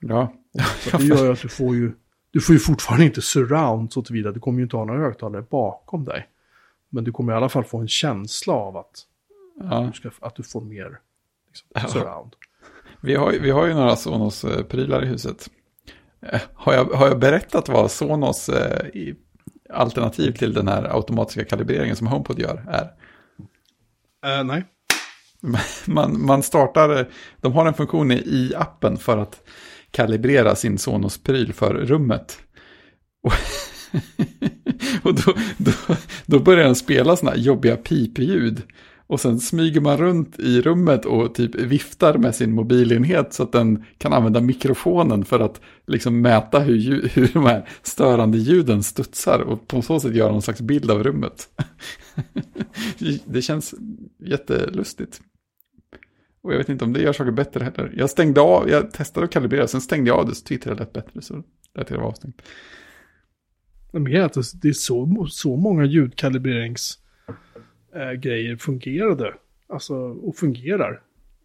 Ja. 0.00 0.32
Så 0.78 0.96
det 0.98 1.04
gör 1.04 1.24
ju 1.24 1.32
att 1.32 1.42
du 1.42 1.48
får 1.48 1.74
ju, 1.74 1.92
du 2.30 2.40
får 2.40 2.52
ju 2.52 2.58
fortfarande 2.58 3.04
inte 3.04 3.22
surround 3.22 3.92
så 3.92 4.02
tillvida. 4.02 4.32
Du 4.32 4.40
kommer 4.40 4.58
ju 4.58 4.62
inte 4.62 4.76
ha 4.76 4.84
några 4.84 5.00
högtalare 5.00 5.44
bakom 5.50 6.04
dig. 6.04 6.28
Men 6.88 7.04
du 7.04 7.12
kommer 7.12 7.32
i 7.32 7.36
alla 7.36 7.48
fall 7.48 7.64
få 7.64 7.78
en 7.78 7.88
känsla 7.88 8.52
av 8.52 8.76
att, 8.76 9.06
ja. 9.60 9.80
du, 9.80 9.92
ska, 9.92 10.10
att 10.26 10.36
du 10.36 10.42
får 10.42 10.60
mer 10.60 10.98
liksom, 11.48 11.68
Ja. 11.74 11.88
surround. 11.88 12.32
Vi, 13.00 13.14
har, 13.14 13.32
vi 13.32 13.50
har 13.50 13.66
ju 13.66 13.74
några 13.74 13.96
Sonos-prylar 13.96 15.02
i 15.02 15.06
huset. 15.06 15.50
Eh, 16.32 16.40
Har 16.54 16.72
jag, 16.74 16.84
har 16.84 17.06
jag 17.08 17.18
berättat 17.18 17.68
vad 17.68 17.90
Sonos 17.90 18.48
eh, 18.48 18.86
i- 18.86 19.14
alternativ 19.70 20.32
till 20.32 20.52
den 20.52 20.68
här 20.68 20.96
automatiska 20.96 21.44
kalibreringen 21.44 21.96
som 21.96 22.06
HomePod 22.06 22.38
gör 22.38 22.64
är? 22.68 22.84
Uh, 24.38 24.44
nej. 24.44 24.64
Man, 25.86 26.26
man 26.26 26.42
startar, 26.42 27.00
eh, 27.00 27.06
de 27.40 27.52
har 27.52 27.66
en 27.66 27.74
funktion 27.74 28.10
i, 28.12 28.14
i 28.14 28.52
appen 28.56 28.96
för 28.96 29.18
att 29.18 29.42
kalibrera 29.90 30.54
sin 30.54 30.78
Sonos-pryl 30.78 31.52
för 31.52 31.74
rummet. 31.74 32.38
Och, 33.22 33.32
och 35.02 35.14
då, 35.14 35.32
då, 35.56 35.72
då 36.26 36.38
börjar 36.38 36.64
den 36.64 36.74
spela 36.74 37.16
sådana 37.16 37.36
här 37.36 37.42
jobbiga 37.42 37.76
pipljud. 37.76 38.62
Och 39.06 39.20
sen 39.20 39.40
smyger 39.40 39.80
man 39.80 39.96
runt 39.96 40.38
i 40.38 40.60
rummet 40.60 41.04
och 41.04 41.34
typ 41.34 41.54
viftar 41.54 42.18
med 42.18 42.34
sin 42.34 42.52
mobilenhet 42.52 43.32
så 43.32 43.42
att 43.42 43.52
den 43.52 43.84
kan 43.98 44.12
använda 44.12 44.40
mikrofonen 44.40 45.24
för 45.24 45.40
att 45.40 45.60
liksom 45.86 46.20
mäta 46.20 46.60
hur, 46.60 47.08
hur 47.14 47.30
de 47.32 47.46
här 47.46 47.68
störande 47.82 48.38
ljuden 48.38 48.82
studsar 48.82 49.40
och 49.40 49.68
på 49.68 49.82
så 49.82 50.00
sätt 50.00 50.14
göra 50.14 50.32
någon 50.32 50.42
slags 50.42 50.60
bild 50.60 50.90
av 50.90 51.02
rummet. 51.02 51.48
Det 53.24 53.42
känns 53.42 53.74
jättelustigt. 54.18 55.20
Och 56.42 56.52
jag 56.52 56.58
vet 56.58 56.68
inte 56.68 56.84
om 56.84 56.92
det 56.92 57.00
gör 57.00 57.12
saker 57.12 57.30
bättre 57.30 57.64
heller. 57.64 57.94
Jag 57.96 58.10
stängde 58.10 58.40
av, 58.40 58.70
jag 58.70 58.92
testade 58.92 59.24
att 59.24 59.32
kalibrera, 59.32 59.66
sen 59.66 59.80
stängde 59.80 60.10
jag 60.10 60.18
av 60.18 60.26
det 60.26 60.34
så 60.34 60.44
tyckte 60.44 60.68
jag 60.68 60.76
det 60.76 60.82
lät 60.82 60.92
bättre. 60.92 61.22
Så 61.22 61.42
lät 61.74 61.88
det 61.88 61.96
vara 61.96 62.06
avstängt. 62.06 62.42
Men 63.92 64.06
är 64.06 64.30
det 64.62 64.68
är 64.68 64.72
så, 64.72 65.26
så 65.30 65.56
många 65.56 65.84
ljudkalibrerings 65.84 66.98
eh, 67.94 68.12
grejer 68.12 68.56
fungerade. 68.56 69.34
Alltså, 69.66 69.94
och 69.96 70.36
fungerar. 70.36 71.02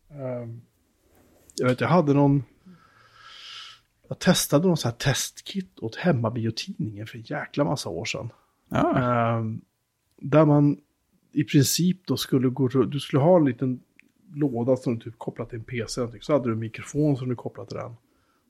Eh, 0.09 0.49
jag 1.55 1.67
vet, 1.67 1.81
jag 1.81 1.87
hade 1.87 2.13
någon... 2.13 2.43
Jag 4.07 4.19
testade 4.19 4.67
någon 4.67 4.77
sån 4.77 4.89
här 4.89 4.97
testkit 4.97 5.79
åt 5.79 5.95
hemmabiotidningen 5.95 7.07
för 7.07 7.17
en 7.17 7.23
jäkla 7.23 7.63
massa 7.63 7.89
år 7.89 8.05
sedan. 8.05 8.29
Ja, 8.69 8.97
Eh, 8.97 9.43
där 10.17 10.45
man 10.45 10.77
i 11.31 11.43
princip 11.43 12.07
då 12.07 12.17
skulle 12.17 12.49
gå 12.49 12.67
Du 12.67 12.99
skulle 12.99 13.21
ha 13.21 13.37
en 13.37 13.45
liten 13.45 13.79
låda 14.33 14.75
som 14.75 14.95
du 14.95 15.01
typ 15.01 15.17
kopplat 15.17 15.49
till 15.49 15.59
en 15.59 15.65
PC. 15.65 16.07
Så 16.21 16.33
hade 16.33 16.45
du 16.49 16.53
en 16.53 16.59
mikrofon 16.59 17.17
som 17.17 17.29
du 17.29 17.35
kopplat 17.35 17.69
till 17.69 17.77
den. 17.77 17.95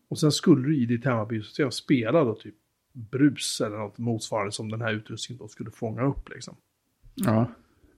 Och 0.09 0.19
sen 0.19 0.31
skulle 0.31 0.67
du 0.67 0.77
i 0.77 0.85
ditt 0.85 1.05
hemmabiosystem 1.05 1.71
spela 1.71 2.23
då 2.23 2.35
typ 2.35 2.55
brus 2.91 3.61
eller 3.61 3.77
något 3.77 3.97
motsvarande 3.97 4.51
som 4.51 4.71
den 4.71 4.81
här 4.81 4.93
utrustningen 4.93 5.39
då 5.39 5.47
skulle 5.47 5.71
fånga 5.71 6.03
upp 6.03 6.29
liksom. 6.29 6.55
ja, 7.15 7.47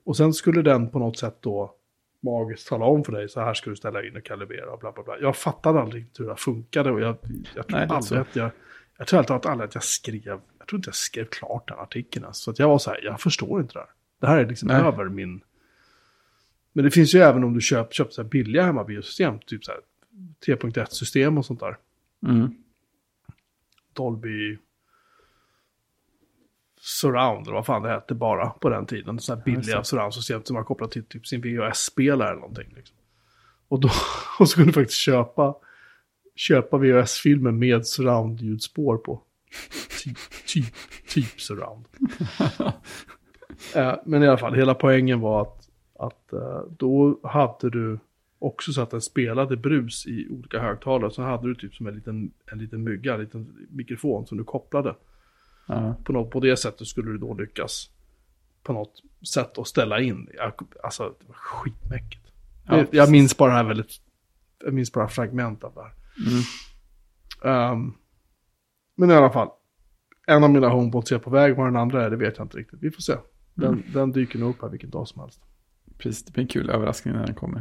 Och 0.04 0.18
sen 0.18 0.34
skulle 0.34 0.62
den 0.62 0.90
på 0.90 1.00
något 1.00 1.18
sätt 1.18 1.38
då 1.40 1.76
magiskt 2.20 2.68
tala 2.68 2.86
om 2.86 3.04
för 3.04 3.12
dig 3.12 3.30
så 3.30 3.40
här 3.40 3.54
ska 3.54 3.70
du 3.70 3.76
ställa 3.76 4.04
in 4.04 4.16
och 4.16 4.24
kalibrera 4.24 4.72
och 4.72 4.80
bla 4.80 4.92
bla 4.92 5.04
bla. 5.04 5.20
Jag 5.20 5.36
fattade 5.38 5.82
aldrig 5.82 6.08
hur 6.18 6.28
det 6.28 6.36
funkade 6.36 6.92
och 6.92 7.02
jag, 7.02 7.18
jag 7.56 7.68
tror 7.68 7.80
Nej, 7.80 7.88
aldrig 7.90 8.22
att 8.22 8.36
jag, 8.36 8.52
jag 8.98 9.08
tror 9.08 9.20
aldrig 9.20 9.36
att 9.36 9.46
aldrig 9.46 9.68
att 9.68 9.76
jag 9.76 9.84
skrev, 9.84 10.40
jag 10.60 10.68
tror 10.68 10.80
inte 10.80 10.88
jag 10.88 10.96
skrev 10.96 11.26
klart 11.26 11.68
den 11.68 11.80
artikeln. 11.80 12.26
Så 12.32 12.52
att 12.52 12.60
jag 12.60 12.68
var 12.68 12.78
så 12.78 12.90
här, 12.90 13.00
jag 13.04 13.22
förstår 13.22 13.62
inte 13.62 13.74
det 13.74 13.80
här. 13.80 13.90
Det 14.20 14.28
här 14.28 14.38
är 14.38 14.46
liksom 14.46 14.68
Nej. 14.68 14.82
över 14.82 15.06
min... 15.10 15.42
Men 16.74 16.86
det 16.86 16.92
finns 16.92 17.16
ju 17.16 17.20
även 17.20 17.44
om 17.44 17.54
du 17.54 17.62
köper, 17.62 17.94
köper 17.94 18.12
så 18.12 18.22
här 18.22 18.30
billiga 18.30 18.64
hemmabiosystem, 18.64 19.40
typ 19.40 19.66
så 19.66 19.72
här 19.72 19.82
3.1-system 20.46 21.38
och 21.38 21.46
sånt 21.46 21.60
där. 21.60 21.78
mm, 22.28 22.56
Dolby 23.94 24.58
Surround, 26.84 27.48
eller 27.48 27.56
vad 27.56 27.66
fan 27.66 27.82
det 27.82 27.90
hette 27.90 28.14
bara 28.14 28.50
på 28.50 28.70
den 28.70 28.86
tiden. 28.86 29.20
Så 29.20 29.36
här 29.36 29.42
billiga 29.44 29.78
Just 29.78 29.90
surroundsystem 29.90 30.44
som 30.44 30.56
var 30.56 30.64
kopplat 30.64 30.92
till 30.92 31.04
typ 31.04 31.28
sin 31.28 31.42
VHS-spelare 31.42 32.30
eller 32.30 32.40
någonting. 32.40 32.74
Liksom. 32.76 32.96
Och, 33.68 33.80
då, 33.80 33.90
och 34.40 34.50
så 34.50 34.56
kunde 34.56 34.70
du 34.70 34.74
faktiskt 34.74 35.00
köpa, 35.00 35.56
köpa 36.36 36.78
VHS-filmer 36.78 37.52
med 37.52 37.86
surround-ljudspår 37.86 38.98
på. 38.98 39.22
Typ, 40.04 40.18
typ, 40.48 40.74
typ 41.10 41.42
surround. 41.42 41.86
Eh, 43.76 43.96
Men 44.06 44.24
i 44.24 44.28
alla 44.28 44.38
fall, 44.38 44.54
hela 44.54 44.74
poängen 44.74 45.20
var 45.20 45.42
att, 45.42 45.70
att 46.00 46.34
eh, 46.34 46.62
då 46.78 47.20
hade 47.24 47.70
du 47.70 48.00
också 48.40 48.74
så 48.74 48.82
att 48.82 48.92
den 48.92 49.02
spelade 49.02 49.58
brus 49.58 50.08
i 50.08 50.28
olika 50.30 50.60
högtalare. 50.60 51.12
Så 51.12 51.22
hade 51.22 51.48
du 51.48 51.56
typ 51.56 51.76
som 51.76 51.88
en 51.88 51.96
liten, 51.96 52.32
en 52.52 52.58
liten 52.58 52.84
mygga, 52.84 53.14
en 53.14 53.20
liten 53.20 53.68
mikrofon 53.70 54.26
som 54.28 54.38
du 54.38 54.44
kopplade. 54.44 54.96
Ja, 55.72 55.96
På, 56.04 56.14
något, 56.14 56.32
på 56.32 56.40
det 56.40 56.58
sättet 56.58 56.88
skulle 56.88 57.12
du 57.12 57.18
då 57.18 57.34
lyckas 57.34 57.90
på 58.64 58.74
något 58.74 58.94
sätt 59.34 59.58
att 59.58 59.68
ställa 59.68 60.00
in. 60.02 60.30
Jag, 60.34 60.54
alltså, 60.84 61.04
det 61.20 61.28
var 61.28 61.36
skitmäckigt. 61.36 62.28
Ja, 62.68 62.78
jag, 62.78 62.88
jag 62.92 63.12
minns 63.12 63.38
bara 63.38 63.52
det 63.52 63.58
här 63.58 63.64
väldigt, 63.64 63.92
jag 64.64 64.74
minns 64.74 64.92
bara 64.92 65.08
fragment 65.08 65.64
av 65.64 65.74
det 65.74 65.82
här. 65.82 65.94
mm, 66.32 66.44
Ehm, 67.44 67.94
men 68.96 69.12
i 69.12 69.14
alla 69.14 69.30
fall, 69.30 69.50
en 70.28 70.44
av 70.44 70.50
mina 70.50 70.70
homepods 70.70 71.12
är 71.12 71.20
på 71.20 71.30
väg, 71.30 71.56
vad 71.56 71.68
den 71.68 71.76
andra 71.76 72.06
är 72.06 72.10
det 72.10 72.16
vet 72.16 72.38
jag 72.38 72.46
inte 72.46 72.58
riktigt. 72.58 72.80
Vi 72.82 72.92
får 72.92 73.02
se. 73.02 73.16
Den, 73.54 73.68
Mm. 73.74 73.84
den 73.94 74.12
dyker 74.12 74.40
nog 74.40 74.50
upp 74.50 74.62
här 74.62 74.70
vilken 74.70 74.90
dag 74.90 75.08
som 75.08 75.22
helst. 75.22 75.42
precis. 75.98 76.26
Det 76.26 76.32
blir 76.32 76.42
en 76.42 76.48
kul 76.48 76.70
överraskning 76.70 77.14
när 77.14 77.26
den 77.26 77.36
kommer. 77.36 77.58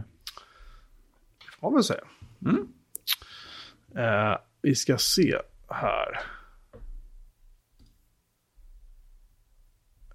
Det 1.38 1.50
får 1.60 1.70
man 1.70 1.74
väl 1.74 1.84
säga. 1.84 2.04
Mm. 2.42 2.68
Eh, 3.96 4.36
vi 4.62 4.74
ska 4.74 4.98
se 4.98 5.36
här. 5.68 6.20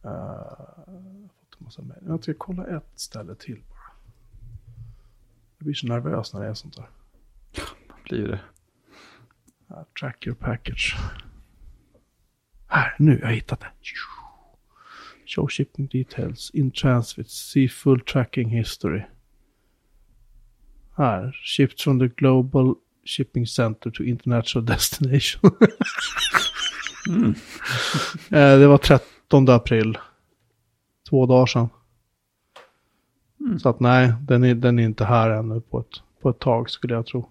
Eh, 0.05 0.11
jag 2.07 2.23
ska 2.23 2.33
kolla 2.37 2.67
ett 2.77 2.91
ställe 2.95 3.35
till 3.35 3.61
bara. 3.69 3.79
Jag 5.57 5.65
blir 5.65 5.73
så 5.73 5.87
nervös 5.87 6.33
när 6.33 6.41
det 6.41 6.47
är 6.47 6.53
sånt 6.53 6.75
där. 6.75 6.89
Vad 7.89 8.03
blir 8.03 8.27
det? 8.27 8.39
Uh, 9.71 9.83
track 9.99 10.27
your 10.27 10.35
package. 10.35 10.95
Här, 12.67 12.95
nu, 12.99 13.19
jag 13.19 13.27
har 13.27 13.33
hittat 13.33 13.59
det. 13.59 13.71
Show 15.25 15.47
shipping 15.47 15.87
details, 15.87 16.51
in 16.53 16.71
transit, 16.71 17.29
see 17.29 17.67
full 17.67 17.99
tracking 17.99 18.49
history. 18.49 19.03
Här, 20.97 21.31
shipped 21.43 21.79
from 21.79 21.99
the 21.99 22.07
global 22.07 22.75
shipping 23.05 23.47
center 23.47 23.91
to 23.91 24.03
international 24.03 24.65
destination. 24.73 25.51
Mm. 27.09 27.35
Eh, 28.29 28.59
det 28.59 28.67
var 28.67 28.77
13 29.29 29.49
april. 29.49 29.97
Två 31.09 31.25
dagar 31.25 31.45
sedan. 31.45 31.69
Mm. 33.39 33.59
Så 33.59 33.69
att 33.69 33.79
nej, 33.79 34.13
den 34.21 34.43
är, 34.43 34.55
den 34.55 34.79
är 34.79 34.83
inte 34.83 35.05
här 35.05 35.29
ännu 35.29 35.61
på 35.61 35.79
ett, 35.79 36.01
på 36.21 36.29
ett 36.29 36.39
tag 36.39 36.69
skulle 36.69 36.93
jag 36.93 37.05
tro. 37.05 37.29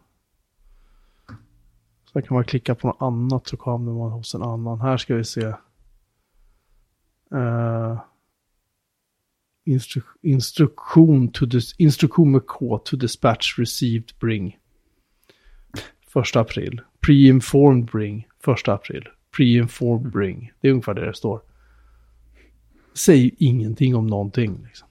Sen 2.13 2.23
kan 2.23 2.35
man 2.35 2.45
klicka 2.45 2.75
på 2.75 2.87
något 2.87 3.03
annat 3.03 3.47
så 3.47 3.57
kommer 3.57 3.93
man 3.93 4.13
hos 4.13 4.35
en 4.35 4.43
annan. 4.43 4.81
Här 4.81 4.97
ska 4.97 5.15
vi 5.15 5.25
se. 5.25 5.47
Uh, 7.35 8.01
instru 9.65 10.03
instruktion, 10.23 11.29
to 11.29 11.47
dis 11.47 11.75
instruktion 11.79 12.33
med 12.33 12.47
K 12.47 12.79
to 12.79 12.97
dispatch 12.97 13.59
received 13.59 14.13
bring. 14.21 14.59
Första 16.09 16.41
april. 16.41 16.81
Pre-informed 17.07 17.91
bring. 17.91 18.29
Första 18.45 18.73
april. 18.73 19.09
Pre-informed 19.37 20.01
mm. 20.01 20.11
bring. 20.11 20.53
Det 20.61 20.69
är 20.69 20.73
ungefär 20.73 20.95
det 20.95 21.07
det 21.07 21.15
står. 21.15 21.41
Säger 22.95 23.31
ingenting 23.39 23.97
om 23.97 24.07
någonting. 24.07 24.61
Liksom. 24.65 24.89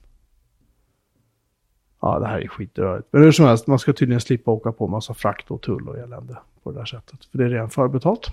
Ja, 2.01 2.19
det 2.19 2.27
här 2.27 2.41
är 2.41 2.47
skitrörigt. 2.47 3.07
Men 3.11 3.23
hur 3.23 3.31
som 3.31 3.45
helst, 3.45 3.67
man 3.67 3.79
ska 3.79 3.93
tydligen 3.93 4.21
slippa 4.21 4.51
åka 4.51 4.71
på 4.71 4.87
massa 4.87 5.13
frakt 5.13 5.51
och 5.51 5.61
tull 5.61 5.89
och 5.89 5.97
elände 5.97 6.37
på 6.63 6.71
det 6.71 6.79
där 6.79 6.85
sättet. 6.85 7.25
För 7.25 7.37
det 7.37 7.45
är 7.45 7.49
redan 7.49 7.69
förbetalt. 7.69 8.27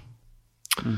Mm. 0.85 0.97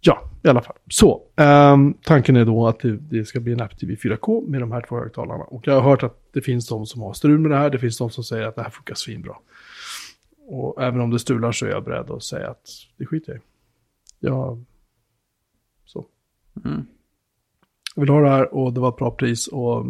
Ja, 0.00 0.30
i 0.44 0.48
alla 0.48 0.62
fall. 0.62 0.76
Så, 0.90 1.22
um, 1.36 1.94
tanken 2.02 2.36
är 2.36 2.44
då 2.44 2.66
att 2.66 2.80
det, 2.80 2.96
det, 2.96 3.24
ska 3.24 3.40
bli 3.40 3.52
en 3.52 3.60
Apple 3.60 3.78
TV 3.78 3.94
4K 3.94 4.48
med 4.48 4.60
de 4.60 4.72
här 4.72 4.84
två 4.88 4.96
högtalarna. 4.96 5.44
Och 5.44 5.66
jag 5.66 5.74
har 5.74 5.90
hört 5.90 6.02
att 6.02 6.28
det 6.32 6.40
finns 6.40 6.68
de 6.68 6.86
som 6.86 7.02
har 7.02 7.12
strul 7.12 7.38
med 7.38 7.50
det 7.50 7.56
här. 7.56 7.70
Det 7.70 7.78
finns 7.78 7.98
de 7.98 8.10
som 8.10 8.24
säger 8.24 8.46
att 8.46 8.56
det 8.56 8.62
här 8.62 8.70
funkar 8.70 8.94
svinbra. 8.94 9.36
Och 10.48 10.82
även 10.82 11.00
om 11.00 11.10
det 11.10 11.18
strular 11.18 11.52
så 11.52 11.66
är 11.66 11.70
jag 11.70 11.84
beredd 11.84 12.10
att 12.10 12.22
säga 12.22 12.50
att 12.50 12.68
det 12.96 13.06
skiter 13.06 13.32
jag 13.32 13.38
i. 13.38 13.42
Ja, 14.20 14.58
så. 15.84 16.06
Mm. 16.64 16.86
Jag 17.96 18.00
vill 18.00 18.10
ha 18.10 18.20
det 18.20 18.28
här 18.28 18.54
och 18.54 18.72
det 18.72 18.80
var 18.80 18.88
ett 18.88 18.96
bra 18.96 19.10
pris 19.10 19.46
och 19.46 19.86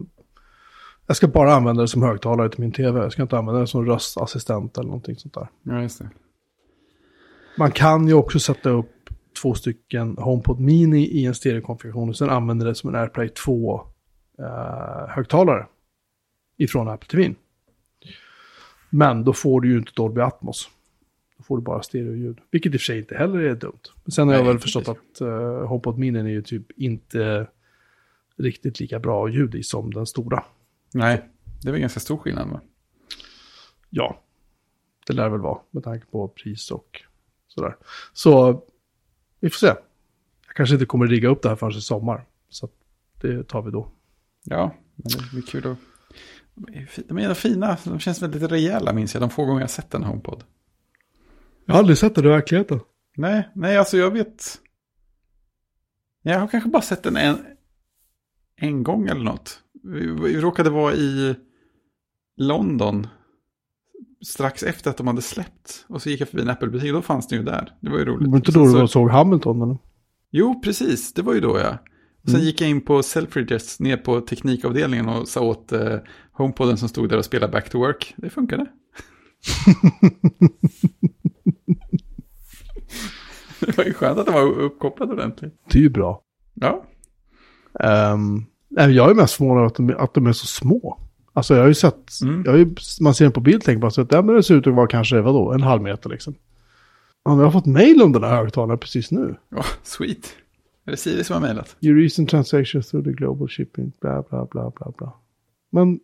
jag 1.06 1.16
ska 1.16 1.28
bara 1.28 1.54
använda 1.54 1.82
det 1.82 1.88
som 1.88 2.02
högtalare 2.02 2.48
till 2.48 2.60
min 2.60 2.72
tv. 2.72 3.00
Jag 3.00 3.12
ska 3.12 3.22
inte 3.22 3.38
använda 3.38 3.60
det 3.60 3.66
som 3.66 3.86
röstassistent 3.86 4.78
eller 4.78 4.88
någonting 4.88 5.16
sånt 5.16 5.34
där. 5.34 5.48
Ja, 5.62 5.82
just 5.82 5.98
det. 5.98 6.10
Man 7.58 7.70
kan 7.70 8.08
ju 8.08 8.14
också 8.14 8.40
sätta 8.40 8.70
upp 8.70 9.10
två 9.42 9.54
stycken 9.54 10.16
HomePod 10.18 10.60
Mini 10.60 11.06
i 11.06 11.26
en 11.26 11.34
stereokonfiguration 11.34 12.08
och 12.08 12.16
sen 12.16 12.30
använda 12.30 12.66
det 12.66 12.74
som 12.74 12.94
en 12.94 13.00
AirPlay 13.00 13.28
2-högtalare 13.28 15.60
eh, 15.60 15.66
ifrån 16.56 16.88
Apple 16.88 17.08
TV. 17.08 17.34
Men 18.90 19.24
då 19.24 19.32
får 19.32 19.60
du 19.60 19.72
ju 19.72 19.78
inte 19.78 19.92
Dolby 19.94 20.20
Atmos. 20.20 20.70
Då 21.36 21.42
får 21.44 21.56
du 21.56 21.62
bara 21.62 21.82
stereoljud. 21.82 22.38
Vilket 22.50 22.74
i 22.74 22.76
och 22.76 22.80
för 22.80 22.84
sig 22.84 22.98
inte 22.98 23.16
heller 23.16 23.38
är 23.38 23.54
dumt. 23.54 23.80
Men 24.04 24.12
sen 24.12 24.28
har 24.28 24.34
jag 24.34 24.44
väl 24.44 24.58
förstått 24.58 24.88
att 24.88 25.22
uh, 25.22 25.66
HomePod 25.66 25.98
Mini 25.98 26.18
är 26.18 26.24
ju 26.24 26.42
typ 26.42 26.72
inte 26.76 27.46
riktigt 28.38 28.80
lika 28.80 28.98
bra 28.98 29.28
ljud 29.28 29.54
i 29.54 29.62
som 29.62 29.94
den 29.94 30.06
stora. 30.06 30.44
Nej, 30.94 31.28
det 31.62 31.68
är 31.68 31.72
väl 31.72 31.80
ganska 31.80 32.00
stor 32.00 32.16
skillnad 32.18 32.48
va? 32.48 32.60
Ja, 33.90 34.22
det 35.06 35.12
lär 35.12 35.28
väl 35.28 35.40
vara 35.40 35.58
med 35.70 35.84
tanke 35.84 36.06
på 36.06 36.28
pris 36.28 36.70
och 36.70 37.02
sådär. 37.48 37.76
Så 38.12 38.62
vi 39.40 39.50
får 39.50 39.56
se. 39.56 39.66
Jag 40.46 40.56
kanske 40.56 40.74
inte 40.74 40.86
kommer 40.86 41.06
rigga 41.06 41.28
upp 41.28 41.42
det 41.42 41.48
här 41.48 41.56
förrän 41.56 41.78
i 41.78 41.80
sommar. 41.80 42.24
Så 42.48 42.68
det 43.20 43.48
tar 43.48 43.62
vi 43.62 43.70
då. 43.70 43.88
Ja, 44.44 44.74
men 44.94 45.06
det 45.12 45.30
blir 45.32 45.42
kul 45.42 45.66
att... 45.66 45.78
De 47.08 47.18
är 47.18 47.34
fina, 47.34 47.76
de 47.84 48.00
känns 48.00 48.22
väldigt 48.22 48.50
rejäla 48.50 48.92
minns 48.92 49.14
jag, 49.14 49.22
de 49.22 49.30
få 49.30 49.44
gånger 49.44 49.60
jag 49.60 49.70
sett 49.70 49.94
en 49.94 50.04
HomePod. 50.04 50.44
Jag 51.64 51.74
har 51.74 51.78
aldrig 51.78 51.98
sett 51.98 52.14
den 52.14 52.24
i 52.24 52.28
verkligheten. 52.28 52.80
Nej, 53.16 53.48
nej 53.54 53.76
alltså 53.76 53.96
jag 53.96 54.10
vet... 54.10 54.60
Jag 56.22 56.40
har 56.40 56.48
kanske 56.48 56.70
bara 56.70 56.82
sett 56.82 57.02
den 57.02 57.16
en, 57.16 57.46
en 58.56 58.82
gång 58.82 59.06
eller 59.06 59.24
något. 59.24 59.60
Vi, 59.82 60.06
vi 60.06 60.40
råkade 60.40 60.70
vara 60.70 60.94
i 60.94 61.34
London 62.36 63.06
strax 64.26 64.62
efter 64.62 64.90
att 64.90 64.96
de 64.96 65.06
hade 65.06 65.22
släppt. 65.22 65.84
Och 65.88 66.02
så 66.02 66.10
gick 66.10 66.20
jag 66.20 66.28
förbi 66.28 66.42
en 66.42 66.50
Apple-butik 66.50 66.88
och 66.88 66.94
då 66.94 67.02
fanns 67.02 67.28
den 67.28 67.38
ju 67.38 67.44
där. 67.44 67.72
Det 67.80 67.90
var 67.90 67.98
ju 67.98 68.04
roligt. 68.04 68.24
Det 68.24 68.30
var 68.30 68.36
inte 68.36 68.52
då 68.52 68.64
du 68.64 68.70
så... 68.70 68.88
såg 68.88 69.10
Hamilton 69.10 69.62
eller? 69.62 69.78
Jo, 70.30 70.60
precis. 70.64 71.12
Det 71.12 71.22
var 71.22 71.34
ju 71.34 71.40
då 71.40 71.58
jag. 71.58 71.78
Sen 72.24 72.34
mm. 72.34 72.46
gick 72.46 72.60
jag 72.60 72.70
in 72.70 72.80
på 72.80 73.02
Selfridges 73.02 73.80
ner 73.80 73.96
på 73.96 74.20
teknikavdelningen 74.20 75.08
och 75.08 75.28
sa 75.28 75.40
åt 75.40 75.72
eh, 75.72 75.96
HomePoden 76.32 76.78
som 76.78 76.88
stod 76.88 77.08
där 77.08 77.18
och 77.18 77.24
spelade 77.24 77.52
Back 77.52 77.70
to 77.70 77.78
Work. 77.78 78.14
Det 78.16 78.30
funkade. 78.30 78.66
det 83.60 83.78
var 83.78 83.84
ju 83.84 83.92
skönt 83.92 84.18
att 84.18 84.26
den 84.26 84.34
var 84.34 84.42
uppkopplad 84.42 85.10
ordentligt. 85.10 85.54
Det 85.70 85.78
är 85.78 85.82
ju 85.82 85.90
bra. 85.90 86.22
Ja. 86.54 86.84
Um, 87.84 88.46
jag 88.74 89.10
är 89.10 89.14
mest 89.14 89.34
förvånad 89.34 89.66
att 89.66 89.74
de, 89.74 89.94
att 89.98 90.14
de 90.14 90.26
är 90.26 90.32
så 90.32 90.46
små. 90.46 90.98
Alltså 91.32 91.54
jag 91.54 91.60
har 91.60 91.68
ju 91.68 91.74
sett, 91.74 92.10
mm. 92.22 92.42
jag 92.44 92.52
har 92.52 92.58
ju, 92.58 92.74
man 93.00 93.14
ser 93.14 93.24
den 93.24 93.32
på 93.32 93.40
bild 93.40 93.62
tänker 93.62 93.80
bara 93.80 94.02
att 94.02 94.12
ja, 94.12 94.22
men 94.22 94.34
det 94.34 94.42
ser 94.42 94.54
ut 94.54 94.66
att 94.66 94.74
vara 94.74 94.86
kanske, 94.86 95.20
vadå, 95.20 95.52
en 95.52 95.62
halv 95.62 95.82
meter 95.82 96.10
liksom. 96.10 96.34
Ja, 97.24 97.36
jag 97.36 97.44
har 97.44 97.50
fått 97.50 97.66
mail 97.66 98.02
om 98.02 98.12
den 98.12 98.24
här 98.24 98.36
högtalaren 98.36 98.78
precis 98.78 99.10
nu. 99.10 99.36
Ja, 99.48 99.58
oh, 99.58 99.66
sweet. 99.82 100.26
Är 100.86 100.90
det 100.90 100.96
Siri 100.96 101.24
som 101.24 101.34
har 101.34 101.40
mejlat? 101.40 101.76
Your 101.80 102.02
recent 102.02 102.30
transactions 102.30 102.90
through 102.90 103.04
the 103.04 103.12
global 103.12 103.48
shipping, 103.48 103.92
bla 104.00 104.22
bla 104.30 104.46
bla 104.50 104.72
bla 104.76 104.92
bla. 104.98 105.12
Men, 105.72 106.00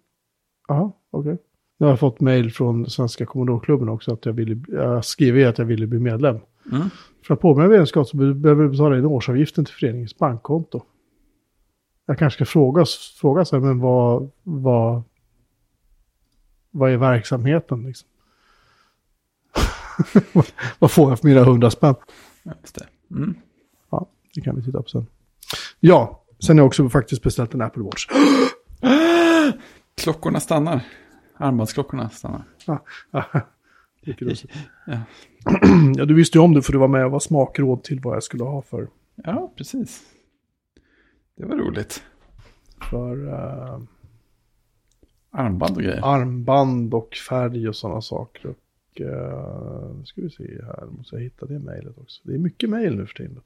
jaha, 0.69 0.93
okej. 1.11 1.33
Okay. 1.33 1.45
Nu 1.79 1.87
har 1.87 1.93
jag 1.93 2.01
fått 2.01 2.21
mail 2.21 2.53
från 2.53 2.91
Svenska 2.91 3.27
Commodore-klubben 3.27 3.89
också 3.89 4.13
att 4.13 4.27
jag 4.27 4.33
ville, 4.33 4.63
jag 4.69 5.05
skriver 5.05 5.47
att 5.47 5.59
jag 5.59 5.65
ville 5.65 5.87
bli 5.87 5.99
medlem. 5.99 6.39
Mm. 6.73 6.91
För 7.27 7.35
att 7.35 7.41
påminna 7.41 7.69
medlemskap 7.69 8.09
så 8.09 8.17
behöver 8.17 8.63
du 8.63 8.69
betala 8.69 8.99
in 8.99 9.05
årsavgiften 9.05 9.65
till 9.65 9.75
föreningens 9.75 10.19
bankkonto. 10.19 10.83
Jag 12.07 12.19
kanske 12.19 12.37
ska 12.37 12.45
fråga, 12.45 12.85
fråga 13.21 13.45
sig, 13.45 13.61
men 13.61 13.81
vad, 13.81 14.31
vad, 14.43 15.03
vad 16.71 16.91
är 16.93 16.97
verksamheten 16.97 17.83
liksom? 17.83 18.09
vad 20.79 20.91
får 20.91 21.11
jag 21.11 21.19
för 21.19 21.29
mina 21.29 21.45
hundra 21.45 21.71
spänn? 21.71 21.95
Just 22.43 22.75
det. 22.75 22.87
Mm. 23.11 23.35
Ja, 23.91 24.09
det 24.35 24.41
kan 24.41 24.57
vi 24.57 24.63
titta 24.63 24.83
på 24.83 24.89
sen. 24.89 25.07
Ja, 25.81 26.23
sen 26.39 26.59
har 26.59 26.63
jag 26.63 26.67
också 26.67 26.89
faktiskt 26.89 27.23
beställt 27.23 27.55
en 27.55 27.63
Apple 27.63 27.83
Watch. 27.83 28.07
Klockorna 30.03 30.41
stannar. 30.41 30.81
Armbandsklockorna 31.37 32.11
stannar. 32.11 32.45
Ja. 32.67 32.85
ja, 35.97 36.05
du 36.05 36.15
visste 36.15 36.39
ju 36.39 36.45
om 36.45 36.55
det 36.55 36.63
för 36.63 36.73
du 36.73 36.79
var 36.79 36.89
med 36.89 37.05
och 37.05 37.11
var 37.11 37.21
smakråd 37.21 37.85
till 37.85 38.01
vad 38.01 38.17
jag 38.17 38.23
skulle 38.23 38.45
ha 38.45 38.63
för. 38.63 38.89
Ja, 39.15 39.53
precis. 39.57 40.03
Det 41.37 41.45
var 41.45 41.57
roligt. 41.57 42.03
För... 42.91 43.25
Uh, 43.27 43.81
armband 45.31 45.77
och 45.77 45.83
grejer. 45.83 46.01
Armband 46.05 46.95
och 46.95 47.15
färg 47.29 47.69
och 47.69 47.77
sådana 47.77 48.01
saker. 48.01 48.49
Och 48.49 49.01
uh, 49.01 49.97
nu 49.99 50.05
ska 50.05 50.21
vi 50.21 50.31
se 50.31 50.63
här, 50.65 50.87
måste 50.87 51.17
jag 51.17 51.23
hitta 51.23 51.47
det 51.47 51.59
mejlet 51.59 51.99
också. 51.99 52.21
Det 52.25 52.35
är 52.35 52.39
mycket 52.39 52.71
mejl 52.71 52.97
nu 52.97 53.07
för 53.07 53.15
tiden. 53.15 53.41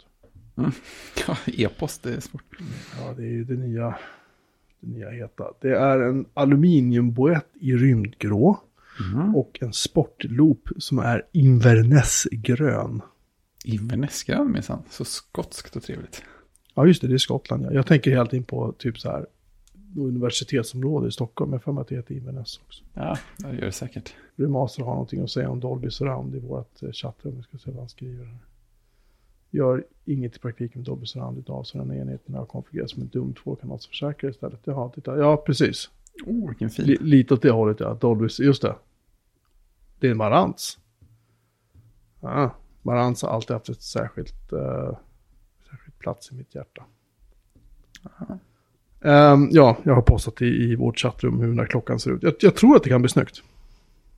Mm. 0.56 0.70
Ja, 1.28 1.36
e-post 1.46 2.02
det 2.02 2.14
är 2.14 2.20
svårt. 2.20 2.58
Ja, 2.98 3.14
det 3.16 3.22
är 3.22 3.32
ju 3.32 3.44
det 3.44 3.54
nya, 3.54 3.98
det 4.80 4.90
nya 4.90 5.10
heta. 5.10 5.44
Det 5.60 5.76
är 5.76 5.98
en 5.98 6.26
aluminiumboett 6.34 7.48
i 7.60 7.72
rymdgrå. 7.72 8.60
Mm. 9.14 9.36
Och 9.36 9.58
en 9.60 9.72
sportloop 9.72 10.68
som 10.78 10.98
är 10.98 11.26
Inverness-grön. 11.32 13.02
Inverness-grön 13.64 14.52
minsann, 14.52 14.82
så 14.90 15.04
skotskt 15.04 15.76
och 15.76 15.82
trevligt. 15.82 16.22
Ja, 16.76 16.86
just 16.86 17.02
det, 17.02 17.08
det 17.08 17.14
är 17.14 17.18
Skottland. 17.18 17.64
Ja. 17.64 17.72
Jag 17.72 17.86
tänker 17.86 18.10
helt 18.10 18.32
in 18.32 18.44
på 18.44 18.72
typ 18.78 18.98
så 18.98 19.10
här 19.10 19.26
universitetsområde 19.96 21.08
i 21.08 21.12
Stockholm. 21.12 21.52
Jag 21.52 21.62
för 21.62 21.72
mig 21.72 21.80
att 21.80 21.88
det 21.88 21.94
heter 21.94 22.14
Inverness 22.14 22.60
också. 22.66 22.84
Ja, 22.94 23.18
det 23.38 23.54
gör 23.54 23.60
det 23.60 23.72
säkert. 23.72 24.14
Remaster 24.36 24.82
har 24.82 24.90
någonting 24.90 25.22
att 25.22 25.30
säga 25.30 25.50
om 25.50 25.60
Dolby 25.60 25.90
Surround 25.90 26.34
i 26.34 26.38
vårt 26.38 26.82
eh, 26.82 26.92
chattrum. 26.92 27.36
Vi 27.36 27.42
ska 27.42 27.58
se 27.58 27.70
vad 27.70 27.80
han 27.80 27.88
skriver. 27.88 28.38
Gör 29.50 29.84
inget 30.04 30.36
i 30.36 30.38
praktiken 30.38 30.80
med 30.80 30.86
Dolby 30.86 31.06
Surround 31.06 31.38
idag, 31.38 31.66
så 31.66 31.78
den 31.78 31.92
enheten 31.92 32.34
har 32.34 32.46
konfigurerats 32.46 32.92
som 32.92 33.02
en 33.02 33.08
dum 33.08 33.34
tvåkanalsförsäkrare 33.34 34.30
istället. 34.30 34.60
Jaha, 34.64 34.90
titta. 34.94 35.18
Ja, 35.18 35.36
precis. 35.36 35.90
Oh, 36.26 36.48
vilken 36.48 36.70
fin. 36.70 36.84
L 36.84 36.96
lite 37.00 37.34
åt 37.34 37.42
det 37.42 37.50
hållet, 37.50 37.80
ja. 37.80 37.94
Dolby, 37.94 38.28
just 38.38 38.62
det. 38.62 38.74
Det 40.00 40.06
är 40.06 40.10
en 40.10 40.16
Marantz. 40.16 40.78
Ja, 42.20 42.50
Marantz 42.82 43.22
har 43.22 43.28
alltid 43.28 43.54
haft 43.54 43.68
ett 43.68 43.82
särskilt, 43.82 44.52
uh, 44.52 44.58
särskilt 44.58 45.05
plats 46.06 46.32
i 46.32 46.34
mitt 46.34 46.54
hjärta. 46.54 46.84
Um, 49.00 49.48
ja, 49.52 49.76
jag 49.82 49.94
har 49.94 50.02
postat 50.02 50.42
i, 50.42 50.46
i 50.46 50.76
vårt 50.76 50.98
chattrum 50.98 51.40
hur 51.40 51.48
den 51.48 51.58
här 51.58 51.66
klockan 51.66 52.00
ser 52.00 52.10
ut. 52.10 52.22
Jag, 52.22 52.34
jag 52.40 52.56
tror 52.56 52.76
att 52.76 52.82
det 52.82 52.88
kan 52.88 53.02
bli 53.02 53.08
snyggt. 53.08 53.42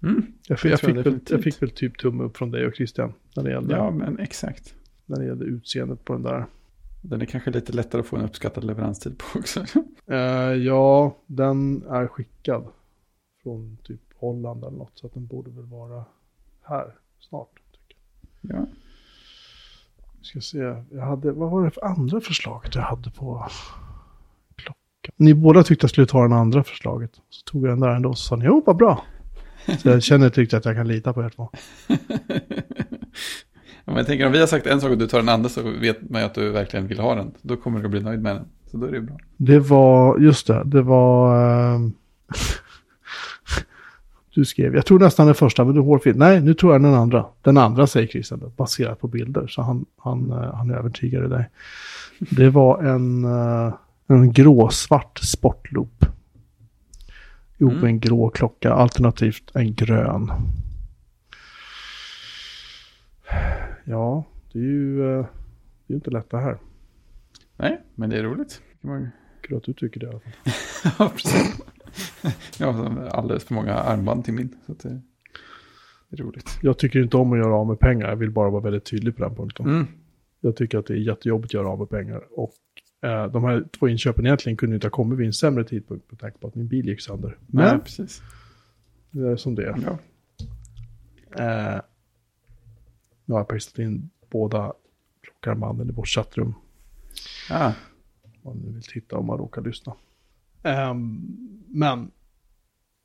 Mm, 0.02 0.32
jag, 0.48 0.58
jag, 0.62 0.80
fick 0.80 0.96
väl, 0.96 1.20
jag 1.30 1.42
fick 1.42 1.62
väl 1.62 1.70
typ 1.70 1.98
tumme 1.98 2.24
upp 2.24 2.36
från 2.36 2.50
dig 2.50 2.66
och 2.66 2.74
Christian. 2.74 3.12
När 3.36 3.42
det 3.42 3.50
gällde, 3.50 3.76
ja, 3.76 3.90
men 3.90 4.18
exakt. 4.18 4.74
När 5.06 5.18
det 5.18 5.26
gällde 5.26 5.44
utseendet 5.44 6.04
på 6.04 6.12
den 6.12 6.22
där. 6.22 6.46
Den 7.02 7.20
är 7.20 7.26
kanske 7.26 7.50
lite 7.50 7.72
lättare 7.72 8.00
att 8.00 8.06
få 8.06 8.16
en 8.16 8.24
uppskattad 8.24 8.64
leveranstid 8.64 9.18
på 9.18 9.38
också. 9.38 9.60
uh, 10.10 10.16
ja, 10.66 11.16
den 11.26 11.82
är 11.88 12.06
skickad 12.06 12.68
från 13.42 13.78
typ 13.84 14.00
Holland 14.14 14.64
eller 14.64 14.78
något. 14.78 14.98
Så 14.98 15.06
att 15.06 15.14
den 15.14 15.26
borde 15.26 15.50
väl 15.50 15.66
vara 15.66 16.04
här 16.62 16.94
snart. 17.18 17.60
Tycker 17.72 18.54
jag. 18.54 18.62
Ja. 18.62 18.66
Ska 20.22 20.40
se, 20.40 20.58
jag 20.90 21.02
hade, 21.02 21.32
vad 21.32 21.50
var 21.50 21.64
det 21.64 21.70
för 21.70 21.84
andra 21.84 22.20
förslag 22.20 22.62
jag 22.74 22.82
hade 22.82 23.10
på 23.10 23.46
klocka. 24.56 25.12
Ni 25.16 25.34
båda 25.34 25.62
tyckte 25.62 25.84
jag 25.84 25.90
skulle 25.90 26.06
ta 26.06 26.22
den 26.22 26.32
andra 26.32 26.64
förslaget. 26.64 27.10
Så 27.30 27.44
tog 27.44 27.64
jag 27.64 27.70
den 27.70 27.80
där 27.80 27.88
ändå 27.88 28.08
och 28.08 28.18
sa 28.18 28.36
ni, 28.36 28.44
jo 28.44 28.62
vad 28.66 28.76
bra. 28.76 29.04
Så 29.78 29.88
jag 29.88 30.02
känner 30.02 30.30
tyckte 30.30 30.56
att 30.56 30.64
jag 30.64 30.76
kan 30.76 30.88
lita 30.88 31.12
på 31.12 31.22
er 31.22 31.28
två. 31.28 31.50
Om 33.84 33.96
jag 33.96 34.06
tänker 34.06 34.26
om 34.26 34.32
vi 34.32 34.40
har 34.40 34.46
sagt 34.46 34.66
en 34.66 34.80
sak 34.80 34.90
och 34.90 34.98
du 34.98 35.06
tar 35.06 35.18
den 35.18 35.28
andra 35.28 35.48
så 35.48 35.62
vet 35.62 36.10
man 36.10 36.20
ju 36.20 36.26
att 36.26 36.34
du 36.34 36.50
verkligen 36.50 36.86
vill 36.86 36.98
ha 36.98 37.14
den. 37.14 37.32
Då 37.42 37.56
kommer 37.56 37.78
du 37.78 37.84
att 37.84 37.90
bli 37.90 38.00
nöjd 38.00 38.22
med 38.22 38.36
den. 38.36 38.44
Så 38.70 38.76
då 38.76 38.86
är 38.86 38.92
det 38.92 39.00
bra. 39.00 39.16
Det 39.36 39.58
var, 39.58 40.18
just 40.18 40.46
det, 40.46 40.62
det 40.64 40.82
var... 40.82 41.78
du 44.38 44.44
skrev, 44.44 44.74
jag 44.74 44.86
tror 44.86 44.98
nästan 44.98 45.26
den 45.26 45.34
första, 45.34 45.64
men 45.64 45.74
du 45.74 45.80
fel. 45.98 46.16
Nej, 46.16 46.40
nu 46.40 46.54
tror 46.54 46.72
jag 46.72 46.82
den 46.82 46.94
andra. 46.94 47.26
Den 47.42 47.56
andra 47.56 47.86
säger 47.86 48.06
Christian, 48.06 48.52
baserat 48.56 49.00
på 49.00 49.08
bilder. 49.08 49.46
Så 49.46 49.62
han, 49.62 49.86
han, 49.96 50.30
eh, 50.30 50.54
han 50.54 50.70
övertygade 50.70 51.28
dig. 51.28 51.50
Det 52.18 52.50
var 52.50 52.82
en, 52.82 53.24
eh, 53.24 53.74
en 54.06 54.32
gråsvart 54.32 55.18
sportloop. 55.18 56.04
Jo, 57.56 57.70
Mm. 57.70 57.84
en 57.84 58.00
grå 58.00 58.30
klocka, 58.30 58.72
alternativt 58.72 59.50
en 59.54 59.74
grön. 59.74 60.32
Ja, 63.84 64.24
det 64.52 64.58
är 64.58 64.62
ju 64.62 65.18
eh, 65.18 65.26
det 65.86 65.92
är 65.92 65.96
inte 65.96 66.10
lätt 66.10 66.30
det 66.30 66.38
här. 66.38 66.58
Nej, 67.56 67.80
men 67.94 68.10
det 68.10 68.18
är 68.18 68.22
roligt. 68.22 68.62
Kul 69.42 69.56
att 69.56 69.62
du 69.64 69.72
tycker 69.72 70.00
det 70.00 70.06
i 70.06 70.08
alla 70.10 70.20
fall. 70.20 70.32
Ja, 70.98 71.08
precis. 71.08 71.60
Jag 72.58 72.72
har 72.72 73.06
alldeles 73.06 73.44
för 73.44 73.54
många 73.54 73.74
armband 73.74 74.24
till 74.24 74.34
min. 74.34 74.56
Så 74.66 74.74
det 74.82 74.88
är 76.10 76.16
roligt. 76.16 76.58
Jag 76.62 76.78
tycker 76.78 77.02
inte 77.02 77.16
om 77.16 77.32
att 77.32 77.38
göra 77.38 77.54
av 77.54 77.66
med 77.66 77.78
pengar. 77.78 78.08
Jag 78.08 78.16
vill 78.16 78.30
bara 78.30 78.50
vara 78.50 78.62
väldigt 78.62 78.84
tydlig 78.84 79.16
på 79.16 79.22
den 79.22 79.34
punkten. 79.34 79.66
Mm. 79.66 79.86
Jag 80.40 80.56
tycker 80.56 80.78
att 80.78 80.86
det 80.86 80.94
är 80.94 80.98
jättejobbigt 80.98 81.50
att 81.50 81.54
göra 81.54 81.68
av 81.68 81.78
med 81.78 81.90
pengar. 81.90 82.22
Och 82.30 82.54
eh, 83.02 83.26
de 83.26 83.44
här 83.44 83.64
två 83.78 83.88
inköpen 83.88 84.26
egentligen 84.26 84.56
kunde 84.56 84.74
inte 84.74 84.86
ha 84.86 84.90
kommit 84.90 85.18
vid 85.18 85.26
en 85.26 85.32
sämre 85.32 85.64
tidpunkt 85.64 86.10
med 86.10 86.20
tanke 86.20 86.38
på 86.38 86.48
att 86.48 86.54
min 86.54 86.68
bil 86.68 86.88
gick 86.88 87.00
sönder. 87.00 87.38
Men 87.46 87.64
Nej, 87.64 87.78
precis. 87.84 88.22
det 89.10 89.28
är 89.28 89.36
som 89.36 89.54
det 89.54 89.66
är. 89.66 89.76
Ja. 89.84 89.98
Eh, 91.44 91.80
nu 93.24 93.34
har 93.34 93.40
jag 93.40 93.48
pastat 93.48 93.78
in 93.78 94.10
båda 94.30 94.72
klockarmbanden 95.22 95.88
i 95.88 95.92
vårt 95.92 96.08
chattrum. 96.08 96.54
Ja. 97.50 97.74
Om 98.22 98.30
man 98.42 98.56
nu 98.56 98.72
vill 98.72 98.82
titta 98.82 99.16
om 99.16 99.26
man 99.26 99.38
råkar 99.38 99.62
lyssna. 99.62 99.94
Ehm, 100.68 101.20
men 101.68 102.10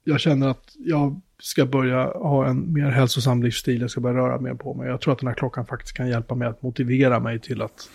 jag 0.04 0.20
känner 0.20 0.48
att 0.48 0.76
jag 0.80 1.22
ska 1.40 1.66
börja 1.66 2.04
ha 2.06 2.46
en 2.48 2.74
mer 2.74 2.90
hälsosam 2.90 3.44
livsstil. 3.44 3.82
Jag 3.82 3.92
ska 3.92 4.02
börja 4.02 4.18
röra 4.18 4.40
mer 4.40 4.54
på 4.54 4.74
mig. 4.74 4.88
Jag 4.90 5.02
tror 5.02 5.14
att 5.14 5.20
den 5.20 5.28
här 5.28 5.36
klockan 5.36 5.66
faktiskt 5.66 5.98
kan 5.98 6.10
hjälpa 6.10 6.36
mig 6.36 6.48
att 6.48 6.62
motivera 6.62 7.20
mig 7.20 7.40
till 7.40 7.62
att 7.62 7.90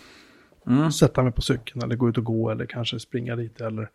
Mm. 0.67 0.93
sätta 0.93 1.23
mig 1.23 1.33
på 1.33 1.43
cykeln 1.43 1.83
eller 1.83 1.97
gå 1.97 2.09
ut 2.09 2.19
och 2.19 2.25
gå 2.25 2.51
eller 2.51 2.67
kanske 2.67 3.01
springa 3.01 3.35
lite 3.35 3.67
eller 3.67 3.91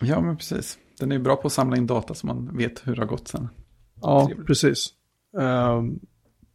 ja, 0.00 0.20
men 0.20 0.36
precis. 0.36 0.78
Den 0.98 1.12
är 1.12 1.16
ju 1.16 1.22
bra 1.22 1.36
på 1.36 1.46
att 1.46 1.52
samla 1.52 1.76
in 1.76 1.86
data 1.86 2.14
så 2.14 2.26
man 2.26 2.56
vet 2.56 2.86
hur 2.86 2.94
det 2.94 3.00
har 3.00 3.06
gått 3.06 3.28
sen. 3.28 3.48
Ja, 4.02 4.26
Trevligt. 4.26 4.46
precis. 4.46 4.88
Ehm, 5.40 5.98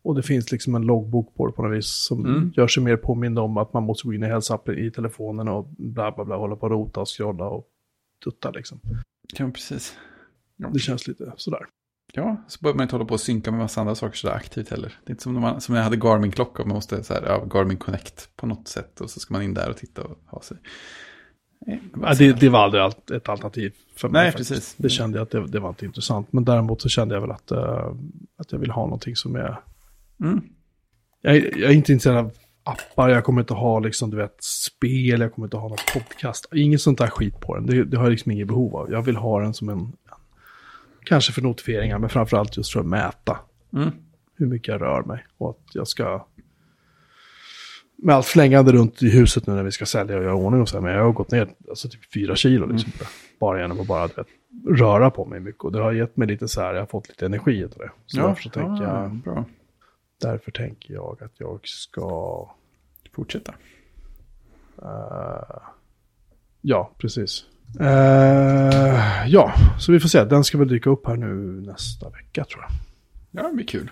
och 0.05 0.15
det 0.15 0.23
finns 0.23 0.51
liksom 0.51 0.75
en 0.75 0.81
loggbok 0.81 1.35
på 1.35 1.45
det 1.47 1.53
på 1.53 1.63
något 1.63 1.77
vis 1.77 1.87
som 2.07 2.25
Mm. 2.25 2.53
gör 2.55 2.67
sig 2.67 2.83
mer 2.83 2.97
påmind 2.97 3.39
om 3.39 3.57
att 3.57 3.73
man 3.73 3.83
måste 3.83 4.07
gå 4.07 4.13
in 4.13 4.23
i 4.23 4.27
hälsoappen 4.27 4.77
i 4.77 4.91
telefonen 4.91 5.47
och 5.47 5.67
bla 5.77 6.11
bla 6.11 6.25
bla, 6.25 6.35
hålla 6.35 6.55
på 6.55 6.61
och 6.63 6.69
rota 6.71 6.99
och 7.01 7.07
scrolla 7.17 7.45
och 7.45 7.67
tutta 8.23 8.51
liksom. 8.51 8.79
Ja, 9.37 9.49
precis. 9.53 9.97
Det 10.73 10.79
känns 10.79 11.07
lite 11.07 11.33
sådär. 11.37 11.65
Ja, 12.13 12.37
så 12.47 12.59
behöver 12.61 12.77
man 12.77 12.83
inte 12.83 12.95
hålla 12.95 13.05
på 13.05 13.13
och 13.13 13.19
synka 13.19 13.51
med 13.51 13.59
massa 13.59 13.81
andra 13.81 13.95
saker 13.95 14.17
sådär 14.17 14.35
aktivt 14.35 14.69
heller. 14.69 14.93
Det 15.03 15.09
är 15.09 15.11
inte 15.11 15.23
som 15.23 15.33
när, 15.33 15.41
man, 15.41 15.61
som 15.61 15.73
när 15.73 15.79
jag 15.79 15.83
hade 15.83 15.97
Garmin-klocka 15.97 16.61
och 16.61 16.67
man 16.67 16.75
måste 16.75 17.03
så 17.03 17.13
här, 17.13 17.23
ja, 17.25 17.45
Garmin 17.59 17.77
Connect 17.77 18.29
på 18.35 18.47
något 18.47 18.67
sätt 18.67 19.01
och 19.01 19.09
så 19.09 19.19
ska 19.19 19.33
man 19.33 19.43
in 19.43 19.53
där 19.53 19.69
och 19.69 19.77
titta 19.77 20.03
och 20.03 20.17
ha 20.25 20.41
sig. 20.41 20.57
Nej, 21.67 21.81
det 21.93 21.99
var 21.99 22.07
Ja, 22.09 22.15
det, 22.15 22.33
det 22.39 22.49
var 22.49 22.59
aldrig 22.59 22.83
allt- 22.83 23.11
ett 23.11 23.29
alternativ 23.29 23.73
för 23.95 24.09
mig. 24.09 24.21
Nej, 24.23 24.31
faktiskt. 24.31 24.49
precis. 24.51 24.75
Det 24.77 24.89
kände 24.89 25.17
jag 25.17 25.23
att 25.23 25.31
det, 25.31 25.47
det 25.47 25.59
var 25.59 25.69
inte 25.69 25.85
intressant. 25.85 26.33
Men 26.33 26.45
däremot 26.45 26.81
så 26.81 26.89
kände 26.89 27.15
jag 27.15 27.21
väl 27.21 27.31
att, 27.31 27.51
eh, 27.51 27.91
att 28.37 28.51
jag 28.51 28.59
vill 28.59 28.71
ha 28.71 28.83
någonting 28.85 29.15
som 29.15 29.35
är... 29.35 29.59
Mm. 30.23 30.41
Jag, 31.21 31.35
är- 31.35 31.57
jag 31.57 31.71
är 31.71 31.75
inte 31.75 31.91
intresserad 31.93 32.17
av 32.17 32.31
appar, 32.63 33.09
jag 33.09 33.23
kommer 33.23 33.41
inte 33.41 33.53
ha 33.53 33.79
liksom, 33.79 34.09
du 34.09 34.17
vet, 34.17 34.43
spel, 34.43 35.19
jag 35.21 35.33
kommer 35.33 35.45
inte 35.47 35.57
ha 35.57 35.69
något 35.69 35.93
podcast. 35.93 36.49
Inget 36.55 36.81
sånt 36.81 36.97
där 36.97 37.07
skit 37.07 37.39
på 37.39 37.55
den. 37.55 37.65
Det, 37.65 37.83
det 37.83 37.97
har 37.97 38.03
jag 38.03 38.11
liksom 38.11 38.31
inget 38.31 38.47
behov 38.47 38.75
av. 38.75 38.91
Jag 38.91 39.01
vill 39.01 39.15
ha 39.15 39.39
den 39.41 39.53
som 39.53 39.69
en... 39.69 39.91
Kanske 41.05 41.33
för 41.33 41.41
notifieringar, 41.41 41.99
men 41.99 42.09
framförallt 42.09 42.57
just 42.57 42.73
för 42.73 42.79
att 42.79 42.85
mäta 42.85 43.39
Mm. 43.73 43.89
hur 44.35 44.45
mycket 44.47 44.67
jag 44.67 44.81
rör 44.81 45.03
mig. 45.03 45.25
Och 45.37 45.49
att 45.49 45.75
jag 45.75 45.87
ska... 45.87 46.27
Med 47.97 48.15
allt 48.15 48.25
flängande 48.25 48.71
runt 48.71 49.03
i 49.03 49.09
huset 49.09 49.47
nu 49.47 49.53
när 49.53 49.63
vi 49.63 49.71
ska 49.71 49.85
sälja 49.85 50.17
och 50.17 50.23
göra 50.23 50.35
ordning 50.35 50.61
och 50.61 50.69
så 50.69 50.77
här, 50.77 50.81
men 50.81 50.93
jag 50.93 51.03
har 51.03 51.11
gått 51.11 51.31
ner 51.31 51.47
alltså, 51.69 51.89
typ 51.89 52.13
fyra 52.13 52.35
kilo 52.35 52.65
liksom. 52.67 52.91
Bara 53.39 53.61
genom 53.61 53.79
att 53.79 53.87
bara 53.87 54.07
du 54.07 54.13
vet, 54.15 54.27
röra 54.79 55.09
på 55.09 55.25
mig 55.25 55.39
mycket. 55.39 55.63
Och 55.63 55.71
det 55.71 55.79
har 55.81 55.91
gett 55.91 56.17
mig 56.17 56.27
lite 56.27 56.47
så 56.47 56.61
här, 56.61 56.73
jag 56.73 56.81
har 56.81 56.87
fått 56.87 57.09
lite 57.09 57.25
energi 57.25 57.63
av 57.63 57.69
det. 57.69 57.91
Så 58.05 58.17
därför, 58.17 58.41
så 58.43 58.49
tänker 58.49 58.83
ja, 58.83 59.01
jag, 59.03 59.11
bra. 59.11 59.45
Därför 60.21 60.51
tänker 60.51 60.93
jag 60.93 61.23
att 61.23 61.39
jag 61.39 61.67
ska... 61.67 62.49
Fortsätta. 63.13 63.53
eh, 64.81 65.57
ja, 66.61 66.91
precis. 66.97 67.45
Eh, 67.79 69.27
ja, 69.27 69.53
så 69.79 69.91
vi 69.91 69.99
får 69.99 70.09
se. 70.09 70.25
Den 70.25 70.43
ska 70.43 70.57
väl 70.57 70.67
dyka 70.67 70.89
upp 70.89 71.07
här 71.07 71.15
nu 71.15 71.61
nästa 71.61 72.09
vecka 72.09 72.45
tror 72.45 72.63
jag. 72.63 72.71
Ja, 73.31 73.49
det 73.49 73.55
blir 73.55 73.65
kul. 73.65 73.89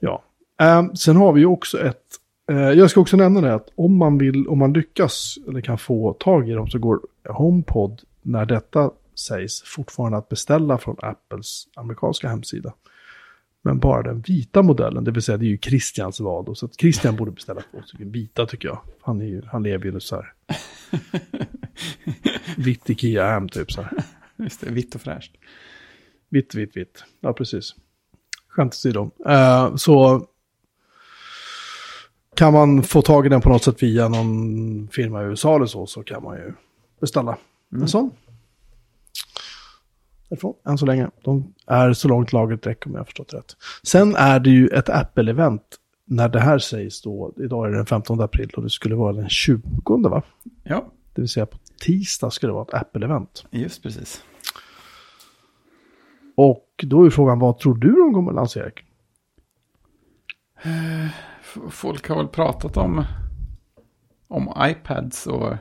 Ja. 0.00 0.22
Eh, 0.60 0.92
sen 0.92 1.16
har 1.16 1.32
vi 1.32 1.40
ju 1.40 1.46
också 1.46 1.80
ett... 1.80 2.02
Jag 2.48 2.90
ska 2.90 3.00
också 3.00 3.16
nämna 3.16 3.40
det 3.40 3.54
att 3.54 3.68
om 3.74 3.96
man 3.96 4.18
vill, 4.18 4.48
om 4.48 4.58
man 4.58 4.72
lyckas 4.72 5.38
eller 5.48 5.60
kan 5.60 5.78
få 5.78 6.12
tag 6.12 6.48
i 6.48 6.52
dem 6.52 6.68
så 6.68 6.78
går 6.78 7.00
HomePod 7.28 8.02
när 8.22 8.46
detta 8.46 8.90
sägs 9.14 9.62
fortfarande 9.62 10.18
att 10.18 10.28
beställa 10.28 10.78
från 10.78 10.96
Apples 10.98 11.68
amerikanska 11.74 12.28
hemsida. 12.28 12.72
Men 13.66 13.78
bara 13.78 14.02
den 14.02 14.20
vita 14.20 14.62
modellen, 14.62 15.04
det 15.04 15.10
vill 15.10 15.22
säga 15.22 15.38
det 15.38 15.44
är 15.44 15.48
ju 15.48 15.58
Christians 15.58 16.20
val 16.20 16.44
då, 16.44 16.54
så 16.54 16.66
att 16.66 16.80
Christian 16.80 17.16
borde 17.16 17.30
beställa 17.30 17.60
två 17.60 17.82
stycken 17.82 18.12
vita 18.12 18.46
tycker 18.46 18.68
jag. 18.68 18.80
Han, 19.02 19.20
är 19.20 19.24
ju, 19.24 19.42
han 19.46 19.62
lever 19.62 19.84
ju 19.84 20.00
så 20.00 20.16
här. 20.16 20.32
Vitt 22.56 22.90
Ikea-hem 22.90 23.48
typ 23.48 23.72
så 23.72 23.82
här. 23.82 23.92
Just 24.36 24.60
det, 24.60 24.70
vitt 24.70 24.94
och 24.94 25.00
fräscht. 25.00 25.32
Vitt, 26.28 26.54
vitt, 26.54 26.76
vitt. 26.76 27.04
Ja, 27.20 27.32
precis. 27.32 27.74
Skämt 28.48 28.72
åsido. 28.72 29.10
Uh, 29.28 29.76
så 29.76 30.26
kan 32.34 32.52
man 32.52 32.82
få 32.82 33.02
tag 33.02 33.26
i 33.26 33.28
den 33.28 33.40
på 33.40 33.48
något 33.48 33.64
sätt 33.64 33.82
via 33.82 34.08
någon 34.08 34.88
firma 34.88 35.22
i 35.22 35.26
USA 35.26 35.56
eller 35.56 35.66
så, 35.66 35.86
så 35.86 36.02
kan 36.02 36.22
man 36.22 36.36
ju 36.36 36.52
beställa 37.00 37.38
en 37.72 37.88
sån. 37.88 38.10
Därifrån, 40.28 40.54
än 40.66 40.78
så 40.78 40.86
länge. 40.86 41.10
De 41.24 41.54
är 41.66 41.92
så 41.92 42.08
långt 42.08 42.32
laget 42.32 42.66
räcker 42.66 42.86
om 42.88 42.92
jag 42.92 43.00
har 43.00 43.04
förstått 43.04 43.34
rätt. 43.34 43.56
Sen 43.82 44.16
är 44.16 44.40
det 44.40 44.50
ju 44.50 44.68
ett 44.68 44.88
Apple-event 44.88 45.60
när 46.04 46.28
det 46.28 46.40
här 46.40 46.58
sägs 46.58 47.02
då. 47.02 47.32
Idag 47.36 47.66
är 47.66 47.70
det 47.70 47.76
den 47.76 47.86
15 47.86 48.20
april 48.20 48.50
och 48.56 48.62
det 48.62 48.70
skulle 48.70 48.94
vara 48.94 49.12
den 49.12 49.28
20 49.28 49.62
va? 50.08 50.22
Ja, 50.62 50.84
Det 51.14 51.20
vill 51.20 51.28
säga 51.28 51.46
på 51.46 51.58
tisdag 51.80 52.30
skulle 52.30 52.50
det 52.50 52.54
vara 52.54 52.64
ett 52.64 52.74
Apple-event. 52.86 53.44
just 53.50 53.82
precis. 53.82 54.24
Och 56.36 56.84
då 56.86 57.04
är 57.06 57.10
frågan, 57.10 57.38
vad 57.38 57.58
tror 57.58 57.74
du 57.74 57.92
de 57.92 58.14
kommer 58.14 58.30
att 58.30 58.36
lansera? 58.36 58.70
F- 61.40 61.58
Folk 61.70 62.08
har 62.08 62.16
väl 62.16 62.28
pratat 62.28 62.76
om, 62.76 63.04
om 64.28 64.52
iPads 64.60 65.26
och 65.26 65.54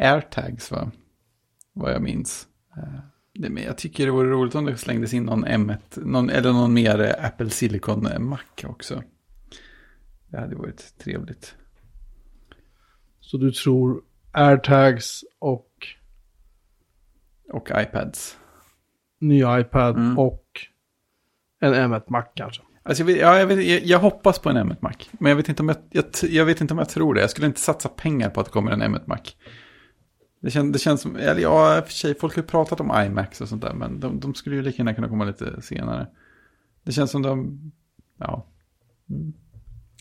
AirTags, 0.00 0.70
va? 0.70 0.90
vad 1.72 1.92
jag 1.92 2.02
minns. 2.02 2.48
Men 3.38 3.62
jag 3.62 3.78
tycker 3.78 4.06
det 4.06 4.12
vore 4.12 4.30
roligt 4.30 4.54
om 4.54 4.64
det 4.64 4.76
slängdes 4.76 5.14
in 5.14 5.22
någon 5.24 5.44
M1, 5.46 5.78
någon, 5.94 6.30
eller 6.30 6.52
någon 6.52 6.72
mer 6.74 7.00
eh, 7.00 7.24
Apple 7.26 7.50
Silicon 7.50 8.06
eh, 8.06 8.18
Mac 8.18 8.38
också. 8.64 9.02
Det 10.28 10.40
hade 10.40 10.56
varit 10.56 10.98
trevligt. 10.98 11.54
Så 13.20 13.36
du 13.36 13.52
tror 13.52 14.02
AirTags 14.32 15.24
och 15.38 15.70
Och 17.52 17.70
iPads. 17.74 18.38
ny 19.20 19.38
iPad 19.60 19.96
Mm. 19.96 20.18
och 20.18 20.44
en 21.60 21.74
M1 21.74 22.02
Mac 22.08 22.22
kanske? 22.34 22.62
Alltså 22.82 23.00
jag, 23.02 23.06
vet, 23.06 23.18
ja, 23.20 23.38
jag, 23.38 23.46
vet, 23.46 23.66
jag, 23.66 23.82
jag 23.84 23.98
hoppas 23.98 24.38
på 24.38 24.50
en 24.50 24.56
M1 24.56 24.76
Mac. 24.80 24.92
Men 25.12 25.30
jag 25.30 25.36
vet, 25.36 25.48
inte 25.48 25.62
om 25.62 25.68
jag, 25.68 26.04
jag 26.22 26.44
vet 26.44 26.60
inte 26.60 26.74
om 26.74 26.78
jag 26.78 26.88
tror 26.88 27.14
det. 27.14 27.20
Jag 27.20 27.30
skulle 27.30 27.46
inte 27.46 27.60
satsa 27.60 27.88
pengar 27.88 28.30
på 28.30 28.40
att 28.40 28.46
det 28.46 28.52
kommer 28.52 28.72
en 28.72 28.82
M1 28.82 29.02
Mac. 29.06 29.18
Det, 30.44 30.50
kän, 30.50 30.72
det 30.72 30.78
känns 30.78 31.00
som, 31.00 31.16
eller 31.16 31.40
ja, 31.40 31.82
för 31.82 31.92
sig, 31.92 32.14
folk 32.14 32.34
har 32.34 32.42
ju 32.42 32.46
pratat 32.46 32.80
om 32.80 33.02
iMacs 33.06 33.40
och 33.40 33.48
sånt 33.48 33.62
där. 33.62 33.74
Men 33.74 34.00
de, 34.00 34.20
de 34.20 34.34
skulle 34.34 34.56
ju 34.56 34.62
lika 34.62 34.76
gärna 34.76 34.94
kunna 34.94 35.08
komma 35.08 35.24
lite 35.24 35.62
senare. 35.62 36.06
Det 36.82 36.92
känns 36.92 37.10
som 37.10 37.22
de, 37.22 37.58
ja. 38.18 38.46
Mm. 39.10 39.32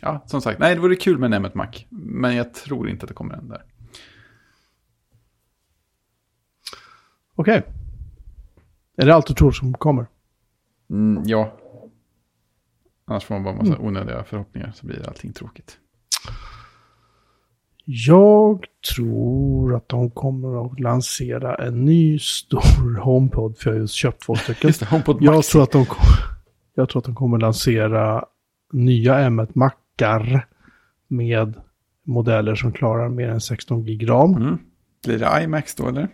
Ja, 0.02 0.24
som 0.26 0.42
sagt, 0.42 0.60
nej 0.60 0.76
det 0.76 0.82
vore 0.82 0.96
kul 0.96 1.18
med 1.18 1.34
en 1.34 1.46
M1 1.46 1.58
Mac. 1.58 1.68
Men 1.90 2.36
jag 2.36 2.54
tror 2.54 2.90
inte 2.90 3.04
att 3.04 3.08
det 3.08 3.14
kommer 3.14 3.34
en 3.34 3.48
där. 3.48 3.64
Okej. 7.36 7.64
Är 8.98 9.06
det 9.06 9.16
allt 9.16 9.28
du 9.28 9.34
tror 9.34 9.52
som 9.52 9.74
kommer? 9.74 10.06
Mm, 10.90 11.24
ja. 11.26 11.58
Annars 13.06 13.26
får 13.26 13.36
man 13.36 13.44
bara 13.44 13.54
en 13.54 13.58
massa 13.58 13.82
onödiga 13.82 14.24
förhoppningar 14.24 14.72
så 14.76 14.86
blir 14.86 15.08
allting 15.08 15.34
tråkigt. 15.34 15.80
Jag 17.86 18.66
tror 18.96 19.76
att 19.76 19.90
de 19.90 20.12
kommer 20.12 20.66
att 20.66 20.80
lansera 20.80 21.56
en 21.56 21.86
ny 21.86 22.20
stor 22.20 23.00
HomePod, 23.04 23.58
för 23.58 23.70
jag 23.70 23.76
har 23.76 23.82
just 23.82 23.94
köpt 23.94 24.22
två 24.26 24.36
stycken. 24.44 24.68
Just 24.68 24.80
det, 24.80 24.86
HomePod 24.86 25.18
Jag 25.22 25.36
Maxi. 25.36 25.52
tror, 25.52 25.64
att 25.64 25.72
de, 25.72 25.86
jag 26.76 26.90
tror 26.90 27.00
att 27.00 27.06
de 27.06 27.16
kommer 27.16 27.38
lansera 27.38 28.26
nya 28.74 29.30
M1-mackar 29.30 30.48
med 31.08 31.54
modeller 32.06 32.56
som 32.56 32.72
klarar 32.72 33.10
mer 33.10 33.30
än 33.30 33.42
16 33.42 33.84
gig 33.86 34.10
ram. 34.10 34.36
Mm. 34.36 34.58
Blir 35.06 35.20
det 35.20 35.44
iMax 35.44 35.76
då 35.76 35.88
eller? 35.88 36.08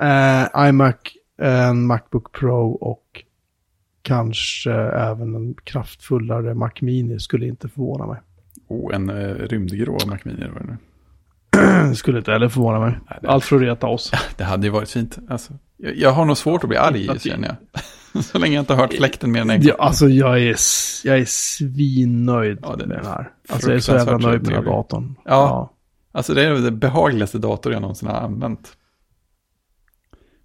Eh, 0.00 0.68
iMac, 0.68 0.96
en 1.38 1.86
Macbook 1.86 2.32
Pro 2.32 2.70
och 2.70 3.24
kanske 4.02 4.72
även 4.72 5.34
en 5.34 5.54
kraftfullare 5.54 6.54
Mac 6.54 6.70
Mini 6.80 7.18
skulle 7.20 7.46
inte 7.46 7.68
förvåna 7.68 8.06
mig. 8.06 8.20
Oh, 8.72 8.94
en 8.94 9.10
uh, 9.10 9.34
rymdgrå 9.48 9.98
Mac 10.06 10.18
Mini 10.24 10.48
var 10.48 10.60
det 10.60 10.66
nu. 10.66 10.76
Det 11.90 11.94
skulle 11.96 12.18
inte 12.18 12.32
heller 12.32 12.48
förvåna 12.48 12.80
mig. 12.80 12.98
Nej, 13.10 13.18
det- 13.22 13.28
Allt 13.28 13.44
för 13.44 13.56
att 13.56 13.62
reta 13.62 13.86
oss. 13.86 14.12
Det 14.36 14.44
hade 14.44 14.66
ju 14.66 14.70
varit 14.72 14.90
fint. 14.90 15.18
Alltså, 15.28 15.52
jag, 15.76 15.96
jag 15.96 16.10
har 16.12 16.24
nog 16.24 16.36
svårt 16.36 16.62
att 16.64 16.68
bli 16.68 16.78
arg 16.78 17.08
att- 17.08 17.22
känner 17.22 17.48
jag. 17.48 17.82
Så 18.24 18.38
länge 18.38 18.54
jag 18.54 18.62
inte 18.62 18.72
har 18.74 18.80
hört 18.80 18.92
fläkten 18.94 19.32
mer 19.32 19.40
än 19.40 19.50
en 19.50 19.60
gång. 19.60 19.68
Ja, 19.68 19.74
alltså 19.84 20.08
jag 20.08 20.40
är, 20.42 20.50
s- 20.52 21.02
jag 21.04 21.18
är 21.18 21.24
svinnöjd 21.28 22.58
Ja, 22.62 22.70
med 22.70 22.80
är 22.80 22.86
den 22.96 23.06
här. 23.06 23.30
Alltså 23.48 23.68
jag 23.68 23.76
är 23.76 23.80
så 23.80 23.92
jävla 23.92 24.04
fruktansvärt 24.04 24.30
nöjd 24.30 24.42
med 24.42 24.50
den 24.50 24.54
här 24.54 24.62
trevlig. 24.62 24.72
datorn. 24.72 25.14
Ja. 25.24 25.72
Alltså 26.12 26.34
det 26.34 26.42
är 26.44 26.50
den 26.50 26.78
behagligaste 26.78 27.38
dator 27.38 27.72
jag 27.72 27.82
någonsin 27.82 28.08
har 28.08 28.14
använt. 28.14 28.76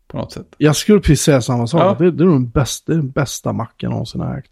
På 0.07 0.17
något 0.17 0.32
sätt. 0.32 0.55
Jag 0.57 0.75
skulle 0.75 0.99
precis 0.99 1.21
säga 1.21 1.41
samma 1.41 1.67
sak. 1.67 1.82
Ja. 1.82 1.95
Det, 2.05 2.11
det, 2.11 2.23
är 2.23 2.25
nog 2.25 2.36
den 2.36 2.49
bästa, 2.49 2.91
det 2.91 2.95
är 2.97 3.01
den 3.01 3.11
bästa 3.11 3.53
Macen 3.53 3.73
jag 3.78 3.89
någonsin 3.91 4.21
har 4.21 4.38
ägt. 4.38 4.51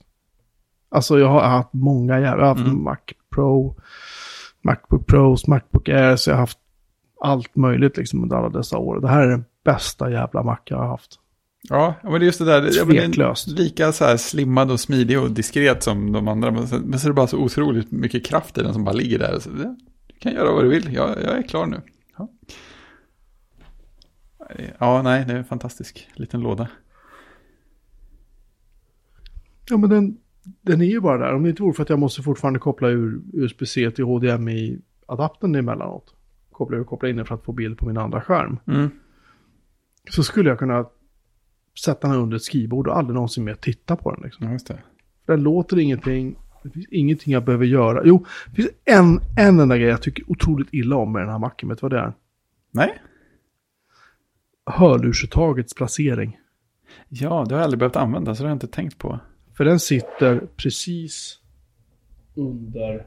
Alltså 0.90 1.20
jag 1.20 1.28
har 1.28 1.42
haft 1.44 1.70
många 1.74 2.14
jävla, 2.20 2.30
jag 2.44 2.48
har 2.48 2.56
haft 2.56 2.68
Mm. 2.68 2.84
Mac 2.84 2.98
Pro, 3.36 3.76
Macbook 4.62 5.08
Pros, 5.08 5.48
Macbook 5.48 5.90
Air, 5.90 6.16
så 6.16 6.30
jag 6.30 6.36
har 6.36 6.42
haft 6.42 6.58
allt 7.22 7.56
möjligt 7.56 7.98
liksom 7.98 8.24
under 8.24 8.36
alla 8.36 8.50
dessa 8.50 8.78
år. 8.78 9.00
Det 9.00 9.08
här 9.08 9.22
är 9.22 9.28
den 9.28 9.46
bästa 9.64 10.12
jävla 10.12 10.44
Mac 10.44 10.58
jag 10.66 10.78
har 10.78 10.88
haft. 10.88 11.20
Ja, 11.70 11.96
men 12.04 12.12
det 12.12 12.18
är 12.18 12.26
just 12.26 12.40
det 12.40 12.46
där. 12.46 12.86
Tveklöst. 12.86 13.48
Lika 13.48 13.92
så 13.92 14.06
här 14.06 14.18
slimmad 14.18 14.72
och 14.72 14.80
smidig 14.80 15.20
och 15.20 15.32
diskret 15.32 15.84
som 15.84 16.12
de 16.12 16.28
andra. 16.28 16.52
Men 16.52 16.68
så, 16.68 16.80
men 16.80 17.00
så 17.00 17.08
är 17.08 17.10
det 17.10 17.14
bara 17.14 17.28
så 17.28 17.38
otroligt 17.38 17.92
mycket 17.92 18.26
kraft 18.26 18.58
i 18.58 18.62
den 18.62 18.74
som 18.74 18.84
bara 18.84 18.96
ligger 18.96 19.20
där. 19.20 19.40
Så, 19.40 19.50
du 19.50 19.76
kan 20.20 20.34
göra 20.34 20.52
vad 20.52 20.64
du 20.64 20.70
vill. 20.70 20.94
Jag, 20.94 21.10
jag 21.10 21.38
är 21.38 21.42
klar 21.42 21.66
nu. 21.66 21.82
Ja. 22.18 22.30
ja, 24.80 25.02
nej, 25.02 25.26
det 25.26 25.34
är 25.34 25.38
en 25.38 25.46
fantastisk 25.46 26.08
liten 26.14 26.42
låda. 26.42 26.68
Ja 29.70 29.78
men 29.78 29.90
den, 29.90 30.18
den 30.62 30.82
är 30.82 30.86
ju 30.86 31.02
bara 31.02 31.18
där. 31.18 31.34
Om 31.34 31.44
det 31.44 31.50
inte 31.50 31.62
vore 31.62 31.74
för 31.74 31.84
att 31.84 31.90
jag 31.90 32.00
måste 32.00 32.22
fortfarande 32.22 32.60
koppla 32.60 32.90
ur 32.90 33.22
USB-C 33.34 33.92
till 33.92 34.06
HDMI-adaptern 34.06 35.56
emellanåt. 35.56 36.16
Koppla 36.52 36.78
ur 36.78 36.82
och 36.82 36.88
koppla 36.88 37.10
in 37.10 37.16
den 37.16 37.26
för 37.26 37.36
att 37.36 37.44
få 37.44 37.52
bild 37.52 37.78
på 37.78 37.88
min 37.88 37.98
andra 37.98 38.22
skärm. 38.22 38.58
Mm. 38.68 38.90
Så 40.10 40.24
skulle 40.24 40.50
jag 40.50 40.60
kunna 40.60 40.86
sätta 41.84 42.08
den 42.08 42.18
under 42.18 42.36
ett 42.38 42.44
skrivbord 42.44 42.88
och 42.88 42.98
aldrig 42.98 43.16
någonsin 43.16 43.44
mer 43.44 43.54
titta 43.54 43.96
på 43.96 44.12
den. 44.12 44.22
Liksom. 44.24 44.52
Just 44.52 44.68
det. 44.68 44.80
Den 45.26 45.44
låter 45.44 45.80
ingenting. 45.80 46.36
Det 46.64 46.70
finns 46.70 46.88
ingenting 46.90 47.34
jag 47.34 47.46
behöver 47.46 47.66
göra. 47.66 48.02
Jo, 48.06 48.26
det 48.50 48.56
finns 48.56 48.70
en, 48.86 49.20
en 49.38 49.60
enda 49.60 49.78
grej 49.78 49.88
jag 49.88 50.02
tycker 50.02 50.32
otroligt 50.32 50.74
illa 50.74 50.96
om 50.96 51.12
med 51.12 51.22
den 51.22 51.30
här 51.30 51.40
macken. 51.40 51.70
Vet 51.70 51.80
du 51.80 51.82
vad 51.82 51.92
det 51.92 52.00
är? 52.00 52.14
Nej. 52.72 53.02
Hörlursuttagets 54.66 55.74
placering. 55.74 56.38
Ja, 57.10 57.46
det 57.48 57.56
har 57.56 57.60
jag 57.60 57.64
aldrig 57.64 57.80
behövt 57.80 57.96
använda 57.96 58.36
så 58.36 58.44
det 58.44 58.48
har 58.48 58.52
jag 58.52 58.56
inte 58.56 58.68
tänkt 58.68 58.98
på. 58.98 59.20
För 59.58 59.66
den 59.66 59.80
sitter 59.80 60.48
precis 60.56 61.40
under 62.36 63.06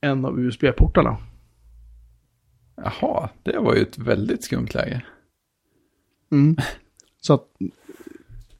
en 0.00 0.24
av 0.24 0.40
USB-portarna. 0.40 1.16
Jaha, 2.76 3.28
det 3.42 3.58
var 3.58 3.74
ju 3.74 3.82
ett 3.82 3.98
väldigt 3.98 4.44
skumt 4.44 4.68
läge. 4.74 5.02
Mm. 6.32 6.56
Så 7.20 7.34
att, 7.34 7.44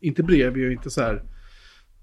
inte 0.01 0.23
bredvid 0.23 0.67
och 0.67 0.73
inte 0.73 0.91
så 0.91 1.01
här 1.01 1.23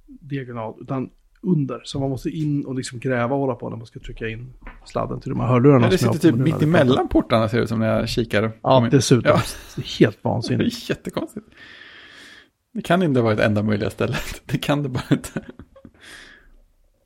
diagonalt, 0.08 0.78
utan 0.82 1.10
under. 1.42 1.82
Så 1.84 2.00
man 2.00 2.10
måste 2.10 2.30
in 2.30 2.66
och 2.66 2.76
liksom 2.76 3.00
gräva 3.00 3.36
och 3.36 3.42
hålla 3.42 3.56
på 3.56 3.70
när 3.70 3.78
man 3.78 3.86
ska 3.86 4.00
trycka 4.00 4.28
in 4.28 4.54
sladden 4.86 5.20
till 5.20 5.30
de 5.30 5.40
här 5.40 5.48
hörlurarna. 5.48 5.86
Ja, 5.86 5.92
det 5.92 5.98
sitter 5.98 6.20
typ 6.20 6.36
mitt 6.36 6.62
emellan 6.62 7.08
portarna 7.08 7.50
ser 7.50 7.58
det 7.58 7.64
ut 7.64 7.70
som 7.70 7.80
när 7.80 8.00
jag 8.00 8.10
kikar. 8.10 8.52
Ja, 8.62 8.88
dessutom. 8.92 9.32
Ja. 9.32 9.42
Helt 10.00 10.24
Det 10.24 10.28
är 10.28 10.30
vansinnigt. 10.30 10.90
jättekonstigt. 10.90 11.46
Det 12.76 12.82
kan 12.82 13.04
inte 13.04 13.22
vara 13.22 13.34
ett 13.34 13.40
enda 13.40 13.64
möjliga 13.64 13.90
ställe. 13.90 14.16
Det 14.46 14.58
kan 14.58 14.84
det 14.84 14.90
bara 14.90 15.04
inte. 15.12 15.46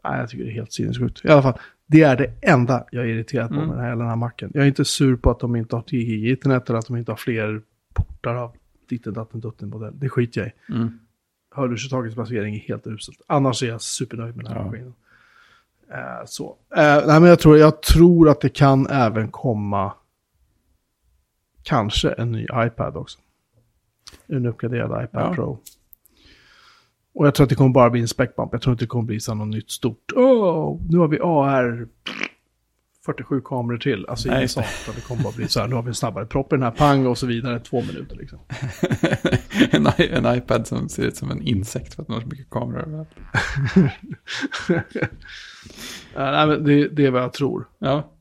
Nej, 0.03 0.19
jag 0.19 0.29
tycker 0.29 0.43
det 0.43 0.49
är 0.49 0.53
helt 0.53 0.73
sinnessjukt. 0.73 1.25
I 1.25 1.29
alla 1.29 1.41
fall, 1.41 1.59
det 1.87 2.01
är 2.01 2.17
det 2.17 2.31
enda 2.41 2.85
jag 2.91 3.03
är 3.03 3.07
irriterad 3.09 3.47
på 3.49 3.55
Mm. 3.55 3.67
med 3.67 3.77
den 3.77 3.85
här, 3.85 3.95
den 3.95 4.07
här 4.07 4.15
macken. 4.15 4.51
Jag 4.53 4.63
är 4.63 4.67
inte 4.67 4.85
sur 4.85 5.15
på 5.15 5.31
att 5.31 5.39
de 5.39 5.55
inte 5.55 5.75
har 5.75 5.83
till 5.83 6.25
internet 6.29 6.69
eller 6.69 6.79
att 6.79 6.87
de 6.87 6.97
inte 6.97 7.11
har 7.11 7.17
fler 7.17 7.61
portar 7.93 8.35
av 8.35 8.55
ditten 8.89 9.13
datten 9.13 9.39
dutten 9.39 9.69
modell. 9.69 9.99
Det 9.99 10.09
skiter 10.09 10.41
jag 10.41 10.47
i. 10.49 10.53
Mm. 10.81 10.99
Hörlursuttagets 11.55 12.15
placering 12.15 12.55
är 12.55 12.59
helt 12.59 12.87
uselt. 12.87 13.21
Annars 13.27 13.63
är 13.63 13.67
jag 13.67 13.81
supernöjd 13.81 14.35
med 14.35 14.45
den 14.45 14.53
här 14.53 14.59
Ja. 14.59 14.65
maskinen. 14.65 14.93
Eh, 15.91 16.25
så. 16.25 16.57
Eh, 16.75 16.81
nej, 17.07 17.19
men 17.19 17.23
jag 17.23 17.39
tror, 17.39 17.57
jag 17.57 17.81
tror 17.81 18.29
att 18.29 18.41
det 18.41 18.49
kan 18.49 18.87
även 18.87 19.27
komma 19.31 19.93
kanske 21.63 22.09
en 22.11 22.31
ny 22.31 22.47
iPad 22.55 22.97
också. 22.97 23.19
En 24.27 24.45
uppgraderad 24.45 25.03
iPad 25.03 25.23
Ja. 25.23 25.33
Pro. 25.35 25.59
Och 27.13 27.27
jag 27.27 27.35
tror 27.35 27.43
att 27.43 27.49
det 27.49 27.55
kommer 27.55 27.69
bara 27.69 27.89
bli 27.89 28.01
en 28.01 28.07
spec-bump. 28.07 28.49
Jag 28.51 28.61
tror 28.61 28.71
inte 28.73 28.83
det 28.83 28.87
kommer 28.87 29.05
bli 29.05 29.19
så 29.19 29.33
något 29.33 29.47
nytt 29.47 29.71
stort. 29.71 30.11
Åh, 30.15 30.81
nu 30.89 30.97
har 30.97 31.07
vi 31.07 31.19
AR 31.19 31.87
47 33.05 33.41
kameror 33.41 33.77
till. 33.77 34.05
Alltså 34.05 34.29
Nej, 34.29 34.37
inget 34.37 34.51
sånt. 34.51 34.67
Det 34.95 35.01
kommer 35.01 35.23
bara 35.23 35.33
bli 35.33 35.47
så 35.47 35.59
här, 35.59 35.67
nu 35.67 35.75
har 35.75 35.81
vi 35.81 35.87
en 35.87 35.95
snabbare 35.95 36.25
propp 36.25 36.53
i 36.53 36.55
den 36.55 36.63
här, 36.63 36.71
pang 36.71 37.07
och 37.07 37.17
så 37.17 37.27
vidare. 37.27 37.59
Två 37.59 37.81
minuter 37.81 38.15
liksom. 38.15 38.39
en, 39.71 39.87
en 40.25 40.37
iPad 40.37 40.67
som 40.67 40.89
ser 40.89 41.03
ut 41.03 41.15
som 41.15 41.31
en 41.31 41.41
insekt 41.41 41.93
för 41.93 42.01
att 42.01 42.07
den 42.07 42.13
har 42.13 42.21
så 42.21 42.27
mycket 42.27 42.49
kameror 42.49 42.81
överallt. 42.81 43.09
Nej, 46.15 46.47
men 46.47 46.63
det, 46.63 46.87
det 46.87 47.05
är 47.05 47.11
vad 47.11 47.21
jag 47.21 47.33
tror. 47.33 47.67
Ja. 47.79 48.11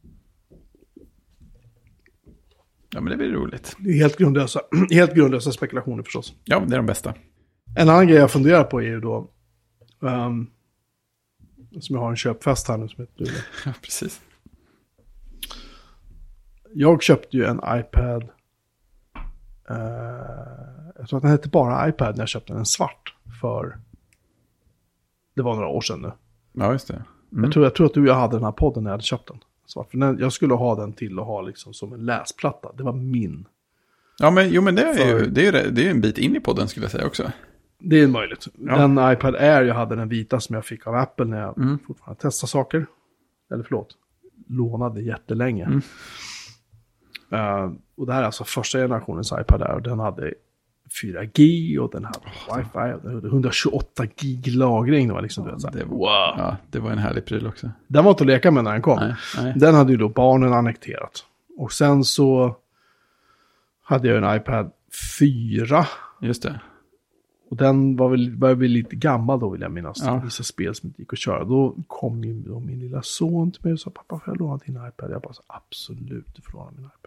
Ja, 2.91 3.01
men 3.01 3.11
det 3.11 3.17
blir 3.17 3.33
roligt. 3.33 3.77
Det 3.79 3.91
är 3.91 3.95
helt 3.95 4.17
grundlösa, 4.17 4.61
helt 4.91 5.15
grundlösa 5.15 5.53
spekulationer 5.53 6.03
förstås. 6.03 6.35
Ja, 6.45 6.61
det 6.67 6.75
är 6.75 6.77
de 6.77 6.87
bästa. 6.87 7.15
En 7.77 7.89
annan 7.89 8.07
grej 8.07 8.17
jag 8.17 8.31
funderar 8.31 8.65
på 8.65 8.81
är 8.81 8.87
ju 8.87 9.01
då, 9.01 9.31
ehm, 10.03 10.47
som 11.81 11.95
jag 11.95 12.03
har 12.03 12.11
en 12.11 12.17
köpfest 12.17 12.69
här 12.69 12.77
nu 12.77 12.89
som 12.89 13.03
heter 13.03 13.19
Luleå. 13.19 13.35
Ja, 13.65 13.73
precis. 13.83 14.21
Jag 16.75 17.03
köpte 17.03 17.37
ju 17.37 17.45
en 17.45 17.57
iPad, 17.57 18.23
eh, 19.71 19.77
jag 20.97 21.09
tror 21.09 21.17
att 21.17 21.23
den 21.23 21.31
hette 21.31 21.49
bara 21.49 21.89
iPad 21.89 22.17
när 22.17 22.23
jag 22.23 22.29
köpte 22.29 22.53
den, 22.53 22.59
en 22.59 22.67
svart, 22.67 23.15
för, 23.41 23.79
det 25.37 25.43
var 25.43 25.55
några 25.55 25.69
år 25.69 25.81
sedan 25.81 26.01
nu. 26.03 26.13
Ja, 26.53 26.73
just 26.73 26.89
det. 26.89 27.05
Mm. 27.33 27.45
Jag, 27.45 27.53
tror, 27.53 27.65
jag 27.65 27.75
tror 27.75 27.87
att 27.87 27.95
du 27.95 28.01
och 28.01 28.07
jag 28.07 28.15
hade 28.15 28.37
den 28.37 28.45
här 28.45 28.53
podden 28.53 28.83
när 28.83 28.91
jag 28.91 28.95
hade 28.95 29.03
köpt 29.03 29.29
den. 29.29 29.39
Svart. 29.69 29.91
För 29.91 29.99
den, 29.99 30.19
jag 30.19 30.33
skulle 30.33 30.55
ha 30.55 30.75
den 30.75 30.93
till 30.93 31.19
att 31.19 31.27
ha 31.27 31.41
liksom 31.43 31.75
som 31.75 31.93
en 31.93 32.07
läsplatta, 32.07 32.73
det 32.77 32.83
var 32.83 32.93
min. 32.93 33.47
Ja, 34.19 34.31
men, 34.31 34.51
jo, 34.51 34.63
men 34.63 34.75
det 34.75 34.83
är 34.83 34.89
ju 34.89 35.19
För- 35.19 35.27
det 35.27 35.47
är, 35.47 35.65
ju- 35.65 35.71
det 35.71 35.81
är 35.81 35.85
ju 35.85 35.91
en 35.91 36.01
bit 36.01 36.19
in 36.19 36.37
i 36.37 36.41
podden 36.41 36.69
skulle 36.69 36.85
jag 36.85 36.91
säga 36.91 37.07
också. 37.07 37.33
Det 37.81 38.01
är 38.01 38.07
möjligt. 38.09 38.47
Ja. 38.59 38.77
Den 38.79 39.13
iPad 39.13 39.35
Air, 39.37 39.63
jag 39.63 39.75
hade 39.75 39.97
den 39.97 40.09
vita 40.09 40.41
som 40.41 40.55
jag 40.55 40.65
fick 40.65 40.87
av 40.87 40.95
Apple 40.95 41.25
när 41.25 41.41
jag 41.41 41.59
Mm. 41.59 41.79
fortfarande 41.87 42.21
testade 42.23 42.51
saker. 42.51 42.87
Eller 43.53 43.63
förlåt, 43.65 43.89
lånade 44.49 45.01
jättelänge. 45.03 45.65
Mm. 45.65 45.81
Eh, 47.33 47.73
och 47.97 48.07
det 48.07 48.13
här 48.13 48.23
är 48.23 48.27
alltså 48.27 48.45
första 48.45 48.79
generationens 48.79 49.33
iPad 49.41 49.63
Air. 49.63 49.75
och 49.75 49.83
Den 49.83 49.99
hade 49.99 50.35
4G 51.03 51.79
och 51.79 51.91
den 51.91 52.05
hade 52.05 52.19
wifi. 52.57 52.95
Och 52.97 53.03
den 53.03 53.15
hade 53.15 53.29
128 53.29 54.07
gig 54.17 54.47
lagring. 54.57 55.09
Det 55.09 55.15
var 55.15 55.23
liksom, 55.23 55.45
du 55.45 55.51
vet, 55.51 55.61
så 55.61 55.69
här, 55.69 55.75
det 55.75 55.85
var- 55.85 55.97
wow. 55.97 56.35
Ja, 56.39 56.57
det 56.71 56.79
var 56.79 56.91
en 56.91 56.99
härlig 56.99 57.25
pryl 57.25 57.47
också. 57.47 57.71
Den 57.87 58.05
var 58.05 58.11
inte 58.11 58.23
att 58.25 58.29
leka 58.29 58.51
med 58.51 58.65
när 58.65 58.73
den 58.73 58.83
kom. 58.83 58.99
Nej, 59.01 59.15
nej. 59.37 59.53
Den 59.57 59.75
hade 59.75 59.93
ju 59.93 59.99
då 59.99 60.09
barnen 60.09 60.53
annekterat. 60.53 61.25
Och 61.59 61.73
sen 61.73 62.05
så 62.05 62.57
hade 63.83 64.09
jag 64.09 64.25
en 64.25 64.37
iPad 64.37 64.71
4. 65.19 65.87
Just 66.21 66.43
det. 66.43 66.61
Och 67.51 67.57
den 67.57 67.97
var 67.97 68.09
väl, 68.09 68.37
var 68.37 68.55
väl 68.55 68.71
lite 68.71 68.97
gammal 68.97 69.41
då 69.41 69.49
vill 69.51 69.61
jag 69.61 69.73
minnas. 69.73 70.03
Ja. 70.05 70.21
Vissa 70.25 70.43
spel 70.43 70.75
som 70.75 70.87
inte 70.87 71.03
gick 71.03 71.13
att 71.13 71.19
köra. 71.19 71.45
Då 71.45 71.75
kom 71.87 72.25
ju 72.25 72.35
då 72.43 72.61
min 72.61 72.79
lilla 72.81 73.03
son 73.03 73.51
till 73.53 73.61
mig 73.65 73.73
och 73.73 73.81
sa 73.81 73.91
pappa 73.91 74.19
får 74.19 74.23
jag 74.35 74.39
låna 74.39 74.57
din 74.67 74.75
iPad? 74.89 75.11
Jag 75.11 75.23
bara 75.23 75.33
så 75.33 75.43
absolut 75.47 76.27
du 76.37 76.43
får 76.43 76.53
låna 76.53 76.71
min 76.77 76.85
iPad. 76.85 76.98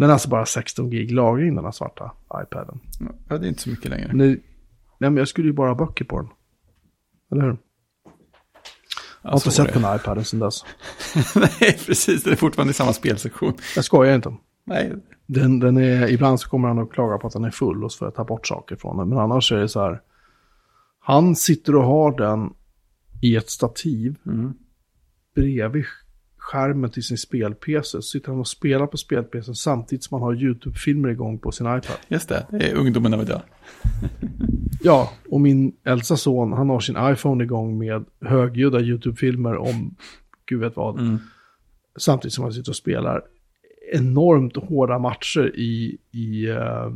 Har 0.00 0.08
alltså 0.08 0.28
bara 0.28 0.46
16 0.46 0.90
gig 0.90 1.10
lagring 1.10 1.54
den 1.54 1.64
här 1.64 1.72
svarta 1.72 2.12
iPaden. 2.42 2.80
Ja, 3.28 3.38
det 3.38 3.46
är 3.46 3.48
inte 3.48 3.62
så 3.62 3.70
mycket 3.70 3.90
längre. 3.90 4.08
Men, 4.08 4.18
det, 4.18 4.26
nej, 4.98 5.10
men 5.10 5.16
jag 5.16 5.28
skulle 5.28 5.46
ju 5.46 5.52
bara 5.52 5.68
ha 5.68 5.74
böcker 5.74 6.04
på 6.04 6.20
den. 6.20 6.28
Eller 7.32 7.42
hur? 7.42 7.56
Jag 9.22 9.30
har 9.30 9.36
inte 9.36 9.50
sett 9.50 9.72
den 9.72 9.84
här 9.84 9.96
iPaden 9.96 10.24
sedan 10.24 10.40
dess. 10.40 10.64
Nej, 11.34 11.78
precis. 11.86 12.22
Det 12.22 12.30
är 12.30 12.36
fortfarande 12.36 12.70
i 12.70 12.74
samma 12.74 12.92
spelsektion. 12.92 13.54
Jag 13.76 13.84
skojar 13.84 14.14
inte. 14.14 14.36
Nej, 14.64 14.92
Den, 15.26 15.58
den 15.60 15.76
är, 15.76 16.08
ibland 16.08 16.40
så 16.40 16.48
kommer 16.48 16.68
han 16.68 16.78
att 16.78 16.92
klaga 16.92 17.18
på 17.18 17.26
att 17.26 17.32
den 17.32 17.44
är 17.44 17.50
full 17.50 17.84
och 17.84 17.92
så 17.92 17.98
får 17.98 18.06
jag 18.06 18.14
ta 18.14 18.24
bort 18.24 18.46
saker 18.46 18.76
från 18.76 18.96
den. 18.96 19.08
Men 19.08 19.18
annars 19.18 19.52
är 19.52 19.56
det 19.56 19.68
så 19.68 19.80
här. 19.80 20.00
Han 21.00 21.36
sitter 21.36 21.74
och 21.76 21.84
har 21.84 22.16
den 22.18 22.52
i 23.22 23.36
ett 23.36 23.50
stativ 23.50 24.16
Mm. 24.26 24.54
bredvid 25.34 25.84
skärmen 26.44 26.90
till 26.90 27.02
sin 27.02 27.18
spel-PC. 27.18 27.90
Så 27.90 28.02
sitter 28.02 28.28
han 28.30 28.40
och 28.40 28.48
spelar 28.48 28.86
på 28.86 28.96
spel-PC 28.96 29.54
samtidigt 29.54 30.04
som 30.04 30.14
han 30.14 30.22
har 30.22 30.34
YouTube-filmer 30.34 31.08
igång 31.08 31.38
på 31.38 31.52
sin 31.52 31.66
iPad. 31.66 31.96
Just 32.08 32.28
det, 32.28 32.46
det 32.50 32.70
är 32.70 32.74
ungdomen 32.74 33.14
av 33.14 33.22
idag. 33.22 33.40
Ja, 34.80 35.12
och 35.30 35.40
min 35.40 35.72
äldsta 35.84 36.16
son, 36.16 36.52
han 36.52 36.70
har 36.70 36.80
sin 36.80 36.96
iPhone 37.00 37.44
igång 37.44 37.78
med 37.78 38.04
högljudda 38.20 38.80
YouTube-filmer 38.80 39.56
om 39.56 39.94
gud 40.46 40.60
vet 40.60 40.76
vad. 40.76 40.98
Mm. 40.98 41.18
Samtidigt 41.96 42.34
som 42.34 42.44
han 42.44 42.52
sitter 42.52 42.70
och 42.70 42.76
spelar 42.76 43.22
enormt 43.92 44.56
hårda 44.56 44.98
matcher 44.98 45.52
i, 45.56 45.98
i 46.12 46.46
uh, 46.50 46.92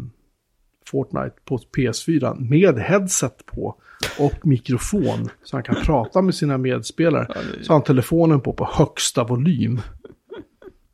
Fortnite 0.90 1.34
på 1.44 1.58
PS4 1.76 2.40
med 2.40 2.78
headset 2.78 3.46
på 3.46 3.80
och 4.18 4.46
mikrofon 4.46 5.28
så 5.42 5.56
han 5.56 5.62
kan 5.64 5.74
prata 5.84 6.22
med 6.22 6.34
sina 6.34 6.58
medspelare. 6.58 7.26
Ja, 7.28 7.34
det 7.52 7.58
är- 7.60 7.62
Så 7.62 7.72
har 7.72 7.78
han 7.78 7.84
telefonen 7.84 8.40
på 8.40 8.52
på 8.52 8.68
högsta 8.72 9.24
volym. 9.24 9.80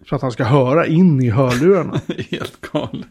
För 0.09 0.17
att 0.17 0.23
han 0.23 0.33
ska 0.33 0.45
höra 0.45 0.87
in 0.87 1.23
i 1.23 1.31
hörlurarna 1.31 2.01
Helt 2.31 2.61
galet. 2.73 3.07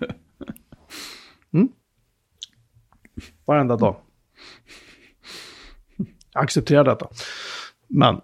varenda 3.46 3.76
dag. 3.78 3.96
Jag 6.34 6.44
accepterar 6.44 6.84
detta. 6.84 7.08
Men 7.88 8.22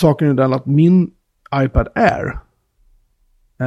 saken 0.00 0.28
är 0.28 0.34
den 0.34 0.52
att 0.52 0.66
min 0.66 1.10
iPad 1.54 1.88
Air 1.94 2.38
eh, 3.60 3.66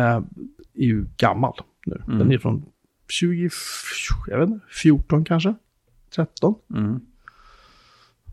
är 0.74 0.84
ju 0.86 1.06
gammal 1.18 1.54
nu. 1.86 2.04
Mm. 2.08 2.20
Den 2.20 2.32
är 2.32 2.38
från 2.38 2.66
20, 3.10 3.50
jag 4.28 4.40
vet 4.40 4.50
inte, 4.50 4.66
14 4.82 5.26
kanske? 5.26 5.56
13? 6.16 6.56
Mm. 6.76 7.00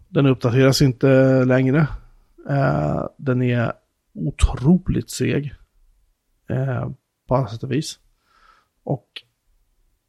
Den 0.09 0.27
uppdateras 0.27 0.83
inte 0.83 1.45
längre. 1.45 1.89
Eh, 2.49 3.07
den 3.19 3.43
är 3.43 3.73
otroligt 4.15 5.11
seg. 5.11 5.55
Eh, 6.49 6.91
på 7.29 7.37
alla 7.37 7.49
sätt 7.49 7.63
och 7.63 7.73
vis. 7.73 7.99
Och 8.85 9.09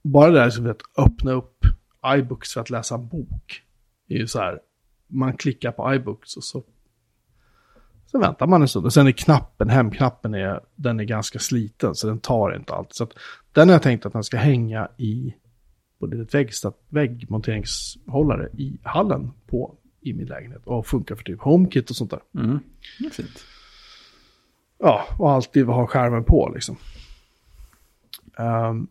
bara 0.03 0.32
det 0.32 0.39
här 0.39 0.49
som 0.49 0.70
att 0.70 0.82
öppna 0.97 1.32
upp 1.32 1.66
iBooks 2.05 2.53
för 2.53 2.61
att 2.61 2.70
läsa 2.70 2.95
en 2.95 3.07
bok. 3.07 3.63
är 4.07 4.18
ju 4.18 4.28
så 4.28 4.39
här. 4.39 4.59
Man 5.07 5.38
klickar 5.38 5.72
på 5.72 5.93
iBooks 5.93 6.38
och 6.38 6.43
så. 6.43 6.63
Så 8.16 8.20
väntar 8.20 8.47
man 8.47 8.61
en 8.61 8.68
stund. 8.68 8.86
Och 8.86 8.93
sen 8.93 9.07
är 9.07 9.11
knappen, 9.11 9.70
hemknappen, 9.70 10.34
är, 10.34 10.59
den 10.76 10.99
är 10.99 11.03
ganska 11.03 11.39
sliten. 11.39 11.95
Så 11.95 12.07
den 12.07 12.20
tar 12.20 12.55
inte 12.55 12.74
allt. 12.74 12.93
Så 12.93 13.03
att 13.03 13.13
den 13.51 13.68
har 13.68 13.76
jag 13.76 13.82
tänkt 13.82 14.05
att 14.05 14.13
den 14.13 14.24
ska 14.24 14.38
hänga 14.38 14.89
i 14.97 15.36
på 15.99 16.05
ett 16.05 16.34
väggstat, 16.34 16.80
väggmonteringshållare 16.89 18.49
i 18.57 18.78
hallen 18.84 19.32
på 19.47 19.76
i 20.01 20.13
min 20.13 20.26
lägenhet. 20.26 20.61
Och 20.66 20.88
funkar 20.88 21.16
för 21.16 21.24
typ 21.24 21.41
HomeKit 21.41 21.89
och 21.89 21.95
sånt 21.95 22.11
där. 22.11 22.20
Mm. 22.38 22.59
Är 23.05 23.09
fint. 23.09 23.43
Ja, 24.78 25.05
och 25.20 25.32
alltid 25.32 25.66
ha 25.66 25.88
skärmen 25.88 26.24
på 26.24 26.51
liksom. 26.55 26.78
Um, 28.38 28.88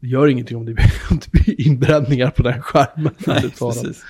gör 0.00 0.26
ingenting 0.26 0.56
om 0.56 0.66
det, 0.66 0.74
blir, 0.74 0.92
om 1.10 1.18
det 1.18 1.30
blir 1.30 1.66
inbränningar 1.66 2.30
på 2.30 2.42
den 2.42 2.62
skärmen. 2.62 3.14
Nej, 3.26 3.50
precis. 3.58 4.04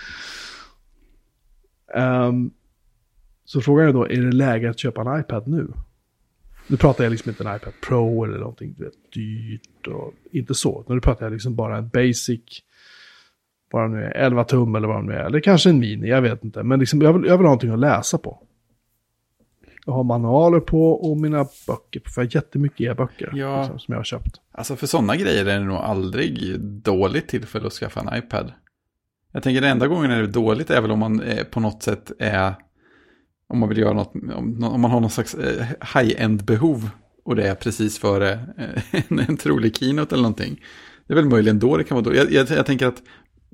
Ehm, 1.94 2.50
så 3.49 3.61
frågan 3.61 3.88
är 3.88 3.92
då, 3.92 4.05
är 4.05 4.20
det 4.20 4.32
läge 4.32 4.70
att 4.70 4.78
köpa 4.78 5.01
en 5.01 5.20
iPad 5.20 5.49
nu? 5.49 5.72
Nu 6.66 6.76
pratar 6.76 7.05
jag 7.05 7.11
liksom 7.11 7.30
inte 7.30 7.44
en 7.44 7.57
iPad 7.57 7.72
Pro 7.88 8.24
eller 8.24 8.38
någonting 8.38 8.74
du 8.78 8.84
vet, 8.84 9.12
dyrt 9.14 9.86
och 9.86 10.14
inte 10.30 10.55
så. 10.55 10.84
Nu 10.88 11.01
pratar 11.01 11.26
jag 11.26 11.32
liksom 11.32 11.55
bara 11.57 11.76
en 11.76 11.88
basic, 11.88 12.40
bara 13.72 13.88
nu 13.88 14.05
är 14.05 14.11
11 14.11 14.44
tum 14.44 14.74
eller 14.74 14.88
vad 14.88 14.96
det 15.03 15.07
nu 15.07 15.12
är. 15.12 15.24
Eller 15.24 15.40
kanske 15.40 15.70
en 15.70 15.78
mini, 15.78 16.09
jag 16.09 16.22
vet 16.22 16.44
inte. 16.44 16.62
Men 16.62 16.80
liksom, 16.80 17.03
jag, 17.03 17.12
vill, 17.12 17.22
jag 17.28 17.36
vill 17.38 17.44
ha 17.46 17.51
någonting 17.51 17.70
att 17.70 17.78
läsa 17.78 18.18
på. 18.18 18.42
Jag 19.84 19.92
har 19.92 20.05
manualer 20.05 20.61
på 20.61 20.92
och 20.92 21.16
mina 21.16 21.46
böcker 21.66 22.01
på. 22.01 22.11
För 22.11 22.22
jag 22.22 22.28
har 22.28 22.34
jättemycket 22.34 22.80
e-böcker 22.80 23.30
Ja. 23.34 23.59
liksom, 23.61 23.78
som 23.78 23.92
jag 23.92 23.99
har 23.99 24.05
köpt. 24.05 24.40
Alltså 24.53 24.76
för 24.76 24.86
sådana 24.86 25.16
grejer 25.16 25.46
är 25.46 25.59
det 25.59 25.64
nog 25.64 25.76
aldrig 25.76 26.61
dåligt 26.61 27.28
tillfälle 27.28 27.66
att 27.66 27.72
skaffa 27.72 28.01
en 28.01 28.18
iPad. 28.18 28.53
Jag 29.32 29.42
tänker 29.42 29.61
den 29.61 29.70
enda 29.70 29.86
gången 29.86 30.11
är 30.11 30.20
det 30.20 30.26
dåligt 30.26 30.70
är 30.70 30.80
väl 30.80 30.90
om 30.90 30.99
man 30.99 31.20
eh, 31.22 31.44
på 31.44 31.61
något 31.61 31.82
sätt 31.82 32.12
är, 32.18 32.55
om 33.49 33.59
man 33.59 33.68
vill 33.68 33.78
göra 33.78 33.92
något, 33.92 34.12
om, 34.14 34.64
om 34.64 34.80
man 34.80 34.90
har 34.90 35.01
någon 35.01 35.11
slags 35.11 35.34
eh, 35.34 35.66
high-end 35.94 36.44
behov 36.44 36.90
och 37.24 37.36
det 37.36 37.49
är 37.49 37.55
precis 37.55 37.99
före 37.99 38.32
eh, 38.32 38.82
en, 39.09 39.18
en 39.18 39.36
trolig 39.36 39.76
keynote 39.76 40.14
eller 40.14 40.22
någonting. 40.22 40.61
Det 41.07 41.12
är 41.12 41.16
väl 41.16 41.24
möjligen 41.28 41.59
då 41.59 41.76
det 41.76 41.84
kan 41.84 41.94
vara 41.94 42.05
då. 42.05 42.14
Jag, 42.14 42.32
jag, 42.32 42.51
jag 42.51 42.66
tänker 42.66 42.86
att 42.86 43.03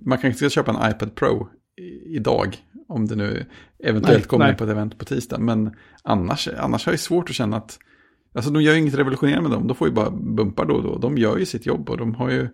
man 0.06 0.18
kanske 0.18 0.38
ska 0.38 0.50
köpa 0.50 0.70
en 0.70 0.90
iPad 0.90 1.14
Pro 1.14 1.48
i- 1.80 2.16
idag, 2.16 2.56
om 2.88 3.06
det 3.06 3.16
nu 3.16 3.46
eventuellt 3.84 4.18
Nej, 4.18 4.28
kommer 4.28 4.46
nej. 4.46 4.56
på 4.56 4.64
ett 4.64 4.70
event 4.70 4.98
på 4.98 5.04
tisdag. 5.04 5.38
Men 5.38 5.70
annars, 6.02 6.48
annars 6.58 6.86
har 6.86 6.92
jag 6.92 7.00
svårt 7.00 7.30
att 7.30 7.36
känna 7.36 7.56
att 7.56 7.78
Alltså 8.36 8.50
de 8.50 8.62
gör 8.62 8.72
ju 8.72 8.78
inget 8.78 8.94
revolutionerande 8.94 9.48
med 9.48 9.58
dem, 9.58 9.66
de 9.66 9.76
får 9.76 9.88
ju 9.88 9.94
bara 9.94 10.10
bumpar 10.10 10.64
då 10.66 10.74
och 10.74 10.82
då. 10.82 10.98
De 10.98 11.18
gör 11.18 11.36
ju 11.38 11.46
sitt 11.46 11.66
jobb 11.66 11.90
och 11.90 11.96
de 11.96 12.14
har 12.14 12.30
ju 12.30 12.48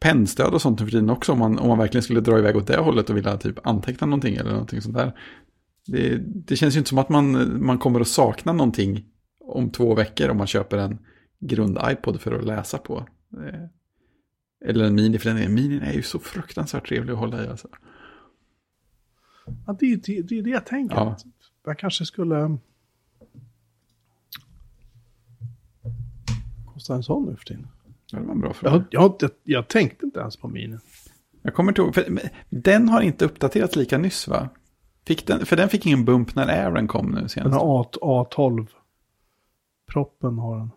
pennstöd 0.00 0.54
och 0.54 0.62
sånt 0.62 0.80
för 0.80 0.86
tiden 0.86 1.10
också 1.10 1.32
om 1.32 1.38
man, 1.38 1.58
om 1.58 1.68
man 1.68 1.78
verkligen 1.78 2.02
skulle 2.02 2.20
dra 2.20 2.38
iväg 2.38 2.56
åt 2.56 2.66
det 2.66 2.76
hållet 2.76 3.10
och 3.10 3.16
vilja 3.16 3.36
typ 3.36 3.66
anteckna 3.66 4.06
någonting 4.06 4.34
eller 4.36 4.50
någonting 4.50 4.80
sånt 4.82 4.96
där. 4.96 5.12
Det, 5.86 6.16
det 6.18 6.56
känns 6.56 6.74
ju 6.74 6.78
inte 6.78 6.88
som 6.88 6.98
att 6.98 7.08
man, 7.08 7.56
man 7.66 7.78
kommer 7.78 8.00
att 8.00 8.08
sakna 8.08 8.52
någonting 8.52 9.04
om 9.40 9.70
två 9.70 9.94
veckor 9.94 10.28
om 10.28 10.36
man 10.36 10.46
köper 10.46 10.78
en 10.78 10.98
grund-iPod 11.40 12.18
för 12.20 12.32
att 12.38 12.44
läsa 12.44 12.78
på. 12.78 13.06
Eh, 13.32 13.64
Eller 14.68 14.84
en 14.84 14.94
mini, 14.94 15.18
för 15.18 15.30
den 15.30 15.38
är, 15.38 15.48
minin 15.48 15.80
är 15.82 15.92
ju 15.92 16.02
så 16.02 16.18
fruktansvärt 16.18 16.88
trevlig 16.88 17.12
att 17.12 17.18
hålla 17.18 17.44
i 17.44 17.48
alltså. 17.48 17.68
Ja, 19.66 19.76
det, 19.80 19.92
är- 19.92 19.96
det, 19.96 20.22
det 20.22 20.42
det 20.42 20.50
jag 20.50 20.66
tänker. 20.66 20.96
Ja. 20.96 21.16
Jag 21.64 21.78
kanske 21.78 22.04
skulle... 22.04 22.58
Kostar 26.74 26.94
en 26.94 27.02
sån 27.02 27.24
nu 27.30 27.36
för 27.36 27.44
tiden? 27.44 27.66
Ja, 28.10 28.18
det 28.18 28.24
var 28.24 28.32
en 28.34 28.40
bra 28.40 28.48
Jag, 28.48 28.56
fråga. 28.56 28.84
jag, 28.90 29.06
inte- 29.12 29.30
jag 29.44 29.68
tänkte 29.68 30.06
inte 30.06 30.20
ens 30.20 30.36
på 30.36 30.48
minen. 30.48 30.80
Jag 31.42 31.54
kommer 31.54 31.70
inte 31.72 31.82
ihåg, 31.82 31.94
för 31.94 32.18
den 32.50 32.88
har 32.88 33.00
inte 33.00 33.24
uppdaterats 33.24 33.76
lika 33.76 33.98
nyss 33.98 34.28
va? 34.28 34.48
Fick 35.06 35.26
den, 35.26 35.46
för 35.46 35.56
den 35.56 35.68
fick 35.68 35.86
ingen 35.86 36.04
bump 36.04 36.34
när 36.34 36.48
Airen 36.48 36.88
kom 36.88 37.06
nu 37.10 37.20
Den 37.20 37.28
senast. 37.28 37.56
har 37.56 37.80
A, 38.02 38.26
A12. 38.30 38.66
Proppen 39.92 40.38
har 40.38 40.58
den. 40.58 40.70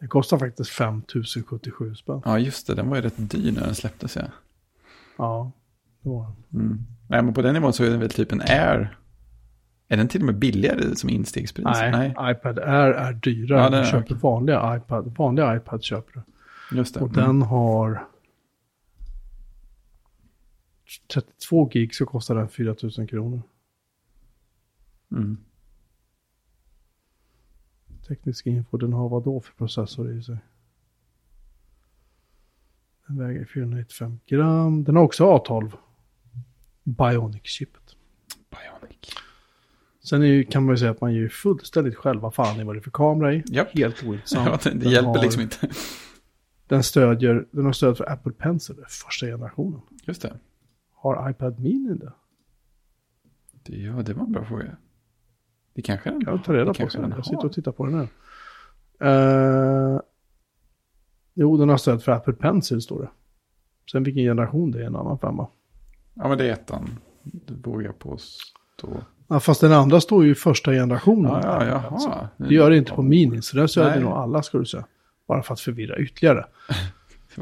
Det 0.00 0.06
kostar 0.06 0.38
faktiskt 0.38 0.70
5077 0.70 1.94
spänn. 1.94 2.22
Ja, 2.24 2.38
just 2.38 2.66
det. 2.66 2.74
Den 2.74 2.88
var 2.88 2.96
ju 2.96 3.02
rätt 3.02 3.30
dyr 3.30 3.52
när 3.52 3.60
den 3.60 3.74
släpptes. 3.74 4.16
Ja. 4.16 4.22
Ja, 5.18 5.52
det 6.02 6.08
var 6.08 6.32
den. 6.48 6.60
Mm. 6.60 6.78
Nej, 7.08 7.22
men 7.22 7.34
på 7.34 7.42
den 7.42 7.54
nivån 7.54 7.72
så 7.72 7.84
är 7.84 7.90
den 7.90 8.00
väl 8.00 8.10
typ 8.10 8.32
en 8.32 8.40
Air. 8.40 8.96
Är 9.88 9.96
den 9.96 10.08
till 10.08 10.20
och 10.20 10.26
med 10.26 10.38
billigare 10.38 10.96
som 10.96 11.10
instegspris? 11.10 11.64
Nej, 11.64 12.10
iPad 12.20 12.58
Air 12.58 12.90
är 12.92 13.12
dyrare. 13.12 13.60
Ja, 13.62 13.70
den 13.70 13.80
är- 13.80 13.84
köper 13.84 14.14
vanliga 14.14 14.76
iPad. 14.76 15.14
Vanliga 15.18 15.56
iPad 15.56 15.82
köper 15.84 16.12
du. 16.70 16.76
Just 16.76 16.94
det. 16.94 17.00
Och 17.00 17.08
Mm. 17.16 17.26
den 17.26 17.42
har... 17.42 18.06
32 21.06 21.68
gig 21.72 21.94
så 21.94 22.06
kostar 22.06 22.34
den 22.34 22.48
4000 22.48 23.06
kronor. 23.06 23.42
Mm. 25.12 25.38
Teknisk 28.08 28.46
info, 28.46 28.76
den 28.76 28.92
har 28.92 29.08
vad 29.08 29.24
då 29.24 29.40
för 29.40 29.54
processor 29.54 30.18
i 30.18 30.22
sig? 30.22 30.38
Den 33.06 33.18
väger 33.18 33.44
495 33.44 34.20
gram. 34.26 34.84
Den 34.84 34.96
har 34.96 35.02
också 35.02 35.24
A12. 35.24 35.72
Bionic-chippet. 36.84 37.96
Bionic. 38.50 39.14
Sen 40.02 40.22
är 40.22 40.26
ju, 40.26 40.44
kan 40.44 40.64
man 40.64 40.74
ju 40.74 40.78
säga 40.78 40.90
att 40.90 41.00
man 41.00 41.14
gör 41.14 41.20
ju 41.20 41.28
fullständigt 41.28 41.96
själva 41.96 42.30
fan 42.30 42.60
i 42.60 42.64
vad 42.64 42.74
det 42.74 42.78
är 42.78 42.82
för 42.82 42.90
kamera 42.90 43.34
i. 43.34 43.42
Japp. 43.46 43.78
Helt 43.78 44.04
ointressant. 44.04 44.64
Ja, 44.64 44.70
det 44.70 44.78
det 44.78 44.90
hjälper 44.90 45.08
har, 45.08 45.22
liksom 45.22 45.42
inte. 45.42 45.68
Den, 46.66 46.82
stödjer, 46.82 47.46
den 47.50 47.64
har 47.64 47.72
stöd 47.72 47.96
för 47.96 48.12
Apple 48.12 48.32
Pencil, 48.32 48.78
är 48.78 48.84
första 48.88 49.26
generationen. 49.26 49.80
Just 50.06 50.22
det. 50.22 50.38
Har 51.00 51.30
iPad 51.30 51.60
Mini 51.60 51.94
det? 51.94 52.12
det. 53.62 53.76
Ja, 53.76 53.92
det 53.92 54.12
var 54.12 54.24
en 54.24 54.32
bra 54.32 54.44
fråga. 54.44 54.76
Det 55.74 55.82
kanske 55.82 56.10
den 56.10 56.22
Jag 56.26 56.44
tar 56.44 56.54
reda 56.54 56.74
på 56.74 56.90
sen. 56.90 57.14
Jag 57.16 57.24
sitter 57.24 57.36
har. 57.36 57.44
och 57.44 57.52
tittar 57.52 57.72
på 57.72 57.86
den 57.86 57.98
nu. 57.98 58.08
Uh, 59.06 60.00
jo, 61.34 61.56
den 61.56 61.68
har 61.68 61.76
stöd 61.76 62.02
för 62.02 62.12
Apple 62.12 62.32
Pencil 62.32 62.82
står 62.82 63.02
det. 63.02 63.10
Sen 63.92 64.02
vilken 64.02 64.22
generation 64.22 64.70
det 64.70 64.82
är 64.82 64.86
en 64.86 64.96
annan 64.96 65.18
femma. 65.18 65.48
Ja, 66.14 66.28
men 66.28 66.38
det 66.38 66.48
är 66.48 66.52
ettan. 66.52 66.90
Det 67.22 67.68
vågar 67.68 67.86
jag 67.86 67.98
påstå. 67.98 69.02
Ja, 69.28 69.40
fast 69.40 69.60
den 69.60 69.72
andra 69.72 70.00
står 70.00 70.24
ju 70.24 70.30
i 70.30 70.34
första 70.34 70.72
generationen. 70.72 71.32
Ja, 71.32 71.66
ja, 71.66 71.84
jaha. 71.90 72.28
Det 72.36 72.54
gör 72.54 72.70
det 72.70 72.76
inte 72.76 72.92
på 72.92 73.02
Mini, 73.02 73.42
så 73.42 73.56
den 73.56 73.68
stödjer 73.68 74.00
nog 74.00 74.12
alla 74.12 74.42
ska 74.42 74.58
du 74.58 74.64
säga. 74.64 74.84
Bara 75.26 75.42
för 75.42 75.54
att 75.54 75.60
förvirra 75.60 75.98
ytterligare. 75.98 76.46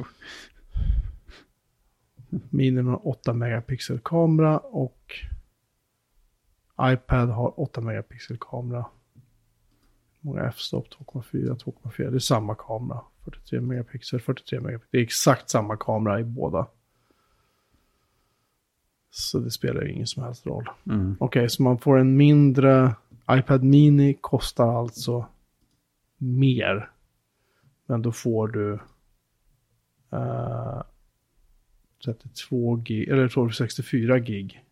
Mini 2.30 2.82
har 2.82 3.08
8 3.08 3.32
megapixel 3.32 3.98
kamera 3.98 4.58
och 4.58 5.12
iPad 6.82 7.28
har 7.28 7.60
8 7.60 7.80
megapixel 7.80 8.36
kamera. 8.40 8.86
Många 10.20 10.42
f-stop 10.42 10.84
2,4, 10.98 11.64
2,4. 11.64 12.10
Det 12.10 12.16
är 12.16 12.18
samma 12.18 12.54
kamera. 12.54 13.00
43 13.24 13.60
megapixel, 13.60 14.20
43 14.20 14.60
megapixel. 14.60 14.88
Det 14.90 14.98
är 14.98 15.02
exakt 15.02 15.50
samma 15.50 15.76
kamera 15.76 16.20
i 16.20 16.24
båda. 16.24 16.66
Så 19.10 19.38
det 19.38 19.50
spelar 19.50 19.82
ju 19.82 19.92
ingen 19.92 20.06
som 20.06 20.22
helst 20.22 20.46
roll. 20.46 20.68
Mm. 20.86 21.16
Okej, 21.20 21.50
så 21.50 21.62
man 21.62 21.78
får 21.78 21.98
en 21.98 22.16
mindre 22.16 22.94
iPad 23.30 23.62
Mini 23.62 24.14
kostar 24.20 24.78
alltså 24.78 25.26
mer. 26.18 26.90
Men 27.86 28.02
då 28.02 28.12
får 28.12 28.48
du 28.48 28.78
eh, 30.12 30.82
32 32.04 32.76
gig, 32.76 33.08
eller 33.08 33.22
jag 33.22 33.30
tror 33.30 33.50
64 33.50 34.18
gig 34.18 34.64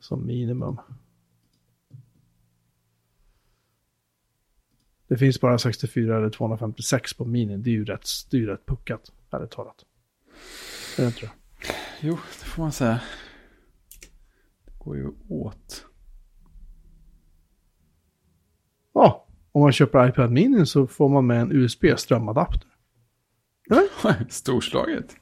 som 0.00 0.26
minimum. 0.26 0.80
Det 5.08 5.16
finns 5.16 5.40
bara 5.40 5.58
64 5.58 6.16
eller 6.16 6.30
256 6.30 7.14
på 7.14 7.24
mini. 7.24 7.56
Det 7.56 7.70
är 7.70 7.72
ju 7.72 7.84
rätt, 7.84 8.08
det 8.30 8.36
är 8.36 8.40
ju 8.40 8.46
rätt 8.46 8.66
puckat, 8.66 9.12
ärligt 9.30 9.50
talat. 9.50 9.84
Är 10.98 11.02
det 11.02 11.06
inte 11.06 11.20
det? 11.20 11.30
Jo, 12.00 12.12
det 12.14 12.44
får 12.44 12.62
man 12.62 12.72
säga. 12.72 13.00
Det 14.64 14.72
går 14.78 14.96
ju 14.96 15.10
åt. 15.28 15.84
Ja, 18.92 19.26
om 19.52 19.62
man 19.62 19.72
köper 19.72 20.08
iPad 20.08 20.30
mini 20.30 20.66
så 20.66 20.86
får 20.86 21.08
man 21.08 21.26
med 21.26 21.40
en 21.40 21.52
USB-strömadapter. 21.52 22.68
Storslaget. 24.28 25.16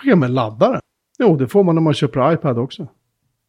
Skicka 0.00 0.16
med 0.16 0.30
laddare. 0.30 0.80
Jo, 1.18 1.36
det 1.36 1.48
får 1.48 1.64
man 1.64 1.74
när 1.74 1.82
man 1.82 1.94
köper 1.94 2.32
iPad 2.32 2.58
också. 2.58 2.88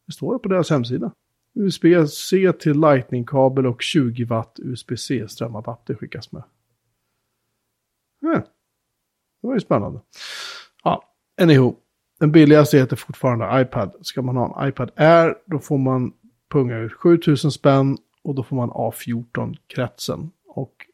Det 0.06 0.12
står 0.12 0.32
det 0.32 0.38
på 0.38 0.48
deras 0.48 0.70
hemsida. 0.70 1.12
USB-C 1.54 2.52
till 2.52 2.80
Lightning-kabel 2.80 3.66
och 3.66 3.82
20 3.82 4.24
watt 4.24 4.60
USB-C 4.62 5.28
strömadapter 5.28 5.94
skickas 5.94 6.32
med. 6.32 6.42
Mm. 8.22 8.40
Det 9.42 9.46
var 9.46 9.54
ju 9.54 9.60
spännande. 9.60 10.00
Ja, 10.84 11.02
anyhow. 11.40 11.76
Den 12.20 12.32
billigaste 12.32 12.78
heter 12.78 12.96
fortfarande 12.96 13.62
iPad. 13.62 13.92
Ska 14.00 14.22
man 14.22 14.36
ha 14.36 14.62
en 14.62 14.68
iPad 14.68 14.90
Air 14.96 15.34
då 15.46 15.58
får 15.58 15.78
man 15.78 16.12
punga 16.50 16.76
ut 16.76 16.92
7000 16.92 17.50
spänn 17.50 17.98
och 18.22 18.34
då 18.34 18.42
får 18.42 18.56
man 18.56 18.70
A14-kretsen. 18.70 20.30
Och 20.46 20.86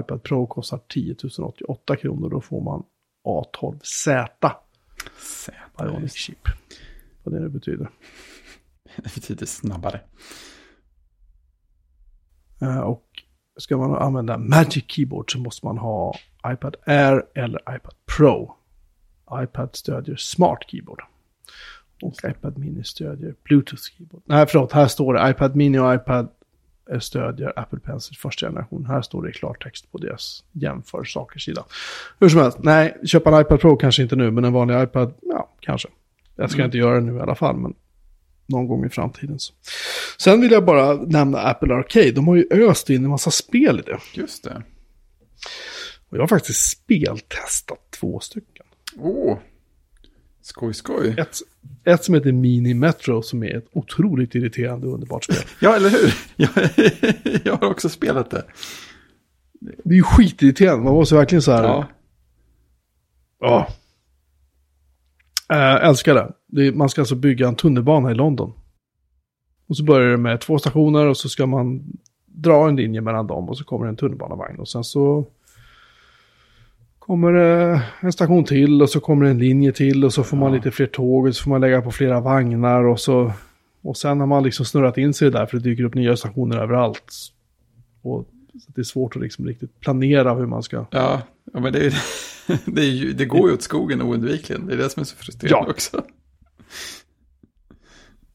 iPad 0.00 0.22
Pro 0.22 0.46
kostar 0.46 0.80
10 0.88 1.16
088 1.42 1.96
kronor. 1.96 2.30
Då 2.30 2.40
får 2.40 2.60
man 2.60 2.84
A12Z. 3.24 4.50
Bionic 5.78 6.12
chip. 6.14 6.48
Vad 7.22 7.34
det 7.34 7.40
nu 7.40 7.48
betyder. 7.48 7.90
Det 8.96 9.14
betyder 9.14 9.46
snabbare. 9.46 10.00
Eh, 12.60 12.78
Och 12.78 13.04
ska 13.58 13.76
man 13.76 13.94
använda 13.94 14.38
Magic 14.38 14.84
Keyboard 14.88 15.32
så 15.32 15.38
måste 15.38 15.66
man 15.66 15.78
ha 15.78 16.14
iPad 16.46 16.76
Air 16.86 17.24
eller 17.34 17.60
iPad 17.76 17.94
Pro. 18.16 18.54
iPad 19.42 19.70
stödjer 19.72 20.16
Smart 20.16 20.58
Keyboard. 20.66 21.02
Och 22.02 22.14
iPad 22.24 22.58
Mini 22.58 22.84
stödjer 22.84 23.34
Bluetooth 23.44 23.82
Keyboard. 23.82 24.22
Nej, 24.26 24.46
förlåt, 24.48 24.72
här 24.72 24.86
står 24.88 25.14
det 25.14 25.30
iPad 25.30 25.56
Mini 25.56 25.78
och 25.78 25.94
iPad 25.94 26.28
stödjer 27.00 27.58
Apple 27.58 27.78
Pencil 27.80 28.16
första 28.16 28.46
generation. 28.46 28.86
Här 28.86 29.02
står 29.02 29.22
det 29.22 29.30
i 29.30 29.32
klartext 29.32 29.92
på 29.92 29.98
deras 29.98 30.44
jämför 30.52 31.04
saker-sida. 31.04 31.64
Hur 32.20 32.28
som 32.28 32.40
helst, 32.40 32.58
nej, 32.60 32.96
köpa 33.04 33.30
en 33.34 33.40
iPad 33.40 33.60
Pro 33.60 33.76
kanske 33.76 34.02
inte 34.02 34.16
nu, 34.16 34.30
men 34.30 34.44
en 34.44 34.52
vanlig 34.52 34.82
iPad, 34.82 35.14
ja, 35.22 35.50
kanske. 35.60 35.88
Jag 36.36 36.50
ska 36.50 36.58
Mm. 36.60 36.64
inte 36.68 36.78
göra 36.78 36.94
det 36.94 37.00
nu 37.00 37.16
i 37.16 37.20
alla 37.20 37.34
fall, 37.34 37.56
men 37.56 37.74
någon 38.46 38.68
gång 38.68 38.84
i 38.86 38.88
framtiden. 38.88 39.38
Så. 39.38 39.54
Sen 40.18 40.40
vill 40.40 40.50
jag 40.52 40.64
bara 40.64 40.94
nämna 40.94 41.38
Apple 41.38 41.74
Arcade. 41.74 42.10
De 42.12 42.28
har 42.28 42.36
ju 42.36 42.46
öst 42.50 42.90
in 42.90 43.04
en 43.04 43.10
massa 43.10 43.30
spel 43.30 43.78
i 43.78 43.82
det. 43.82 43.98
Just 44.14 44.44
det. 44.44 44.62
Och 46.08 46.16
jag 46.16 46.22
har 46.22 46.28
faktiskt 46.28 46.70
speltestat 46.70 47.90
två 48.00 48.20
stycken. 48.20 48.66
Åh, 48.98 49.38
skoj 50.48 50.74
skoj. 50.74 51.14
Ett, 51.18 51.36
ett 51.84 52.04
som 52.04 52.14
heter 52.14 52.32
Mini 52.32 52.74
Metro 52.74 53.22
som 53.22 53.42
är 53.42 53.56
ett 53.56 53.66
otroligt 53.72 54.34
irriterande 54.34 54.86
och 54.86 54.94
underbart 54.94 55.24
spel. 55.24 55.36
Ja, 55.60 55.76
eller 55.76 55.90
hur? 55.90 56.14
Jag, 56.36 56.50
jag 57.44 57.56
har 57.56 57.70
också 57.70 57.88
spelat 57.88 58.30
det. 58.30 58.44
Det 59.60 59.90
är 59.90 59.96
ju 59.96 60.02
skitirriterande. 60.02 60.84
Man 60.84 60.94
måste 60.94 61.14
verkligen 61.14 61.42
så 61.42 61.52
här... 61.52 61.64
Ja, 61.64 61.86
Ja. 63.40 63.68
Äh, 65.50 65.88
älskar 65.88 66.14
det. 66.14 66.32
det 66.46 66.72
man 66.72 66.88
ska 66.88 67.00
alltså 67.00 67.14
bygga 67.14 67.48
en 67.48 67.56
tunnelbana 67.56 68.10
i 68.10 68.14
London. 68.14 68.52
Och 69.68 69.76
så 69.76 69.84
börjar 69.84 70.10
det 70.10 70.16
med 70.16 70.40
två 70.40 70.58
stationer 70.58 71.06
och 71.06 71.16
så 71.16 71.28
ska 71.28 71.46
man 71.46 71.82
dra 72.26 72.68
en 72.68 72.76
linje 72.76 73.00
mellan 73.00 73.26
dem 73.26 73.48
och 73.48 73.58
så 73.58 73.64
kommer 73.64 73.84
det 73.84 73.90
en 73.90 73.96
tunnelbanevagn. 73.96 74.60
Och 74.60 74.68
sen 74.68 74.84
så 74.84 75.26
kommer 77.08 77.32
det 77.32 77.82
en 78.00 78.12
station 78.12 78.44
till 78.44 78.82
och 78.82 78.90
så 78.90 79.00
kommer 79.00 79.24
det 79.24 79.30
en 79.30 79.38
linje 79.38 79.72
till 79.72 80.04
och 80.04 80.14
så 80.14 80.24
får 80.24 80.36
man 80.36 80.52
lite 80.52 80.70
fler 80.70 80.86
tåg 80.86 81.26
och 81.26 81.36
så 81.36 81.42
får 81.42 81.50
man 81.50 81.60
lägga 81.60 81.82
på 81.82 81.90
flera 81.90 82.20
vagnar 82.20 82.84
och 82.84 83.00
så... 83.00 83.32
Och 83.82 83.96
sen 83.96 84.20
har 84.20 84.26
man 84.26 84.42
liksom 84.42 84.66
snurrat 84.66 84.98
in 84.98 85.14
sig 85.14 85.30
där 85.30 85.46
för 85.46 85.56
det 85.56 85.62
dyker 85.62 85.84
upp 85.84 85.94
nya 85.94 86.16
stationer 86.16 86.58
överallt. 86.58 87.12
Och 88.02 88.28
det 88.66 88.80
är 88.80 88.84
svårt 88.84 89.16
att 89.16 89.22
liksom 89.22 89.46
riktigt 89.46 89.80
planera 89.80 90.34
hur 90.34 90.46
man 90.46 90.62
ska... 90.62 90.86
ja, 90.90 91.22
ja 91.52 91.60
men 91.60 91.72
det, 91.72 91.86
är, 91.86 91.94
det, 92.64 92.80
är 92.80 92.90
ju, 92.90 93.12
det 93.12 93.24
går 93.24 93.48
ju 93.48 93.54
åt 93.54 93.62
skogen 93.62 94.02
oundvikligen. 94.02 94.66
Det 94.66 94.72
är 94.72 94.76
det 94.78 94.90
som 94.90 95.00
är 95.00 95.04
så 95.04 95.16
frustrerande 95.16 95.66
Ja. 95.66 95.70
också. 95.70 96.02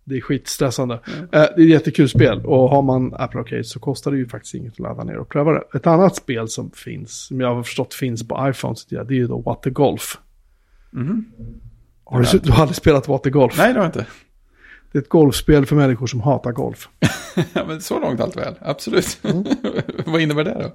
Det 0.03 0.17
är 0.17 0.21
skitstressande. 0.21 0.99
Eh, 1.07 1.21
det 1.31 1.37
är 1.37 1.59
ett 1.59 1.69
jättekul 1.69 2.09
spel 2.09 2.45
och 2.45 2.69
har 2.69 2.81
man 2.81 3.13
Apple 3.13 3.39
Arcade 3.39 3.63
så 3.63 3.79
kostar 3.79 4.11
det 4.11 4.17
ju 4.17 4.27
faktiskt 4.27 4.55
inget 4.55 4.73
att 4.73 4.79
ladda 4.79 5.03
ner 5.03 5.17
och 5.17 5.29
pröva 5.29 5.51
det. 5.51 5.63
Ett 5.75 5.87
annat 5.87 6.15
spel 6.15 6.47
som 6.47 6.71
finns, 6.71 7.25
som 7.25 7.41
jag 7.41 7.55
har 7.55 7.63
förstått 7.63 7.93
finns 7.93 8.27
på 8.27 8.49
iPhone, 8.49 8.75
så 8.75 9.03
det 9.03 9.13
är 9.13 9.17
ju 9.17 9.27
då 9.27 9.37
What 9.41 9.63
the 9.63 9.69
Golf. 9.69 10.17
Mhm. 10.91 11.25
Har 12.03 12.21
du, 12.21 12.39
du 12.39 12.51
har 12.51 12.61
aldrig 12.61 12.75
spelat 12.75 13.07
What 13.07 13.23
the 13.23 13.29
Golf? 13.29 13.57
Nej, 13.57 13.73
det 13.73 13.79
har 13.79 13.85
jag 13.85 13.89
inte. 13.89 14.05
Det 14.91 14.97
är 14.97 15.01
ett 15.01 15.09
golfspel 15.09 15.65
för 15.65 15.75
människor 15.75 16.07
som 16.07 16.21
hatar 16.21 16.51
golf. 16.51 16.89
Ja, 17.53 17.65
men 17.67 17.81
så 17.81 17.99
långt 17.99 18.21
allt 18.21 18.37
väl, 18.37 18.55
absolut. 18.61 19.19
Mm. 19.23 19.45
Vad 20.05 20.21
innebär 20.21 20.43
det 20.43 20.53
då? 20.53 20.73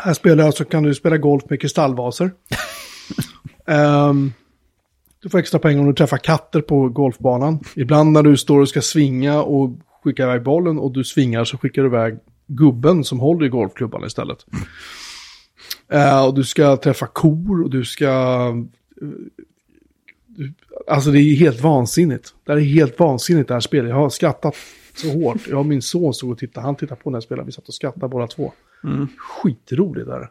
Här 0.00 0.14
spelar 0.14 0.44
jag 0.44 0.54
så 0.54 0.64
kan 0.64 0.82
du 0.82 0.94
spela 0.94 1.16
golf 1.16 1.44
med 1.50 1.60
kristallvaser. 1.60 2.30
Ehm, 3.66 4.32
du 5.22 5.28
får 5.28 5.38
extra 5.38 5.58
pengar 5.58 5.80
om 5.80 5.86
du 5.86 5.92
träffar 5.92 6.18
katter 6.18 6.60
på 6.60 6.88
golfbanan. 6.88 7.60
Ibland 7.76 8.12
när 8.12 8.22
du 8.22 8.36
står 8.36 8.60
och 8.60 8.68
ska 8.68 8.80
svinga 8.80 9.42
och 9.42 9.70
skicka 10.04 10.22
iväg 10.22 10.42
bollen 10.42 10.78
och 10.78 10.92
du 10.92 11.04
svingar 11.04 11.44
så 11.44 11.58
skickar 11.58 11.82
du 11.82 11.88
iväg 11.88 12.18
gubben 12.46 13.04
som 13.04 13.20
håller 13.20 13.46
i 13.46 13.48
golfklubban 13.48 14.04
istället. 14.04 14.46
Eh, 15.92 16.26
och 16.26 16.34
du 16.34 16.44
ska 16.44 16.76
träffa 16.76 17.06
kor 17.06 17.62
och 17.62 17.70
du 17.70 17.84
ska... 17.84 18.06
eh, 19.02 19.08
du, 20.26 20.52
alltså 20.86 21.10
det 21.10 21.18
är 21.18 21.36
helt 21.36 21.60
vansinnigt. 21.60 22.34
Det 22.44 22.52
här 22.52 22.58
är 22.58 22.64
helt 22.64 22.98
vansinnigt 22.98 23.48
det 23.48 23.54
här 23.54 23.60
spelet. 23.60 23.90
Jag 23.90 23.96
har 23.96 24.08
skrattat 24.08 24.54
så 24.94 25.12
hårt. 25.12 25.48
Jag 25.48 25.58
och 25.58 25.66
min 25.66 25.82
son 25.82 26.14
stod 26.14 26.30
och 26.30 26.38
tittade. 26.38 26.66
Han 26.66 26.76
tittade 26.76 27.00
på 27.00 27.10
när 27.10 27.16
jag 27.16 27.22
spelade. 27.22 27.46
Vi 27.46 27.52
satt 27.52 27.68
och 27.68 27.74
skrattade 27.74 28.08
båda 28.08 28.26
två. 28.26 28.52
Mm. 28.84 29.08
Skitroligt 29.18 30.06
där. 30.06 30.30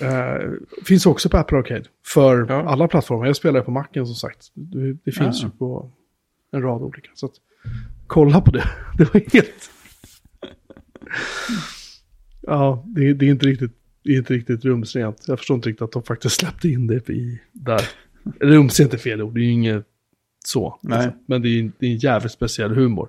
Eh, 0.00 0.50
finns 0.84 1.06
också 1.06 1.28
på 1.28 1.36
Apple 1.36 1.58
Arcade. 1.58 1.84
För 2.06 2.46
Ja. 2.48 2.62
alla 2.68 2.88
plattformar. 2.88 3.26
Jag 3.26 3.36
spelar 3.36 3.60
på 3.60 3.70
Macen 3.70 4.06
som 4.06 4.14
sagt. 4.14 4.50
Det, 4.54 4.92
det 4.92 5.12
finns 5.12 5.42
Ja. 5.42 5.48
ju 5.48 5.58
på 5.58 5.90
en 6.52 6.62
rad 6.62 6.82
olika. 6.82 7.10
Så 7.14 7.26
att, 7.26 7.32
kolla 8.06 8.40
på 8.40 8.50
det. 8.50 8.64
Det 8.98 9.14
var 9.14 9.20
helt... 9.32 9.70
ja, 12.40 12.84
det, 12.86 13.14
det, 13.14 13.26
är 13.26 13.30
inte 13.30 13.46
riktigt, 13.46 13.72
det 14.04 14.10
är 14.12 14.18
inte 14.18 14.32
riktigt 14.34 14.64
rumsrent. 14.64 15.24
Jag 15.28 15.38
förstår 15.38 15.54
inte 15.54 15.68
riktigt 15.68 15.82
att 15.82 15.92
de 15.92 16.02
faktiskt 16.02 16.36
släppte 16.36 16.68
in 16.68 16.86
det 16.86 17.08
i 17.10 17.40
där. 17.52 17.80
Rumsrent 18.40 18.94
är 18.94 18.98
fel 18.98 19.22
ord. 19.22 19.34
Det 19.34 19.40
är 19.40 19.44
ju 19.44 19.50
inget 19.50 19.86
så. 20.44 20.78
Nej. 20.82 20.98
Alltså. 20.98 21.18
Men 21.26 21.42
det 21.42 21.48
är, 21.48 21.70
det 21.78 21.86
är 21.86 21.90
en 21.90 21.96
jävligt 21.96 22.32
speciell 22.32 22.74
humor. 22.74 23.08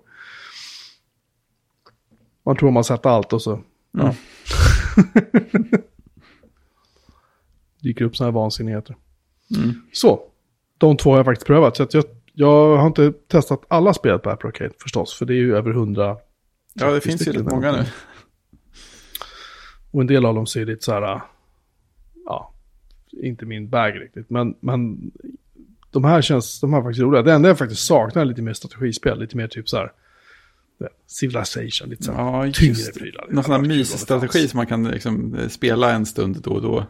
Man 2.45 2.56
tror 2.57 2.72
man 2.72 2.84
sett 2.84 3.06
allt 3.06 3.34
och 3.34 3.41
så. 3.41 3.64
Ja. 3.91 4.16
Dyker 7.86 8.06
upp 8.06 8.18
sådana 8.18 8.32
här 8.32 8.41
vansinnigheter. 8.41 8.95
Mm. 9.56 9.82
Så, 9.94 10.22
de 10.78 10.98
två 10.98 11.10
har 11.10 11.18
jag 11.18 11.26
faktiskt 11.26 11.48
prövat. 11.48 11.78
Så 11.78 11.84
att 11.84 11.94
jag, 11.94 12.03
jag 12.34 12.78
har 12.78 12.88
inte 12.88 13.14
testat 13.28 13.64
alla 13.68 13.94
spel 13.94 14.20
på 14.20 14.30
Apple 14.30 14.49
Arcade 14.49 14.72
förstås. 14.82 15.14
För 15.14 15.26
det 15.26 15.34
är 15.34 15.38
ju 15.38 15.56
över 15.57 15.72
hundra. 15.72 16.18
Ja, 16.74 16.91
det 16.91 17.02
finns 17.02 17.28
ju 17.28 17.32
lite 17.32 17.44
många 17.44 17.72
nu. 17.72 17.86
Och 19.91 20.02
en 20.02 20.07
del 20.07 20.26
av 20.26 20.36
dem 20.36 20.48
ser 20.48 20.66
lite 20.66 20.84
så 20.84 20.91
här, 20.91 21.22
ja, 22.26 22.53
inte 23.12 23.45
min 23.45 23.70
bag 23.70 24.02
riktigt. 24.02 24.30
Men, 24.30 24.56
men 24.60 25.12
de 25.91 26.03
här 26.03 26.22
känns, 26.22 26.60
de 26.60 26.74
här 26.74 26.80
är 26.80 26.84
faktiskt 26.84 27.02
roliga. 27.02 27.22
Det 27.22 27.34
enda 27.34 27.49
jag 27.49 27.57
faktiskt 27.57 27.86
saknar 27.86 28.22
är 28.22 28.26
lite 28.26 28.41
mer 28.41 28.53
strategispel, 28.53 29.20
lite 29.20 29.38
mer 29.38 29.48
typ 29.48 29.70
så 29.70 29.78
här, 29.78 29.91
Civilization, 31.07 31.90
lite 31.90 32.03
så 32.03 32.12
här 32.12 32.45
Ja, 32.45 32.52
tyngre 32.53 32.91
prylar. 32.99 33.28
Någon 33.30 33.44
sån 33.44 33.53
här 33.53 33.62
mysstrategi 33.62 34.48
som 34.48 34.57
man 34.57 34.68
kan 34.68 34.84
liksom 34.84 35.38
spela 35.49 35.91
en 35.91 36.06
stund 36.06 36.41
då 36.41 36.52
och 36.52 36.62
då. 36.62 36.86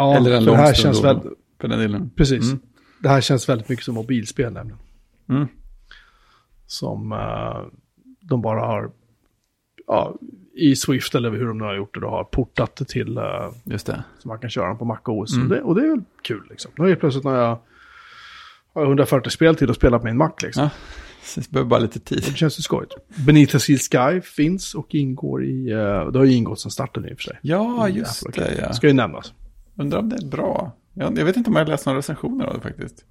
Ja, 0.00 0.16
Eller 0.16 0.32
en 0.32 0.44
för 0.44 0.50
det 0.50 0.56
här 0.56 0.74
känns 0.74 1.04
väldigt, 1.04 1.32
För 1.60 1.68
den 1.68 1.78
delen. 1.78 2.10
precis. 2.16 2.44
Mm. 2.44 2.60
Det 2.98 3.08
här 3.08 3.20
känns 3.20 3.48
väldigt 3.48 3.68
mycket 3.68 3.84
som 3.84 3.94
mobilspel 3.94 4.52
nämligen. 4.52 4.78
Mm. 5.28 5.48
Som 6.66 7.12
eh, 7.12 7.78
de 8.20 8.42
bara 8.42 8.60
har, 8.60 8.90
ja, 9.86 10.16
i 10.54 10.76
Swift 10.76 11.14
eller 11.14 11.30
hur 11.30 11.46
de 11.46 11.58
nu 11.58 11.64
har 11.64 11.74
gjort 11.76 11.94
det, 11.94 12.00
då 12.00 12.08
har 12.08 12.24
portat 12.24 12.76
det 12.76 12.84
till 12.84 13.18
uh, 13.18 13.24
Just 13.64 13.86
det. 13.86 14.04
så 14.18 14.28
man 14.28 14.38
kan 14.38 14.50
köra 14.50 14.68
den 14.68 14.78
på 14.78 14.84
Mac 14.84 14.98
OS. 15.04 15.34
Mm. 15.34 15.46
Och, 15.46 15.54
det, 15.54 15.62
och 15.62 15.74
det 15.74 15.80
är 15.80 15.90
väl 15.90 16.02
kul 16.22 16.46
liksom. 16.50 16.70
Nu 16.76 16.90
är 16.90 16.96
plötsligt 16.96 17.24
när 17.24 17.34
jag 17.34 17.58
har 18.74 18.84
140 18.84 19.30
spel 19.30 19.56
till 19.56 19.70
att 19.70 19.76
spela 19.76 19.98
på 19.98 20.04
min 20.04 20.16
Mac 20.16 20.32
liksom. 20.42 20.62
Ja, 20.62 20.70
det 21.34 21.50
behöver 21.50 21.68
bara 21.68 21.80
lite 21.80 22.00
tid. 22.00 22.24
Det 22.26 22.36
känns 22.36 22.58
ju 22.58 22.62
skojigt. 22.62 22.94
The 23.26 23.58
Seal 23.58 23.78
Sky 23.78 24.20
finns 24.20 24.74
och 24.74 24.94
ingår 24.94 25.44
i, 25.44 25.72
uh, 25.74 26.12
det 26.12 26.18
har 26.18 26.24
ju 26.24 26.32
ingått 26.32 26.60
sedan 26.60 26.70
starten 26.70 27.08
i 27.08 27.12
och 27.12 27.16
för 27.16 27.22
sig. 27.22 27.38
Ja, 27.42 27.88
I 27.88 27.92
just 27.92 28.32
det 28.34 28.58
ja. 28.58 28.72
Ska 28.72 28.86
ju 28.86 28.92
nämnas. 28.92 29.32
Undrar 29.80 29.98
om 29.98 30.08
det 30.08 30.16
är 30.16 30.26
bra. 30.26 30.72
Jag, 30.94 31.18
jag 31.18 31.24
vet 31.24 31.36
inte 31.36 31.50
om 31.50 31.56
jag 31.56 31.64
har 31.64 31.70
läst 31.70 31.86
några 31.86 31.98
recensioner 31.98 32.44
av 32.44 32.54
det 32.54 32.60
faktiskt. 32.60 33.04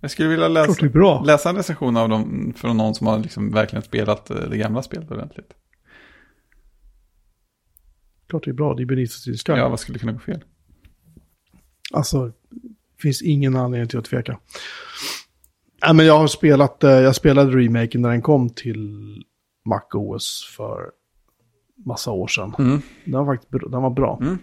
Jag 0.00 0.10
skulle 0.10 0.28
vilja 0.28 0.48
läsa, 0.48 0.86
det 0.86 1.26
läsa 1.26 1.50
en 1.50 1.56
recension 1.56 1.96
av 1.96 2.08
dem 2.08 2.54
från 2.56 2.76
någon 2.76 2.94
som 2.94 3.06
har 3.06 3.18
liksom 3.18 3.50
verkligen 3.50 3.82
spelat 3.82 4.30
eh, 4.30 4.36
det 4.36 4.56
gamla 4.56 4.82
spelet 4.82 5.10
ordentligt. 5.10 5.52
Klart 8.28 8.44
det 8.44 8.50
är 8.50 8.54
bra, 8.54 8.74
det 8.74 8.82
är 8.82 9.06
Seal 9.06 9.36
Sky. 9.36 9.52
Ja, 9.52 9.68
vad 9.68 9.80
skulle 9.80 9.98
kunna 9.98 10.12
gå 10.12 10.18
fel? 10.18 10.44
Alltså, 11.92 12.32
finns 13.02 13.22
ingen 13.22 13.56
anledning 13.56 13.88
till 13.88 13.98
att 13.98 14.04
tveka. 14.04 14.38
Nej, 15.84 15.94
men 15.94 16.06
jag 16.06 16.18
har 16.18 16.26
spelat, 16.26 16.84
eh, 16.84 16.90
jag 16.90 17.16
spelade 17.16 17.56
remaken 17.56 18.02
när 18.02 18.10
den 18.10 18.22
kom 18.22 18.50
till 18.50 19.24
Mac 19.64 19.82
OS 19.92 20.54
för 20.56 20.90
massa 21.86 22.10
år 22.10 22.28
sedan. 22.28 22.54
Mm. 22.58 22.82
Den 23.04 23.26
var 23.26 23.34
faktiskt 23.34 23.52
den 23.70 23.82
var 23.82 23.90
bra. 23.90 24.18
Mm. 24.20 24.38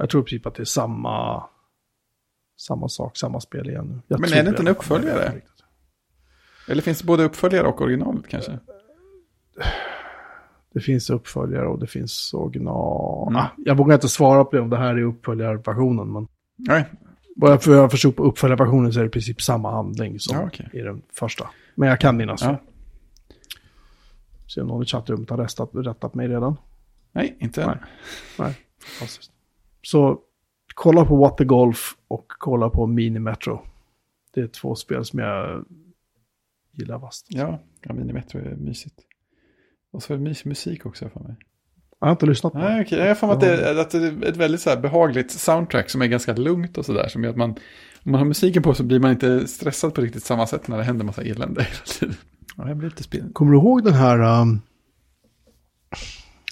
Jag 0.00 0.10
tror 0.10 0.22
i 0.22 0.24
princip 0.24 0.46
att 0.46 0.54
det 0.54 0.62
är 0.62 0.64
samma, 0.64 1.44
samma 2.60 2.88
sak, 2.88 3.16
samma 3.16 3.40
spel 3.40 3.70
igen 3.70 3.86
nu. 3.86 4.00
Jag 4.08 4.20
Men 4.20 4.32
är 4.32 4.42
det 4.42 4.48
inte 4.48 4.62
en 4.62 4.68
uppföljare? 4.68 5.32
Eller 6.68 6.82
finns 6.82 6.98
det 6.98 7.04
både 7.04 7.24
uppföljare 7.24 7.66
och 7.66 7.80
originalet 7.80 8.28
kanske? 8.28 8.58
Det 10.72 10.80
finns 10.80 11.10
uppföljare 11.10 11.66
och 11.66 11.78
det 11.78 11.86
finns 11.86 12.34
original. 12.34 13.28
Mm. 13.28 13.40
Ah, 13.42 13.46
jag 13.56 13.76
vågar 13.76 13.94
inte 13.94 14.08
svara 14.08 14.44
på 14.44 14.56
det 14.56 14.62
om 14.62 14.70
det 14.70 14.76
här 14.76 14.94
är 14.94 15.02
uppföljarversionen. 15.02 16.12
Men 16.12 16.28
Nej, 16.56 16.84
vad 17.36 17.52
jag, 17.52 17.62
för 17.62 17.74
jag 17.74 17.90
förstod 17.90 18.16
på 18.16 18.22
uppföljarversionen 18.22 18.92
så 18.92 18.98
är 18.98 19.04
det 19.04 19.08
i 19.08 19.10
princip 19.10 19.42
samma 19.42 19.70
handling 19.70 20.20
som 20.20 20.36
Ja, 20.36 20.46
okej. 20.46 20.70
i 20.72 20.78
den 20.80 21.02
första. 21.12 21.50
Men 21.74 21.88
jag 21.88 22.00
kan 22.00 22.16
minnas. 22.16 22.42
Ja. 22.42 22.60
Se 24.46 24.60
om 24.60 24.68
någon 24.68 24.82
i 24.82 24.86
chattrummet 24.86 25.30
har 25.30 25.36
rättat, 25.36 25.70
rättat 25.72 26.14
mig 26.14 26.28
redan. 26.28 26.56
nej 27.12 27.36
inte 27.40 27.62
än. 27.62 27.68
Nej. 27.68 27.78
Nej, 28.38 28.56
fantastiskt. 28.98 29.32
Så 29.82 30.18
kolla 30.74 31.04
på 31.04 31.16
What 31.16 31.36
the 31.38 31.44
Golf 31.44 31.96
och 32.08 32.26
kolla 32.28 32.70
på 32.70 32.86
Mini 32.86 33.18
Metro. 33.18 33.60
Det 34.34 34.40
är 34.40 34.46
två 34.46 34.74
spel 34.74 35.04
som 35.04 35.18
jag 35.18 35.64
gillar 36.72 36.98
vast. 36.98 37.26
Ja, 37.28 37.60
ja 37.82 37.92
Minimetro 37.94 38.38
är 38.38 38.56
mysigt. 38.56 38.94
Och 39.92 40.02
så 40.02 40.12
är 40.12 40.16
det 40.16 40.22
mysig 40.24 40.46
musik 40.46 40.86
också 40.86 41.08
för 41.08 41.20
mig. 41.20 41.36
Jag 42.00 42.06
har 42.06 42.12
inte 42.12 42.26
lyssnat 42.26 42.52
på 42.52 42.58
det. 42.58 42.64
Nej, 42.64 42.82
okej. 42.82 42.98
Jag 42.98 43.08
har 43.08 43.14
för 43.14 43.26
mig 43.26 43.34
att 43.34 43.40
det, 43.40 43.56
är- 43.68 43.78
att 43.80 43.90
det 43.90 43.98
är 43.98 44.24
ett 44.24 44.36
väldigt 44.36 44.60
så 44.60 44.70
här 44.70 44.80
behagligt 44.80 45.30
soundtrack 45.30 45.90
som 45.90 46.02
är 46.02 46.06
ganska 46.06 46.32
lugnt 46.36 46.78
och 46.78 46.86
sådär. 46.86 47.08
Som 47.08 47.24
gör 47.24 47.30
att 47.30 47.36
man, 47.36 47.50
om 47.50 48.12
man 48.12 48.18
har 48.18 48.24
musiken 48.24 48.62
på 48.62 48.74
så 48.74 48.82
blir 48.84 49.00
man 49.00 49.10
inte 49.10 49.48
stressad 49.48 49.94
på 49.94 50.00
riktigt 50.00 50.22
samma 50.22 50.46
sätt 50.46 50.68
när 50.68 50.78
det 50.78 50.84
händer 50.84 51.04
massa 51.04 51.22
elände 51.22 51.62
hela 51.62 51.84
tiden. 51.98 52.14
Ja, 52.56 52.68
jag 52.68 52.76
blir 52.76 52.88
lite 52.88 53.02
spel. 53.02 53.32
Kommer 53.32 53.52
du 53.52 53.58
ihåg 53.58 53.84
den 53.84 53.94
här, 53.94 54.40
um, 54.40 54.60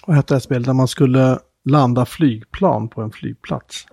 vad 0.06 0.16
hette 0.16 0.34
det 0.34 0.36
här 0.36 0.40
spelet, 0.40 0.66
där 0.66 0.72
man 0.74 0.88
skulle 0.88 1.38
landa 1.70 2.06
flygplan 2.06 2.88
på 2.88 3.02
en 3.02 3.10
flygplats? 3.10 3.86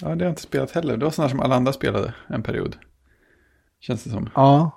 Ja, 0.00 0.08
det 0.08 0.14
har 0.14 0.20
jag 0.20 0.30
inte 0.30 0.42
spelat 0.42 0.70
heller. 0.70 0.96
Det 0.96 1.04
var 1.04 1.12
sådana 1.12 1.30
som 1.30 1.40
alla 1.40 1.54
andra 1.54 1.72
spelade 1.72 2.14
en 2.26 2.42
period. 2.42 2.76
Känns 3.80 4.04
det 4.04 4.10
som. 4.10 4.28
Ja. 4.34 4.70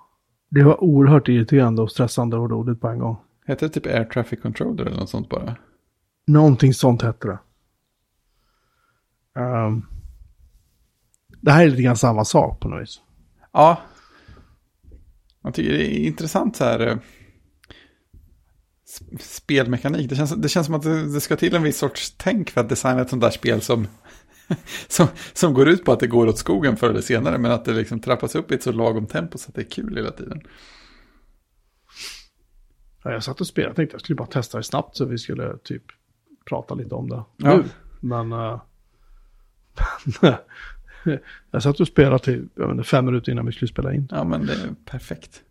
Det 0.50 0.64
var 0.64 0.84
oerhört 0.84 1.28
irriterande 1.28 1.82
och 1.82 1.92
stressande 1.92 2.38
och 2.38 2.50
roligt 2.50 2.82
på 2.82 2.88
en 2.88 3.00
gång. 3.00 3.18
Heter 3.46 3.68
det 3.68 3.74
typ 3.74 3.86
Air 3.86 4.06
Traffic 4.06 4.42
Controller 4.42 4.86
eller 4.86 4.98
något 4.98 5.10
sånt 5.10 5.30
bara? 5.30 5.56
Någonting 6.28 6.74
sånt 6.74 7.02
hette 7.02 7.28
det. 7.28 7.40
Ehm, 9.42 9.86
det 11.42 11.52
här 11.52 11.64
är 11.66 11.70
lite 11.70 11.82
grann 11.82 11.98
samma 11.98 12.26
sak 12.26 12.60
på 12.60 12.70
något 12.70 12.82
vis. 12.82 13.02
Ja. 13.54 13.82
Jag 15.42 15.54
tycker 15.54 15.72
det 15.72 16.00
är 16.00 16.08
intressant 16.08 16.56
så 16.56 16.64
här. 16.64 17.00
Sp- 18.88 19.18
Spelmekanik. 19.22 20.10
Det 20.10 20.16
känns, 20.16 20.32
det 20.36 20.50
känns 20.50 20.66
som 20.66 20.76
att 20.76 20.84
det, 20.84 21.14
det 21.14 21.22
ska 21.22 21.36
till 21.36 21.56
en 21.56 21.64
viss 21.64 21.78
sorts 21.78 22.14
tänk 22.18 22.50
för 22.50 22.62
att 22.62 22.70
designa 22.70 23.02
ett 23.02 23.10
sånt 23.10 23.22
där 23.22 23.30
spel 23.30 23.62
som, 23.62 23.88
som, 24.88 25.08
som 25.34 25.54
går 25.54 25.68
ut 25.70 25.86
på 25.86 25.92
att 25.92 26.00
det 26.00 26.08
går 26.08 26.28
åt 26.28 26.38
skogen 26.38 26.78
förr 26.78 26.90
eller 26.90 27.02
senare. 27.02 27.38
Men 27.38 27.52
att 27.52 27.66
det 27.66 27.74
liksom 27.74 28.00
trappas 28.00 28.36
upp 28.36 28.52
i 28.52 28.56
ett 28.56 28.64
så 28.64 28.72
lagom 28.72 29.08
tempo 29.08 29.38
så 29.38 29.50
att 29.50 29.56
det 29.56 29.62
är 29.62 29.70
kul 29.70 29.96
hela 29.98 30.12
tiden. 30.12 30.42
Ja, 33.04 33.12
jag 33.12 33.24
satt 33.24 33.42
och 33.42 33.48
spelade, 33.48 33.70
jag 33.70 33.76
tänkte 33.76 33.94
jag 33.94 34.02
skulle 34.02 34.16
bara 34.16 34.28
testa 34.28 34.58
det 34.58 34.64
snabbt 34.64 34.98
så 34.98 35.06
vi 35.06 35.18
skulle 35.18 35.58
typ 35.64 35.84
prata 36.46 36.74
lite 36.76 36.96
om 36.96 37.10
det 37.10 37.24
Ja. 37.38 37.58
nu. 37.58 37.64
Men 38.00 38.32
eh, 38.32 38.62
jag 41.52 41.64
satt 41.64 41.80
och 41.80 41.88
spelade 41.88 42.20
till 42.20 42.50
jag 42.56 42.68
vet 42.68 42.72
inte, 42.78 42.84
fem 42.90 43.06
minuter 43.06 43.32
innan 43.32 43.46
vi 43.46 43.52
skulle 43.52 43.70
spela 43.70 43.94
in. 43.94 44.08
Ja, 44.12 44.24
men 44.24 44.46
det 44.46 44.54
är 44.54 44.76
perfekt. 44.86 45.42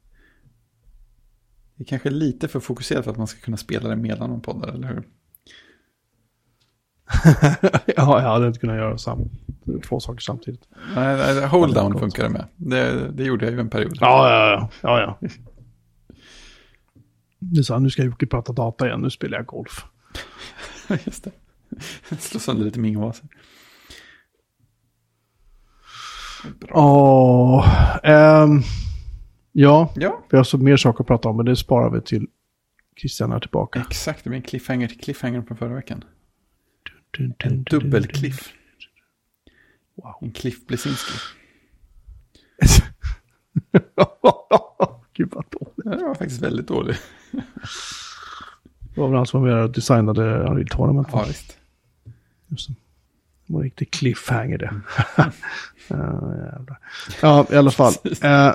Det 1.76 1.84
är 1.84 1.86
kanske 1.86 2.10
lite 2.10 2.48
för 2.48 2.60
fokuserat 2.60 3.04
för 3.04 3.10
att 3.10 3.18
man 3.18 3.26
ska 3.26 3.40
kunna 3.40 3.56
spela 3.56 3.88
det 3.88 3.96
mellan 3.96 4.30
de 4.30 4.40
poddar, 4.40 4.68
eller 4.68 4.88
hur? 4.88 5.08
ja, 7.96 8.22
jag 8.22 8.28
hade 8.28 8.46
inte 8.46 8.58
kunnat 8.58 8.76
göra 8.76 8.98
sam 8.98 9.30
två 9.84 10.00
saker 10.00 10.20
samtidigt. 10.20 10.68
Nej, 10.94 11.16
nej, 11.16 11.46
hold 11.46 11.74
down 11.74 11.98
funkar 11.98 12.22
det 12.22 12.28
med. 12.28 12.46
Det, 12.56 13.10
det 13.10 13.24
gjorde 13.24 13.44
jag 13.44 13.54
ju 13.54 13.60
en 13.60 13.70
period. 13.70 13.98
Ja, 14.00 14.30
ja, 14.30 14.50
ja. 14.50 14.70
ja, 14.80 15.00
ja. 15.00 15.28
Nu 17.38 17.64
sa 17.64 17.74
han, 17.74 17.82
nu 17.82 17.90
ska 17.90 18.02
Jocke 18.02 18.26
prata 18.26 18.52
data 18.52 18.86
igen, 18.86 19.00
nu 19.00 19.10
spelar 19.10 19.38
jag 19.38 19.46
golf. 19.46 19.84
Just 21.04 21.24
det. 21.24 21.30
Slå 22.18 22.40
sönder 22.40 22.64
lite 22.64 22.80
mingovaser. 22.80 23.28
Bra. 26.60 26.70
Åh, 26.74 27.98
ehm, 28.02 28.62
ja, 29.60 29.92
Ja, 29.94 30.22
vi 30.30 30.36
har 30.36 30.44
så 30.44 30.58
mer 30.58 30.76
saker 30.76 31.00
att 31.04 31.06
prata 31.06 31.28
om, 31.28 31.36
men 31.36 31.46
det 31.46 31.56
sparar 31.56 31.90
vi 31.90 32.00
till 32.00 32.26
Christian 33.00 33.32
är 33.32 33.40
tillbaka. 33.40 33.84
exakt. 33.90 34.24
Det 34.24 34.30
blir 34.30 34.36
en 34.36 34.42
cliffhanger 34.42 34.88
till 34.88 35.00
cliffhanger 35.00 35.42
från 35.42 35.56
förra 35.56 35.74
veckan. 35.74 36.04
Dun, 37.18 37.28
dun, 37.28 37.34
En 37.38 37.50
dun, 37.50 37.64
dun, 37.64 37.80
dubbelcliff. 37.80 38.52
Wow. 39.94 40.14
En 40.20 40.32
cliff 40.32 40.66
Blesinski. 40.66 41.12
Gud 45.12 45.28
vad 45.32 45.44
dåligt. 45.50 45.98
Det 46.00 46.04
var 46.06 46.14
faktiskt 46.14 46.42
väldigt 46.42 46.68
dålig. 46.68 46.96
Det 48.94 49.00
var 49.00 49.08
väl 49.08 49.16
han 49.16 49.26
som 49.26 49.42
var 49.42 49.48
med 49.48 49.62
och 49.62 49.70
designade 49.70 50.22
Unreal 50.38 50.68
Tournament. 50.68 51.08
Ja, 51.12 51.24
visst. 51.28 51.58
Just 52.46 52.68
det. 52.68 52.74
Det 53.46 53.52
var 53.52 53.60
en 53.60 53.64
riktig 53.64 53.90
cliffhanger 53.90 54.58
det. 54.58 54.80
jävlar. 55.88 56.78
ja, 57.22 57.46
i 57.50 57.56
alla 57.56 57.70
fall. 57.70 57.92
Eh, 58.22 58.52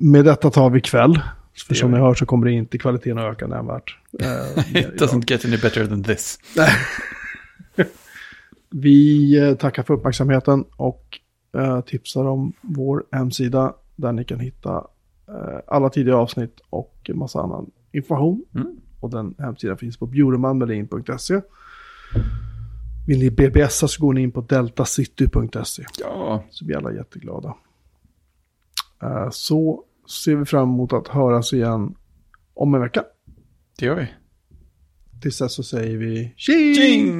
med 0.00 0.24
detta 0.24 0.50
tar 0.50 0.70
vi 0.70 0.80
kväll. 0.80 1.20
För 1.66 1.74
som 1.74 1.90
ni 1.90 1.98
hör 1.98 2.14
så 2.14 2.26
kommer 2.26 2.46
det 2.46 2.52
inte 2.52 2.78
kvaliteten 2.78 3.18
att 3.18 3.24
öka 3.24 3.46
nämnvärt. 3.46 3.96
Eh, 4.20 4.76
It 4.76 5.00
doesn't 5.00 5.30
get 5.30 5.44
any 5.44 5.56
better 5.56 5.86
than 5.86 6.02
this. 6.02 6.38
Vi 8.70 9.38
eh, 9.38 9.54
tackar 9.54 9.82
för 9.82 9.94
uppmärksamheten 9.94 10.64
och 10.76 11.18
eh, 11.56 11.80
tipsar 11.80 12.24
om 12.24 12.52
vår 12.60 13.04
hemsida 13.12 13.74
där 13.96 14.12
ni 14.12 14.24
kan 14.24 14.40
hitta 14.40 14.86
alla 15.66 15.90
tidigare 15.90 16.18
avsnitt 16.18 16.60
och 16.70 16.94
en 17.08 17.18
massa 17.18 17.40
annan 17.40 17.70
information. 17.92 18.44
Mm. 18.54 18.76
Och 19.00 19.10
den 19.10 19.34
hemsidan 19.38 19.78
finns 19.78 19.96
på 19.96 20.06
bjuremanmelin.se. 20.06 21.40
Vill 23.06 23.18
ni 23.18 23.30
BBSa 23.30 23.88
så 23.88 24.02
går 24.06 24.12
ni 24.12 24.20
in 24.22 24.32
på 24.32 24.40
deltacity.se. 24.40 25.84
Ja, 25.98 26.44
Så 26.50 26.64
blir 26.64 26.76
alla 26.76 26.92
jätteglada. 26.92 27.54
Så 29.30 29.84
ser 30.10 30.36
vi 30.36 30.44
fram 30.44 30.68
emot 30.68 30.92
att 30.92 31.08
höras 31.08 31.52
igen 31.52 31.94
om 32.54 32.74
en 32.74 32.80
vecka. 32.80 33.04
det 33.78 33.86
gör 33.86 33.94
vi. 33.94 34.06
Tills 35.22 35.38
dess 35.38 35.54
så 35.54 35.62
säger 35.62 35.96
vi 35.96 36.34
tjing! 36.36 36.74
Tjing! 36.74 37.10